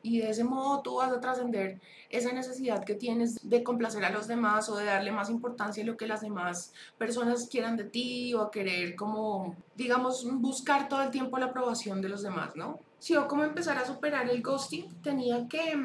Y 0.00 0.20
de 0.20 0.30
ese 0.30 0.44
modo 0.44 0.80
tú 0.82 0.94
vas 0.94 1.12
a 1.12 1.20
trascender 1.20 1.80
esa 2.08 2.32
necesidad 2.32 2.84
que 2.84 2.94
tienes 2.94 3.36
de 3.42 3.64
complacer 3.64 4.04
a 4.04 4.10
los 4.10 4.28
demás 4.28 4.68
o 4.68 4.76
de 4.76 4.84
darle 4.84 5.10
más 5.10 5.28
importancia 5.28 5.82
a 5.82 5.86
lo 5.86 5.96
que 5.96 6.06
las 6.06 6.20
demás 6.20 6.72
personas 6.96 7.48
quieran 7.50 7.76
de 7.76 7.84
ti 7.84 8.32
o 8.34 8.42
a 8.42 8.50
querer 8.52 8.94
como, 8.94 9.56
digamos, 9.74 10.24
buscar 10.34 10.88
todo 10.88 11.02
el 11.02 11.10
tiempo 11.10 11.38
la 11.38 11.46
aprobación 11.46 12.00
de 12.00 12.08
los 12.08 12.22
demás, 12.22 12.54
¿no? 12.54 12.78
Si 13.00 13.14
yo 13.14 13.26
como 13.26 13.42
empezar 13.42 13.76
a 13.76 13.84
superar 13.86 14.30
el 14.30 14.42
ghosting, 14.42 15.02
tenía 15.02 15.48
que 15.48 15.76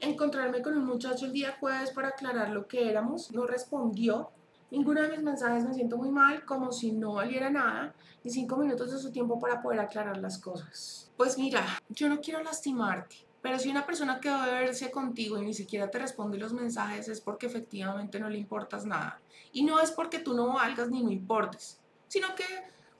encontrarme 0.00 0.62
con 0.62 0.76
un 0.76 0.84
muchacho 0.84 1.26
el 1.26 1.32
día 1.32 1.56
jueves 1.58 1.90
para 1.90 2.08
aclarar 2.08 2.50
lo 2.50 2.66
que 2.66 2.88
éramos. 2.88 3.30
No 3.32 3.46
respondió, 3.46 4.30
ninguno 4.70 5.02
de 5.02 5.08
mis 5.08 5.22
mensajes, 5.22 5.64
me 5.64 5.74
siento 5.74 5.96
muy 5.96 6.10
mal, 6.10 6.44
como 6.44 6.72
si 6.72 6.92
no 6.92 7.14
valiera 7.14 7.50
nada, 7.50 7.94
ni 8.22 8.30
cinco 8.30 8.56
minutos 8.56 8.90
de 8.92 8.98
su 8.98 9.12
tiempo 9.12 9.38
para 9.38 9.62
poder 9.62 9.80
aclarar 9.80 10.16
las 10.18 10.38
cosas. 10.38 11.10
Pues 11.16 11.38
mira, 11.38 11.64
yo 11.88 12.08
no 12.08 12.20
quiero 12.20 12.42
lastimarte, 12.42 13.16
pero 13.40 13.58
si 13.58 13.68
una 13.68 13.86
persona 13.86 14.20
que 14.20 14.30
debe 14.30 14.60
verse 14.60 14.90
contigo 14.90 15.38
y 15.38 15.44
ni 15.44 15.54
siquiera 15.54 15.90
te 15.90 15.98
responde 15.98 16.38
los 16.38 16.52
mensajes 16.52 17.08
es 17.08 17.20
porque 17.20 17.46
efectivamente 17.46 18.18
no 18.18 18.28
le 18.28 18.38
importas 18.38 18.84
nada. 18.86 19.20
Y 19.52 19.62
no 19.62 19.80
es 19.80 19.90
porque 19.90 20.18
tú 20.18 20.34
no 20.34 20.54
valgas 20.54 20.90
ni 20.90 21.02
no 21.02 21.10
importes, 21.10 21.78
sino 22.08 22.34
que 22.34 22.44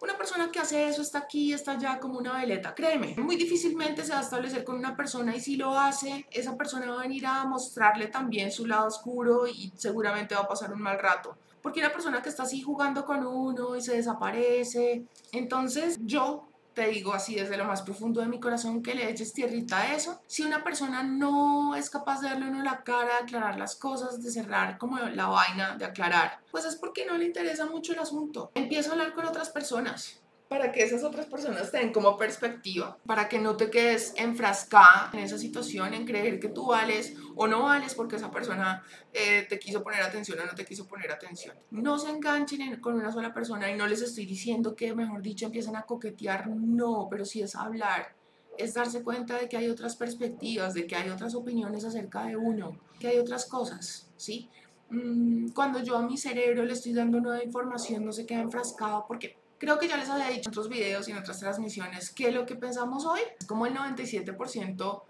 una 0.01 0.16
persona 0.16 0.51
que 0.51 0.59
hace 0.59 0.88
eso 0.88 1.03
está 1.03 1.18
aquí, 1.18 1.53
está 1.53 1.72
allá 1.72 1.99
como 1.99 2.18
una 2.18 2.38
veleta. 2.38 2.74
Créeme, 2.74 3.14
muy 3.18 3.36
difícilmente 3.36 4.05
se 4.05 4.12
va 4.12 4.18
a 4.18 4.22
establecer 4.22 4.64
con 4.64 4.76
una 4.76 4.97
persona 4.97 5.34
y 5.34 5.40
si 5.40 5.57
lo 5.57 5.78
hace, 5.78 6.26
esa 6.30 6.57
persona 6.57 6.90
va 6.90 7.01
a 7.01 7.03
venir 7.03 7.26
a 7.26 7.45
mostrarle 7.45 8.09
también 8.09 8.53
su 8.53 8.66
lado 8.66 8.86
oscuro 8.86 9.47
y 9.47 9.72
seguramente 9.76 10.34
va 10.34 10.42
a 10.42 10.49
pasar 10.49 10.72
un 10.72 10.82
mal 10.82 10.99
rato 10.99 11.36
porque 11.64 11.80
una 11.80 11.90
persona 11.90 12.20
que 12.20 12.28
está 12.28 12.42
así 12.42 12.61
jugando 12.61 13.07
con 13.07 13.24
uno 13.26 13.74
y 13.74 13.80
se 13.80 13.97
desaparece. 13.97 15.07
Entonces 15.32 15.97
yo 16.03 16.47
te 16.74 16.88
digo 16.88 17.14
así 17.14 17.34
desde 17.34 17.56
lo 17.56 17.64
más 17.64 17.82
profundo 17.82 18.20
de 18.20 18.26
mi 18.26 18.40
corazón 18.40 18.82
que 18.82 18.94
le 18.94 19.08
eches 19.08 19.32
tierrita 19.32 19.80
a 19.80 19.94
eso. 19.94 20.20
Si 20.26 20.42
una 20.42 20.64
persona 20.64 21.02
no 21.02 21.74
es 21.74 21.88
capaz 21.88 22.20
de 22.20 22.28
darle 22.28 22.48
uno 22.48 22.62
la 22.62 22.82
cara, 22.82 23.16
de 23.18 23.22
aclarar 23.24 23.58
las 23.58 23.76
cosas, 23.76 24.22
de 24.22 24.30
cerrar 24.30 24.78
como 24.78 24.98
la 24.98 25.26
vaina, 25.26 25.76
de 25.76 25.84
aclarar, 25.84 26.40
pues 26.50 26.64
es 26.64 26.76
porque 26.76 27.06
no 27.06 27.16
le 27.16 27.26
interesa 27.26 27.66
mucho 27.66 27.92
el 27.92 28.00
asunto. 28.00 28.50
Empiezo 28.54 28.90
a 28.90 28.92
hablar 28.92 29.14
con 29.14 29.26
otras 29.26 29.50
personas 29.50 30.23
para 30.49 30.70
que 30.72 30.82
esas 30.82 31.03
otras 31.03 31.26
personas 31.26 31.70
te 31.70 31.92
como 31.92 32.16
perspectiva, 32.16 32.99
para 33.07 33.28
que 33.28 33.38
no 33.38 33.57
te 33.57 33.70
quedes 33.70 34.12
enfrascada 34.16 35.11
en 35.12 35.20
esa 35.20 35.38
situación, 35.38 35.95
en 35.95 36.07
creer 36.07 36.38
que 36.38 36.49
tú 36.49 36.66
vales 36.66 37.14
o 37.34 37.47
no 37.47 37.64
vales 37.64 37.95
porque 37.95 38.16
esa 38.16 38.30
persona 38.30 38.84
eh, 39.12 39.47
te 39.49 39.59
quiso 39.59 39.82
poner 39.82 40.03
atención 40.03 40.38
o 40.38 40.45
no 40.45 40.55
te 40.55 40.64
quiso 40.64 40.86
poner 40.86 41.11
atención. 41.11 41.57
No 41.70 41.99
se 41.99 42.11
enganchen 42.11 42.80
con 42.80 42.95
una 42.95 43.11
sola 43.11 43.32
persona 43.32 43.70
y 43.70 43.76
no 43.76 43.86
les 43.86 44.03
estoy 44.03 44.26
diciendo 44.26 44.76
que, 44.76 44.95
mejor 44.95 45.22
dicho, 45.22 45.47
empiecen 45.47 45.76
a 45.76 45.82
coquetear, 45.82 46.49
no, 46.49 47.09
pero 47.11 47.24
sí 47.24 47.42
es 47.42 47.57
hablar, 47.57 48.14
es 48.59 48.74
darse 48.74 49.03
cuenta 49.03 49.38
de 49.38 49.49
que 49.49 49.57
hay 49.57 49.68
otras 49.68 49.97
perspectivas, 49.97 50.74
de 50.74 50.86
que 50.86 50.97
hay 50.97 51.09
otras 51.09 51.34
opiniones 51.34 51.84
acerca 51.84 52.24
de 52.24 52.36
uno, 52.36 52.78
que 53.01 53.09
hay 53.09 53.18
otras 53.18 53.47
cosas, 53.47 54.11
¿sí? 54.16 54.49
Mm, 54.90 55.49
cuando 55.49 55.82
yo 55.82 55.97
a 55.97 56.03
mi 56.03 56.16
cerebro 56.16 56.64
le 56.64 56.74
estoy 56.74 56.92
dando 56.92 57.20
nueva 57.20 57.42
información, 57.42 58.05
no 58.05 58.12
se 58.12 58.26
queda 58.26 58.40
enfrascado 58.40 59.07
porque 59.09 59.36
Creo 59.64 59.78
que 59.78 59.88
ya 59.88 59.96
les 59.96 60.10
había 60.10 60.28
dicho 60.28 60.42
en 60.42 60.48
otros 60.50 60.68
videos 60.68 61.08
y 61.08 61.12
en 61.12 61.16
otras 61.16 61.40
transmisiones 61.40 62.10
que 62.10 62.30
lo 62.30 62.44
que 62.44 62.54
pensamos 62.54 63.06
hoy 63.06 63.20
es 63.40 63.46
como 63.46 63.64
el 63.64 63.72
97% 63.72 65.02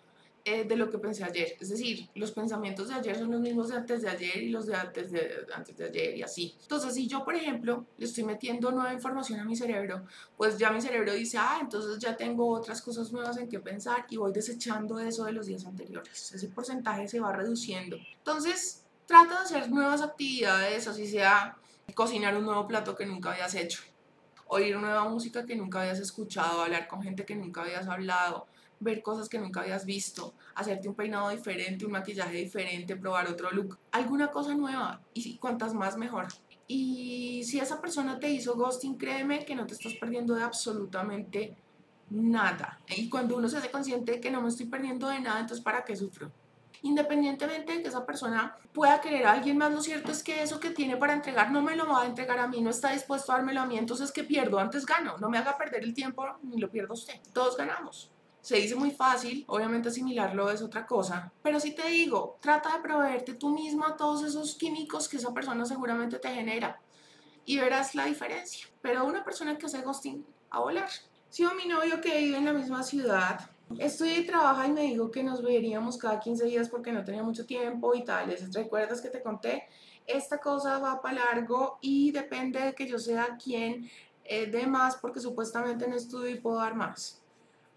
eh, 0.44 0.62
de 0.62 0.76
lo 0.76 0.90
que 0.90 0.98
pensé 0.98 1.24
ayer. 1.24 1.56
Es 1.58 1.70
decir, 1.70 2.08
los 2.14 2.30
pensamientos 2.30 2.86
de 2.86 2.94
ayer 2.94 3.18
son 3.18 3.32
los 3.32 3.40
mismos 3.40 3.70
de 3.70 3.78
antes 3.78 4.02
de 4.02 4.10
ayer 4.10 4.36
y 4.36 4.50
los 4.50 4.66
de 4.66 4.76
antes 4.76 5.10
de, 5.10 5.44
antes 5.52 5.76
de 5.76 5.84
ayer 5.86 6.16
y 6.18 6.22
así. 6.22 6.54
Entonces, 6.62 6.94
si 6.94 7.08
yo, 7.08 7.24
por 7.24 7.34
ejemplo, 7.34 7.84
le 7.98 8.06
estoy 8.06 8.22
metiendo 8.22 8.70
nueva 8.70 8.92
información 8.92 9.40
a 9.40 9.44
mi 9.44 9.56
cerebro, 9.56 10.06
pues 10.36 10.56
ya 10.56 10.70
mi 10.70 10.80
cerebro 10.80 11.12
dice, 11.14 11.36
ah, 11.36 11.58
entonces 11.60 11.98
ya 11.98 12.16
tengo 12.16 12.48
otras 12.48 12.80
cosas 12.80 13.10
nuevas 13.10 13.36
en 13.38 13.48
que 13.48 13.58
pensar 13.58 14.06
y 14.08 14.18
voy 14.18 14.30
desechando 14.32 15.00
eso 15.00 15.24
de 15.24 15.32
los 15.32 15.46
días 15.46 15.66
anteriores. 15.66 16.30
Ese 16.30 16.46
porcentaje 16.46 17.08
se 17.08 17.18
va 17.18 17.32
reduciendo. 17.32 17.96
Entonces, 18.18 18.84
trata 19.04 19.34
de 19.40 19.44
hacer 19.46 19.68
nuevas 19.68 20.00
actividades, 20.00 20.86
así 20.86 21.08
sea 21.08 21.56
cocinar 21.96 22.36
un 22.36 22.44
nuevo 22.44 22.68
plato 22.68 22.94
que 22.94 23.04
nunca 23.04 23.32
habías 23.32 23.56
hecho 23.56 23.82
oír 24.46 24.76
nueva 24.76 25.08
música 25.08 25.44
que 25.44 25.56
nunca 25.56 25.80
habías 25.80 25.98
escuchado, 25.98 26.62
hablar 26.62 26.88
con 26.88 27.02
gente 27.02 27.24
que 27.24 27.34
nunca 27.34 27.62
habías 27.62 27.88
hablado, 27.88 28.46
ver 28.80 29.02
cosas 29.02 29.28
que 29.28 29.38
nunca 29.38 29.62
habías 29.62 29.84
visto, 29.84 30.34
hacerte 30.54 30.88
un 30.88 30.94
peinado 30.94 31.30
diferente, 31.30 31.86
un 31.86 31.92
maquillaje 31.92 32.36
diferente, 32.36 32.96
probar 32.96 33.28
otro 33.28 33.50
look, 33.50 33.78
alguna 33.92 34.28
cosa 34.28 34.54
nueva 34.54 35.00
y 35.14 35.36
cuantas 35.38 35.74
más 35.74 35.96
mejor. 35.96 36.28
Y 36.66 37.42
si 37.44 37.58
esa 37.60 37.80
persona 37.80 38.18
te 38.18 38.30
hizo 38.30 38.56
ghosting, 38.56 38.96
créeme 38.96 39.44
que 39.44 39.54
no 39.54 39.66
te 39.66 39.74
estás 39.74 39.94
perdiendo 39.94 40.34
de 40.34 40.42
absolutamente 40.42 41.56
nada. 42.10 42.80
Y 42.88 43.08
cuando 43.08 43.36
uno 43.36 43.48
se 43.48 43.58
hace 43.58 43.70
consciente 43.70 44.12
de 44.12 44.20
que 44.20 44.30
no 44.30 44.40
me 44.40 44.48
estoy 44.48 44.66
perdiendo 44.66 45.08
de 45.08 45.20
nada, 45.20 45.40
entonces 45.40 45.64
¿para 45.64 45.84
qué 45.84 45.96
sufro? 45.96 46.30
Independientemente 46.82 47.72
de 47.72 47.82
que 47.82 47.88
esa 47.88 48.04
persona 48.04 48.56
pueda 48.72 49.00
querer 49.00 49.26
a 49.26 49.32
alguien 49.32 49.58
más, 49.58 49.72
lo 49.72 49.80
cierto 49.80 50.12
es 50.12 50.22
que 50.22 50.42
eso 50.42 50.60
que 50.60 50.70
tiene 50.70 50.96
para 50.96 51.12
entregar 51.12 51.50
no 51.50 51.62
me 51.62 51.76
lo 51.76 51.86
va 51.86 52.02
a 52.02 52.06
entregar 52.06 52.38
a 52.38 52.48
mí, 52.48 52.60
no 52.60 52.70
está 52.70 52.92
dispuesto 52.92 53.32
a 53.32 53.36
dármelo 53.36 53.60
a 53.60 53.66
mí, 53.66 53.78
entonces 53.78 54.12
que 54.12 54.24
pierdo? 54.24 54.58
Antes 54.58 54.86
gano, 54.86 55.16
no 55.18 55.28
me 55.28 55.38
haga 55.38 55.56
perder 55.56 55.82
el 55.84 55.94
tiempo 55.94 56.26
ni 56.42 56.58
lo 56.58 56.70
pierdo 56.70 56.94
usted, 56.94 57.14
todos 57.32 57.56
ganamos. 57.56 58.10
Se 58.40 58.56
dice 58.56 58.74
muy 58.76 58.90
fácil, 58.90 59.44
obviamente 59.48 59.88
asimilarlo 59.88 60.50
es 60.50 60.60
otra 60.60 60.84
cosa, 60.84 61.32
pero 61.42 61.58
si 61.58 61.74
te 61.74 61.88
digo, 61.88 62.36
trata 62.40 62.76
de 62.76 62.82
proveerte 62.82 63.34
tú 63.34 63.48
misma 63.48 63.96
todos 63.96 64.22
esos 64.22 64.54
químicos 64.54 65.08
que 65.08 65.16
esa 65.16 65.32
persona 65.32 65.64
seguramente 65.64 66.18
te 66.18 66.28
genera 66.28 66.78
y 67.46 67.58
verás 67.58 67.94
la 67.94 68.04
diferencia. 68.04 68.66
Pero 68.82 69.04
una 69.04 69.24
persona 69.24 69.56
que 69.56 69.66
hace 69.66 69.80
ghosting, 69.80 70.26
a 70.50 70.60
volar. 70.60 70.88
Si 71.30 71.44
o 71.44 71.54
mi 71.54 71.66
novio 71.66 72.00
que 72.00 72.18
vive 72.18 72.36
en 72.36 72.44
la 72.44 72.52
misma 72.52 72.82
ciudad, 72.82 73.50
Estudia 73.78 74.18
y 74.18 74.26
trabaja 74.26 74.66
y 74.66 74.72
me 74.72 74.82
dijo 74.82 75.10
que 75.10 75.22
nos 75.22 75.42
veríamos 75.42 75.98
cada 75.98 76.20
15 76.20 76.44
días 76.44 76.68
porque 76.68 76.92
no 76.92 77.04
tenía 77.04 77.22
mucho 77.22 77.46
tiempo 77.46 77.94
y 77.94 78.04
tales. 78.04 78.52
¿Recuerdas 78.52 79.00
que 79.00 79.08
te 79.08 79.22
conté? 79.22 79.64
Esta 80.06 80.38
cosa 80.38 80.78
va 80.78 81.00
para 81.00 81.24
largo 81.24 81.78
y 81.80 82.12
depende 82.12 82.60
de 82.60 82.74
que 82.74 82.86
yo 82.86 82.98
sea 82.98 83.36
quien 83.42 83.90
eh, 84.24 84.46
dé 84.46 84.66
más 84.66 84.96
porque 84.96 85.20
supuestamente 85.20 85.88
no 85.88 85.96
estudio 85.96 86.30
y 86.30 86.40
puedo 86.40 86.58
dar 86.58 86.74
más. 86.74 87.20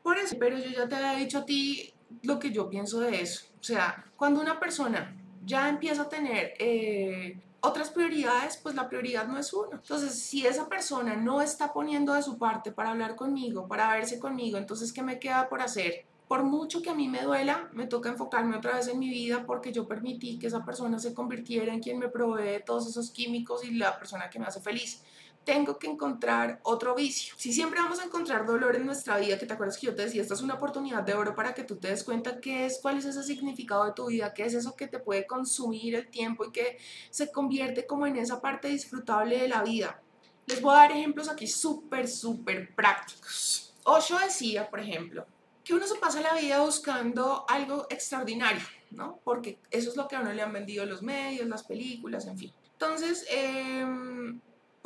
Por 0.03 0.17
eso, 0.17 0.35
pero 0.39 0.57
yo 0.57 0.69
ya 0.69 0.87
te 0.87 0.95
había 0.95 1.13
dicho 1.13 1.39
a 1.39 1.45
ti 1.45 1.93
lo 2.23 2.39
que 2.39 2.51
yo 2.51 2.69
pienso 2.69 2.99
de 2.99 3.21
eso. 3.21 3.47
O 3.59 3.63
sea, 3.63 4.05
cuando 4.15 4.41
una 4.41 4.59
persona 4.59 5.15
ya 5.45 5.69
empieza 5.69 6.03
a 6.03 6.09
tener 6.09 6.53
eh, 6.59 7.39
otras 7.67 7.89
prioridades, 7.89 8.57
pues 8.57 8.75
la 8.75 8.87
prioridad 8.87 9.27
no 9.27 9.37
es 9.37 9.53
uno. 9.53 9.71
Entonces, 9.73 10.19
si 10.19 10.45
esa 10.45 10.67
persona 10.67 11.15
no 11.15 11.41
está 11.41 11.73
poniendo 11.73 12.13
de 12.13 12.23
su 12.23 12.37
parte 12.37 12.71
para 12.71 12.91
hablar 12.91 13.15
conmigo, 13.15 13.67
para 13.67 13.91
verse 13.91 14.19
conmigo, 14.19 14.57
entonces, 14.57 14.93
¿qué 14.93 15.03
me 15.03 15.19
queda 15.19 15.49
por 15.49 15.61
hacer? 15.61 16.05
Por 16.27 16.43
mucho 16.43 16.81
que 16.81 16.89
a 16.89 16.95
mí 16.95 17.07
me 17.07 17.21
duela, 17.21 17.69
me 17.73 17.87
toca 17.87 18.09
enfocarme 18.09 18.57
otra 18.57 18.75
vez 18.75 18.87
en 18.89 18.99
mi 18.99 19.09
vida 19.09 19.45
porque 19.45 19.71
yo 19.71 19.87
permití 19.87 20.37
que 20.37 20.47
esa 20.47 20.65
persona 20.65 20.99
se 20.99 21.13
convirtiera 21.13 21.73
en 21.73 21.79
quien 21.79 21.99
me 21.99 22.09
provee 22.09 22.63
todos 22.65 22.87
esos 22.87 23.11
químicos 23.11 23.63
y 23.63 23.71
la 23.71 23.97
persona 23.97 24.29
que 24.29 24.39
me 24.39 24.45
hace 24.45 24.59
feliz 24.59 25.01
tengo 25.47 25.79
que 25.79 25.87
encontrar 25.87 26.59
otro 26.63 26.93
vicio. 26.93 27.33
Si 27.37 27.53
siempre 27.53 27.79
vamos 27.79 28.01
a 28.01 28.03
encontrar 28.03 28.45
dolor 28.45 28.75
en 28.75 28.85
nuestra 28.85 29.17
vida, 29.17 29.39
que 29.39 29.45
te 29.45 29.53
acuerdas 29.53 29.77
que 29.77 29.85
yo 29.85 29.95
te 29.95 30.01
decía, 30.01 30.21
esta 30.21 30.33
es 30.33 30.41
una 30.41 30.55
oportunidad 30.55 31.03
de 31.03 31.13
oro 31.13 31.35
para 31.35 31.53
que 31.53 31.63
tú 31.63 31.77
te 31.77 31.87
des 31.87 32.03
cuenta 32.03 32.41
qué 32.41 32.65
es, 32.65 32.79
cuál 32.81 32.97
es 32.97 33.05
ese 33.05 33.23
significado 33.23 33.85
de 33.85 33.93
tu 33.93 34.07
vida, 34.07 34.33
qué 34.33 34.43
es 34.43 34.53
eso 34.53 34.75
que 34.75 34.87
te 34.87 34.99
puede 34.99 35.25
consumir 35.25 35.95
el 35.95 36.09
tiempo 36.09 36.43
y 36.43 36.51
que 36.51 36.77
se 37.09 37.31
convierte 37.31 37.87
como 37.87 38.05
en 38.05 38.17
esa 38.17 38.41
parte 38.41 38.67
disfrutable 38.67 39.39
de 39.39 39.47
la 39.47 39.63
vida. 39.63 40.01
Les 40.47 40.61
voy 40.61 40.73
a 40.73 40.79
dar 40.79 40.91
ejemplos 40.91 41.29
aquí 41.29 41.47
súper, 41.47 42.09
súper 42.09 42.75
prácticos. 42.75 43.73
Osho 43.85 44.19
decía, 44.19 44.69
por 44.69 44.81
ejemplo, 44.81 45.25
que 45.63 45.73
uno 45.73 45.87
se 45.87 45.95
pasa 45.95 46.19
la 46.19 46.33
vida 46.33 46.59
buscando 46.59 47.45
algo 47.47 47.87
extraordinario, 47.89 48.63
¿no? 48.91 49.21
Porque 49.23 49.59
eso 49.71 49.91
es 49.91 49.95
lo 49.95 50.09
que 50.09 50.17
a 50.17 50.19
uno 50.19 50.33
le 50.33 50.41
han 50.41 50.51
vendido 50.51 50.85
los 50.85 51.01
medios, 51.01 51.47
las 51.47 51.63
películas, 51.63 52.27
en 52.27 52.37
fin. 52.37 52.53
Entonces, 52.73 53.25
eh, 53.31 53.85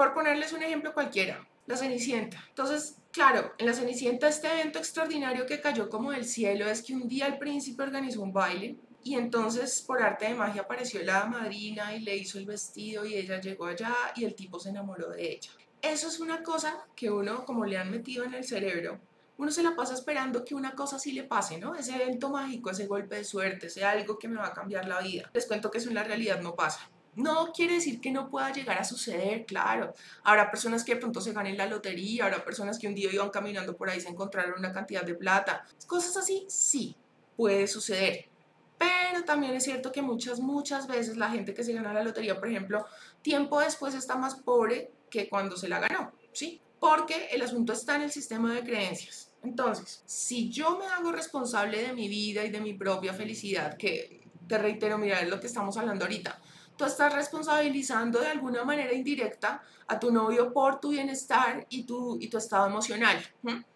por 0.02 0.16
ponerles 0.16 0.52
un 0.52 0.64
ejemplo 0.64 0.96
cualquiera, 0.96 1.48
La 1.68 1.78
Cenicienta. 1.78 2.44
Entonces, 2.50 2.96
claro, 3.12 3.54
en 3.60 3.68
la 3.68 3.74
Cenicienta 3.76 4.28
este 4.28 4.52
evento 4.52 4.80
extraordinario 4.80 5.46
que 5.46 5.62
cayó 5.62 5.92
como 5.92 6.10
del 6.10 6.26
cielo 6.26 6.68
es 6.68 6.82
que 6.82 6.96
un 6.96 7.08
día 7.08 7.28
el 7.28 7.38
príncipe 7.38 7.84
organizó 7.84 8.24
un 8.24 8.34
baile 8.34 8.78
y 9.04 9.14
entonces 9.14 9.80
por 9.84 10.02
arte 10.02 10.26
de 10.26 10.34
magia 10.34 10.64
apareció 10.64 11.04
la 11.04 11.28
madrina 11.28 11.96
y 11.96 12.00
le 12.00 12.18
hizo 12.18 12.40
el 12.40 12.48
vestido 12.48 13.06
y 13.06 13.14
ella 13.14 13.40
llegó 13.40 13.68
allá 13.68 13.94
y 14.16 14.26
el 14.26 14.34
tipo 14.34 14.60
se 14.60 14.70
enamoró 14.70 15.12
de 15.12 15.34
ella. 15.34 15.52
Eso 15.84 16.08
es 16.08 16.20
una 16.20 16.42
cosa 16.42 16.84
que 16.96 17.12
uno, 17.12 17.46
como 17.46 17.64
le 17.68 17.78
han 17.78 17.92
metido 17.92 18.24
en 18.24 18.34
el 18.34 18.44
cerebro, 18.44 19.00
uno 19.38 19.52
se 19.52 19.62
la 19.62 19.76
pasa 19.76 19.94
esperando 19.94 20.44
que 20.44 20.56
una 20.56 20.72
cosa 20.72 20.98
sí 20.98 21.12
le 21.12 21.26
pase, 21.26 21.60
¿no? 21.60 21.76
Ese 21.76 21.94
evento 21.94 22.32
mágico, 22.32 22.72
ese 22.72 22.88
golpe 22.88 23.18
de 23.18 23.24
suerte, 23.24 23.68
ese 23.68 23.86
algo 23.86 24.18
que 24.18 24.28
me 24.28 24.40
va 24.40 24.48
a 24.48 24.54
cambiar 24.54 24.88
la 24.88 25.00
vida. 25.00 25.30
Les 25.32 25.46
cuento 25.46 25.70
que 25.70 25.78
eso 25.78 25.90
en 25.90 25.96
la 25.96 26.04
realidad 26.04 26.42
no 26.42 26.56
pasa. 26.56 26.90
No 27.16 27.52
quiere 27.52 27.76
decir 27.76 28.00
que 28.00 28.12
no 28.12 28.30
pueda 28.30 28.52
llegar 28.52 28.78
a 28.78 28.84
suceder, 28.84 29.46
claro. 29.46 29.94
Habrá 30.24 30.50
personas 30.50 30.84
que 30.84 30.96
de 30.96 31.02
pronto 31.02 31.20
se 31.20 31.34
ganen 31.34 31.58
la 31.58 31.66
lotería, 31.66 32.26
habrá 32.26 32.44
personas 32.44 32.80
que 32.80 32.88
un 32.88 32.96
día 32.96 33.12
iban 33.12 33.30
caminando 33.30 33.76
por 33.76 33.90
ahí 33.90 33.98
y 33.98 34.02
se 34.02 34.10
encontraron 34.10 34.58
una 34.58 34.72
cantidad 34.72 35.04
de 35.04 35.16
plata. 35.16 35.66
Cosas 35.88 36.16
así, 36.16 36.46
sí, 36.48 36.96
puede 37.36 37.68
suceder. 37.68 38.26
Pero 38.78 39.24
también 39.26 39.54
es 39.54 39.64
cierto 39.64 39.92
que 39.92 40.02
muchas, 40.02 40.40
muchas 40.40 40.88
veces 40.88 41.18
la 41.18 41.30
gente 41.30 41.54
que 41.54 41.64
se 41.64 41.74
gana 41.74 41.94
la 41.94 42.04
lotería, 42.04 42.40
por 42.40 42.48
ejemplo, 42.48 42.86
tiempo 43.22 43.60
después 43.60 43.94
está 43.94 44.16
más 44.16 44.36
pobre 44.36 44.92
que 45.10 45.30
cuando 45.30 45.58
se 45.58 45.68
la 45.68 45.80
ganó, 45.80 46.14
¿sí? 46.32 46.62
Porque 46.80 47.28
el 47.32 47.44
asunto 47.44 47.74
está 47.74 47.96
en 47.98 48.04
el 48.04 48.12
sistema 48.12 48.56
de 48.56 48.64
creencias. 48.64 49.32
Entonces, 49.44 50.02
si 50.06 50.50
yo 50.50 50.78
me 50.80 50.86
hago 50.86 51.12
responsable 51.12 51.82
de 51.82 51.94
mi 51.94 52.08
vida 52.08 52.44
y 52.44 52.50
de 52.50 52.62
mi 52.62 52.74
propia 52.74 53.14
felicidad, 53.14 53.78
que 53.78 54.22
te 54.48 54.58
reitero, 54.58 54.98
mira, 54.98 55.20
es 55.20 55.30
lo 55.30 55.40
que 55.40 55.48
estamos 55.48 55.78
hablando 55.78 56.06
ahorita, 56.06 56.42
tú 56.82 56.88
estás 56.88 57.14
responsabilizando 57.14 58.20
de 58.20 58.30
alguna 58.30 58.66
manera 58.66 58.92
indirecta 58.92 59.62
a 59.86 60.00
tu 60.00 60.12
novio 60.12 60.52
por 60.52 60.80
tu 60.80 60.90
bienestar 60.90 61.68
y 61.70 61.84
tu, 61.84 62.18
y 62.20 62.28
tu 62.28 62.40
estado 62.40 62.66
emocional. 62.66 63.24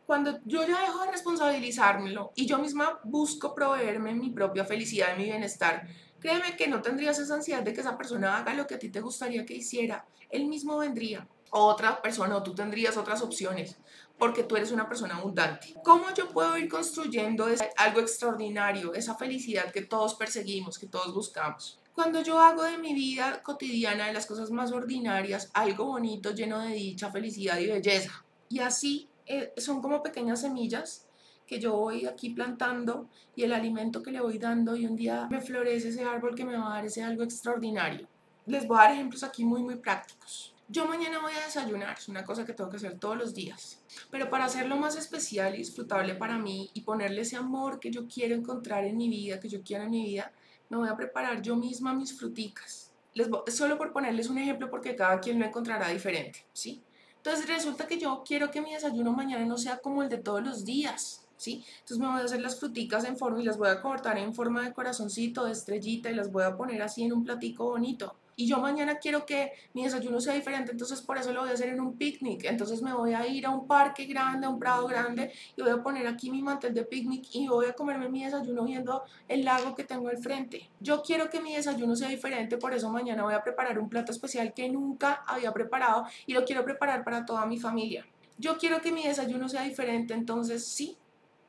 Cuando 0.07 0.39
yo 0.43 0.65
ya 0.65 0.81
dejo 0.81 1.03
de 1.03 1.11
responsabilizármelo 1.11 2.31
y 2.33 2.47
yo 2.47 2.57
misma 2.57 2.99
busco 3.03 3.53
proveerme 3.53 4.15
mi 4.15 4.31
propia 4.31 4.65
felicidad 4.65 5.09
y 5.13 5.19
mi 5.19 5.25
bienestar, 5.25 5.87
créeme 6.19 6.57
que 6.57 6.67
no 6.67 6.81
tendrías 6.81 7.19
esa 7.19 7.35
ansiedad 7.35 7.61
de 7.61 7.73
que 7.73 7.81
esa 7.81 7.95
persona 7.95 8.37
haga 8.37 8.55
lo 8.55 8.65
que 8.65 8.73
a 8.73 8.79
ti 8.79 8.89
te 8.89 9.01
gustaría 9.01 9.45
que 9.45 9.53
hiciera. 9.53 10.07
Él 10.31 10.47
mismo 10.47 10.79
vendría. 10.79 11.27
Otra 11.51 12.01
persona 12.01 12.35
o 12.37 12.41
tú 12.41 12.55
tendrías 12.55 12.97
otras 12.97 13.21
opciones 13.21 13.77
porque 14.17 14.43
tú 14.43 14.55
eres 14.55 14.71
una 14.71 14.89
persona 14.89 15.17
abundante. 15.17 15.75
¿Cómo 15.83 16.11
yo 16.15 16.27
puedo 16.29 16.57
ir 16.57 16.67
construyendo 16.67 17.45
algo 17.77 17.99
extraordinario, 17.99 18.95
esa 18.95 19.13
felicidad 19.13 19.71
que 19.71 19.83
todos 19.83 20.15
perseguimos, 20.15 20.79
que 20.79 20.87
todos 20.87 21.13
buscamos? 21.13 21.79
Cuando 21.95 22.21
yo 22.21 22.41
hago 22.41 22.63
de 22.63 22.77
mi 22.77 22.93
vida 22.93 23.41
cotidiana, 23.41 24.07
de 24.07 24.13
las 24.13 24.25
cosas 24.25 24.51
más 24.51 24.73
ordinarias, 24.73 25.49
algo 25.53 25.85
bonito, 25.85 26.31
lleno 26.31 26.59
de 26.59 26.73
dicha, 26.73 27.09
felicidad 27.09 27.57
y 27.57 27.67
belleza. 27.67 28.25
Y 28.49 28.59
así 28.59 29.07
eh, 29.25 29.53
son 29.55 29.81
como 29.81 30.03
pequeñas 30.03 30.41
semillas 30.41 31.07
que 31.47 31.57
yo 31.57 31.77
voy 31.77 32.05
aquí 32.05 32.31
plantando 32.31 33.07
y 33.33 33.43
el 33.43 33.53
alimento 33.53 34.03
que 34.03 34.11
le 34.11 34.19
voy 34.19 34.39
dando 34.39 34.75
y 34.75 34.85
un 34.85 34.97
día 34.97 35.29
me 35.31 35.39
florece 35.39 35.87
ese 35.87 36.03
árbol 36.03 36.35
que 36.35 36.43
me 36.43 36.57
va 36.57 36.67
a 36.67 36.75
dar 36.75 36.85
ese 36.85 37.01
algo 37.01 37.23
extraordinario. 37.23 38.09
Les 38.45 38.67
voy 38.67 38.77
a 38.77 38.81
dar 38.81 38.91
ejemplos 38.91 39.23
aquí 39.23 39.45
muy, 39.45 39.63
muy 39.63 39.77
prácticos. 39.77 40.53
Yo 40.67 40.85
mañana 40.87 41.19
voy 41.19 41.31
a 41.31 41.45
desayunar, 41.45 41.95
es 41.97 42.09
una 42.09 42.25
cosa 42.25 42.45
que 42.45 42.51
tengo 42.51 42.69
que 42.69 42.77
hacer 42.77 42.99
todos 42.99 43.15
los 43.15 43.33
días, 43.33 43.79
pero 44.11 44.29
para 44.29 44.45
hacerlo 44.45 44.75
más 44.75 44.97
especial 44.97 45.55
y 45.55 45.59
disfrutable 45.59 46.15
para 46.15 46.39
mí 46.39 46.71
y 46.73 46.81
ponerle 46.81 47.21
ese 47.21 47.37
amor 47.37 47.79
que 47.79 47.91
yo 47.91 48.05
quiero 48.05 48.35
encontrar 48.35 48.83
en 48.83 48.97
mi 48.97 49.07
vida, 49.07 49.39
que 49.39 49.47
yo 49.47 49.61
quiero 49.63 49.83
en 49.83 49.91
mi 49.91 50.03
vida, 50.03 50.33
me 50.75 50.81
voy 50.81 50.89
a 50.89 50.97
preparar 50.97 51.41
yo 51.41 51.55
misma 51.55 51.93
mis 51.93 52.17
fruticas. 52.17 52.91
Les 53.13 53.27
solo 53.53 53.77
por 53.77 53.93
ponerles 53.93 54.29
un 54.29 54.37
ejemplo 54.37 54.69
porque 54.69 54.95
cada 54.95 55.19
quien 55.19 55.39
lo 55.39 55.45
encontrará 55.45 55.89
diferente, 55.89 56.45
¿sí? 56.53 56.83
Entonces 57.17 57.47
resulta 57.47 57.87
que 57.87 57.97
yo 57.97 58.23
quiero 58.25 58.51
que 58.51 58.61
mi 58.61 58.73
desayuno 58.73 59.13
mañana 59.13 59.45
no 59.45 59.57
sea 59.57 59.77
como 59.77 60.03
el 60.03 60.09
de 60.09 60.17
todos 60.17 60.43
los 60.43 60.65
días, 60.65 61.25
¿sí? 61.37 61.63
Entonces 61.75 61.97
me 61.97 62.07
voy 62.07 62.21
a 62.21 62.25
hacer 62.25 62.41
las 62.41 62.59
fruticas 62.59 63.05
en 63.05 63.17
forma 63.17 63.41
y 63.41 63.45
las 63.45 63.57
voy 63.57 63.69
a 63.69 63.81
cortar 63.81 64.17
en 64.17 64.33
forma 64.33 64.63
de 64.63 64.73
corazoncito, 64.73 65.45
de 65.45 65.53
estrellita 65.53 66.11
y 66.11 66.15
las 66.15 66.31
voy 66.31 66.43
a 66.43 66.55
poner 66.55 66.81
así 66.81 67.03
en 67.03 67.13
un 67.13 67.23
platico 67.23 67.65
bonito 67.65 68.15
y 68.35 68.47
yo 68.47 68.59
mañana 68.59 68.97
quiero 68.97 69.25
que 69.25 69.53
mi 69.73 69.83
desayuno 69.83 70.19
sea 70.19 70.33
diferente, 70.33 70.71
entonces 70.71 71.01
por 71.01 71.17
eso 71.17 71.31
lo 71.31 71.41
voy 71.41 71.49
a 71.49 71.53
hacer 71.53 71.69
en 71.69 71.79
un 71.79 71.97
picnic. 71.97 72.45
Entonces 72.45 72.81
me 72.81 72.93
voy 72.93 73.13
a 73.13 73.25
ir 73.27 73.45
a 73.45 73.49
un 73.49 73.67
parque 73.67 74.05
grande, 74.05 74.47
a 74.47 74.49
un 74.49 74.59
prado 74.59 74.87
grande 74.87 75.31
y 75.55 75.61
voy 75.61 75.71
a 75.71 75.81
poner 75.81 76.07
aquí 76.07 76.29
mi 76.29 76.41
mantel 76.41 76.73
de 76.73 76.83
picnic 76.83 77.27
y 77.33 77.47
voy 77.47 77.67
a 77.67 77.73
comerme 77.73 78.09
mi 78.09 78.23
desayuno 78.23 78.65
viendo 78.65 79.03
el 79.27 79.45
lago 79.45 79.75
que 79.75 79.83
tengo 79.83 80.09
al 80.09 80.17
frente. 80.17 80.69
Yo 80.79 81.01
quiero 81.01 81.29
que 81.29 81.39
mi 81.39 81.55
desayuno 81.55 81.95
sea 81.95 82.09
diferente, 82.09 82.57
por 82.57 82.73
eso 82.73 82.89
mañana 82.89 83.23
voy 83.23 83.33
a 83.33 83.43
preparar 83.43 83.79
un 83.79 83.89
plato 83.89 84.11
especial 84.11 84.53
que 84.53 84.69
nunca 84.69 85.23
había 85.27 85.51
preparado 85.53 86.05
y 86.25 86.33
lo 86.33 86.43
quiero 86.43 86.63
preparar 86.65 87.03
para 87.03 87.25
toda 87.25 87.45
mi 87.45 87.57
familia. 87.57 88.05
Yo 88.37 88.57
quiero 88.57 88.81
que 88.81 88.91
mi 88.91 89.03
desayuno 89.03 89.47
sea 89.47 89.61
diferente, 89.61 90.13
entonces 90.13 90.65
sí, 90.67 90.97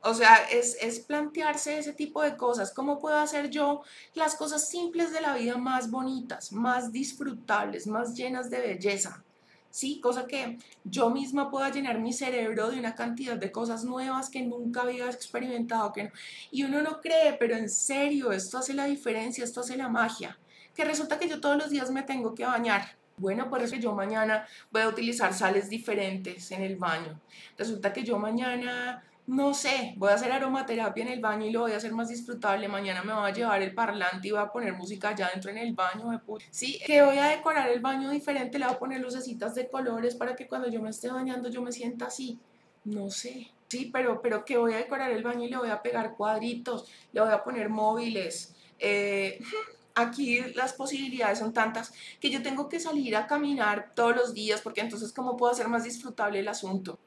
o 0.07 0.13
sea, 0.13 0.37
es, 0.51 0.77
es, 0.81 0.99
plantearse 0.99 1.77
ese 1.77 1.93
tipo 1.93 2.21
de 2.21 2.37
cosas. 2.37 2.73
¿Cómo 2.73 2.99
puedo 2.99 3.17
hacer 3.17 3.49
yo 3.49 3.81
las 4.13 4.35
cosas 4.35 4.69
simples 4.69 5.11
de 5.11 5.21
la 5.21 5.35
vida 5.35 5.57
más 5.57 5.91
bonitas, 5.91 6.51
más 6.51 6.91
disfrutables, 6.91 7.87
más 7.87 8.15
llenas 8.15 8.49
de 8.49 8.59
belleza? 8.59 9.23
Sí, 9.69 9.99
cosa 9.99 10.25
que 10.25 10.57
yo 10.85 11.09
misma 11.09 11.51
pueda 11.51 11.69
llenar 11.69 11.99
mi 11.99 12.13
cerebro 12.13 12.71
de 12.71 12.79
una 12.79 12.95
cantidad 12.95 13.37
de 13.37 13.51
cosas 13.51 13.83
nuevas 13.83 14.29
que 14.29 14.41
nunca 14.41 14.81
había 14.81 15.09
experimentado. 15.09 15.93
Que 15.93 16.11
Y 16.51 16.63
uno 16.63 16.81
no 16.81 17.01
cree, 17.01 17.33
pero 17.33 17.55
en 17.55 17.69
serio, 17.69 18.31
esto 18.31 18.57
hace 18.57 18.73
la 18.73 18.85
diferencia, 18.85 19.43
esto 19.43 19.61
hace 19.61 19.77
la 19.77 19.89
magia. 19.89 20.39
Que 20.73 20.85
resulta 20.85 21.19
que 21.19 21.27
yo 21.27 21.41
todos 21.41 21.57
los 21.57 21.69
días 21.69 21.91
me 21.91 22.03
tengo 22.03 22.33
que 22.33 22.45
bañar. 22.45 22.97
Bueno, 23.17 23.49
por 23.49 23.61
eso 23.61 23.75
yo 23.75 23.93
mañana 23.93 24.47
voy 24.71 24.83
a 24.83 24.89
utilizar 24.89 25.33
sales 25.33 25.69
diferentes 25.69 26.51
en 26.51 26.61
el 26.61 26.75
baño. 26.77 27.19
Resulta 27.57 27.91
que 27.91 28.03
yo 28.03 28.19
mañana 28.19 29.03
no 29.27 29.53
sé, 29.53 29.93
voy 29.97 30.09
a 30.09 30.13
hacer 30.13 30.31
aromaterapia 30.31 31.03
en 31.03 31.09
el 31.09 31.19
baño 31.19 31.45
y 31.45 31.51
lo 31.51 31.61
voy 31.61 31.73
a 31.73 31.77
hacer 31.77 31.91
más 31.91 32.07
disfrutable. 32.07 32.69
Mañana 32.69 33.03
me 33.03 33.13
voy 33.13 33.29
a 33.29 33.33
llevar 33.33 33.61
el 33.61 33.73
parlante 33.73 34.29
y 34.29 34.31
voy 34.31 34.39
a 34.39 34.47
poner 34.47 34.73
música 34.73 35.09
allá 35.09 35.29
dentro 35.33 35.51
en 35.51 35.57
el 35.57 35.73
baño. 35.73 36.21
Sí, 36.49 36.79
que 36.85 37.01
voy 37.01 37.17
a 37.17 37.25
decorar 37.25 37.69
el 37.69 37.81
baño 37.81 38.09
diferente, 38.09 38.57
le 38.57 38.65
voy 38.65 38.75
a 38.75 38.79
poner 38.79 39.01
lucecitas 39.01 39.53
de 39.53 39.67
colores 39.69 40.15
para 40.15 40.33
que 40.33 40.47
cuando 40.47 40.69
yo 40.69 40.81
me 40.81 40.89
esté 40.89 41.11
bañando 41.11 41.49
yo 41.49 41.61
me 41.61 41.73
sienta 41.73 42.05
así. 42.05 42.39
No 42.85 43.09
sé. 43.09 43.51
Sí, 43.67 43.89
pero, 43.91 44.21
pero 44.21 44.45
que 44.45 44.57
voy 44.57 44.73
a 44.73 44.77
decorar 44.77 45.11
el 45.11 45.23
baño 45.23 45.43
y 45.43 45.49
le 45.49 45.57
voy 45.57 45.69
a 45.69 45.81
pegar 45.81 46.15
cuadritos, 46.15 46.89
le 47.11 47.19
voy 47.19 47.31
a 47.31 47.43
poner 47.43 47.67
móviles. 47.67 48.55
Eh, 48.79 49.39
aquí 49.97 50.39
las 50.53 50.73
posibilidades 50.73 51.39
son 51.39 51.51
tantas 51.51 51.91
que 52.21 52.29
yo 52.29 52.41
tengo 52.41 52.69
que 52.69 52.79
salir 52.79 53.15
a 53.15 53.27
caminar 53.27 53.91
todos 53.95 54.15
los 54.15 54.33
días 54.33 54.61
porque 54.61 54.81
entonces 54.81 55.11
cómo 55.11 55.35
puedo 55.35 55.51
hacer 55.51 55.67
más 55.67 55.83
disfrutable 55.83 56.39
el 56.39 56.47
asunto. 56.47 56.99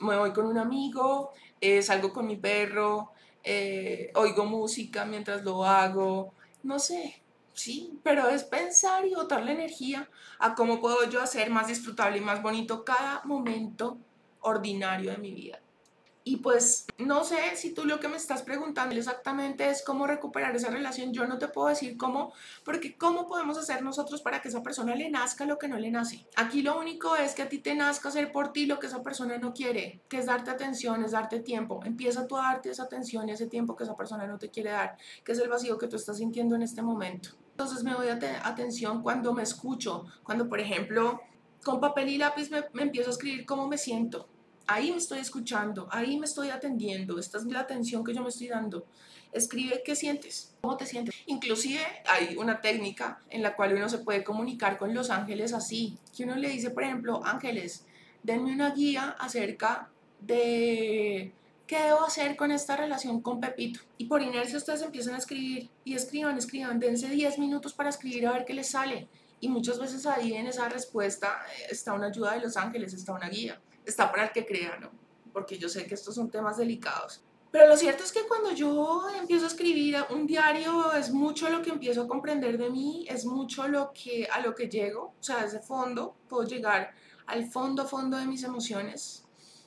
Me 0.00 0.18
voy 0.18 0.32
con 0.32 0.46
un 0.46 0.58
amigo, 0.58 1.32
eh, 1.64 1.80
salgo 1.82 2.12
con 2.12 2.26
mi 2.26 2.36
perro, 2.36 3.12
eh, 3.42 4.12
oigo 4.16 4.44
música 4.44 5.06
mientras 5.06 5.42
lo 5.44 5.64
hago, 5.64 6.34
no 6.62 6.78
sé, 6.78 7.22
sí, 7.54 7.98
pero 8.02 8.28
es 8.28 8.44
pensar 8.44 9.06
y 9.06 9.14
botar 9.14 9.42
la 9.42 9.52
energía 9.52 10.10
a 10.38 10.54
cómo 10.54 10.82
puedo 10.82 11.08
yo 11.08 11.22
hacer 11.22 11.48
más 11.48 11.68
disfrutable 11.68 12.18
y 12.18 12.20
más 12.20 12.42
bonito 12.42 12.84
cada 12.84 13.22
momento 13.24 13.96
ordinario 14.40 15.12
de 15.12 15.16
mi 15.16 15.32
vida. 15.32 15.58
Y 16.26 16.38
pues 16.38 16.86
no 16.96 17.22
sé 17.22 17.54
si 17.54 17.74
tú 17.74 17.84
lo 17.84 18.00
que 18.00 18.08
me 18.08 18.16
estás 18.16 18.42
preguntando 18.42 18.94
exactamente 18.96 19.68
es 19.68 19.84
cómo 19.84 20.06
recuperar 20.06 20.56
esa 20.56 20.70
relación. 20.70 21.12
Yo 21.12 21.26
no 21.26 21.36
te 21.36 21.48
puedo 21.48 21.68
decir 21.68 21.98
cómo, 21.98 22.32
porque 22.64 22.96
cómo 22.96 23.26
podemos 23.26 23.58
hacer 23.58 23.82
nosotros 23.82 24.22
para 24.22 24.40
que 24.40 24.48
esa 24.48 24.62
persona 24.62 24.94
le 24.94 25.10
nazca 25.10 25.44
lo 25.44 25.58
que 25.58 25.68
no 25.68 25.78
le 25.78 25.90
nace. 25.90 26.26
Aquí 26.36 26.62
lo 26.62 26.80
único 26.80 27.14
es 27.14 27.34
que 27.34 27.42
a 27.42 27.48
ti 27.50 27.58
te 27.58 27.74
nazca 27.74 28.08
hacer 28.08 28.32
por 28.32 28.54
ti 28.54 28.64
lo 28.64 28.78
que 28.78 28.86
esa 28.86 29.02
persona 29.02 29.36
no 29.36 29.52
quiere, 29.52 30.00
que 30.08 30.16
es 30.16 30.24
darte 30.24 30.50
atención, 30.50 31.04
es 31.04 31.10
darte 31.10 31.40
tiempo. 31.40 31.82
Empieza 31.84 32.26
tú 32.26 32.38
a 32.38 32.44
darte 32.44 32.70
esa 32.70 32.84
atención 32.84 33.28
y 33.28 33.32
ese 33.32 33.46
tiempo 33.46 33.76
que 33.76 33.84
esa 33.84 33.94
persona 33.94 34.26
no 34.26 34.38
te 34.38 34.48
quiere 34.48 34.70
dar, 34.70 34.96
que 35.24 35.32
es 35.32 35.38
el 35.40 35.50
vacío 35.50 35.76
que 35.76 35.88
tú 35.88 35.96
estás 35.96 36.16
sintiendo 36.16 36.56
en 36.56 36.62
este 36.62 36.80
momento. 36.80 37.30
Entonces 37.50 37.84
me 37.84 37.92
doy 37.92 38.08
atención 38.08 39.02
cuando 39.02 39.34
me 39.34 39.42
escucho, 39.42 40.06
cuando 40.22 40.48
por 40.48 40.58
ejemplo 40.58 41.20
con 41.62 41.80
papel 41.80 42.08
y 42.08 42.18
lápiz 42.18 42.50
me, 42.50 42.64
me 42.72 42.82
empiezo 42.82 43.10
a 43.10 43.12
escribir 43.12 43.44
cómo 43.44 43.68
me 43.68 43.76
siento 43.76 44.28
ahí 44.66 44.90
me 44.90 44.98
estoy 44.98 45.18
escuchando, 45.18 45.88
ahí 45.90 46.18
me 46.18 46.26
estoy 46.26 46.50
atendiendo, 46.50 47.18
esta 47.18 47.38
es 47.38 47.44
la 47.44 47.60
atención 47.60 48.04
que 48.04 48.14
yo 48.14 48.22
me 48.22 48.28
estoy 48.28 48.48
dando. 48.48 48.86
Escribe 49.32 49.82
qué 49.84 49.96
sientes, 49.96 50.54
cómo 50.60 50.76
te 50.76 50.86
sientes. 50.86 51.14
Inclusive 51.26 51.80
hay 52.06 52.36
una 52.36 52.60
técnica 52.60 53.20
en 53.30 53.42
la 53.42 53.56
cual 53.56 53.74
uno 53.74 53.88
se 53.88 53.98
puede 53.98 54.22
comunicar 54.22 54.78
con 54.78 54.94
los 54.94 55.10
ángeles 55.10 55.52
así, 55.52 55.98
que 56.16 56.24
uno 56.24 56.36
le 56.36 56.48
dice, 56.48 56.70
por 56.70 56.84
ejemplo, 56.84 57.20
ángeles, 57.24 57.84
denme 58.22 58.52
una 58.52 58.70
guía 58.70 59.16
acerca 59.18 59.88
de 60.20 61.32
qué 61.66 61.82
debo 61.82 62.04
hacer 62.04 62.36
con 62.36 62.52
esta 62.52 62.76
relación 62.76 63.20
con 63.20 63.40
Pepito. 63.40 63.80
Y 63.98 64.06
por 64.06 64.22
inercia 64.22 64.56
ustedes 64.56 64.82
empiezan 64.82 65.14
a 65.14 65.18
escribir 65.18 65.68
y 65.84 65.94
escriban, 65.94 66.38
escriban, 66.38 66.78
dense 66.78 67.08
10 67.08 67.38
minutos 67.38 67.74
para 67.74 67.90
escribir 67.90 68.28
a 68.28 68.32
ver 68.32 68.44
qué 68.44 68.54
les 68.54 68.70
sale. 68.70 69.08
Y 69.40 69.48
muchas 69.48 69.80
veces 69.80 70.06
ahí 70.06 70.34
en 70.34 70.46
esa 70.46 70.68
respuesta 70.68 71.38
está 71.68 71.92
una 71.92 72.06
ayuda 72.06 72.34
de 72.34 72.40
los 72.40 72.56
ángeles, 72.56 72.94
está 72.94 73.12
una 73.12 73.28
guía 73.28 73.60
está 73.84 74.10
para 74.10 74.24
el 74.24 74.32
que 74.32 74.46
crea, 74.46 74.78
¿no? 74.78 74.90
Porque 75.32 75.58
yo 75.58 75.68
sé 75.68 75.86
que 75.86 75.94
estos 75.94 76.14
son 76.14 76.30
temas 76.30 76.56
delicados. 76.56 77.22
Pero 77.54 77.68
lo 77.68 77.76
cierto 77.76 78.02
es 78.02 78.10
que 78.10 78.26
cuando 78.26 78.50
yo 78.50 79.04
empiezo 79.16 79.44
a 79.44 79.48
escribir 79.48 79.96
un 80.10 80.26
diario 80.26 80.92
es 80.92 81.12
mucho 81.12 81.48
lo 81.48 81.62
que 81.62 81.70
empiezo 81.70 82.02
a 82.02 82.08
comprender 82.08 82.58
de 82.58 82.68
mí, 82.68 83.06
es 83.08 83.24
mucho 83.24 83.68
lo 83.68 83.92
que, 83.92 84.26
a 84.26 84.40
lo 84.40 84.56
que 84.56 84.68
llego, 84.68 85.14
o 85.20 85.22
sea, 85.22 85.44
ese 85.44 85.60
fondo 85.60 86.16
puedo 86.28 86.42
llegar 86.42 86.92
al 87.26 87.46
fondo, 87.46 87.86
fondo 87.86 88.16
de 88.16 88.26
mis 88.26 88.42
emociones, 88.42 89.24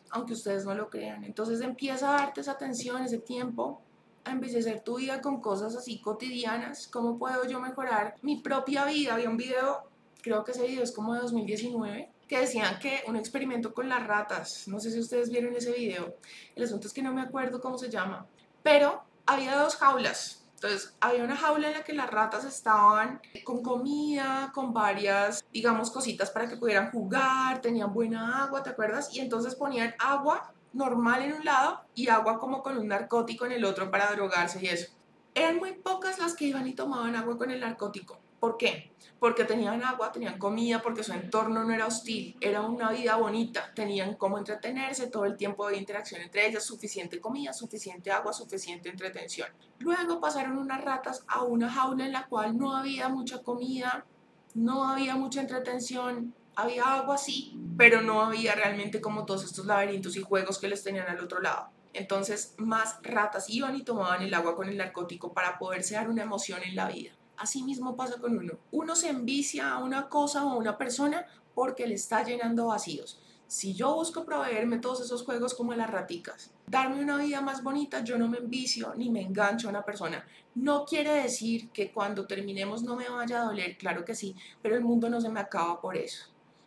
aunque 0.09 0.33
ustedes 0.33 0.65
no 0.65 0.75
lo 0.75 0.89
crean. 0.89 1.23
Entonces 1.23 1.61
empieza 1.61 2.09
a 2.09 2.19
darte 2.19 2.41
esa 2.41 2.51
atención, 2.51 3.03
ese 3.03 3.19
tiempo, 3.19 3.81
a 4.25 4.31
embellecer 4.31 4.81
tu 4.81 4.97
vida 4.97 5.21
con 5.21 5.39
cosas 5.39 5.73
así 5.73 6.01
cotidianas. 6.01 6.89
¿Cómo 6.89 7.17
puedo 7.17 7.45
yo 7.45 7.61
mejorar 7.61 8.15
mi 8.21 8.41
propia 8.41 8.83
vida? 8.83 9.13
Había 9.13 9.29
un 9.29 9.37
video, 9.37 9.89
creo 10.21 10.43
que 10.43 10.51
ese 10.51 10.67
video 10.67 10.83
es 10.83 10.91
como 10.91 11.13
de 11.13 11.21
2019, 11.21 12.11
que 12.27 12.39
decían 12.39 12.79
que 12.79 13.03
un 13.07 13.15
experimento 13.15 13.73
con 13.73 13.89
las 13.89 14.05
ratas, 14.05 14.67
no 14.67 14.79
sé 14.79 14.91
si 14.91 14.99
ustedes 14.99 15.29
vieron 15.29 15.55
ese 15.55 15.71
video, 15.71 16.15
el 16.55 16.63
asunto 16.63 16.87
es 16.87 16.93
que 16.93 17.01
no 17.01 17.13
me 17.13 17.21
acuerdo 17.21 17.61
cómo 17.61 17.77
se 17.77 17.89
llama, 17.89 18.25
pero 18.63 19.03
había 19.25 19.55
dos 19.55 19.75
jaulas. 19.75 20.43
Entonces, 20.55 20.95
había 20.99 21.23
una 21.23 21.37
jaula 21.37 21.67
en 21.67 21.73
la 21.75 21.83
que 21.83 21.93
las 21.93 22.09
ratas 22.09 22.43
estaban 22.43 23.21
con 23.43 23.61
comida, 23.61 24.51
con 24.55 24.73
varias, 24.73 25.45
digamos, 25.53 25.91
cositas 25.91 26.31
para 26.31 26.49
que 26.49 26.57
pudieran 26.57 26.89
jugar, 26.89 27.61
tenían 27.61 27.93
buena 27.93 28.43
agua, 28.43 28.63
¿te 28.63 28.71
acuerdas? 28.71 29.13
Y 29.13 29.19
entonces 29.19 29.53
ponían 29.53 29.93
agua 29.99 30.51
normal 30.73 31.21
en 31.21 31.33
un 31.33 31.45
lado 31.45 31.81
y 31.93 32.09
agua 32.09 32.39
como 32.39 32.63
con 32.63 32.75
un 32.77 32.87
narcótico 32.87 33.45
en 33.45 33.51
el 33.51 33.65
otro 33.65 33.91
para 33.91 34.11
drogarse 34.11 34.59
y 34.63 34.67
eso. 34.67 34.91
Eran 35.35 35.57
muy 35.57 35.73
pocas 35.73 36.17
las 36.17 36.33
que 36.33 36.45
iban 36.45 36.67
y 36.67 36.73
tomaban 36.73 37.15
agua 37.15 37.37
con 37.37 37.51
el 37.51 37.59
narcótico. 37.59 38.19
¿Por 38.39 38.57
qué? 38.57 38.91
Porque 39.19 39.45
tenían 39.45 39.83
agua, 39.83 40.11
tenían 40.11 40.37
comida, 40.37 40.81
porque 40.81 41.03
su 41.03 41.11
entorno 41.11 41.63
no 41.63 41.73
era 41.73 41.87
hostil, 41.87 42.37
era 42.39 42.61
una 42.61 42.91
vida 42.91 43.15
bonita, 43.15 43.71
tenían 43.73 44.15
cómo 44.15 44.37
entretenerse, 44.37 45.07
todo 45.07 45.25
el 45.25 45.35
tiempo 45.35 45.67
de 45.67 45.77
interacción 45.77 46.21
entre 46.21 46.45
ellas, 46.45 46.63
suficiente 46.63 47.19
comida, 47.19 47.51
suficiente 47.51 48.11
agua, 48.11 48.33
suficiente 48.33 48.89
entretención. 48.89 49.49
Luego 49.79 50.21
pasaron 50.21 50.57
unas 50.59 50.83
ratas 50.83 51.23
a 51.27 51.43
una 51.43 51.69
jaula 51.69 52.05
en 52.05 52.13
la 52.13 52.27
cual 52.27 52.57
no 52.57 52.75
había 52.75 53.09
mucha 53.09 53.41
comida, 53.41 54.05
no 54.53 54.87
había 54.87 55.15
mucha 55.15 55.41
entretención, 55.41 56.35
había 56.55 56.85
agua 56.85 57.17
sí, 57.17 57.59
pero 57.75 58.01
no 58.01 58.21
había 58.21 58.53
realmente 58.53 59.01
como 59.01 59.25
todos 59.25 59.45
estos 59.45 59.65
laberintos 59.65 60.15
y 60.15 60.21
juegos 60.21 60.59
que 60.59 60.67
les 60.67 60.83
tenían 60.83 61.07
al 61.07 61.19
otro 61.19 61.41
lado. 61.41 61.69
Entonces 61.93 62.53
más 62.57 62.99
ratas 63.01 63.49
iban 63.49 63.75
y 63.75 63.83
tomaban 63.83 64.21
el 64.21 64.33
agua 64.33 64.55
con 64.55 64.69
el 64.69 64.77
narcótico 64.77 65.33
para 65.33 65.57
poderse 65.57 65.95
dar 65.95 66.09
una 66.09 66.21
emoción 66.21 66.61
en 66.63 66.75
la 66.75 66.87
vida. 66.87 67.16
Así 67.37 67.63
mismo 67.63 67.95
pasa 67.95 68.19
con 68.19 68.37
uno. 68.37 68.53
Uno 68.71 68.95
se 68.95 69.09
envicia 69.09 69.71
a 69.71 69.77
una 69.83 70.09
cosa 70.09 70.43
o 70.45 70.49
a 70.49 70.55
una 70.55 70.77
persona 70.77 71.25
porque 71.53 71.87
le 71.87 71.95
está 71.95 72.23
llenando 72.23 72.67
vacíos. 72.67 73.19
Si 73.47 73.73
yo 73.73 73.95
busco 73.95 74.25
proveerme 74.25 74.79
todos 74.79 74.99
esos 75.01 75.23
juegos 75.23 75.53
como 75.53 75.73
las 75.73 75.89
raticas, 75.89 76.51
darme 76.65 77.01
una 77.01 77.17
vida 77.17 77.39
más 77.39 77.63
bonita, 77.63 78.03
yo 78.03 78.17
no 78.17 78.27
me 78.27 78.39
envicio 78.39 78.93
ni 78.95 79.09
me 79.09 79.21
engancho 79.21 79.67
a 79.67 79.69
una 79.69 79.85
persona. 79.85 80.25
No 80.55 80.83
quiere 80.83 81.13
decir 81.13 81.69
que 81.69 81.93
cuando 81.93 82.27
terminemos 82.27 82.83
no 82.83 82.97
me 82.97 83.07
vaya 83.07 83.41
a 83.41 83.45
doler, 83.45 83.77
claro 83.77 84.03
que 84.03 84.15
sí, 84.15 84.35
pero 84.61 84.75
el 84.75 84.83
mundo 84.83 85.09
no 85.09 85.21
se 85.21 85.29
me 85.29 85.39
acaba 85.39 85.79
por 85.79 85.95
eso. 85.95 86.25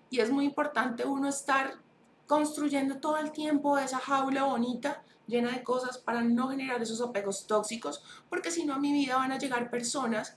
Y 0.09 0.21
es 0.21 0.31
muy 0.31 0.47
importante 0.47 1.05
uno 1.05 1.29
estar 1.29 1.75
construyendo 2.27 2.97
todo 2.99 3.19
el 3.19 3.33
tiempo 3.33 3.77
esa 3.77 3.99
jaula 3.99 4.45
bonita 4.45 5.03
llena 5.27 5.53
de 5.53 5.63
cosas 5.63 5.99
para 5.99 6.23
no 6.23 6.49
generar 6.49 6.81
esos 6.81 7.01
apegos 7.01 7.47
tóxicos, 7.47 8.03
porque 8.29 8.51
si 8.51 8.65
no 8.65 8.75
a 8.75 8.79
mi 8.79 8.93
vida 8.93 9.17
van 9.17 9.33
a 9.33 9.39
llegar 9.39 9.71
personas 9.71 10.37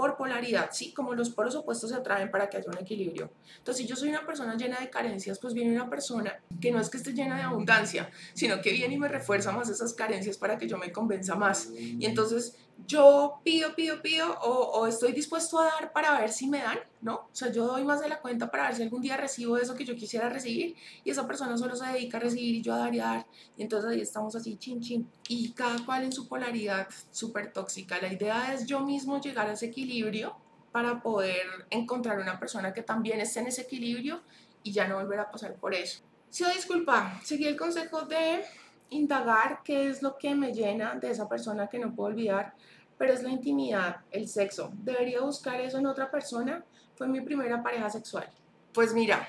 por 0.00 0.16
polaridad, 0.16 0.70
¿sí? 0.72 0.94
Como 0.94 1.12
los 1.12 1.28
polos 1.28 1.54
opuestos 1.54 1.90
se 1.90 1.96
atraen 1.96 2.30
para 2.30 2.48
que 2.48 2.56
haya 2.56 2.70
un 2.70 2.78
equilibrio. 2.78 3.30
Entonces, 3.58 3.82
si 3.82 3.86
yo 3.86 3.96
soy 3.96 4.08
una 4.08 4.24
persona 4.24 4.56
llena 4.56 4.80
de 4.80 4.88
carencias, 4.88 5.38
pues 5.38 5.52
viene 5.52 5.74
una 5.74 5.90
persona 5.90 6.40
que 6.58 6.72
no 6.72 6.80
es 6.80 6.88
que 6.88 6.96
esté 6.96 7.12
llena 7.12 7.36
de 7.36 7.42
abundancia, 7.42 8.10
sino 8.32 8.62
que 8.62 8.72
viene 8.72 8.94
y 8.94 8.98
me 8.98 9.08
refuerza 9.08 9.52
más 9.52 9.68
esas 9.68 9.92
carencias 9.92 10.38
para 10.38 10.56
que 10.56 10.66
yo 10.66 10.78
me 10.78 10.90
convenza 10.90 11.34
más. 11.34 11.68
Y 11.76 12.06
entonces 12.06 12.56
yo 12.86 13.40
pido, 13.44 13.74
pido, 13.74 14.02
pido 14.02 14.38
o, 14.40 14.86
estoy 14.86 15.12
dispuesto 15.12 15.58
a 15.58 15.64
dar 15.64 15.92
para 15.92 16.18
ver 16.20 16.30
si 16.30 16.48
me 16.48 16.58
dan, 16.58 16.78
¿no? 17.00 17.14
O 17.14 17.28
sea, 17.32 17.50
yo 17.50 17.66
doy 17.66 17.84
más 17.84 18.00
de 18.00 18.08
la 18.08 18.20
cuenta 18.20 18.50
para 18.50 18.64
ver 18.64 18.76
si 18.76 18.82
algún 18.82 19.00
día 19.02 19.16
recibo 19.16 19.56
eso 19.56 19.74
que 19.74 19.84
yo 19.84 19.94
quisiera 19.94 20.28
recibir 20.28 20.76
y 21.04 21.10
esa 21.10 21.26
persona 21.26 21.56
solo 21.56 21.76
se 21.76 21.86
dedica 21.86 22.18
a 22.18 22.20
recibir 22.20 22.54
y 22.54 22.62
yo 22.62 22.74
a 22.74 22.78
dar 22.78 22.94
y 22.94 23.00
a 23.00 23.04
dar. 23.04 23.26
Y 23.56 23.62
entonces 23.62 23.90
ahí 23.90 24.00
estamos 24.00 24.34
así, 24.36 24.56
chin, 24.56 24.80
chin. 24.80 25.10
Y 25.28 25.52
cada 25.52 25.84
cual 25.84 26.04
en 26.04 26.12
su 26.12 26.28
polaridad 26.28 26.88
súper 27.10 27.52
tóxica. 27.52 28.00
La 28.00 28.12
idea 28.12 28.52
es 28.54 28.66
yo 28.66 28.80
mismo 28.80 29.20
llegar 29.20 29.48
a 29.48 29.52
ese 29.52 29.66
equilibrio 29.66 30.36
para 30.72 31.02
poder 31.02 31.46
encontrar 31.70 32.18
una 32.18 32.38
persona 32.38 32.72
que 32.72 32.82
también 32.82 33.20
esté 33.20 33.40
en 33.40 33.48
ese 33.48 33.62
equilibrio 33.62 34.22
y 34.62 34.72
ya 34.72 34.86
no 34.86 34.96
volver 34.96 35.20
a 35.20 35.30
pasar 35.30 35.54
por 35.54 35.74
eso. 35.74 36.02
Sí, 36.30 36.44
disculpa, 36.54 37.20
seguí 37.24 37.46
el 37.46 37.56
consejo 37.56 38.02
de 38.02 38.44
indagar 38.90 39.60
qué 39.64 39.88
es 39.88 40.02
lo 40.02 40.18
que 40.18 40.34
me 40.34 40.52
llena 40.52 40.94
de 40.94 41.10
esa 41.10 41.28
persona 41.28 41.68
que 41.68 41.78
no 41.78 41.94
puedo 41.94 42.10
olvidar, 42.10 42.54
pero 42.98 43.12
es 43.12 43.22
la 43.22 43.30
intimidad, 43.30 44.00
el 44.10 44.28
sexo. 44.28 44.70
¿Debería 44.74 45.22
buscar 45.22 45.60
eso 45.60 45.78
en 45.78 45.86
otra 45.86 46.10
persona? 46.10 46.64
Fue 46.96 47.08
mi 47.08 47.20
primera 47.22 47.62
pareja 47.62 47.88
sexual. 47.88 48.28
Pues 48.74 48.92
mira, 48.92 49.26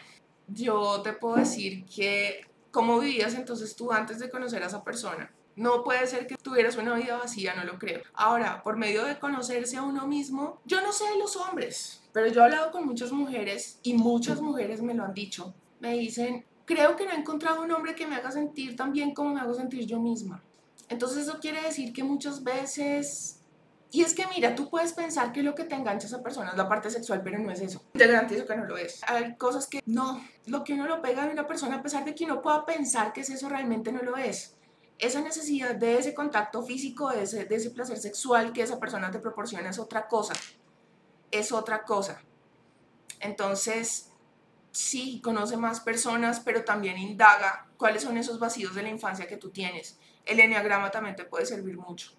yo 0.48 1.02
te 1.02 1.14
puedo 1.14 1.36
decir 1.36 1.86
que 1.86 2.42
cómo 2.72 3.00
vivías 3.00 3.36
entonces 3.36 3.76
tú 3.76 3.92
antes 3.92 4.20
de 4.20 4.30
conocer 4.30 4.64
a 4.64 4.68
esa 4.68 4.84
persona. 4.84 5.32
No 5.56 5.84
puede 5.84 6.08
ser 6.08 6.28
que 6.28 6.36
tuvieras 6.38 6.78
una 6.78 6.96
vida 6.96 7.18
vacía, 7.18 7.54
no 7.54 7.64
lo 7.64 7.78
creo. 7.78 8.02
Ahora, 8.14 8.62
por 8.64 8.78
medio 8.78 9.04
de 9.04 9.20
conocerse 9.20 9.78
a 9.78 9.84
uno 9.84 10.08
mismo, 10.08 10.62
yo 10.66 10.82
no 10.82 10.94
sé 10.94 11.06
de 11.10 11.18
los 11.18 11.36
hombres, 11.36 12.04
pero 12.14 12.28
yo 12.28 12.42
he 12.42 12.44
hablado 12.46 12.72
con 12.72 12.86
muchas 12.86 13.12
mujeres 13.12 13.80
y 13.84 13.94
muchas 13.94 14.42
mujeres 14.42 14.82
me 14.82 14.94
lo 14.94 15.04
han 15.04 15.14
dicho. 15.14 15.54
Me 15.80 15.94
dicen, 15.94 16.46
creo 16.72 16.96
que 16.96 17.06
no 17.06 17.12
he 17.12 17.16
encontrado 17.16 17.62
un 17.62 17.72
hombre 17.72 17.96
que 17.96 18.08
me 18.08 18.16
haga 18.16 18.32
sentir 18.32 18.76
tan 18.76 18.94
bien 18.94 19.14
como 19.14 19.34
me 19.34 19.42
hago 19.42 19.54
sentir 19.54 19.86
yo 19.86 20.00
misma. 20.00 20.44
Entonces 20.88 21.28
eso 21.28 21.40
quiere 21.40 21.62
decir 21.62 21.94
que 21.94 22.04
muchas 22.04 22.44
veces... 22.44 23.38
Y 23.94 24.04
es 24.04 24.14
que 24.14 24.26
mira, 24.28 24.56
tú 24.56 24.70
puedes 24.70 24.94
pensar 24.94 25.34
que 25.34 25.44
lo 25.44 25.54
que 25.54 25.66
te 25.66 25.76
engancha 25.76 26.06
a 26.06 26.10
esa 26.10 26.24
persona 26.24 26.52
es 26.52 26.58
la 26.58 26.70
parte 26.70 26.90
sexual, 26.90 27.22
pero 27.24 27.40
no 27.40 27.52
es 27.52 27.60
eso. 27.60 27.84
Te 27.92 28.08
garantizo 28.08 28.46
que 28.46 28.56
no 28.56 28.64
lo 28.64 28.78
es. 28.78 29.02
Hay 29.06 29.36
cosas 29.36 29.68
que 29.68 29.82
no, 29.86 30.24
lo 30.46 30.64
que 30.64 30.74
uno 30.74 30.88
lo 30.88 31.02
pega 31.02 31.26
de 31.26 31.34
una 31.34 31.46
persona, 31.46 31.78
a 31.78 31.82
pesar 31.82 32.06
de 32.06 32.16
que 32.16 32.24
uno 32.24 32.42
pueda 32.42 32.66
pensar 32.66 33.12
que 33.12 33.20
es 33.20 33.30
eso, 33.30 33.50
realmente 33.50 33.92
no 33.92 34.02
lo 34.02 34.16
es. 34.16 34.56
Esa 34.98 35.20
necesidad 35.20 35.76
de 35.76 35.98
ese 35.98 36.14
contacto 36.14 36.64
físico, 36.64 37.10
de 37.10 37.24
ese, 37.24 37.44
de 37.44 37.56
ese 37.56 37.72
placer 37.72 37.98
sexual 37.98 38.54
que 38.54 38.62
esa 38.62 38.80
persona 38.80 39.12
te 39.12 39.20
proporciona 39.20 39.70
es 39.70 39.80
otra 39.80 40.08
cosa. 40.08 40.34
Es 41.32 41.52
otra 41.52 41.84
cosa. 41.84 42.22
Entonces, 43.20 44.11
sí, 44.72 45.22
conoce 45.24 45.58
más 45.58 45.80
personas, 45.82 46.40
pero 46.40 46.64
también 46.64 46.98
indaga 46.98 47.68
cuáles 47.78 48.04
son 48.04 48.18
esos 48.18 48.40
vacíos 48.40 48.76
de 48.76 48.84
la 48.84 48.90
infancia 48.90 49.28
que 49.28 49.38
tú 49.38 49.50
tienes. 49.50 50.00
El 50.26 50.40
enneagrama 50.40 50.92
también 50.92 51.16
te 51.16 51.26
puede 51.26 51.46
servir 51.46 51.78
mucho. 51.78 52.12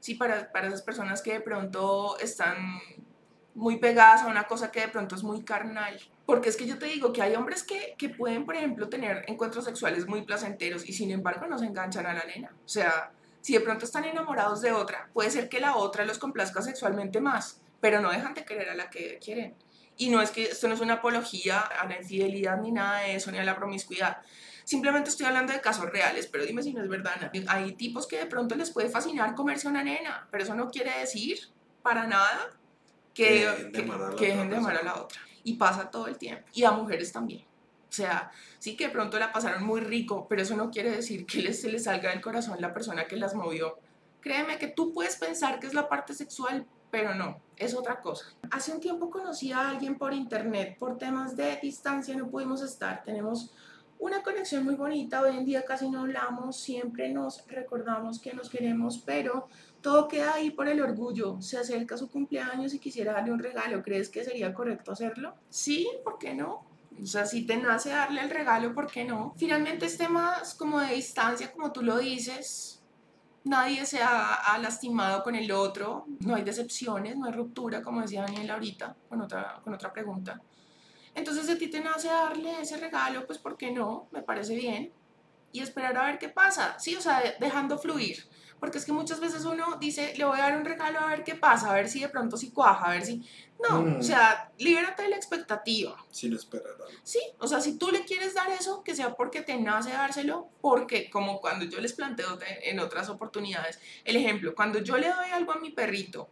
Sí, 0.00 0.14
para, 0.14 0.50
para 0.52 0.68
esas 0.68 0.82
personas 0.82 1.22
que 1.22 1.32
de 1.32 1.40
pronto 1.40 2.18
están 2.18 2.80
muy 3.54 3.78
pegadas 3.78 4.22
a 4.22 4.28
una 4.28 4.44
cosa 4.44 4.70
que 4.70 4.80
de 4.80 4.88
pronto 4.88 5.16
es 5.16 5.24
muy 5.24 5.42
carnal. 5.42 5.98
Porque 6.24 6.48
es 6.48 6.56
que 6.56 6.66
yo 6.66 6.78
te 6.78 6.86
digo 6.86 7.12
que 7.12 7.22
hay 7.22 7.34
hombres 7.34 7.64
que, 7.64 7.94
que 7.98 8.08
pueden, 8.08 8.44
por 8.44 8.54
ejemplo, 8.54 8.88
tener 8.88 9.24
encuentros 9.26 9.64
sexuales 9.64 10.06
muy 10.06 10.22
placenteros 10.22 10.88
y 10.88 10.92
sin 10.92 11.10
embargo 11.10 11.46
no 11.46 11.58
se 11.58 11.66
enganchan 11.66 12.06
a 12.06 12.14
la 12.14 12.24
nena. 12.24 12.54
O 12.64 12.68
sea, 12.68 13.10
si 13.40 13.54
de 13.54 13.60
pronto 13.60 13.84
están 13.84 14.04
enamorados 14.04 14.60
de 14.60 14.72
otra, 14.72 15.08
puede 15.12 15.30
ser 15.30 15.48
que 15.48 15.58
la 15.58 15.76
otra 15.76 16.04
los 16.04 16.18
complazca 16.18 16.62
sexualmente 16.62 17.20
más, 17.20 17.60
pero 17.80 18.00
no 18.00 18.10
dejan 18.10 18.34
de 18.34 18.44
querer 18.44 18.68
a 18.68 18.74
la 18.74 18.90
que 18.90 19.18
quieren. 19.18 19.54
Y 19.98 20.10
no 20.10 20.22
es 20.22 20.30
que 20.30 20.44
esto 20.44 20.68
no 20.68 20.74
es 20.74 20.80
una 20.80 20.94
apología 20.94 21.60
a 21.60 21.86
la 21.86 21.98
infidelidad 21.98 22.56
ni 22.60 22.70
nada 22.70 23.00
de 23.00 23.16
eso, 23.16 23.30
ni 23.32 23.38
a 23.38 23.44
la 23.44 23.56
promiscuidad. 23.56 24.18
Simplemente 24.64 25.10
estoy 25.10 25.26
hablando 25.26 25.52
de 25.52 25.60
casos 25.60 25.90
reales, 25.90 26.28
pero 26.28 26.44
dime 26.44 26.62
si 26.62 26.72
no 26.72 26.82
es 26.82 26.88
verdad. 26.88 27.30
Hay 27.48 27.72
tipos 27.72 28.06
que 28.06 28.18
de 28.18 28.26
pronto 28.26 28.54
les 28.54 28.70
puede 28.70 28.88
fascinar 28.88 29.34
comerse 29.34 29.66
a 29.66 29.70
una 29.70 29.82
nena, 29.82 30.28
pero 30.30 30.44
eso 30.44 30.54
no 30.54 30.70
quiere 30.70 30.96
decir 31.00 31.38
para 31.82 32.06
nada 32.06 32.50
que, 33.12 33.48
dejen 33.72 34.50
de 34.50 34.56
amar 34.56 34.76
a 34.76 34.82
la 34.82 35.02
otra. 35.02 35.20
Y 35.42 35.54
pasa 35.54 35.90
todo 35.90 36.06
el 36.06 36.16
tiempo. 36.16 36.46
Y 36.52 36.62
a 36.62 36.70
mujeres 36.70 37.12
también. 37.12 37.44
O 37.88 37.92
sea, 37.92 38.30
sí 38.58 38.76
que 38.76 38.88
de 38.88 38.90
pronto 38.90 39.18
la 39.18 39.32
pasaron 39.32 39.64
muy 39.64 39.80
rico, 39.80 40.26
pero 40.28 40.42
eso 40.42 40.56
no 40.56 40.70
quiere 40.70 40.90
decir 40.90 41.26
que 41.26 41.40
les, 41.40 41.60
se 41.60 41.72
les 41.72 41.84
salga 41.84 42.10
del 42.10 42.20
corazón 42.20 42.60
la 42.60 42.72
persona 42.72 43.06
que 43.06 43.16
las 43.16 43.34
movió. 43.34 43.78
Créeme 44.20 44.58
que 44.58 44.68
tú 44.68 44.92
puedes 44.92 45.16
pensar 45.16 45.58
que 45.58 45.66
es 45.66 45.74
la 45.74 45.88
parte 45.88 46.14
sexual, 46.14 46.66
pero 46.90 47.14
no, 47.14 47.40
es 47.56 47.74
otra 47.74 48.00
cosa. 48.00 48.26
Hace 48.50 48.72
un 48.72 48.80
tiempo 48.80 49.10
conocí 49.10 49.52
a 49.52 49.68
alguien 49.68 49.96
por 49.96 50.12
internet, 50.12 50.76
por 50.78 50.98
temas 50.98 51.36
de 51.36 51.58
distancia 51.62 52.16
no 52.16 52.28
pudimos 52.28 52.62
estar, 52.62 53.02
tenemos 53.02 53.52
una 54.00 54.22
conexión 54.22 54.64
muy 54.64 54.76
bonita, 54.76 55.20
hoy 55.20 55.36
en 55.36 55.44
día 55.44 55.64
casi 55.64 55.90
no 55.90 56.00
hablamos, 56.00 56.56
siempre 56.56 57.08
nos 57.12 57.44
recordamos 57.48 58.20
que 58.20 58.32
nos 58.32 58.48
queremos, 58.48 59.02
pero 59.04 59.48
todo 59.80 60.06
queda 60.06 60.34
ahí 60.34 60.50
por 60.50 60.68
el 60.68 60.80
orgullo. 60.80 61.40
Se 61.40 61.58
acerca 61.58 61.96
su 61.96 62.08
cumpleaños 62.08 62.74
y 62.74 62.78
quisiera 62.78 63.14
darle 63.14 63.32
un 63.32 63.40
regalo, 63.40 63.82
¿crees 63.82 64.08
que 64.08 64.24
sería 64.24 64.54
correcto 64.54 64.92
hacerlo? 64.92 65.34
Sí, 65.50 65.88
¿por 66.04 66.18
qué 66.18 66.34
no? 66.34 66.64
O 67.00 67.06
sea, 67.06 67.26
si 67.26 67.46
te 67.46 67.56
nace 67.56 67.90
darle 67.90 68.22
el 68.22 68.30
regalo, 68.30 68.72
¿por 68.72 68.90
qué 68.90 69.04
no? 69.04 69.34
Finalmente 69.36 69.86
es 69.86 69.98
temas 69.98 70.54
como 70.54 70.80
de 70.80 70.94
distancia, 70.94 71.52
como 71.52 71.72
tú 71.72 71.82
lo 71.82 71.98
dices, 71.98 72.77
nadie 73.44 73.86
se 73.86 74.02
ha, 74.02 74.58
lastimado 74.60 75.22
con 75.22 75.34
el 75.34 75.50
otro, 75.52 76.06
no 76.20 76.34
hay 76.34 76.42
decepciones, 76.42 77.16
no 77.16 77.26
hay 77.26 77.32
ruptura, 77.32 77.82
como 77.82 78.00
decía 78.00 78.22
Daniel 78.22 78.50
ahorita 78.50 78.96
con 79.08 79.20
otra, 79.20 79.60
con 79.62 79.74
otra 79.74 79.92
pregunta. 79.92 80.40
Entonces, 81.14 81.46
si 81.46 81.52
a 81.52 81.58
ti 81.58 81.68
te 81.68 81.80
nace 81.80 82.08
darle 82.08 82.60
ese 82.60 82.76
regalo, 82.76 83.26
pues 83.26 83.38
¿por 83.38 83.56
qué 83.56 83.70
no? 83.70 84.08
Me 84.12 84.22
parece 84.22 84.54
bien. 84.54 84.92
Y 85.52 85.60
esperar 85.60 85.96
a 85.96 86.06
ver 86.06 86.18
qué 86.18 86.28
pasa, 86.28 86.78
sí, 86.78 86.94
o 86.94 87.00
sea, 87.00 87.22
dejando 87.40 87.78
fluir. 87.78 88.28
Porque 88.60 88.78
es 88.78 88.84
que 88.84 88.92
muchas 88.92 89.20
veces 89.20 89.44
uno 89.44 89.76
dice, 89.80 90.14
le 90.16 90.24
voy 90.24 90.38
a 90.38 90.42
dar 90.44 90.56
un 90.56 90.64
regalo 90.64 90.98
a 91.00 91.06
ver 91.08 91.24
qué 91.24 91.34
pasa, 91.34 91.70
a 91.70 91.74
ver 91.74 91.88
si 91.88 92.00
de 92.00 92.08
pronto 92.08 92.36
si 92.36 92.50
cuaja, 92.50 92.86
a 92.86 92.90
ver 92.90 93.04
si... 93.04 93.22
No, 93.68 93.82
Mm. 93.82 93.96
o 93.98 94.02
sea, 94.02 94.52
libérate 94.58 95.02
de 95.02 95.08
la 95.08 95.16
expectativa. 95.16 95.96
Sin 96.10 96.32
esperar 96.32 96.72
algo. 96.72 96.84
Sí, 97.02 97.18
o 97.38 97.48
sea, 97.48 97.60
si 97.60 97.76
tú 97.76 97.90
le 97.90 98.04
quieres 98.04 98.34
dar 98.34 98.48
eso, 98.50 98.82
que 98.84 98.94
sea 98.94 99.14
porque 99.16 99.42
te 99.42 99.56
nace 99.58 99.90
dárselo, 99.90 100.48
porque 100.60 101.10
como 101.10 101.40
cuando 101.40 101.64
yo 101.64 101.80
les 101.80 101.92
planteo 101.92 102.38
en 102.62 102.78
otras 102.78 103.08
oportunidades, 103.08 103.80
el 104.04 104.14
ejemplo, 104.16 104.54
cuando 104.54 104.78
yo 104.80 104.96
le 104.96 105.08
doy 105.08 105.30
algo 105.32 105.52
a 105.52 105.58
mi 105.58 105.70
perrito, 105.70 106.28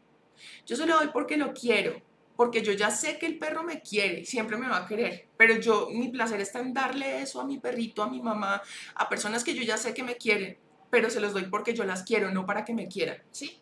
yo 0.66 0.76
se 0.76 0.86
lo 0.86 0.96
doy 0.98 1.08
porque 1.08 1.36
lo 1.36 1.52
quiero, 1.52 2.00
porque 2.36 2.62
yo 2.62 2.72
ya 2.72 2.90
sé 2.90 3.18
que 3.18 3.26
el 3.26 3.38
perro 3.38 3.62
me 3.64 3.80
quiere, 3.80 4.24
siempre 4.24 4.56
me 4.56 4.68
va 4.68 4.78
a 4.78 4.86
querer, 4.86 5.26
pero 5.36 5.56
yo, 5.56 5.88
mi 5.90 6.08
placer 6.08 6.40
está 6.40 6.60
en 6.60 6.74
darle 6.74 7.22
eso 7.22 7.40
a 7.40 7.44
mi 7.44 7.58
perrito, 7.58 8.02
a 8.02 8.08
mi 8.08 8.20
mamá, 8.20 8.62
a 8.94 9.08
personas 9.08 9.42
que 9.42 9.54
yo 9.54 9.62
ya 9.62 9.78
sé 9.78 9.94
que 9.94 10.02
me 10.02 10.16
quieren, 10.16 10.58
pero 10.96 11.10
se 11.10 11.20
los 11.20 11.34
doy 11.34 11.44
porque 11.50 11.74
yo 11.74 11.84
las 11.84 12.04
quiero, 12.04 12.30
no 12.30 12.46
para 12.46 12.64
que 12.64 12.72
me 12.72 12.88
quieran, 12.88 13.18
¿sí? 13.30 13.58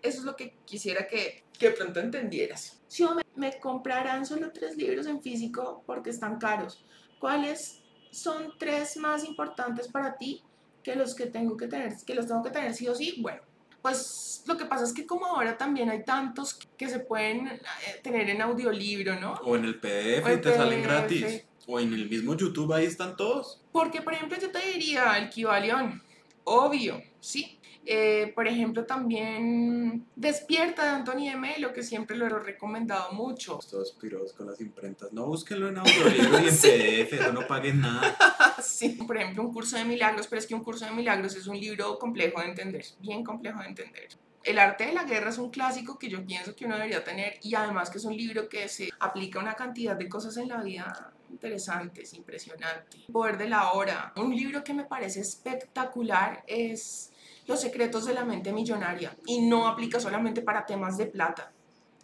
Eso 0.00 0.20
es 0.20 0.24
lo 0.24 0.34
que 0.34 0.56
quisiera 0.64 1.06
que, 1.06 1.44
que 1.58 1.72
pronto 1.72 2.00
entendieras. 2.00 2.80
Si 2.88 3.04
me, 3.04 3.22
me 3.36 3.60
comprarán 3.60 4.24
solo 4.24 4.50
tres 4.50 4.78
libros 4.78 5.06
en 5.06 5.20
físico 5.20 5.82
porque 5.84 6.08
están 6.08 6.38
caros, 6.38 6.82
¿cuáles 7.18 7.82
son 8.10 8.54
tres 8.58 8.96
más 8.96 9.26
importantes 9.26 9.88
para 9.88 10.16
ti 10.16 10.42
que 10.82 10.96
los 10.96 11.14
que 11.14 11.26
tengo 11.26 11.54
que 11.58 11.66
tener, 11.66 11.92
que 12.06 12.14
los 12.14 12.26
tengo 12.26 12.42
que 12.42 12.48
tener 12.48 12.72
sí 12.72 12.88
o 12.88 12.94
sí? 12.94 13.16
Bueno, 13.20 13.42
pues 13.82 14.42
lo 14.46 14.56
que 14.56 14.64
pasa 14.64 14.84
es 14.84 14.94
que 14.94 15.06
como 15.06 15.26
ahora 15.26 15.58
también 15.58 15.90
hay 15.90 16.02
tantos 16.02 16.58
que 16.78 16.88
se 16.88 17.00
pueden 17.00 17.46
eh, 17.46 17.60
tener 18.02 18.30
en 18.30 18.40
audiolibro, 18.40 19.20
¿no? 19.20 19.34
O 19.44 19.54
en 19.54 19.66
el 19.66 19.78
PDF 19.78 20.32
y 20.32 20.40
te 20.40 20.54
salen 20.54 20.80
PDF. 20.80 20.88
gratis. 20.88 21.44
O 21.66 21.78
en 21.78 21.92
el 21.92 22.08
mismo 22.08 22.34
YouTube, 22.34 22.72
ahí 22.72 22.86
están 22.86 23.18
todos. 23.18 23.62
Porque, 23.70 24.00
por 24.00 24.14
ejemplo, 24.14 24.38
yo 24.40 24.50
te 24.50 24.60
diría 24.72 25.18
el 25.18 25.28
Kibalión, 25.28 26.02
obvio, 26.44 27.02
sí. 27.20 27.56
Eh, 27.86 28.32
por 28.34 28.46
ejemplo, 28.46 28.84
también 28.84 30.06
Despierta 30.14 30.84
de 30.84 30.90
Anthony 30.90 31.28
M. 31.28 31.54
Lo 31.58 31.72
que 31.72 31.82
siempre 31.82 32.14
lo 32.16 32.26
he 32.26 32.28
recomendado 32.28 33.12
mucho. 33.12 33.58
Todos 33.68 33.92
piros 33.92 34.32
con 34.34 34.46
las 34.48 34.60
imprentas. 34.60 35.12
No, 35.12 35.24
búsquenlo 35.26 35.68
en 35.68 35.78
audiolibro 35.78 36.38
y 36.44 36.48
en 36.48 36.52
Sí. 36.54 36.68
PDF, 36.68 37.14
eso 37.14 37.32
no 37.32 37.46
paguen 37.46 37.80
nada. 37.80 38.16
Sí. 38.62 38.90
Por 38.90 39.16
ejemplo, 39.16 39.42
un 39.42 39.52
curso 39.52 39.76
de 39.78 39.84
milagros, 39.86 40.26
pero 40.28 40.38
es 40.40 40.46
que 40.46 40.54
un 40.54 40.62
curso 40.62 40.84
de 40.84 40.90
milagros 40.90 41.34
es 41.34 41.46
un 41.46 41.58
libro 41.58 41.98
complejo 41.98 42.40
de 42.40 42.48
entender, 42.48 42.84
bien 43.00 43.24
complejo 43.24 43.60
de 43.60 43.66
entender. 43.68 44.08
El 44.44 44.58
arte 44.58 44.84
de 44.86 44.92
la 44.92 45.04
guerra 45.04 45.30
es 45.30 45.38
un 45.38 45.50
clásico 45.50 45.98
que 45.98 46.08
yo 46.10 46.24
pienso 46.24 46.54
que 46.54 46.66
uno 46.66 46.74
debería 46.76 47.02
tener 47.02 47.38
y 47.42 47.54
además 47.54 47.88
que 47.90 47.96
es 47.98 48.04
un 48.04 48.16
libro 48.16 48.48
que 48.48 48.68
se 48.68 48.90
aplica 49.00 49.38
a 49.38 49.42
una 49.42 49.54
cantidad 49.54 49.96
de 49.96 50.08
cosas 50.08 50.36
en 50.36 50.48
la 50.48 50.62
vida 50.62 51.12
interesantes, 51.30 52.14
impresionante. 52.14 52.98
Poder 53.12 53.38
de 53.38 53.48
la 53.48 53.72
hora. 53.72 54.12
Un 54.16 54.34
libro 54.34 54.62
que 54.62 54.74
me 54.74 54.84
parece 54.84 55.20
espectacular 55.20 56.44
es 56.46 57.12
Los 57.46 57.60
secretos 57.60 58.04
de 58.06 58.14
la 58.14 58.24
mente 58.24 58.52
millonaria 58.52 59.16
y 59.26 59.40
no 59.40 59.66
aplica 59.66 59.98
solamente 59.98 60.42
para 60.42 60.66
temas 60.66 60.96
de 60.96 61.06
plata, 61.06 61.52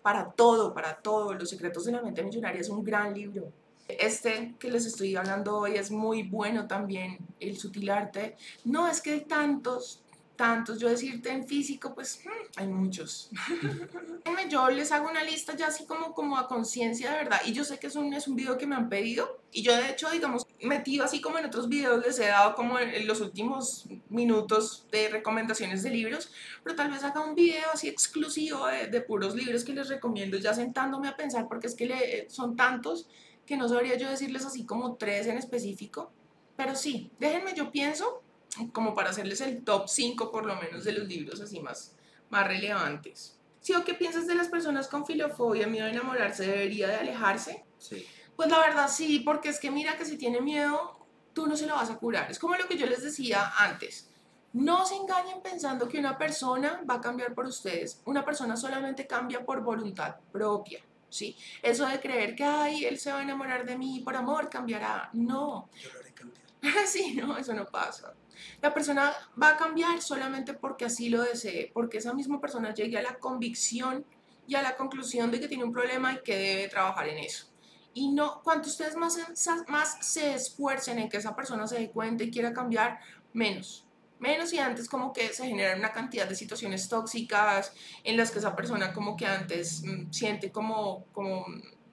para 0.02 0.30
todo, 0.30 0.74
para 0.74 0.96
todo. 0.96 1.34
Los 1.34 1.50
secretos 1.50 1.84
de 1.84 1.92
la 1.92 2.02
mente 2.02 2.22
millonaria 2.22 2.60
es 2.60 2.68
un 2.68 2.82
gran 2.82 3.14
libro. 3.14 3.52
Este 3.88 4.54
que 4.58 4.70
les 4.70 4.86
estoy 4.86 5.14
hablando 5.14 5.58
hoy 5.58 5.76
es 5.76 5.90
muy 5.92 6.24
bueno 6.24 6.66
también, 6.66 7.18
el 7.38 7.56
sutil 7.56 7.90
arte. 7.90 8.36
No 8.64 8.88
es 8.88 9.00
que 9.00 9.12
hay 9.12 9.20
tantos, 9.20 10.02
tantos. 10.36 10.78
Yo 10.78 10.88
decirte 10.88 11.30
en 11.30 11.46
físico, 11.46 11.94
pues 11.94 12.20
hmm, 12.24 12.60
hay 12.60 12.68
muchos. 12.68 13.30
yo 14.48 14.68
les 14.70 14.92
hago 14.92 15.08
una 15.08 15.24
lista 15.24 15.56
ya 15.56 15.68
así 15.68 15.86
como, 15.86 16.14
como 16.14 16.38
a 16.38 16.46
conciencia 16.46 17.10
de 17.10 17.16
verdad. 17.16 17.40
Y 17.44 17.52
yo 17.52 17.64
sé 17.64 17.78
que 17.78 17.88
es 17.88 17.96
un, 17.96 18.12
es 18.14 18.28
un 18.28 18.36
video 18.36 18.56
que 18.58 18.66
me 18.66 18.76
han 18.76 18.88
pedido. 18.88 19.40
Y 19.52 19.62
yo 19.62 19.74
de 19.76 19.90
hecho, 19.90 20.10
digamos, 20.10 20.46
metido 20.60 21.04
así 21.04 21.20
como 21.20 21.38
en 21.38 21.46
otros 21.46 21.68
videos 21.68 22.04
les 22.04 22.18
he 22.18 22.26
dado 22.26 22.54
como 22.54 22.78
en, 22.78 22.90
en 22.90 23.06
los 23.06 23.20
últimos 23.20 23.86
minutos 24.08 24.86
de 24.92 25.08
recomendaciones 25.08 25.82
de 25.82 25.90
libros. 25.90 26.30
Pero 26.62 26.76
tal 26.76 26.90
vez 26.90 27.02
haga 27.02 27.20
un 27.20 27.34
video 27.34 27.70
así 27.72 27.88
exclusivo 27.88 28.66
de, 28.66 28.86
de 28.86 29.00
puros 29.00 29.34
libros 29.34 29.64
que 29.64 29.72
les 29.72 29.88
recomiendo 29.88 30.36
ya 30.36 30.54
sentándome 30.54 31.08
a 31.08 31.16
pensar 31.16 31.48
porque 31.48 31.66
es 31.66 31.74
que 31.74 31.86
le, 31.86 32.30
son 32.30 32.56
tantos 32.56 33.08
que 33.46 33.56
no 33.56 33.68
sabría 33.68 33.96
yo 33.96 34.10
decirles 34.10 34.44
así 34.44 34.66
como 34.66 34.96
tres 34.96 35.26
en 35.26 35.38
específico. 35.38 36.10
Pero 36.56 36.74
sí, 36.74 37.10
déjenme, 37.18 37.54
yo 37.54 37.70
pienso, 37.70 38.22
como 38.72 38.94
para 38.94 39.10
hacerles 39.10 39.40
el 39.40 39.64
top 39.64 39.88
5 39.88 40.30
por 40.30 40.46
lo 40.46 40.56
menos 40.56 40.84
de 40.84 40.92
los 40.92 41.06
libros 41.06 41.40
así 41.40 41.60
más, 41.60 41.94
más 42.30 42.46
relevantes. 42.46 43.38
¿Sí 43.60 43.74
o 43.74 43.84
qué 43.84 43.94
piensas 43.94 44.26
de 44.26 44.34
las 44.34 44.48
personas 44.48 44.88
con 44.88 45.04
filofobia, 45.06 45.66
miedo 45.66 45.86
a 45.86 45.90
enamorarse, 45.90 46.46
debería 46.46 46.88
de 46.88 46.96
alejarse? 46.96 47.64
Sí. 47.78 48.06
Pues 48.36 48.48
la 48.50 48.60
verdad 48.60 48.88
sí, 48.88 49.20
porque 49.20 49.48
es 49.48 49.58
que 49.58 49.70
mira 49.70 49.96
que 49.96 50.04
si 50.04 50.16
tiene 50.16 50.40
miedo, 50.40 51.06
tú 51.32 51.46
no 51.46 51.56
se 51.56 51.66
lo 51.66 51.74
vas 51.74 51.90
a 51.90 51.96
curar. 51.96 52.30
Es 52.30 52.38
como 52.38 52.54
lo 52.56 52.68
que 52.68 52.78
yo 52.78 52.86
les 52.86 53.02
decía 53.02 53.52
antes. 53.58 54.08
No 54.52 54.86
se 54.86 54.94
engañen 54.94 55.42
pensando 55.42 55.88
que 55.88 55.98
una 55.98 56.16
persona 56.16 56.82
va 56.88 56.94
a 56.94 57.00
cambiar 57.00 57.34
por 57.34 57.46
ustedes. 57.46 58.00
Una 58.04 58.24
persona 58.24 58.56
solamente 58.56 59.06
cambia 59.06 59.44
por 59.44 59.62
voluntad 59.62 60.16
propia. 60.32 60.80
¿sí? 61.08 61.36
Eso 61.62 61.86
de 61.86 62.00
creer 62.00 62.34
que, 62.34 62.44
ay, 62.44 62.84
él 62.84 62.98
se 62.98 63.12
va 63.12 63.18
a 63.18 63.22
enamorar 63.22 63.64
de 63.64 63.76
mí 63.76 64.00
por 64.00 64.16
amor, 64.16 64.48
cambiará. 64.48 65.10
No. 65.12 65.68
Yo 65.74 65.92
lo 65.92 66.00
haré 66.00 66.12
cambiar. 66.12 66.44
sí, 66.86 67.14
no, 67.14 67.36
eso 67.36 67.54
no 67.54 67.66
pasa. 67.66 68.14
La 68.62 68.72
persona 68.74 69.12
va 69.40 69.50
a 69.50 69.56
cambiar 69.56 70.00
solamente 70.02 70.54
porque 70.54 70.84
así 70.84 71.08
lo 71.08 71.22
desee, 71.22 71.70
porque 71.72 71.98
esa 71.98 72.14
misma 72.14 72.40
persona 72.40 72.74
llegue 72.74 72.98
a 72.98 73.02
la 73.02 73.18
convicción 73.18 74.04
y 74.46 74.54
a 74.54 74.62
la 74.62 74.76
conclusión 74.76 75.30
de 75.30 75.40
que 75.40 75.48
tiene 75.48 75.64
un 75.64 75.72
problema 75.72 76.12
y 76.12 76.22
que 76.22 76.36
debe 76.36 76.68
trabajar 76.68 77.08
en 77.08 77.18
eso. 77.18 77.48
Y 77.94 78.08
no, 78.08 78.42
cuanto 78.42 78.68
ustedes 78.68 78.94
más, 78.94 79.18
más 79.68 79.96
se 80.00 80.34
esfuercen 80.34 80.98
en 80.98 81.08
que 81.08 81.16
esa 81.16 81.34
persona 81.34 81.66
se 81.66 81.78
dé 81.78 81.90
cuenta 81.90 82.24
y 82.24 82.30
quiera 82.30 82.52
cambiar, 82.52 83.00
menos. 83.32 83.86
Menos 84.18 84.52
y 84.52 84.58
antes 84.58 84.88
como 84.88 85.12
que 85.12 85.32
se 85.32 85.46
generan 85.46 85.78
una 85.78 85.92
cantidad 85.92 86.26
de 86.26 86.34
situaciones 86.34 86.88
tóxicas 86.88 87.72
en 88.02 88.16
las 88.16 88.30
que 88.30 88.38
esa 88.38 88.56
persona 88.56 88.92
como 88.92 89.16
que 89.16 89.26
antes 89.26 89.82
mmm, 89.82 90.10
siente 90.10 90.50
como, 90.50 91.04
como, 91.12 91.46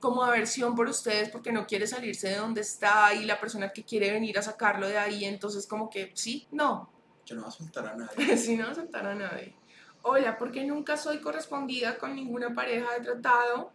como 0.03 0.21
aversión 0.21 0.75
por 0.75 0.89
ustedes 0.89 1.29
porque 1.29 1.53
no 1.53 1.65
quiere 1.65 1.87
salirse 1.87 2.27
de 2.27 2.35
donde 2.35 2.59
está 2.59 3.13
y 3.13 3.23
la 3.23 3.39
persona 3.39 3.71
que 3.71 3.85
quiere 3.85 4.11
venir 4.11 4.37
a 4.37 4.41
sacarlo 4.41 4.85
de 4.85 4.97
ahí, 4.97 5.23
entonces 5.23 5.65
como 5.65 5.89
que 5.89 6.11
sí, 6.13 6.45
no. 6.51 6.91
Yo 7.25 7.37
no 7.37 7.43
voy 7.43 7.47
a 7.47 7.51
soltar 7.53 7.87
a 7.87 7.95
nadie. 7.95 8.35
sí, 8.37 8.57
no 8.57 8.63
voy 8.63 8.73
a 8.73 8.75
soltar 8.75 9.07
a 9.07 9.15
nadie. 9.15 9.55
Hola, 10.01 10.37
porque 10.37 10.65
nunca 10.65 10.97
soy 10.97 11.21
correspondida 11.21 11.97
con 11.97 12.15
ninguna 12.15 12.53
pareja 12.53 12.95
de 12.95 12.99
tratado 12.99 13.71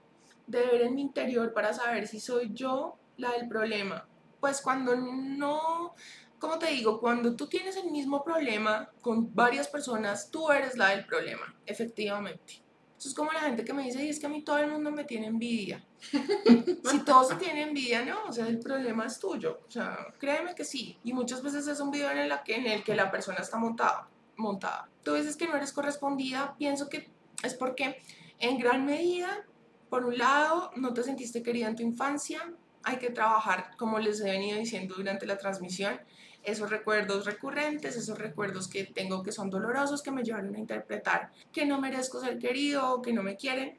de 0.46 0.66
ver 0.66 0.82
en 0.82 0.96
mi 0.96 1.00
interior 1.00 1.54
para 1.54 1.72
saber 1.72 2.06
si 2.06 2.20
soy 2.20 2.50
yo 2.52 2.98
la 3.16 3.32
del 3.32 3.48
problema. 3.48 4.06
Pues 4.38 4.60
cuando 4.60 4.96
no, 4.96 5.94
como 6.38 6.58
te 6.58 6.66
digo, 6.66 7.00
cuando 7.00 7.36
tú 7.36 7.46
tienes 7.46 7.78
el 7.78 7.90
mismo 7.90 8.22
problema 8.22 8.90
con 9.00 9.34
varias 9.34 9.66
personas, 9.66 10.30
tú 10.30 10.50
eres 10.50 10.76
la 10.76 10.90
del 10.90 11.06
problema, 11.06 11.56
efectivamente. 11.64 12.67
Eso 12.98 13.10
es 13.10 13.14
como 13.14 13.30
la 13.32 13.40
gente 13.40 13.64
que 13.64 13.72
me 13.72 13.84
dice, 13.84 14.04
y 14.04 14.08
es 14.08 14.18
que 14.18 14.26
a 14.26 14.28
mí 14.28 14.42
todo 14.42 14.58
el 14.58 14.68
mundo 14.68 14.90
me 14.90 15.04
tiene 15.04 15.28
envidia. 15.28 15.84
si 16.90 16.98
todos 17.04 17.28
se 17.28 17.36
tienen 17.36 17.68
envidia, 17.68 18.04
no, 18.04 18.24
o 18.24 18.32
sea, 18.32 18.48
el 18.48 18.58
problema 18.58 19.06
es 19.06 19.20
tuyo. 19.20 19.60
O 19.68 19.70
sea, 19.70 19.96
créeme 20.18 20.56
que 20.56 20.64
sí. 20.64 20.98
Y 21.04 21.12
muchas 21.12 21.40
veces 21.40 21.68
es 21.68 21.78
un 21.78 21.92
video 21.92 22.10
en 22.10 22.18
el 22.18 22.32
que, 22.44 22.56
en 22.56 22.66
el, 22.66 22.82
que 22.82 22.96
la 22.96 23.08
persona 23.08 23.38
está 23.38 23.56
montada, 23.56 24.08
montada. 24.36 24.88
Tú 25.04 25.14
dices 25.14 25.36
que 25.36 25.46
no 25.46 25.56
eres 25.56 25.72
correspondida, 25.72 26.56
pienso 26.58 26.88
que 26.88 27.08
es 27.44 27.54
porque 27.54 28.02
en 28.40 28.58
gran 28.58 28.84
medida, 28.84 29.46
por 29.88 30.04
un 30.04 30.18
lado, 30.18 30.72
no 30.74 30.92
te 30.92 31.04
sentiste 31.04 31.44
querida 31.44 31.68
en 31.68 31.76
tu 31.76 31.84
infancia, 31.84 32.52
hay 32.82 32.96
que 32.96 33.10
trabajar, 33.10 33.76
como 33.76 34.00
les 34.00 34.20
he 34.20 34.24
venido 34.24 34.58
diciendo 34.58 34.96
durante 34.96 35.24
la 35.24 35.38
transmisión, 35.38 36.00
esos 36.42 36.70
recuerdos 36.70 37.26
recurrentes, 37.26 37.96
esos 37.96 38.18
recuerdos 38.18 38.68
que 38.68 38.84
tengo 38.84 39.22
que 39.22 39.32
son 39.32 39.50
dolorosos, 39.50 40.02
que 40.02 40.10
me 40.10 40.22
llevaron 40.22 40.54
a 40.54 40.58
interpretar 40.58 41.30
que 41.52 41.66
no 41.66 41.80
merezco 41.80 42.20
ser 42.20 42.38
querido, 42.38 43.02
que 43.02 43.12
no 43.12 43.22
me 43.22 43.36
quieren, 43.36 43.76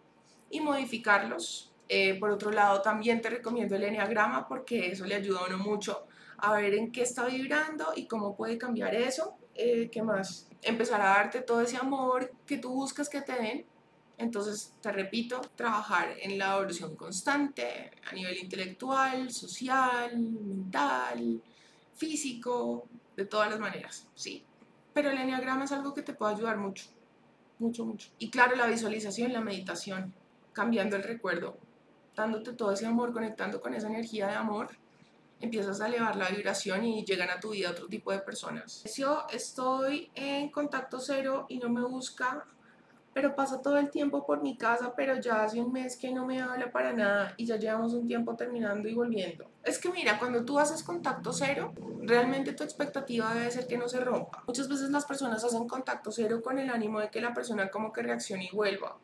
y 0.50 0.62
modificarlos. 0.62 1.72
Eh, 1.88 2.20
por 2.20 2.30
otro 2.30 2.52
lado, 2.52 2.82
también 2.82 3.22
te 3.22 3.30
recomiendo 3.30 3.76
el 3.76 3.84
Enneagrama 3.84 4.48
porque 4.48 4.92
eso 4.92 5.06
le 5.06 5.16
ayuda 5.16 5.40
a 5.40 5.48
uno 5.48 5.58
mucho 5.58 6.06
a 6.38 6.54
ver 6.54 6.74
en 6.74 6.92
qué 6.92 7.02
está 7.02 7.26
vibrando 7.26 7.94
y 7.96 8.06
cómo 8.06 8.36
puede 8.36 8.58
cambiar 8.58 8.96
eso. 8.96 9.36
Eh, 9.56 9.90
¿Qué 9.92 10.02
más? 10.02 10.48
Empezar 10.62 11.02
a 11.02 11.06
darte 11.06 11.42
todo 11.42 11.62
ese 11.62 11.78
amor 11.78 12.32
que 12.46 12.58
tú 12.58 12.70
buscas 12.72 13.10
que 13.10 13.22
te 13.22 13.34
den. 13.34 13.66
Entonces, 14.18 14.74
te 14.82 14.92
repito, 14.92 15.42
trabajar 15.56 16.14
en 16.22 16.38
la 16.38 16.56
evolución 16.56 16.96
constante 16.96 17.92
a 18.10 18.14
nivel 18.14 18.38
intelectual, 18.38 19.32
social, 19.32 20.18
mental, 20.20 21.42
físico, 22.00 22.88
de 23.16 23.26
todas 23.26 23.50
las 23.50 23.60
maneras, 23.60 24.08
¿sí? 24.16 24.46
Pero 24.94 25.12
el 25.12 25.18
enneagrama 25.18 25.66
es 25.66 25.72
algo 25.74 25.94
que 25.94 26.02
te 26.02 26.14
puede 26.14 26.34
ayudar 26.34 26.58
mucho, 26.58 26.86
mucho, 27.60 27.86
mucho. 27.86 28.10
Y 28.18 28.30
claro, 28.30 28.56
la 28.56 28.66
visualización, 28.66 29.34
la 29.34 29.42
meditación, 29.42 30.14
cambiando 30.54 30.96
el 30.96 31.04
recuerdo, 31.04 31.58
dándote 32.16 32.54
todo 32.54 32.72
ese 32.72 32.86
amor, 32.86 33.12
conectando 33.12 33.60
con 33.60 33.74
esa 33.74 33.88
energía 33.88 34.28
de 34.28 34.36
amor, 34.36 34.70
empiezas 35.42 35.82
a 35.82 35.88
elevar 35.88 36.16
la 36.16 36.30
vibración 36.30 36.86
y 36.86 37.04
llegan 37.06 37.30
a 37.30 37.40
tu 37.40 37.52
vida 37.52 37.72
otro 37.72 37.88
tipo 37.88 38.12
de 38.12 38.20
personas. 38.20 38.84
Yo 38.96 39.26
estoy 39.32 40.10
en 40.16 40.50
contacto 40.50 41.00
cero 41.00 41.46
y 41.50 41.60
no 41.60 41.70
me 41.70 41.82
busca 41.82 42.46
pero 43.14 43.36
pasa 43.36 43.62
todo 43.62 43.78
el 43.78 43.90
tiempo 43.90 44.26
por 44.26 44.42
mi 44.42 44.58
casa, 44.58 44.94
pero 44.96 45.20
ya 45.20 45.44
hace 45.44 45.60
un 45.60 45.72
mes 45.72 45.98
que 45.98 46.12
no 46.12 46.26
me 46.26 46.42
habla 46.42 46.72
para 46.72 46.94
nada 46.94 47.34
y 47.38 47.46
ya 47.46 47.58
llevamos 47.58 47.94
un 47.94 48.08
tiempo 48.08 48.36
terminando 48.36 48.88
y 48.88 48.94
volviendo. 48.94 49.50
Es 49.64 49.80
que 49.80 49.90
mira, 49.90 50.20
cuando 50.20 50.46
tú 50.46 50.60
haces 50.60 50.84
contacto 50.84 51.34
cero, 51.34 51.74
realmente 52.02 52.54
tu 52.54 52.64
expectativa 52.64 53.34
debe 53.34 53.52
ser 53.52 53.68
que 53.68 53.78
no 53.78 53.88
se 53.88 54.00
rompa. 54.00 54.44
Muchas 54.48 54.68
veces 54.68 54.90
las 54.90 55.06
personas 55.06 55.44
hacen 55.44 55.68
contacto 55.68 56.12
cero 56.12 56.42
con 56.44 56.60
el 56.60 56.70
ánimo 56.70 57.00
de 57.00 57.10
que 57.10 57.22
la 57.22 57.34
persona 57.34 57.70
como 57.70 57.92
que 57.92 58.04
reaccione 58.04 58.46
y 58.52 58.56
vuelva. 58.56 58.98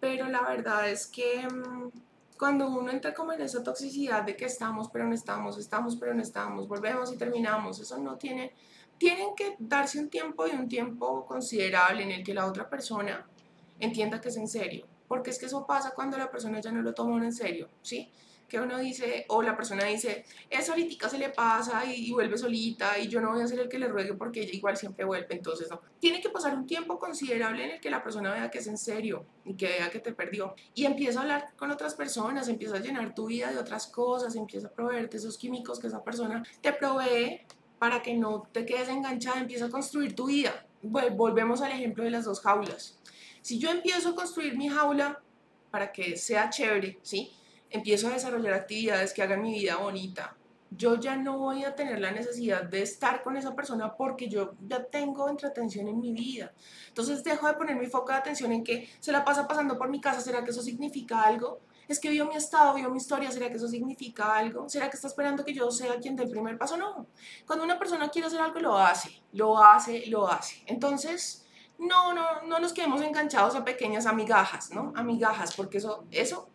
Pero 0.00 0.28
la 0.28 0.42
verdad 0.42 0.88
es 0.88 1.06
que 1.06 1.48
mm, 1.48 1.90
cuando 2.38 2.68
uno 2.68 2.90
entra 2.90 3.14
como 3.14 3.32
en 3.32 3.40
esa 3.40 3.62
toxicidad 3.62 4.22
de 4.22 4.36
que 4.36 4.44
estamos 4.44 4.88
pero 4.92 5.06
no 5.06 5.14
estamos, 5.14 5.58
estamos 5.58 5.96
pero 5.96 6.14
no 6.14 6.22
estamos, 6.22 6.68
volvemos 6.68 7.12
y 7.12 7.16
terminamos, 7.16 7.80
eso 7.80 7.98
no 7.98 8.16
tiene 8.16 8.52
tienen 8.98 9.34
que 9.36 9.56
darse 9.58 9.98
un 9.98 10.08
tiempo 10.08 10.46
y 10.46 10.50
un 10.50 10.68
tiempo 10.68 11.26
considerable 11.26 12.02
en 12.02 12.10
el 12.10 12.24
que 12.24 12.34
la 12.34 12.46
otra 12.46 12.68
persona 12.68 13.26
entienda 13.80 14.20
que 14.20 14.28
es 14.28 14.36
en 14.36 14.48
serio. 14.48 14.86
Porque 15.08 15.30
es 15.30 15.38
que 15.38 15.46
eso 15.46 15.66
pasa 15.66 15.92
cuando 15.94 16.16
la 16.18 16.30
persona 16.30 16.60
ya 16.60 16.72
no 16.72 16.82
lo 16.82 16.92
toma 16.92 17.24
en 17.24 17.32
serio, 17.32 17.68
¿sí? 17.82 18.10
Que 18.48 18.60
uno 18.60 18.78
dice, 18.78 19.24
o 19.28 19.42
la 19.42 19.56
persona 19.56 19.84
dice, 19.84 20.24
es 20.50 20.68
ahorita 20.68 21.08
se 21.08 21.18
le 21.18 21.30
pasa 21.30 21.84
y, 21.84 22.12
vuelve 22.12 22.38
solita 22.38 22.96
y 22.98 23.08
yo 23.08 23.20
no 23.20 23.32
voy 23.32 23.42
a 23.42 23.46
ser 23.48 23.58
el 23.58 23.68
que 23.68 23.78
le 23.78 23.88
ruegue 23.88 24.14
porque 24.14 24.42
ella 24.42 24.52
igual 24.52 24.76
siempre 24.76 25.04
vuelve. 25.04 25.26
Entonces, 25.30 25.68
no. 25.68 25.80
Tiene 25.98 26.20
que 26.20 26.30
pasar 26.30 26.54
un 26.54 26.66
tiempo 26.66 26.98
considerable 26.98 27.64
en 27.64 27.70
el 27.72 27.80
que 27.80 27.90
la 27.90 28.02
persona 28.02 28.32
vea 28.32 28.50
que 28.50 28.58
es 28.58 28.66
en 28.68 28.78
serio 28.78 29.26
y 29.44 29.54
que 29.54 29.66
vea 29.66 29.90
que 29.90 29.98
te 29.98 30.12
perdió. 30.12 30.54
Y 30.74 30.84
empieza 30.84 31.20
a 31.20 31.22
hablar 31.22 31.54
con 31.56 31.72
otras 31.72 31.94
personas, 31.94 32.48
empieza 32.48 32.76
a 32.76 32.80
llenar 32.80 33.14
tu 33.14 33.26
vida 33.26 33.50
de 33.50 33.58
otras 33.58 33.88
cosas, 33.88 34.36
empieza 34.36 34.68
a 34.68 34.70
proveerte 34.70 35.16
esos 35.16 35.38
químicos 35.38 35.80
que 35.80 35.88
esa 35.88 36.04
persona 36.04 36.44
te 36.60 36.72
provee 36.72 37.40
para 37.78 38.02
que 38.02 38.14
no 38.14 38.48
te 38.52 38.64
quedes 38.64 38.88
enganchada, 38.88 39.40
empieza 39.40 39.66
a 39.66 39.70
construir 39.70 40.14
tu 40.14 40.26
vida. 40.26 40.66
Volvemos 40.82 41.62
al 41.62 41.72
ejemplo 41.72 42.04
de 42.04 42.10
las 42.10 42.24
dos 42.24 42.40
jaulas. 42.40 42.98
Si 43.42 43.58
yo 43.58 43.70
empiezo 43.70 44.10
a 44.10 44.14
construir 44.14 44.56
mi 44.56 44.68
jaula 44.68 45.22
para 45.70 45.92
que 45.92 46.16
sea 46.16 46.50
chévere, 46.50 46.98
¿sí? 47.02 47.32
Empiezo 47.70 48.08
a 48.08 48.12
desarrollar 48.12 48.54
actividades 48.54 49.12
que 49.12 49.22
hagan 49.22 49.42
mi 49.42 49.52
vida 49.52 49.76
bonita. 49.76 50.36
Yo 50.70 50.98
ya 50.98 51.16
no 51.16 51.38
voy 51.38 51.64
a 51.64 51.74
tener 51.74 52.00
la 52.00 52.10
necesidad 52.10 52.64
de 52.64 52.82
estar 52.82 53.22
con 53.22 53.36
esa 53.36 53.54
persona 53.54 53.94
porque 53.94 54.28
yo 54.28 54.54
ya 54.66 54.84
tengo 54.84 55.28
entretención 55.28 55.86
en 55.88 56.00
mi 56.00 56.12
vida. 56.12 56.52
Entonces 56.88 57.22
dejo 57.22 57.46
de 57.46 57.54
poner 57.54 57.76
mi 57.76 57.86
foco 57.86 58.10
de 58.10 58.18
atención 58.18 58.52
en 58.52 58.64
que 58.64 58.88
se 58.98 59.12
la 59.12 59.24
pasa 59.24 59.46
pasando 59.46 59.78
por 59.78 59.88
mi 59.88 60.00
casa. 60.00 60.20
¿Será 60.20 60.42
que 60.42 60.50
eso 60.50 60.62
significa 60.62 61.22
algo? 61.22 61.60
Es 61.88 62.00
que 62.00 62.10
vio 62.10 62.26
mi 62.26 62.34
estado, 62.34 62.74
vio 62.74 62.90
mi 62.90 62.98
historia, 62.98 63.30
¿será 63.30 63.48
que 63.48 63.56
eso 63.56 63.68
significa 63.68 64.36
algo? 64.36 64.68
¿Será 64.68 64.90
que 64.90 64.96
está 64.96 65.08
esperando 65.08 65.44
que 65.44 65.54
yo 65.54 65.70
sea 65.70 65.98
quien 65.98 66.16
dé 66.16 66.24
el 66.24 66.30
primer 66.30 66.58
paso? 66.58 66.76
No. 66.76 67.06
Cuando 67.46 67.64
una 67.64 67.78
persona 67.78 68.08
quiere 68.08 68.26
hacer 68.26 68.40
algo, 68.40 68.58
lo 68.60 68.76
hace, 68.76 69.22
lo 69.32 69.58
hace, 69.58 70.06
lo 70.06 70.28
hace. 70.28 70.62
Entonces, 70.66 71.46
no, 71.78 72.14
no, 72.14 72.42
no 72.42 72.58
nos 72.58 72.72
quedemos 72.72 73.02
enganchados 73.02 73.54
a 73.54 73.64
pequeñas 73.64 74.06
amigajas, 74.06 74.70
¿no? 74.70 74.92
Amigajas, 74.96 75.54
porque 75.54 75.78
eso, 75.78 76.04
eso 76.10 76.50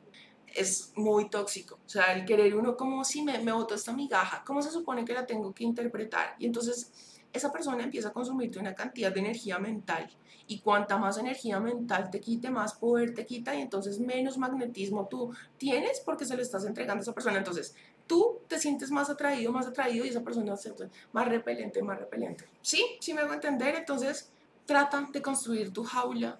es 0.47 0.91
muy 0.95 1.29
tóxico. 1.29 1.79
O 1.85 1.89
sea, 1.89 2.13
el 2.13 2.25
querer 2.25 2.55
uno 2.55 2.75
como 2.75 3.03
si 3.03 3.21
me, 3.21 3.39
me 3.39 3.51
botó 3.51 3.75
esta 3.75 3.93
migaja, 3.93 4.43
¿cómo 4.45 4.61
se 4.61 4.71
supone 4.71 5.05
que 5.05 5.13
la 5.13 5.25
tengo 5.25 5.53
que 5.53 5.63
interpretar? 5.63 6.35
Y 6.39 6.45
entonces 6.45 6.91
esa 7.33 7.51
persona 7.51 7.83
empieza 7.83 8.09
a 8.09 8.13
consumirte 8.13 8.59
una 8.59 8.75
cantidad 8.75 9.11
de 9.11 9.19
energía 9.19 9.59
mental 9.59 10.09
y 10.47 10.59
cuanta 10.59 10.97
más 10.97 11.17
energía 11.17 11.59
mental 11.59 12.09
te 12.09 12.19
quite, 12.19 12.49
más 12.49 12.73
poder 12.73 13.13
te 13.13 13.25
quita 13.25 13.55
y 13.55 13.61
entonces 13.61 13.99
menos 13.99 14.37
magnetismo 14.37 15.07
tú 15.07 15.33
tienes 15.57 16.01
porque 16.01 16.25
se 16.25 16.35
lo 16.35 16.41
estás 16.41 16.65
entregando 16.65 17.01
a 17.01 17.03
esa 17.03 17.13
persona. 17.13 17.37
Entonces 17.37 17.75
tú 18.07 18.39
te 18.47 18.59
sientes 18.59 18.91
más 18.91 19.09
atraído, 19.09 19.51
más 19.51 19.67
atraído 19.67 20.05
y 20.05 20.09
esa 20.09 20.21
persona 20.21 20.57
se 20.57 20.73
más 21.13 21.27
repelente, 21.27 21.81
más 21.81 21.99
repelente. 21.99 22.45
¿Sí? 22.61 22.83
¿Sí 22.99 23.13
me 23.13 23.21
hago 23.21 23.33
entender? 23.33 23.75
Entonces 23.75 24.29
trata 24.65 25.07
de 25.11 25.21
construir 25.21 25.71
tu 25.71 25.83
jaula, 25.83 26.39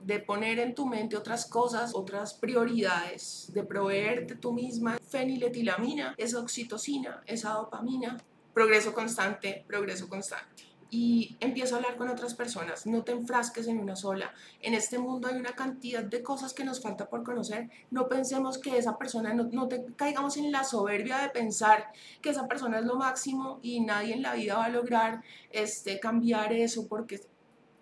de 0.00 0.18
poner 0.18 0.58
en 0.58 0.74
tu 0.74 0.86
mente 0.86 1.16
otras 1.16 1.46
cosas, 1.46 1.94
otras 1.94 2.34
prioridades, 2.34 3.50
de 3.52 3.62
proveerte 3.62 4.34
tú 4.34 4.52
misma 4.52 4.98
feniletilamina, 5.08 6.14
esa 6.16 6.40
oxitocina, 6.40 7.22
esa 7.26 7.52
dopamina, 7.52 8.18
progreso 8.52 8.92
constante, 8.92 9.64
progreso 9.66 10.08
constante. 10.08 10.64
Y 10.90 11.38
empiezo 11.40 11.74
a 11.74 11.78
hablar 11.78 11.96
con 11.96 12.10
otras 12.10 12.34
personas, 12.34 12.84
no 12.84 13.02
te 13.02 13.12
enfrasques 13.12 13.66
en 13.66 13.78
una 13.78 13.96
sola. 13.96 14.34
En 14.60 14.74
este 14.74 14.98
mundo 14.98 15.26
hay 15.26 15.36
una 15.36 15.54
cantidad 15.54 16.04
de 16.04 16.22
cosas 16.22 16.52
que 16.52 16.64
nos 16.64 16.82
falta 16.82 17.08
por 17.08 17.24
conocer. 17.24 17.70
No 17.90 18.08
pensemos 18.08 18.58
que 18.58 18.76
esa 18.76 18.98
persona, 18.98 19.32
no, 19.32 19.44
no 19.44 19.68
te 19.68 19.86
caigamos 19.96 20.36
en 20.36 20.52
la 20.52 20.64
soberbia 20.64 21.18
de 21.22 21.30
pensar 21.30 21.90
que 22.20 22.28
esa 22.28 22.46
persona 22.46 22.80
es 22.80 22.84
lo 22.84 22.96
máximo 22.96 23.58
y 23.62 23.80
nadie 23.80 24.12
en 24.12 24.22
la 24.22 24.34
vida 24.34 24.56
va 24.56 24.66
a 24.66 24.68
lograr 24.68 25.22
este, 25.50 25.98
cambiar 25.98 26.52
eso 26.52 26.86
porque 26.86 27.22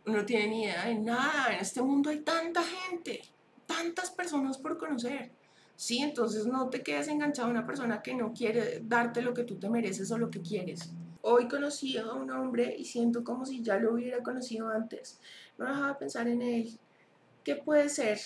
no 0.04 0.24
tiene 0.24 0.46
ni 0.46 0.64
idea 0.64 0.84
de 0.84 0.94
nada. 0.94 1.52
En 1.52 1.58
este 1.58 1.82
mundo 1.82 2.10
hay 2.10 2.20
tanta 2.20 2.62
gente, 2.62 3.22
tantas 3.66 4.12
personas 4.12 4.56
por 4.56 4.78
conocer. 4.78 5.32
¿Sí? 5.80 6.00
Entonces 6.00 6.44
no 6.44 6.68
te 6.68 6.82
quedes 6.82 7.08
enganchado 7.08 7.48
a 7.48 7.52
una 7.52 7.66
persona 7.66 8.02
que 8.02 8.14
no 8.14 8.34
quiere 8.34 8.82
darte 8.84 9.22
lo 9.22 9.32
que 9.32 9.44
tú 9.44 9.56
te 9.58 9.70
mereces 9.70 10.10
o 10.10 10.18
lo 10.18 10.30
que 10.30 10.42
quieres. 10.42 10.92
Hoy 11.22 11.48
conocí 11.48 11.96
a 11.96 12.12
un 12.12 12.30
hombre 12.30 12.76
y 12.78 12.84
siento 12.84 13.24
como 13.24 13.46
si 13.46 13.62
ya 13.62 13.78
lo 13.78 13.94
hubiera 13.94 14.22
conocido 14.22 14.68
antes. 14.68 15.18
No 15.56 15.64
dejaba 15.64 15.88
de 15.88 15.94
pensar 15.94 16.28
en 16.28 16.42
él. 16.42 16.78
¿Qué 17.42 17.56
puede 17.56 17.88
ser? 17.88 18.20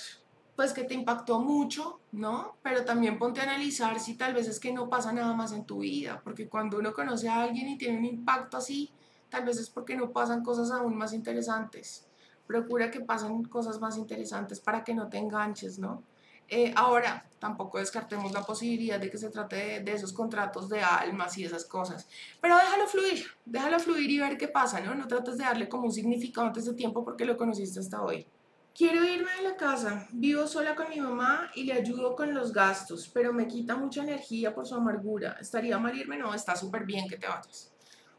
Pues 0.57 0.73
que 0.73 0.83
te 0.83 0.95
impactó 0.95 1.39
mucho, 1.39 2.01
¿no? 2.11 2.57
Pero 2.61 2.85
también 2.85 3.21
ponte 3.21 3.39
a 3.41 3.45
analizar 3.45 4.01
si 4.01 4.15
tal 4.15 4.35
vez 4.35 4.49
es 4.49 4.59
que 4.59 4.73
no 4.73 4.91
pasa 4.91 5.13
nada 5.13 5.33
más 5.33 5.53
en 5.53 5.65
tu 5.65 5.79
vida, 5.79 6.21
porque 6.25 6.49
cuando 6.49 6.79
uno 6.81 6.93
conoce 6.93 7.29
a 7.29 7.41
alguien 7.41 7.69
y 7.69 7.79
tiene 7.79 7.99
un 7.99 8.05
impacto 8.05 8.57
así, 8.57 8.91
tal 9.29 9.45
vez 9.45 9.59
es 9.59 9.71
porque 9.71 9.97
no 9.97 10.11
pasan 10.11 10.43
cosas 10.43 10.73
aún 10.73 10.97
más 10.97 11.13
interesantes. 11.13 12.09
Procura 12.49 12.91
que 12.91 12.99
pasen 12.99 13.45
cosas 13.45 13.81
más 13.81 13.97
interesantes 13.97 14.59
para 14.59 14.83
que 14.83 14.93
no 14.93 15.09
te 15.09 15.19
enganches, 15.19 15.79
¿no? 15.79 16.03
Eh, 16.49 16.73
ahora, 16.77 17.27
tampoco 17.39 17.79
descartemos 17.79 18.33
la 18.33 18.43
posibilidad 18.43 18.99
de 18.99 19.11
que 19.11 19.19
se 19.19 19.31
trate 19.31 19.81
de, 19.81 19.93
esos 19.93 20.13
contratos 20.13 20.69
de 20.69 20.81
almas 20.81 21.37
y 21.39 21.45
esas 21.45 21.65
cosas, 21.65 22.07
pero 22.41 22.57
déjalo 22.57 22.87
fluir, 22.87 23.27
déjalo 23.45 23.79
fluir 23.79 24.11
y 24.11 24.19
ver 24.19 24.37
qué 24.37 24.49
pasa, 24.49 24.81
¿no? 24.81 24.95
No 24.95 25.07
trates 25.07 25.37
de 25.39 25.45
darle 25.45 25.69
como 25.69 25.85
un 25.85 25.93
significado 25.93 26.47
antes 26.47 26.65
de 26.65 26.75
tiempo 26.75 27.05
porque 27.05 27.25
lo 27.25 27.37
conociste 27.37 27.81
hasta 27.81 28.03
hoy. 28.03 28.27
Quiero 28.75 29.05
irme 29.05 29.31
de 29.37 29.49
la 29.49 29.57
casa, 29.57 30.09
vivo 30.11 30.47
sola 30.49 30.75
con 30.75 30.89
mi 30.89 31.01
mamá 31.01 31.51
y 31.55 31.63
le 31.63 31.75
ayudo 31.75 32.17
con 32.17 32.35
los 32.35 32.53
gastos, 32.53 33.09
pero 33.13 33.33
me 33.33 33.47
quita 33.47 33.77
mucha 33.77 34.03
energía 34.03 34.53
por 34.53 34.67
su 34.67 34.75
amargura. 34.75 35.37
¿Estaría 35.41 35.79
mal 35.79 35.97
irme? 35.97 36.19
No, 36.19 36.35
está 36.35 36.57
súper 36.57 36.85
bien 36.85 37.07
que 37.09 37.17
te 37.17 37.29
vayas. 37.29 37.73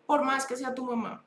Por 0.05 0.23
más 0.23 0.45
que 0.45 0.55
sea 0.55 0.73
tu 0.73 0.85
mamá. 0.85 1.25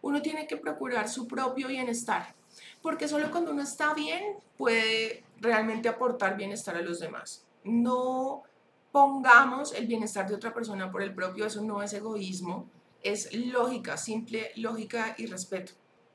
Uno 0.00 0.22
tiene 0.22 0.46
que 0.46 0.56
procurar 0.56 1.08
su 1.08 1.26
propio 1.26 1.66
bienestar, 1.66 2.36
porque 2.82 3.08
solo 3.08 3.30
cuando 3.30 3.52
uno 3.52 3.62
está 3.62 3.94
bien 3.94 4.36
puede 4.58 5.24
realmente 5.40 5.88
aportar 5.88 6.36
bienestar 6.36 6.76
a 6.76 6.82
los 6.82 7.00
demás. 7.00 7.44
No 7.64 8.42
pongamos 8.90 9.72
el 9.72 9.86
bienestar 9.86 10.28
de 10.28 10.34
otra 10.34 10.52
persona 10.52 10.90
por 10.90 11.02
el 11.02 11.14
propio, 11.14 11.46
eso 11.46 11.62
no 11.62 11.82
es 11.82 11.92
egoísmo, 11.92 12.68
es 13.02 13.32
lógica, 13.34 13.96
simple 13.96 14.52
lógica 14.56 15.14
y 15.16 15.26
respeto. 15.26 15.72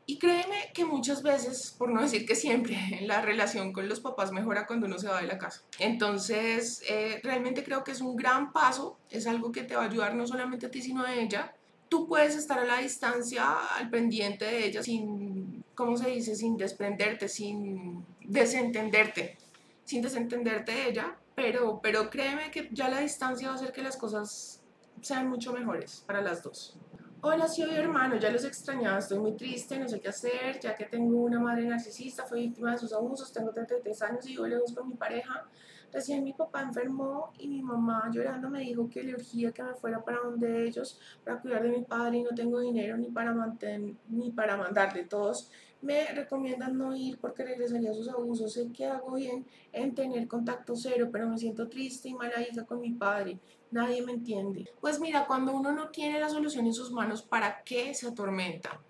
Y 0.10 0.20
créeme 0.20 0.72
que 0.74 0.86
muchas 0.86 1.22
veces, 1.22 1.76
por 1.78 1.90
no 1.90 2.02
decir 2.02 2.26
que 2.26 2.34
siempre, 2.34 2.78
la 3.02 3.22
relación 3.22 3.74
con 3.74 3.90
los 3.90 4.00
papás 4.00 4.32
mejora 4.32 4.66
cuando 4.66 4.86
uno 4.86 4.98
se 4.98 5.10
va 5.10 5.22
de 5.22 5.28
la 5.28 5.38
casa. 5.38 5.64
Entonces, 5.80 6.82
eh, 6.90 7.20
realmente 7.24 7.62
creo 7.62 7.84
que 7.84 7.92
es 7.92 8.00
un 8.00 8.16
gran 8.16 8.54
paso, 8.54 8.98
es 9.10 9.28
algo 9.28 9.52
que 9.52 9.64
te 9.64 9.76
va 9.76 9.84
a 9.84 9.88
ayudar 9.88 10.16
no 10.16 10.26
solamente 10.26 10.68
a 10.68 10.72
ti, 10.72 10.82
sino 10.82 11.04
a 11.04 11.14
ella. 11.14 11.54
Tú 11.90 12.08
puedes 12.08 12.36
estar 12.36 12.60
a 12.60 12.66
la 12.66 12.80
distancia, 12.80 13.56
al 13.78 13.90
pendiente 13.90 14.46
de 14.46 14.66
ella, 14.66 14.84
sin, 14.84 15.64
¿cómo 15.74 15.98
se 15.98 16.10
dice? 16.10 16.36
Sin 16.36 16.58
desprenderte, 16.58 17.28
sin 17.28 18.06
desentenderte, 18.24 19.38
sin 19.86 20.02
desentenderte 20.02 20.72
de 20.74 20.90
ella, 20.90 21.18
pero, 21.36 21.80
pero 21.82 22.10
créeme 22.10 22.52
que 22.52 22.70
ya 22.72 22.90
la 22.90 23.00
distancia 23.00 23.48
va 23.48 23.54
a 23.54 23.58
hacer 23.58 23.72
que 23.72 23.82
las 23.82 23.96
cosas 23.96 24.62
sean 25.02 25.30
mucho 25.30 25.54
mejores 25.54 26.04
para 26.06 26.22
las 26.22 26.44
dos. 26.44 26.78
Hola, 27.22 27.48
soy 27.48 27.74
hermano, 27.74 28.18
ya 28.18 28.30
los 28.30 28.46
extrañaba, 28.46 29.00
estoy 29.00 29.18
muy 29.18 29.34
triste, 29.34 29.80
no 29.80 29.90
sé 29.90 30.00
qué 30.00 30.10
hacer, 30.10 30.60
ya 30.60 30.76
que 30.76 30.86
tengo 30.86 31.18
una 31.24 31.40
madre 31.40 31.66
narcisista, 31.66 32.26
fui 32.26 32.42
víctima 32.42 32.72
de 32.72 32.78
sus 32.78 32.94
abusos, 32.94 33.34
tengo 33.34 33.52
33 33.52 34.02
años 34.04 34.26
y 34.28 34.30
vivo 34.30 34.46
lejos 34.46 34.74
con 34.74 34.88
mi 34.88 34.94
pareja. 34.94 35.46
Recién 35.92 36.24
mi 36.24 36.34
papá 36.34 36.62
enfermó 36.62 37.32
y 37.40 37.48
mi 37.48 37.62
mamá 37.62 38.10
llorando 38.12 38.50
me 38.50 38.62
dijo 38.62 38.90
que 38.90 39.04
le 39.04 39.16
urgía 39.16 39.52
que 39.52 39.64
me 39.64 39.74
fuera 39.74 40.04
para 40.04 40.20
donde 40.20 40.66
ellos 40.66 41.00
para 41.24 41.40
cuidar 41.40 41.64
de 41.64 41.70
mi 41.70 41.84
padre 41.84 42.18
y 42.18 42.24
no 42.24 42.32
tengo 42.32 42.60
dinero 42.60 42.98
ni 42.98 43.10
para, 43.10 43.34
mantener, 43.34 43.96
ni 44.10 44.32
para 44.32 44.58
mandarle 44.58 45.06
todos 45.06 45.50
me 45.82 46.08
recomiendan 46.08 46.78
no 46.78 46.96
ir 46.96 47.18
porque 47.20 47.44
regresaría 47.44 47.92
a 47.92 47.94
sus 47.94 48.10
abusos. 48.10 48.54
Sé 48.54 48.72
que 48.72 48.86
hago 48.86 49.16
bien 49.16 49.46
en 49.72 49.94
tener 49.94 50.28
contacto 50.28 50.76
cero, 50.76 51.10
pero 51.12 51.30
me 51.30 51.38
siento 51.38 51.68
triste 51.68 52.10
y 52.10 52.14
mala 52.14 52.42
hija 52.42 52.66
con 52.66 52.82
mi 52.82 52.92
padre. 52.92 53.40
Nadie 53.72 54.02
me 54.02 54.14
entiende. 54.14 54.70
Pues 54.82 55.00
mira, 55.00 55.28
cuando 55.28 55.54
uno 55.54 55.72
no 55.72 55.90
tiene 55.90 56.20
la 56.20 56.30
solución 56.30 56.66
en 56.66 56.74
sus 56.74 56.92
manos, 56.92 57.22
¿para 57.22 57.64
qué 57.64 57.94
se 57.94 58.08
atormenta? 58.08 58.82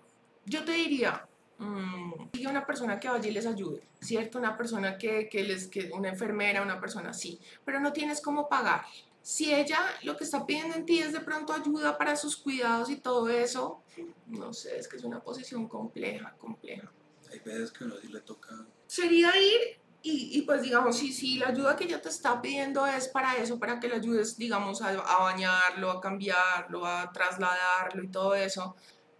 Yo 0.46 0.64
te 0.64 0.72
diría, 0.72 1.28
mmm, 1.58 2.28
una 2.48 2.66
persona 2.66 2.98
que 2.98 3.08
y 3.22 3.30
les 3.30 3.46
ayude, 3.46 3.82
¿cierto? 4.00 4.38
Una 4.38 4.56
persona 4.56 4.96
que, 4.96 5.28
que 5.28 5.42
les, 5.42 5.66
que 5.66 5.90
una 5.92 6.08
enfermera, 6.08 6.62
una 6.62 6.80
persona 6.80 7.10
así, 7.10 7.40
pero 7.64 7.80
no 7.80 7.92
tienes 7.92 8.20
cómo 8.20 8.48
pagar. 8.48 8.84
Si 9.22 9.52
ella 9.52 9.78
lo 10.02 10.16
que 10.16 10.24
está 10.24 10.46
pidiendo 10.46 10.76
en 10.76 10.86
ti 10.86 11.00
es 11.00 11.12
de 11.12 11.20
pronto 11.20 11.52
ayuda 11.52 11.98
para 11.98 12.16
sus 12.16 12.36
cuidados 12.36 12.88
y 12.90 12.96
todo 12.96 13.28
eso, 13.28 13.82
no 14.26 14.52
sé, 14.52 14.78
es 14.78 14.88
que 14.88 14.96
es 14.96 15.04
una 15.04 15.20
posición 15.20 15.68
compleja, 15.68 16.34
compleja. 16.38 16.90
hay 17.30 17.38
veces 17.40 17.70
que 17.70 17.84
uno 17.84 17.96
sí 18.00 18.08
le 18.08 18.20
toca... 18.20 18.54
Sería 18.86 19.30
ir 19.36 19.78
y, 20.00 20.38
y, 20.38 20.42
pues 20.42 20.62
digamos, 20.62 20.96
si, 20.96 21.12
si 21.12 21.38
la 21.38 21.48
ayuda 21.48 21.76
que 21.76 21.84
ella 21.84 22.00
te 22.00 22.08
está 22.08 22.40
pidiendo 22.40 22.86
es 22.86 23.08
para 23.08 23.36
eso, 23.36 23.58
para 23.58 23.80
que 23.80 23.88
le 23.88 23.96
ayudes, 23.96 24.38
digamos, 24.38 24.80
a, 24.80 24.90
a 24.90 25.22
bañarlo, 25.24 25.90
a 25.90 26.00
cambiarlo, 26.00 26.86
a 26.86 27.10
trasladarlo 27.12 28.02
y 28.04 28.08
todo 28.08 28.34
eso, 28.34 28.76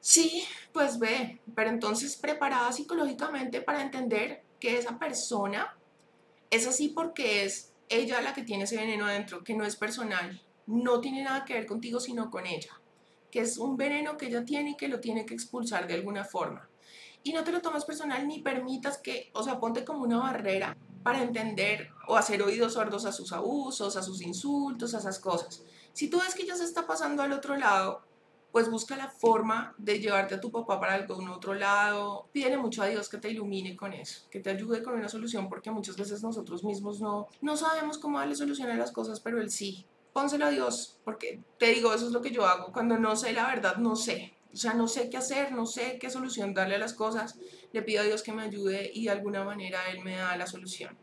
sí, 0.09 0.43
pues 0.73 0.99
ve, 0.99 1.39
pero 1.55 1.69
entonces 1.69 2.17
preparada 2.17 2.73
psicológicamente 2.73 3.61
para 3.61 3.83
entender 3.83 4.43
que 4.59 4.79
esa 4.79 4.99
persona 4.99 5.77
es 6.51 6.67
así 6.67 6.89
porque 6.89 7.45
es 7.45 7.75
ella 7.91 8.23
la 8.23 8.33
que 8.33 8.43
tiene 8.43 8.65
ese 8.65 8.79
veneno 8.79 9.05
adentro, 9.05 9.45
que 9.45 9.53
no 9.53 9.67
es 9.67 9.77
personal, 9.77 10.43
no 10.67 11.03
tiene 11.03 11.23
nada 11.23 11.45
que 11.45 11.53
ver 11.53 11.67
contigo, 11.67 12.01
sino 12.01 12.31
con 12.31 12.47
ella, 12.47 12.81
que 13.31 13.41
es 13.41 13.59
un 13.59 13.77
veneno 13.77 14.17
que 14.17 14.29
ella 14.29 14.47
tiene 14.47 14.71
y 14.71 14.77
que 14.79 14.89
lo 14.89 14.99
tiene 14.99 15.27
que 15.27 15.35
expulsar 15.35 15.87
de 15.87 15.93
alguna 15.93 16.25
forma. 16.25 16.71
Y 17.23 17.35
no 17.35 17.45
te 17.45 17.53
lo 17.53 17.61
tomas 17.61 17.85
personal 17.85 18.27
ni 18.27 18.41
permitas 18.41 18.97
que, 18.97 19.31
o 19.35 19.43
sea, 19.43 19.61
ponte 19.61 19.85
como 19.85 20.05
una 20.05 20.21
barrera 20.21 20.75
para 21.03 21.23
entender 21.23 21.91
o 22.07 22.17
hacer 22.17 22.41
oídos 22.41 22.73
sordos 22.73 23.05
a 23.05 23.13
sus 23.13 23.31
abusos, 23.33 23.95
a 23.95 24.03
sus 24.03 24.23
insultos, 24.23 24.95
a 24.95 25.01
esas 25.01 25.19
cosas. 25.19 25.63
Si 25.93 26.09
tú 26.09 26.19
ves 26.19 26.35
que 26.35 26.47
ya 26.47 26.57
se 26.57 26.65
está 26.65 26.87
pasando 26.87 27.23
al 27.23 27.33
otro 27.33 27.57
lado, 27.57 28.08
pues 28.53 28.71
busca 28.71 28.97
la 28.97 29.09
forma 29.09 29.75
de 29.79 30.01
llevarte 30.01 30.35
a 30.35 30.41
tu 30.41 30.51
papá 30.51 30.81
para 30.81 30.95
algún 30.95 31.29
otro 31.29 31.55
lado. 31.55 32.29
Pídele 32.33 32.57
mucho 32.57 32.83
a 32.83 32.87
Dios 32.87 33.09
que 33.09 33.19
te 33.19 33.31
ilumine 33.31 33.77
con 33.77 33.93
eso, 33.93 34.27
que 34.31 34.41
te 34.41 34.51
ayude 34.51 34.83
con 34.83 34.95
una 34.95 35.09
solución, 35.09 35.49
porque 35.49 35.71
muchas 35.71 35.97
veces 35.97 36.23
nosotros 36.23 36.65
mismos 36.65 37.01
no, 37.01 37.29
no 37.41 37.57
sabemos 37.57 37.99
cómo 37.99 38.19
darle 38.19 38.35
solución 38.35 38.71
a 38.71 38.77
las 38.77 38.93
cosas, 38.93 39.21
pero 39.21 39.41
Él 39.41 39.51
sí. 39.51 39.87
Pónselo 40.13 40.47
a 40.47 40.51
Dios, 40.51 40.99
porque 41.05 41.41
te 41.59 41.67
digo, 41.67 41.93
eso 41.93 42.07
es 42.07 42.13
lo 42.13 42.23
que 42.23 42.31
yo 42.31 42.47
hago. 42.47 42.73
Cuando 42.73 42.99
no 42.99 43.15
sé 43.15 43.33
la 43.33 43.47
verdad, 43.47 43.77
no 43.77 43.95
sé. 43.95 44.35
O 44.53 44.57
sea, 44.57 44.73
no 44.73 44.89
sé 44.89 45.11
qué 45.11 45.19
hacer, 45.19 45.53
no 45.53 45.67
sé 45.67 45.99
qué 46.01 46.11
solución 46.11 46.55
darle 46.55 46.75
a 46.77 46.79
las 46.79 46.95
cosas. 46.95 47.39
Le 47.73 47.83
pido 47.83 48.01
a 48.01 48.05
Dios 48.05 48.23
que 48.23 48.33
me 48.33 48.43
ayude 48.43 48.91
y 48.93 49.05
de 49.05 49.11
alguna 49.11 49.45
manera 49.45 49.79
Él 49.91 50.03
me 50.03 50.17
da 50.17 50.37
la 50.37 50.47
solución 50.47 50.97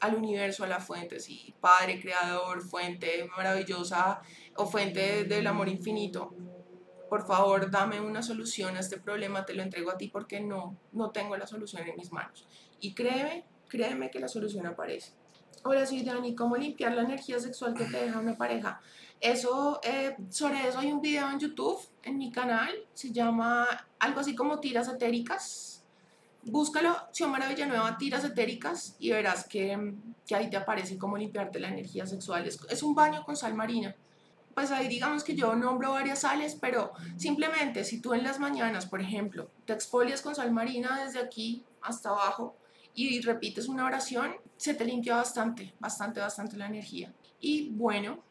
al 0.00 0.16
universo, 0.16 0.64
a 0.64 0.66
la 0.66 0.80
fuente, 0.80 1.20
sí, 1.20 1.54
Padre, 1.60 2.00
Creador, 2.00 2.62
fuente 2.62 3.26
maravillosa 3.36 4.20
o 4.56 4.66
fuente 4.66 5.24
del 5.24 5.46
amor 5.46 5.68
infinito 5.68 6.34
por 7.14 7.28
favor, 7.28 7.70
dame 7.70 8.00
una 8.00 8.24
solución 8.24 8.76
a 8.76 8.80
este 8.80 8.98
problema, 8.98 9.46
te 9.46 9.54
lo 9.54 9.62
entrego 9.62 9.92
a 9.92 9.96
ti 9.96 10.08
porque 10.08 10.40
no, 10.40 10.76
no 10.90 11.12
tengo 11.12 11.36
la 11.36 11.46
solución 11.46 11.86
en 11.86 11.94
mis 11.94 12.10
manos. 12.10 12.44
Y 12.80 12.92
créeme, 12.92 13.44
créeme 13.68 14.10
que 14.10 14.18
la 14.18 14.26
solución 14.26 14.66
aparece. 14.66 15.12
Hola, 15.62 15.86
soy 15.86 16.02
Dani, 16.02 16.34
¿cómo 16.34 16.56
limpiar 16.56 16.92
la 16.92 17.02
energía 17.02 17.38
sexual 17.38 17.74
que 17.74 17.84
te 17.84 18.04
deja 18.04 18.18
una 18.18 18.34
pareja? 18.36 18.80
Eso, 19.20 19.78
eh, 19.84 20.16
sobre 20.28 20.66
eso 20.66 20.80
hay 20.80 20.90
un 20.90 21.00
video 21.00 21.30
en 21.30 21.38
YouTube, 21.38 21.78
en 22.02 22.18
mi 22.18 22.32
canal, 22.32 22.74
se 22.94 23.12
llama 23.12 23.68
algo 24.00 24.18
así 24.18 24.34
como 24.34 24.58
tiras 24.58 24.88
etéricas. 24.88 25.84
Búscalo, 26.42 26.96
Xiomara 27.12 27.48
Villanueva, 27.48 27.96
tiras 27.96 28.24
etéricas, 28.24 28.96
y 28.98 29.12
verás 29.12 29.46
que, 29.46 29.94
que 30.26 30.34
ahí 30.34 30.50
te 30.50 30.56
aparece 30.56 30.98
cómo 30.98 31.16
limpiarte 31.16 31.60
la 31.60 31.68
energía 31.68 32.08
sexual. 32.08 32.44
Es, 32.44 32.58
es 32.68 32.82
un 32.82 32.92
baño 32.92 33.22
con 33.24 33.36
sal 33.36 33.54
marina 33.54 33.94
pues 34.54 34.70
ahí 34.70 34.88
digamos 34.88 35.24
que 35.24 35.34
yo 35.34 35.54
nombro 35.54 35.92
varias 35.92 36.20
sales, 36.20 36.56
pero 36.60 36.92
simplemente 37.16 37.84
si 37.84 38.00
tú 38.00 38.14
en 38.14 38.22
las 38.22 38.38
mañanas, 38.38 38.86
por 38.86 39.00
ejemplo, 39.00 39.50
te 39.64 39.72
exfolias 39.72 40.22
con 40.22 40.34
sal 40.34 40.52
marina 40.52 41.04
desde 41.04 41.20
aquí 41.20 41.64
hasta 41.82 42.10
abajo 42.10 42.56
y 42.94 43.20
repites 43.20 43.68
una 43.68 43.84
oración, 43.84 44.36
se 44.56 44.74
te 44.74 44.84
limpia 44.84 45.16
bastante, 45.16 45.74
bastante, 45.80 46.20
bastante 46.20 46.56
la 46.56 46.66
energía. 46.66 47.12
Y 47.40 47.70
bueno, 47.70 48.22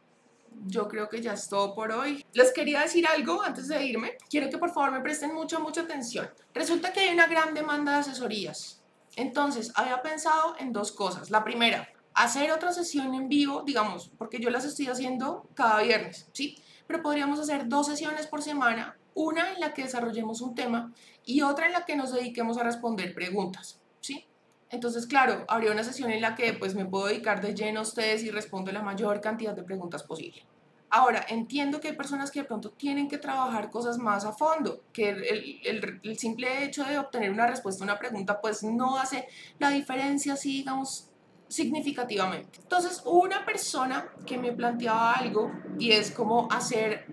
yo 0.65 0.87
creo 0.87 1.09
que 1.09 1.21
ya 1.21 1.33
es 1.33 1.49
todo 1.49 1.75
por 1.75 1.91
hoy. 1.91 2.25
Les 2.33 2.51
quería 2.51 2.81
decir 2.81 3.05
algo 3.07 3.41
antes 3.41 3.67
de 3.67 3.85
irme. 3.85 4.17
Quiero 4.29 4.49
que 4.49 4.57
por 4.57 4.71
favor 4.71 4.91
me 4.91 5.01
presten 5.01 5.33
mucha, 5.33 5.59
mucha 5.59 5.81
atención. 5.81 6.29
Resulta 6.53 6.93
que 6.93 7.01
hay 7.01 7.13
una 7.13 7.27
gran 7.27 7.53
demanda 7.53 7.93
de 7.93 7.97
asesorías. 7.99 8.81
Entonces, 9.15 9.71
había 9.75 10.01
pensado 10.01 10.55
en 10.59 10.71
dos 10.71 10.91
cosas. 10.91 11.29
La 11.29 11.43
primera, 11.43 11.87
hacer 12.13 12.51
otra 12.51 12.71
sesión 12.71 13.13
en 13.13 13.29
vivo, 13.29 13.63
digamos, 13.65 14.11
porque 14.17 14.39
yo 14.39 14.49
las 14.49 14.65
estoy 14.65 14.87
haciendo 14.87 15.47
cada 15.53 15.81
viernes, 15.81 16.29
¿sí? 16.33 16.57
Pero 16.87 17.01
podríamos 17.01 17.39
hacer 17.39 17.67
dos 17.67 17.87
sesiones 17.87 18.27
por 18.27 18.41
semana, 18.41 18.97
una 19.15 19.53
en 19.53 19.59
la 19.59 19.73
que 19.73 19.83
desarrollemos 19.83 20.41
un 20.41 20.55
tema 20.55 20.91
y 21.25 21.41
otra 21.41 21.67
en 21.67 21.73
la 21.73 21.85
que 21.85 21.95
nos 21.95 22.11
dediquemos 22.13 22.57
a 22.57 22.63
responder 22.63 23.13
preguntas, 23.13 23.79
¿sí? 23.99 24.25
Entonces, 24.69 25.05
claro, 25.05 25.45
habría 25.47 25.71
una 25.71 25.83
sesión 25.83 26.11
en 26.11 26.21
la 26.21 26.35
que 26.35 26.53
pues 26.53 26.73
me 26.75 26.85
puedo 26.85 27.05
dedicar 27.05 27.41
de 27.41 27.53
lleno 27.53 27.81
a 27.81 27.83
ustedes 27.83 28.23
y 28.23 28.31
respondo 28.31 28.71
la 28.71 28.81
mayor 28.81 29.21
cantidad 29.21 29.53
de 29.53 29.63
preguntas 29.63 30.03
posible. 30.03 30.45
Ahora, 30.89 31.25
entiendo 31.27 31.79
que 31.79 31.87
hay 31.87 31.95
personas 31.95 32.29
que 32.29 32.41
de 32.41 32.45
pronto 32.45 32.69
tienen 32.69 33.07
que 33.07 33.17
trabajar 33.17 33.71
cosas 33.71 33.97
más 33.97 34.25
a 34.25 34.31
fondo, 34.31 34.83
que 34.93 35.09
el, 35.09 35.99
el, 36.03 36.19
simple 36.19 36.63
hecho 36.63 36.83
de 36.83 36.99
obtener 36.99 37.31
una 37.31 37.47
respuesta 37.47 37.83
a 37.83 37.85
una 37.85 37.97
pregunta 37.97 38.39
pues 38.39 38.61
no 38.61 38.99
hace 38.99 39.27
la 39.57 39.71
diferencia 39.71 40.35
si, 40.35 40.57
digamos, 40.57 41.09
significativamente. 41.53 42.59
Entonces, 42.61 43.01
una 43.05 43.45
persona 43.45 44.09
que 44.25 44.37
me 44.37 44.51
planteaba 44.51 45.13
algo 45.13 45.51
y 45.77 45.91
es 45.91 46.09
como 46.09 46.47
hacer 46.51 47.05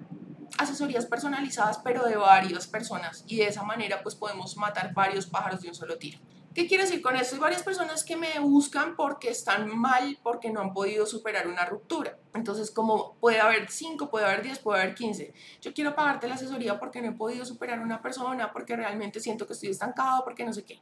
asesorías 0.57 1.07
personalizadas, 1.07 1.79
pero 1.79 2.05
de 2.05 2.17
varias 2.17 2.67
personas 2.67 3.25
y 3.27 3.37
de 3.37 3.49
esa 3.49 3.63
manera 3.63 4.03
pues 4.03 4.15
podemos 4.15 4.57
matar 4.57 4.95
varios 4.95 5.27
pájaros 5.27 5.61
de 5.61 5.69
un 5.69 5.75
solo 5.75 5.99
tiro. 5.99 6.19
¿Qué 6.55 6.67
quiero 6.67 6.83
decir 6.83 7.01
con 7.01 7.15
esto? 7.15 7.37
Hay 7.37 7.41
varias 7.41 7.63
personas 7.63 8.03
que 8.03 8.17
me 8.17 8.41
buscan 8.41 8.97
porque 8.97 9.31
están 9.31 9.69
mal, 9.69 10.19
porque 10.23 10.51
no 10.51 10.61
han 10.61 10.73
podido 10.73 11.07
superar 11.07 11.47
una 11.47 11.65
ruptura. 11.65 12.19
Entonces, 12.35 12.73
como 12.73 13.15
puede 13.21 13.41
haber 13.41 13.71
5, 13.71 14.11
puede 14.11 14.25
haber 14.25 14.43
10, 14.43 14.59
puede 14.59 14.83
haber 14.83 14.95
15. 14.97 15.33
Yo 15.61 15.73
quiero 15.73 15.95
pagarte 15.95 16.27
la 16.27 16.35
asesoría 16.35 16.81
porque 16.81 17.03
no 17.03 17.11
he 17.11 17.13
podido 17.13 17.45
superar 17.45 17.79
una 17.79 18.03
persona, 18.03 18.53
porque 18.53 18.75
realmente 18.75 19.21
siento 19.21 19.47
que 19.47 19.53
estoy 19.53 19.69
estancado, 19.69 20.25
porque 20.25 20.45
no 20.45 20.53
sé 20.53 20.65
qué. 20.65 20.81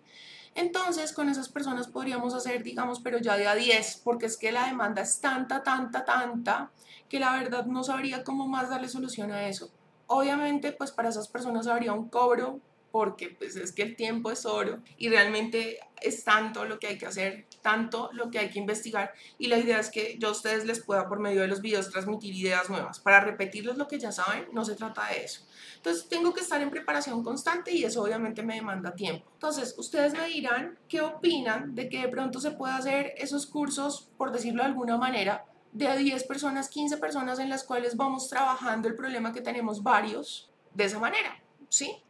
Entonces, 0.59 1.13
con 1.13 1.29
esas 1.29 1.49
personas 1.49 1.87
podríamos 1.87 2.35
hacer, 2.35 2.65
digamos, 2.65 2.99
pero 2.99 3.19
ya 3.19 3.37
de 3.37 3.47
a 3.47 3.55
10, 3.55 4.01
porque 4.03 4.27
es 4.27 4.37
que 4.37 4.51
la 4.51 4.67
demanda 4.67 5.03
es 5.03 5.21
tanta, 5.21 5.63
tanta, 5.63 6.05
tanta, 6.05 6.73
que 7.09 7.21
la 7.21 7.33
verdad 7.39 7.67
no 7.67 7.85
sabría 7.85 8.25
cómo 8.25 8.49
más 8.49 8.69
darle 8.69 8.89
solución 8.89 9.31
a 9.31 9.49
eso. 9.49 9.71
Obviamente, 10.09 10.73
pues 10.73 10.91
para 10.91 11.11
esas 11.11 11.29
personas 11.29 11.69
habría 11.69 11.93
un 11.93 12.09
cobro 12.09 12.61
porque 12.91 13.31
pues 13.31 13.55
es 13.55 13.71
que 13.71 13.83
el 13.83 13.95
tiempo 13.95 14.33
es 14.33 14.47
oro 14.47 14.81
y 14.97 15.09
realmente 15.09 15.79
es 16.01 16.25
tanto 16.25 16.65
lo 16.65 16.81
que 16.81 16.89
hay 16.89 16.99
que 16.99 17.07
hacer, 17.07 17.47
tanto 17.63 18.11
lo 18.13 18.29
que 18.29 18.41
hay 18.41 18.51
que 18.51 18.59
investigar 18.59 19.13
y 19.39 19.47
la 19.47 19.59
idea 19.59 19.79
es 19.79 19.91
que 19.91 20.17
yo 20.19 20.29
a 20.29 20.33
ustedes 20.33 20.65
les 20.65 20.83
pueda 20.83 21.09
por 21.09 21.21
medio 21.21 21.43
de 21.43 21.49
los 21.49 21.61
videos 21.61 21.91
transmitir 21.91 22.35
ideas 22.35 22.69
nuevas. 22.69 22.99
Para 22.99 23.21
repetirles 23.21 23.77
lo 23.77 23.87
que 23.87 24.01
ya 24.01 24.11
saben, 24.11 24.49
no 24.53 24.65
se 24.65 24.75
trata 24.75 25.07
de 25.09 25.23
eso. 25.23 25.47
Entonces 25.79 26.09
tengo 26.09 26.35
que 26.35 26.41
estar 26.41 26.61
en 26.61 26.71
preparación 26.71 27.23
constante 27.23 27.73
y 27.73 27.85
eso 27.85 28.03
obviamente 28.03 28.43
me 28.43 28.57
demanda 28.57 28.95
tiempo. 28.95 29.31
Entonces 29.33 29.75
ustedes 29.79 30.13
me 30.13 30.27
dirán 30.27 30.77
qué 30.89 31.01
opinan 31.01 31.75
de 31.75 31.89
que 31.89 32.03
de 32.03 32.09
pronto 32.09 32.41
se 32.41 32.51
pueda 32.51 32.77
hacer 32.77 33.15
esos 33.17 33.47
cursos, 33.47 34.11
por 34.19 34.33
decirlo 34.33 34.63
de 34.63 34.69
alguna 34.69 34.97
manera, 34.99 35.47
de 35.73 35.97
10 35.97 36.25
personas, 36.25 36.69
15 36.69 36.97
personas 36.97 37.39
en 37.39 37.49
las 37.49 37.63
cuales 37.63 37.97
vamos 37.97 38.29
trabajando 38.29 38.89
el 38.89 38.97
problema 38.97 39.33
que 39.33 39.41
tenemos 39.41 39.83
varios 39.83 40.51
de 40.75 40.85
esa 40.85 40.99
manera, 40.99 41.43
¿sí? 41.69 42.03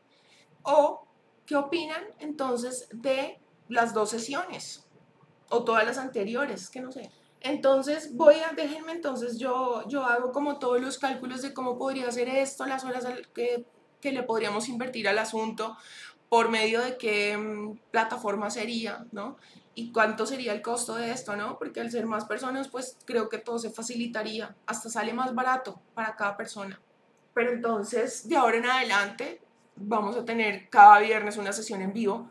¿O 0.63 1.07
qué 1.45 1.57
opinan 1.57 2.03
entonces 2.19 2.89
de 2.93 3.39
las 3.69 3.93
dos 3.93 4.11
sesiones? 4.11 4.89
O 5.51 5.65
todas 5.65 5.85
las 5.85 5.99
anteriores, 5.99 6.71
que 6.71 6.81
no 6.81 6.91
sé. 6.91 7.11
Entonces 7.41 8.17
voy 8.17 8.37
a, 8.37 8.53
déjenme 8.55 8.93
entonces, 8.93 9.39
yo, 9.39 9.87
yo 9.89 10.05
hago 10.05 10.33
como 10.33 10.59
todos 10.59 10.81
los 10.81 10.99
cálculos 10.99 11.43
de 11.43 11.55
cómo 11.55 11.79
podría 11.79 12.11
ser 12.11 12.29
esto, 12.29 12.67
las 12.67 12.85
horas 12.85 13.07
que, 13.35 13.65
que 14.01 14.13
le 14.13 14.23
podríamos 14.23 14.69
invertir 14.69 15.09
al 15.09 15.19
asunto, 15.19 15.77
por 16.29 16.51
medio 16.51 16.83
de 16.83 16.97
qué 16.97 17.37
mm, 17.37 17.79
plataforma 17.91 18.51
sería, 18.51 19.07
¿no? 19.13 19.37
Y 19.75 19.93
cuánto 19.93 20.27
sería 20.27 20.53
el 20.53 20.63
costo 20.63 20.97
de 20.97 21.13
esto, 21.13 21.37
¿no? 21.37 21.59
Porque 21.59 21.81
al 21.81 21.91
ser 21.91 22.07
más 22.07 22.25
personas, 22.25 22.69
pues 22.69 22.99
creo 23.05 23.29
que 23.29 23.39
todo 23.39 23.59
se 23.59 23.71
facilitaría, 23.71 24.57
hasta 24.67 24.91
sale 24.91 25.13
más 25.13 25.35
barato 25.35 25.81
para 25.95 26.17
cada 26.17 26.37
persona. 26.37 26.81
Pero 27.33 27.53
entonces, 27.53 28.29
de 28.29 28.37
ahora 28.37 28.59
en 28.59 28.67
adelante, 28.67 29.41
vamos 29.77 30.17
a 30.17 30.25
tener 30.25 30.69
cada 30.69 30.99
viernes 30.99 31.37
una 31.37 31.53
sesión 31.53 31.81
en 31.83 31.93
vivo 31.93 32.29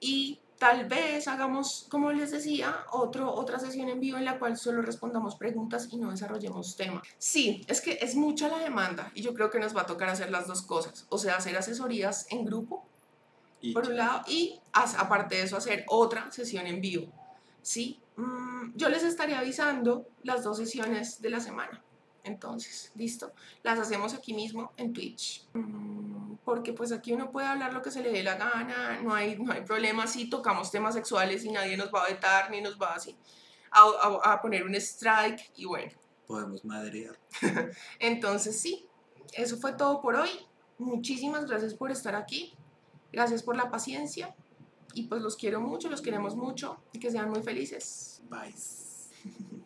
y 0.00 0.40
tal 0.58 0.86
vez 0.86 1.28
hagamos, 1.28 1.86
como 1.88 2.12
les 2.12 2.30
decía, 2.30 2.84
otro, 2.90 3.32
otra 3.32 3.58
sesión 3.58 3.88
en 3.88 4.00
vivo 4.00 4.18
en 4.18 4.24
la 4.24 4.38
cual 4.38 4.56
solo 4.56 4.82
respondamos 4.82 5.36
preguntas 5.36 5.88
y 5.90 5.96
no 5.96 6.10
desarrollemos 6.10 6.76
tema. 6.76 7.02
Sí, 7.18 7.64
es 7.68 7.80
que 7.80 7.98
es 8.00 8.16
mucha 8.16 8.48
la 8.48 8.58
demanda 8.58 9.10
y 9.14 9.22
yo 9.22 9.34
creo 9.34 9.50
que 9.50 9.60
nos 9.60 9.76
va 9.76 9.82
a 9.82 9.86
tocar 9.86 10.08
hacer 10.08 10.30
las 10.30 10.46
dos 10.46 10.62
cosas, 10.62 11.06
o 11.08 11.18
sea, 11.18 11.36
hacer 11.36 11.56
asesorías 11.56 12.26
en 12.30 12.44
grupo, 12.44 12.84
por 13.72 13.88
un 13.88 13.96
lado, 13.96 14.22
y 14.28 14.60
aparte 14.72 15.36
de 15.36 15.42
eso, 15.42 15.56
hacer 15.56 15.84
otra 15.88 16.30
sesión 16.30 16.66
en 16.66 16.80
vivo. 16.80 17.10
Sí, 17.62 18.00
mm, 18.16 18.76
yo 18.76 18.88
les 18.88 19.02
estaré 19.02 19.34
avisando 19.34 20.06
las 20.22 20.44
dos 20.44 20.58
sesiones 20.58 21.20
de 21.20 21.30
la 21.30 21.40
semana. 21.40 21.82
Entonces, 22.28 22.92
listo, 22.94 23.32
las 23.62 23.78
hacemos 23.78 24.14
aquí 24.14 24.32
mismo 24.32 24.72
en 24.76 24.92
Twitch. 24.92 25.46
Mm, 25.54 26.34
porque 26.44 26.72
pues 26.72 26.92
aquí 26.92 27.12
uno 27.12 27.30
puede 27.30 27.48
hablar 27.48 27.72
lo 27.72 27.82
que 27.82 27.90
se 27.90 28.02
le 28.02 28.10
dé 28.10 28.22
la 28.22 28.36
gana, 28.36 29.00
no 29.02 29.14
hay, 29.14 29.36
no 29.38 29.52
hay 29.52 29.62
problema 29.62 30.06
si 30.06 30.30
tocamos 30.30 30.70
temas 30.70 30.94
sexuales 30.94 31.44
y 31.44 31.50
nadie 31.50 31.76
nos 31.76 31.92
va 31.92 32.04
a 32.04 32.08
vetar 32.08 32.50
ni 32.50 32.60
nos 32.60 32.80
va 32.80 32.94
así 32.94 33.16
a, 33.70 34.32
a, 34.32 34.40
poner 34.40 34.64
un 34.64 34.74
strike 34.74 35.52
y 35.56 35.64
bueno. 35.64 35.92
Podemos 36.26 36.64
madrear. 36.64 37.18
Entonces 37.98 38.60
sí, 38.60 38.86
eso 39.32 39.56
fue 39.56 39.72
todo 39.72 40.00
por 40.00 40.16
hoy. 40.16 40.30
Muchísimas 40.78 41.46
gracias 41.46 41.74
por 41.74 41.90
estar 41.90 42.14
aquí. 42.14 42.54
Gracias 43.12 43.42
por 43.42 43.56
la 43.56 43.70
paciencia 43.70 44.34
y 44.94 45.04
pues 45.04 45.22
los 45.22 45.36
quiero 45.36 45.60
mucho, 45.60 45.88
los 45.88 46.02
queremos 46.02 46.36
mucho 46.36 46.78
y 46.92 46.98
que 46.98 47.10
sean 47.10 47.30
muy 47.30 47.42
felices. 47.42 48.22
Bye. 48.28 48.54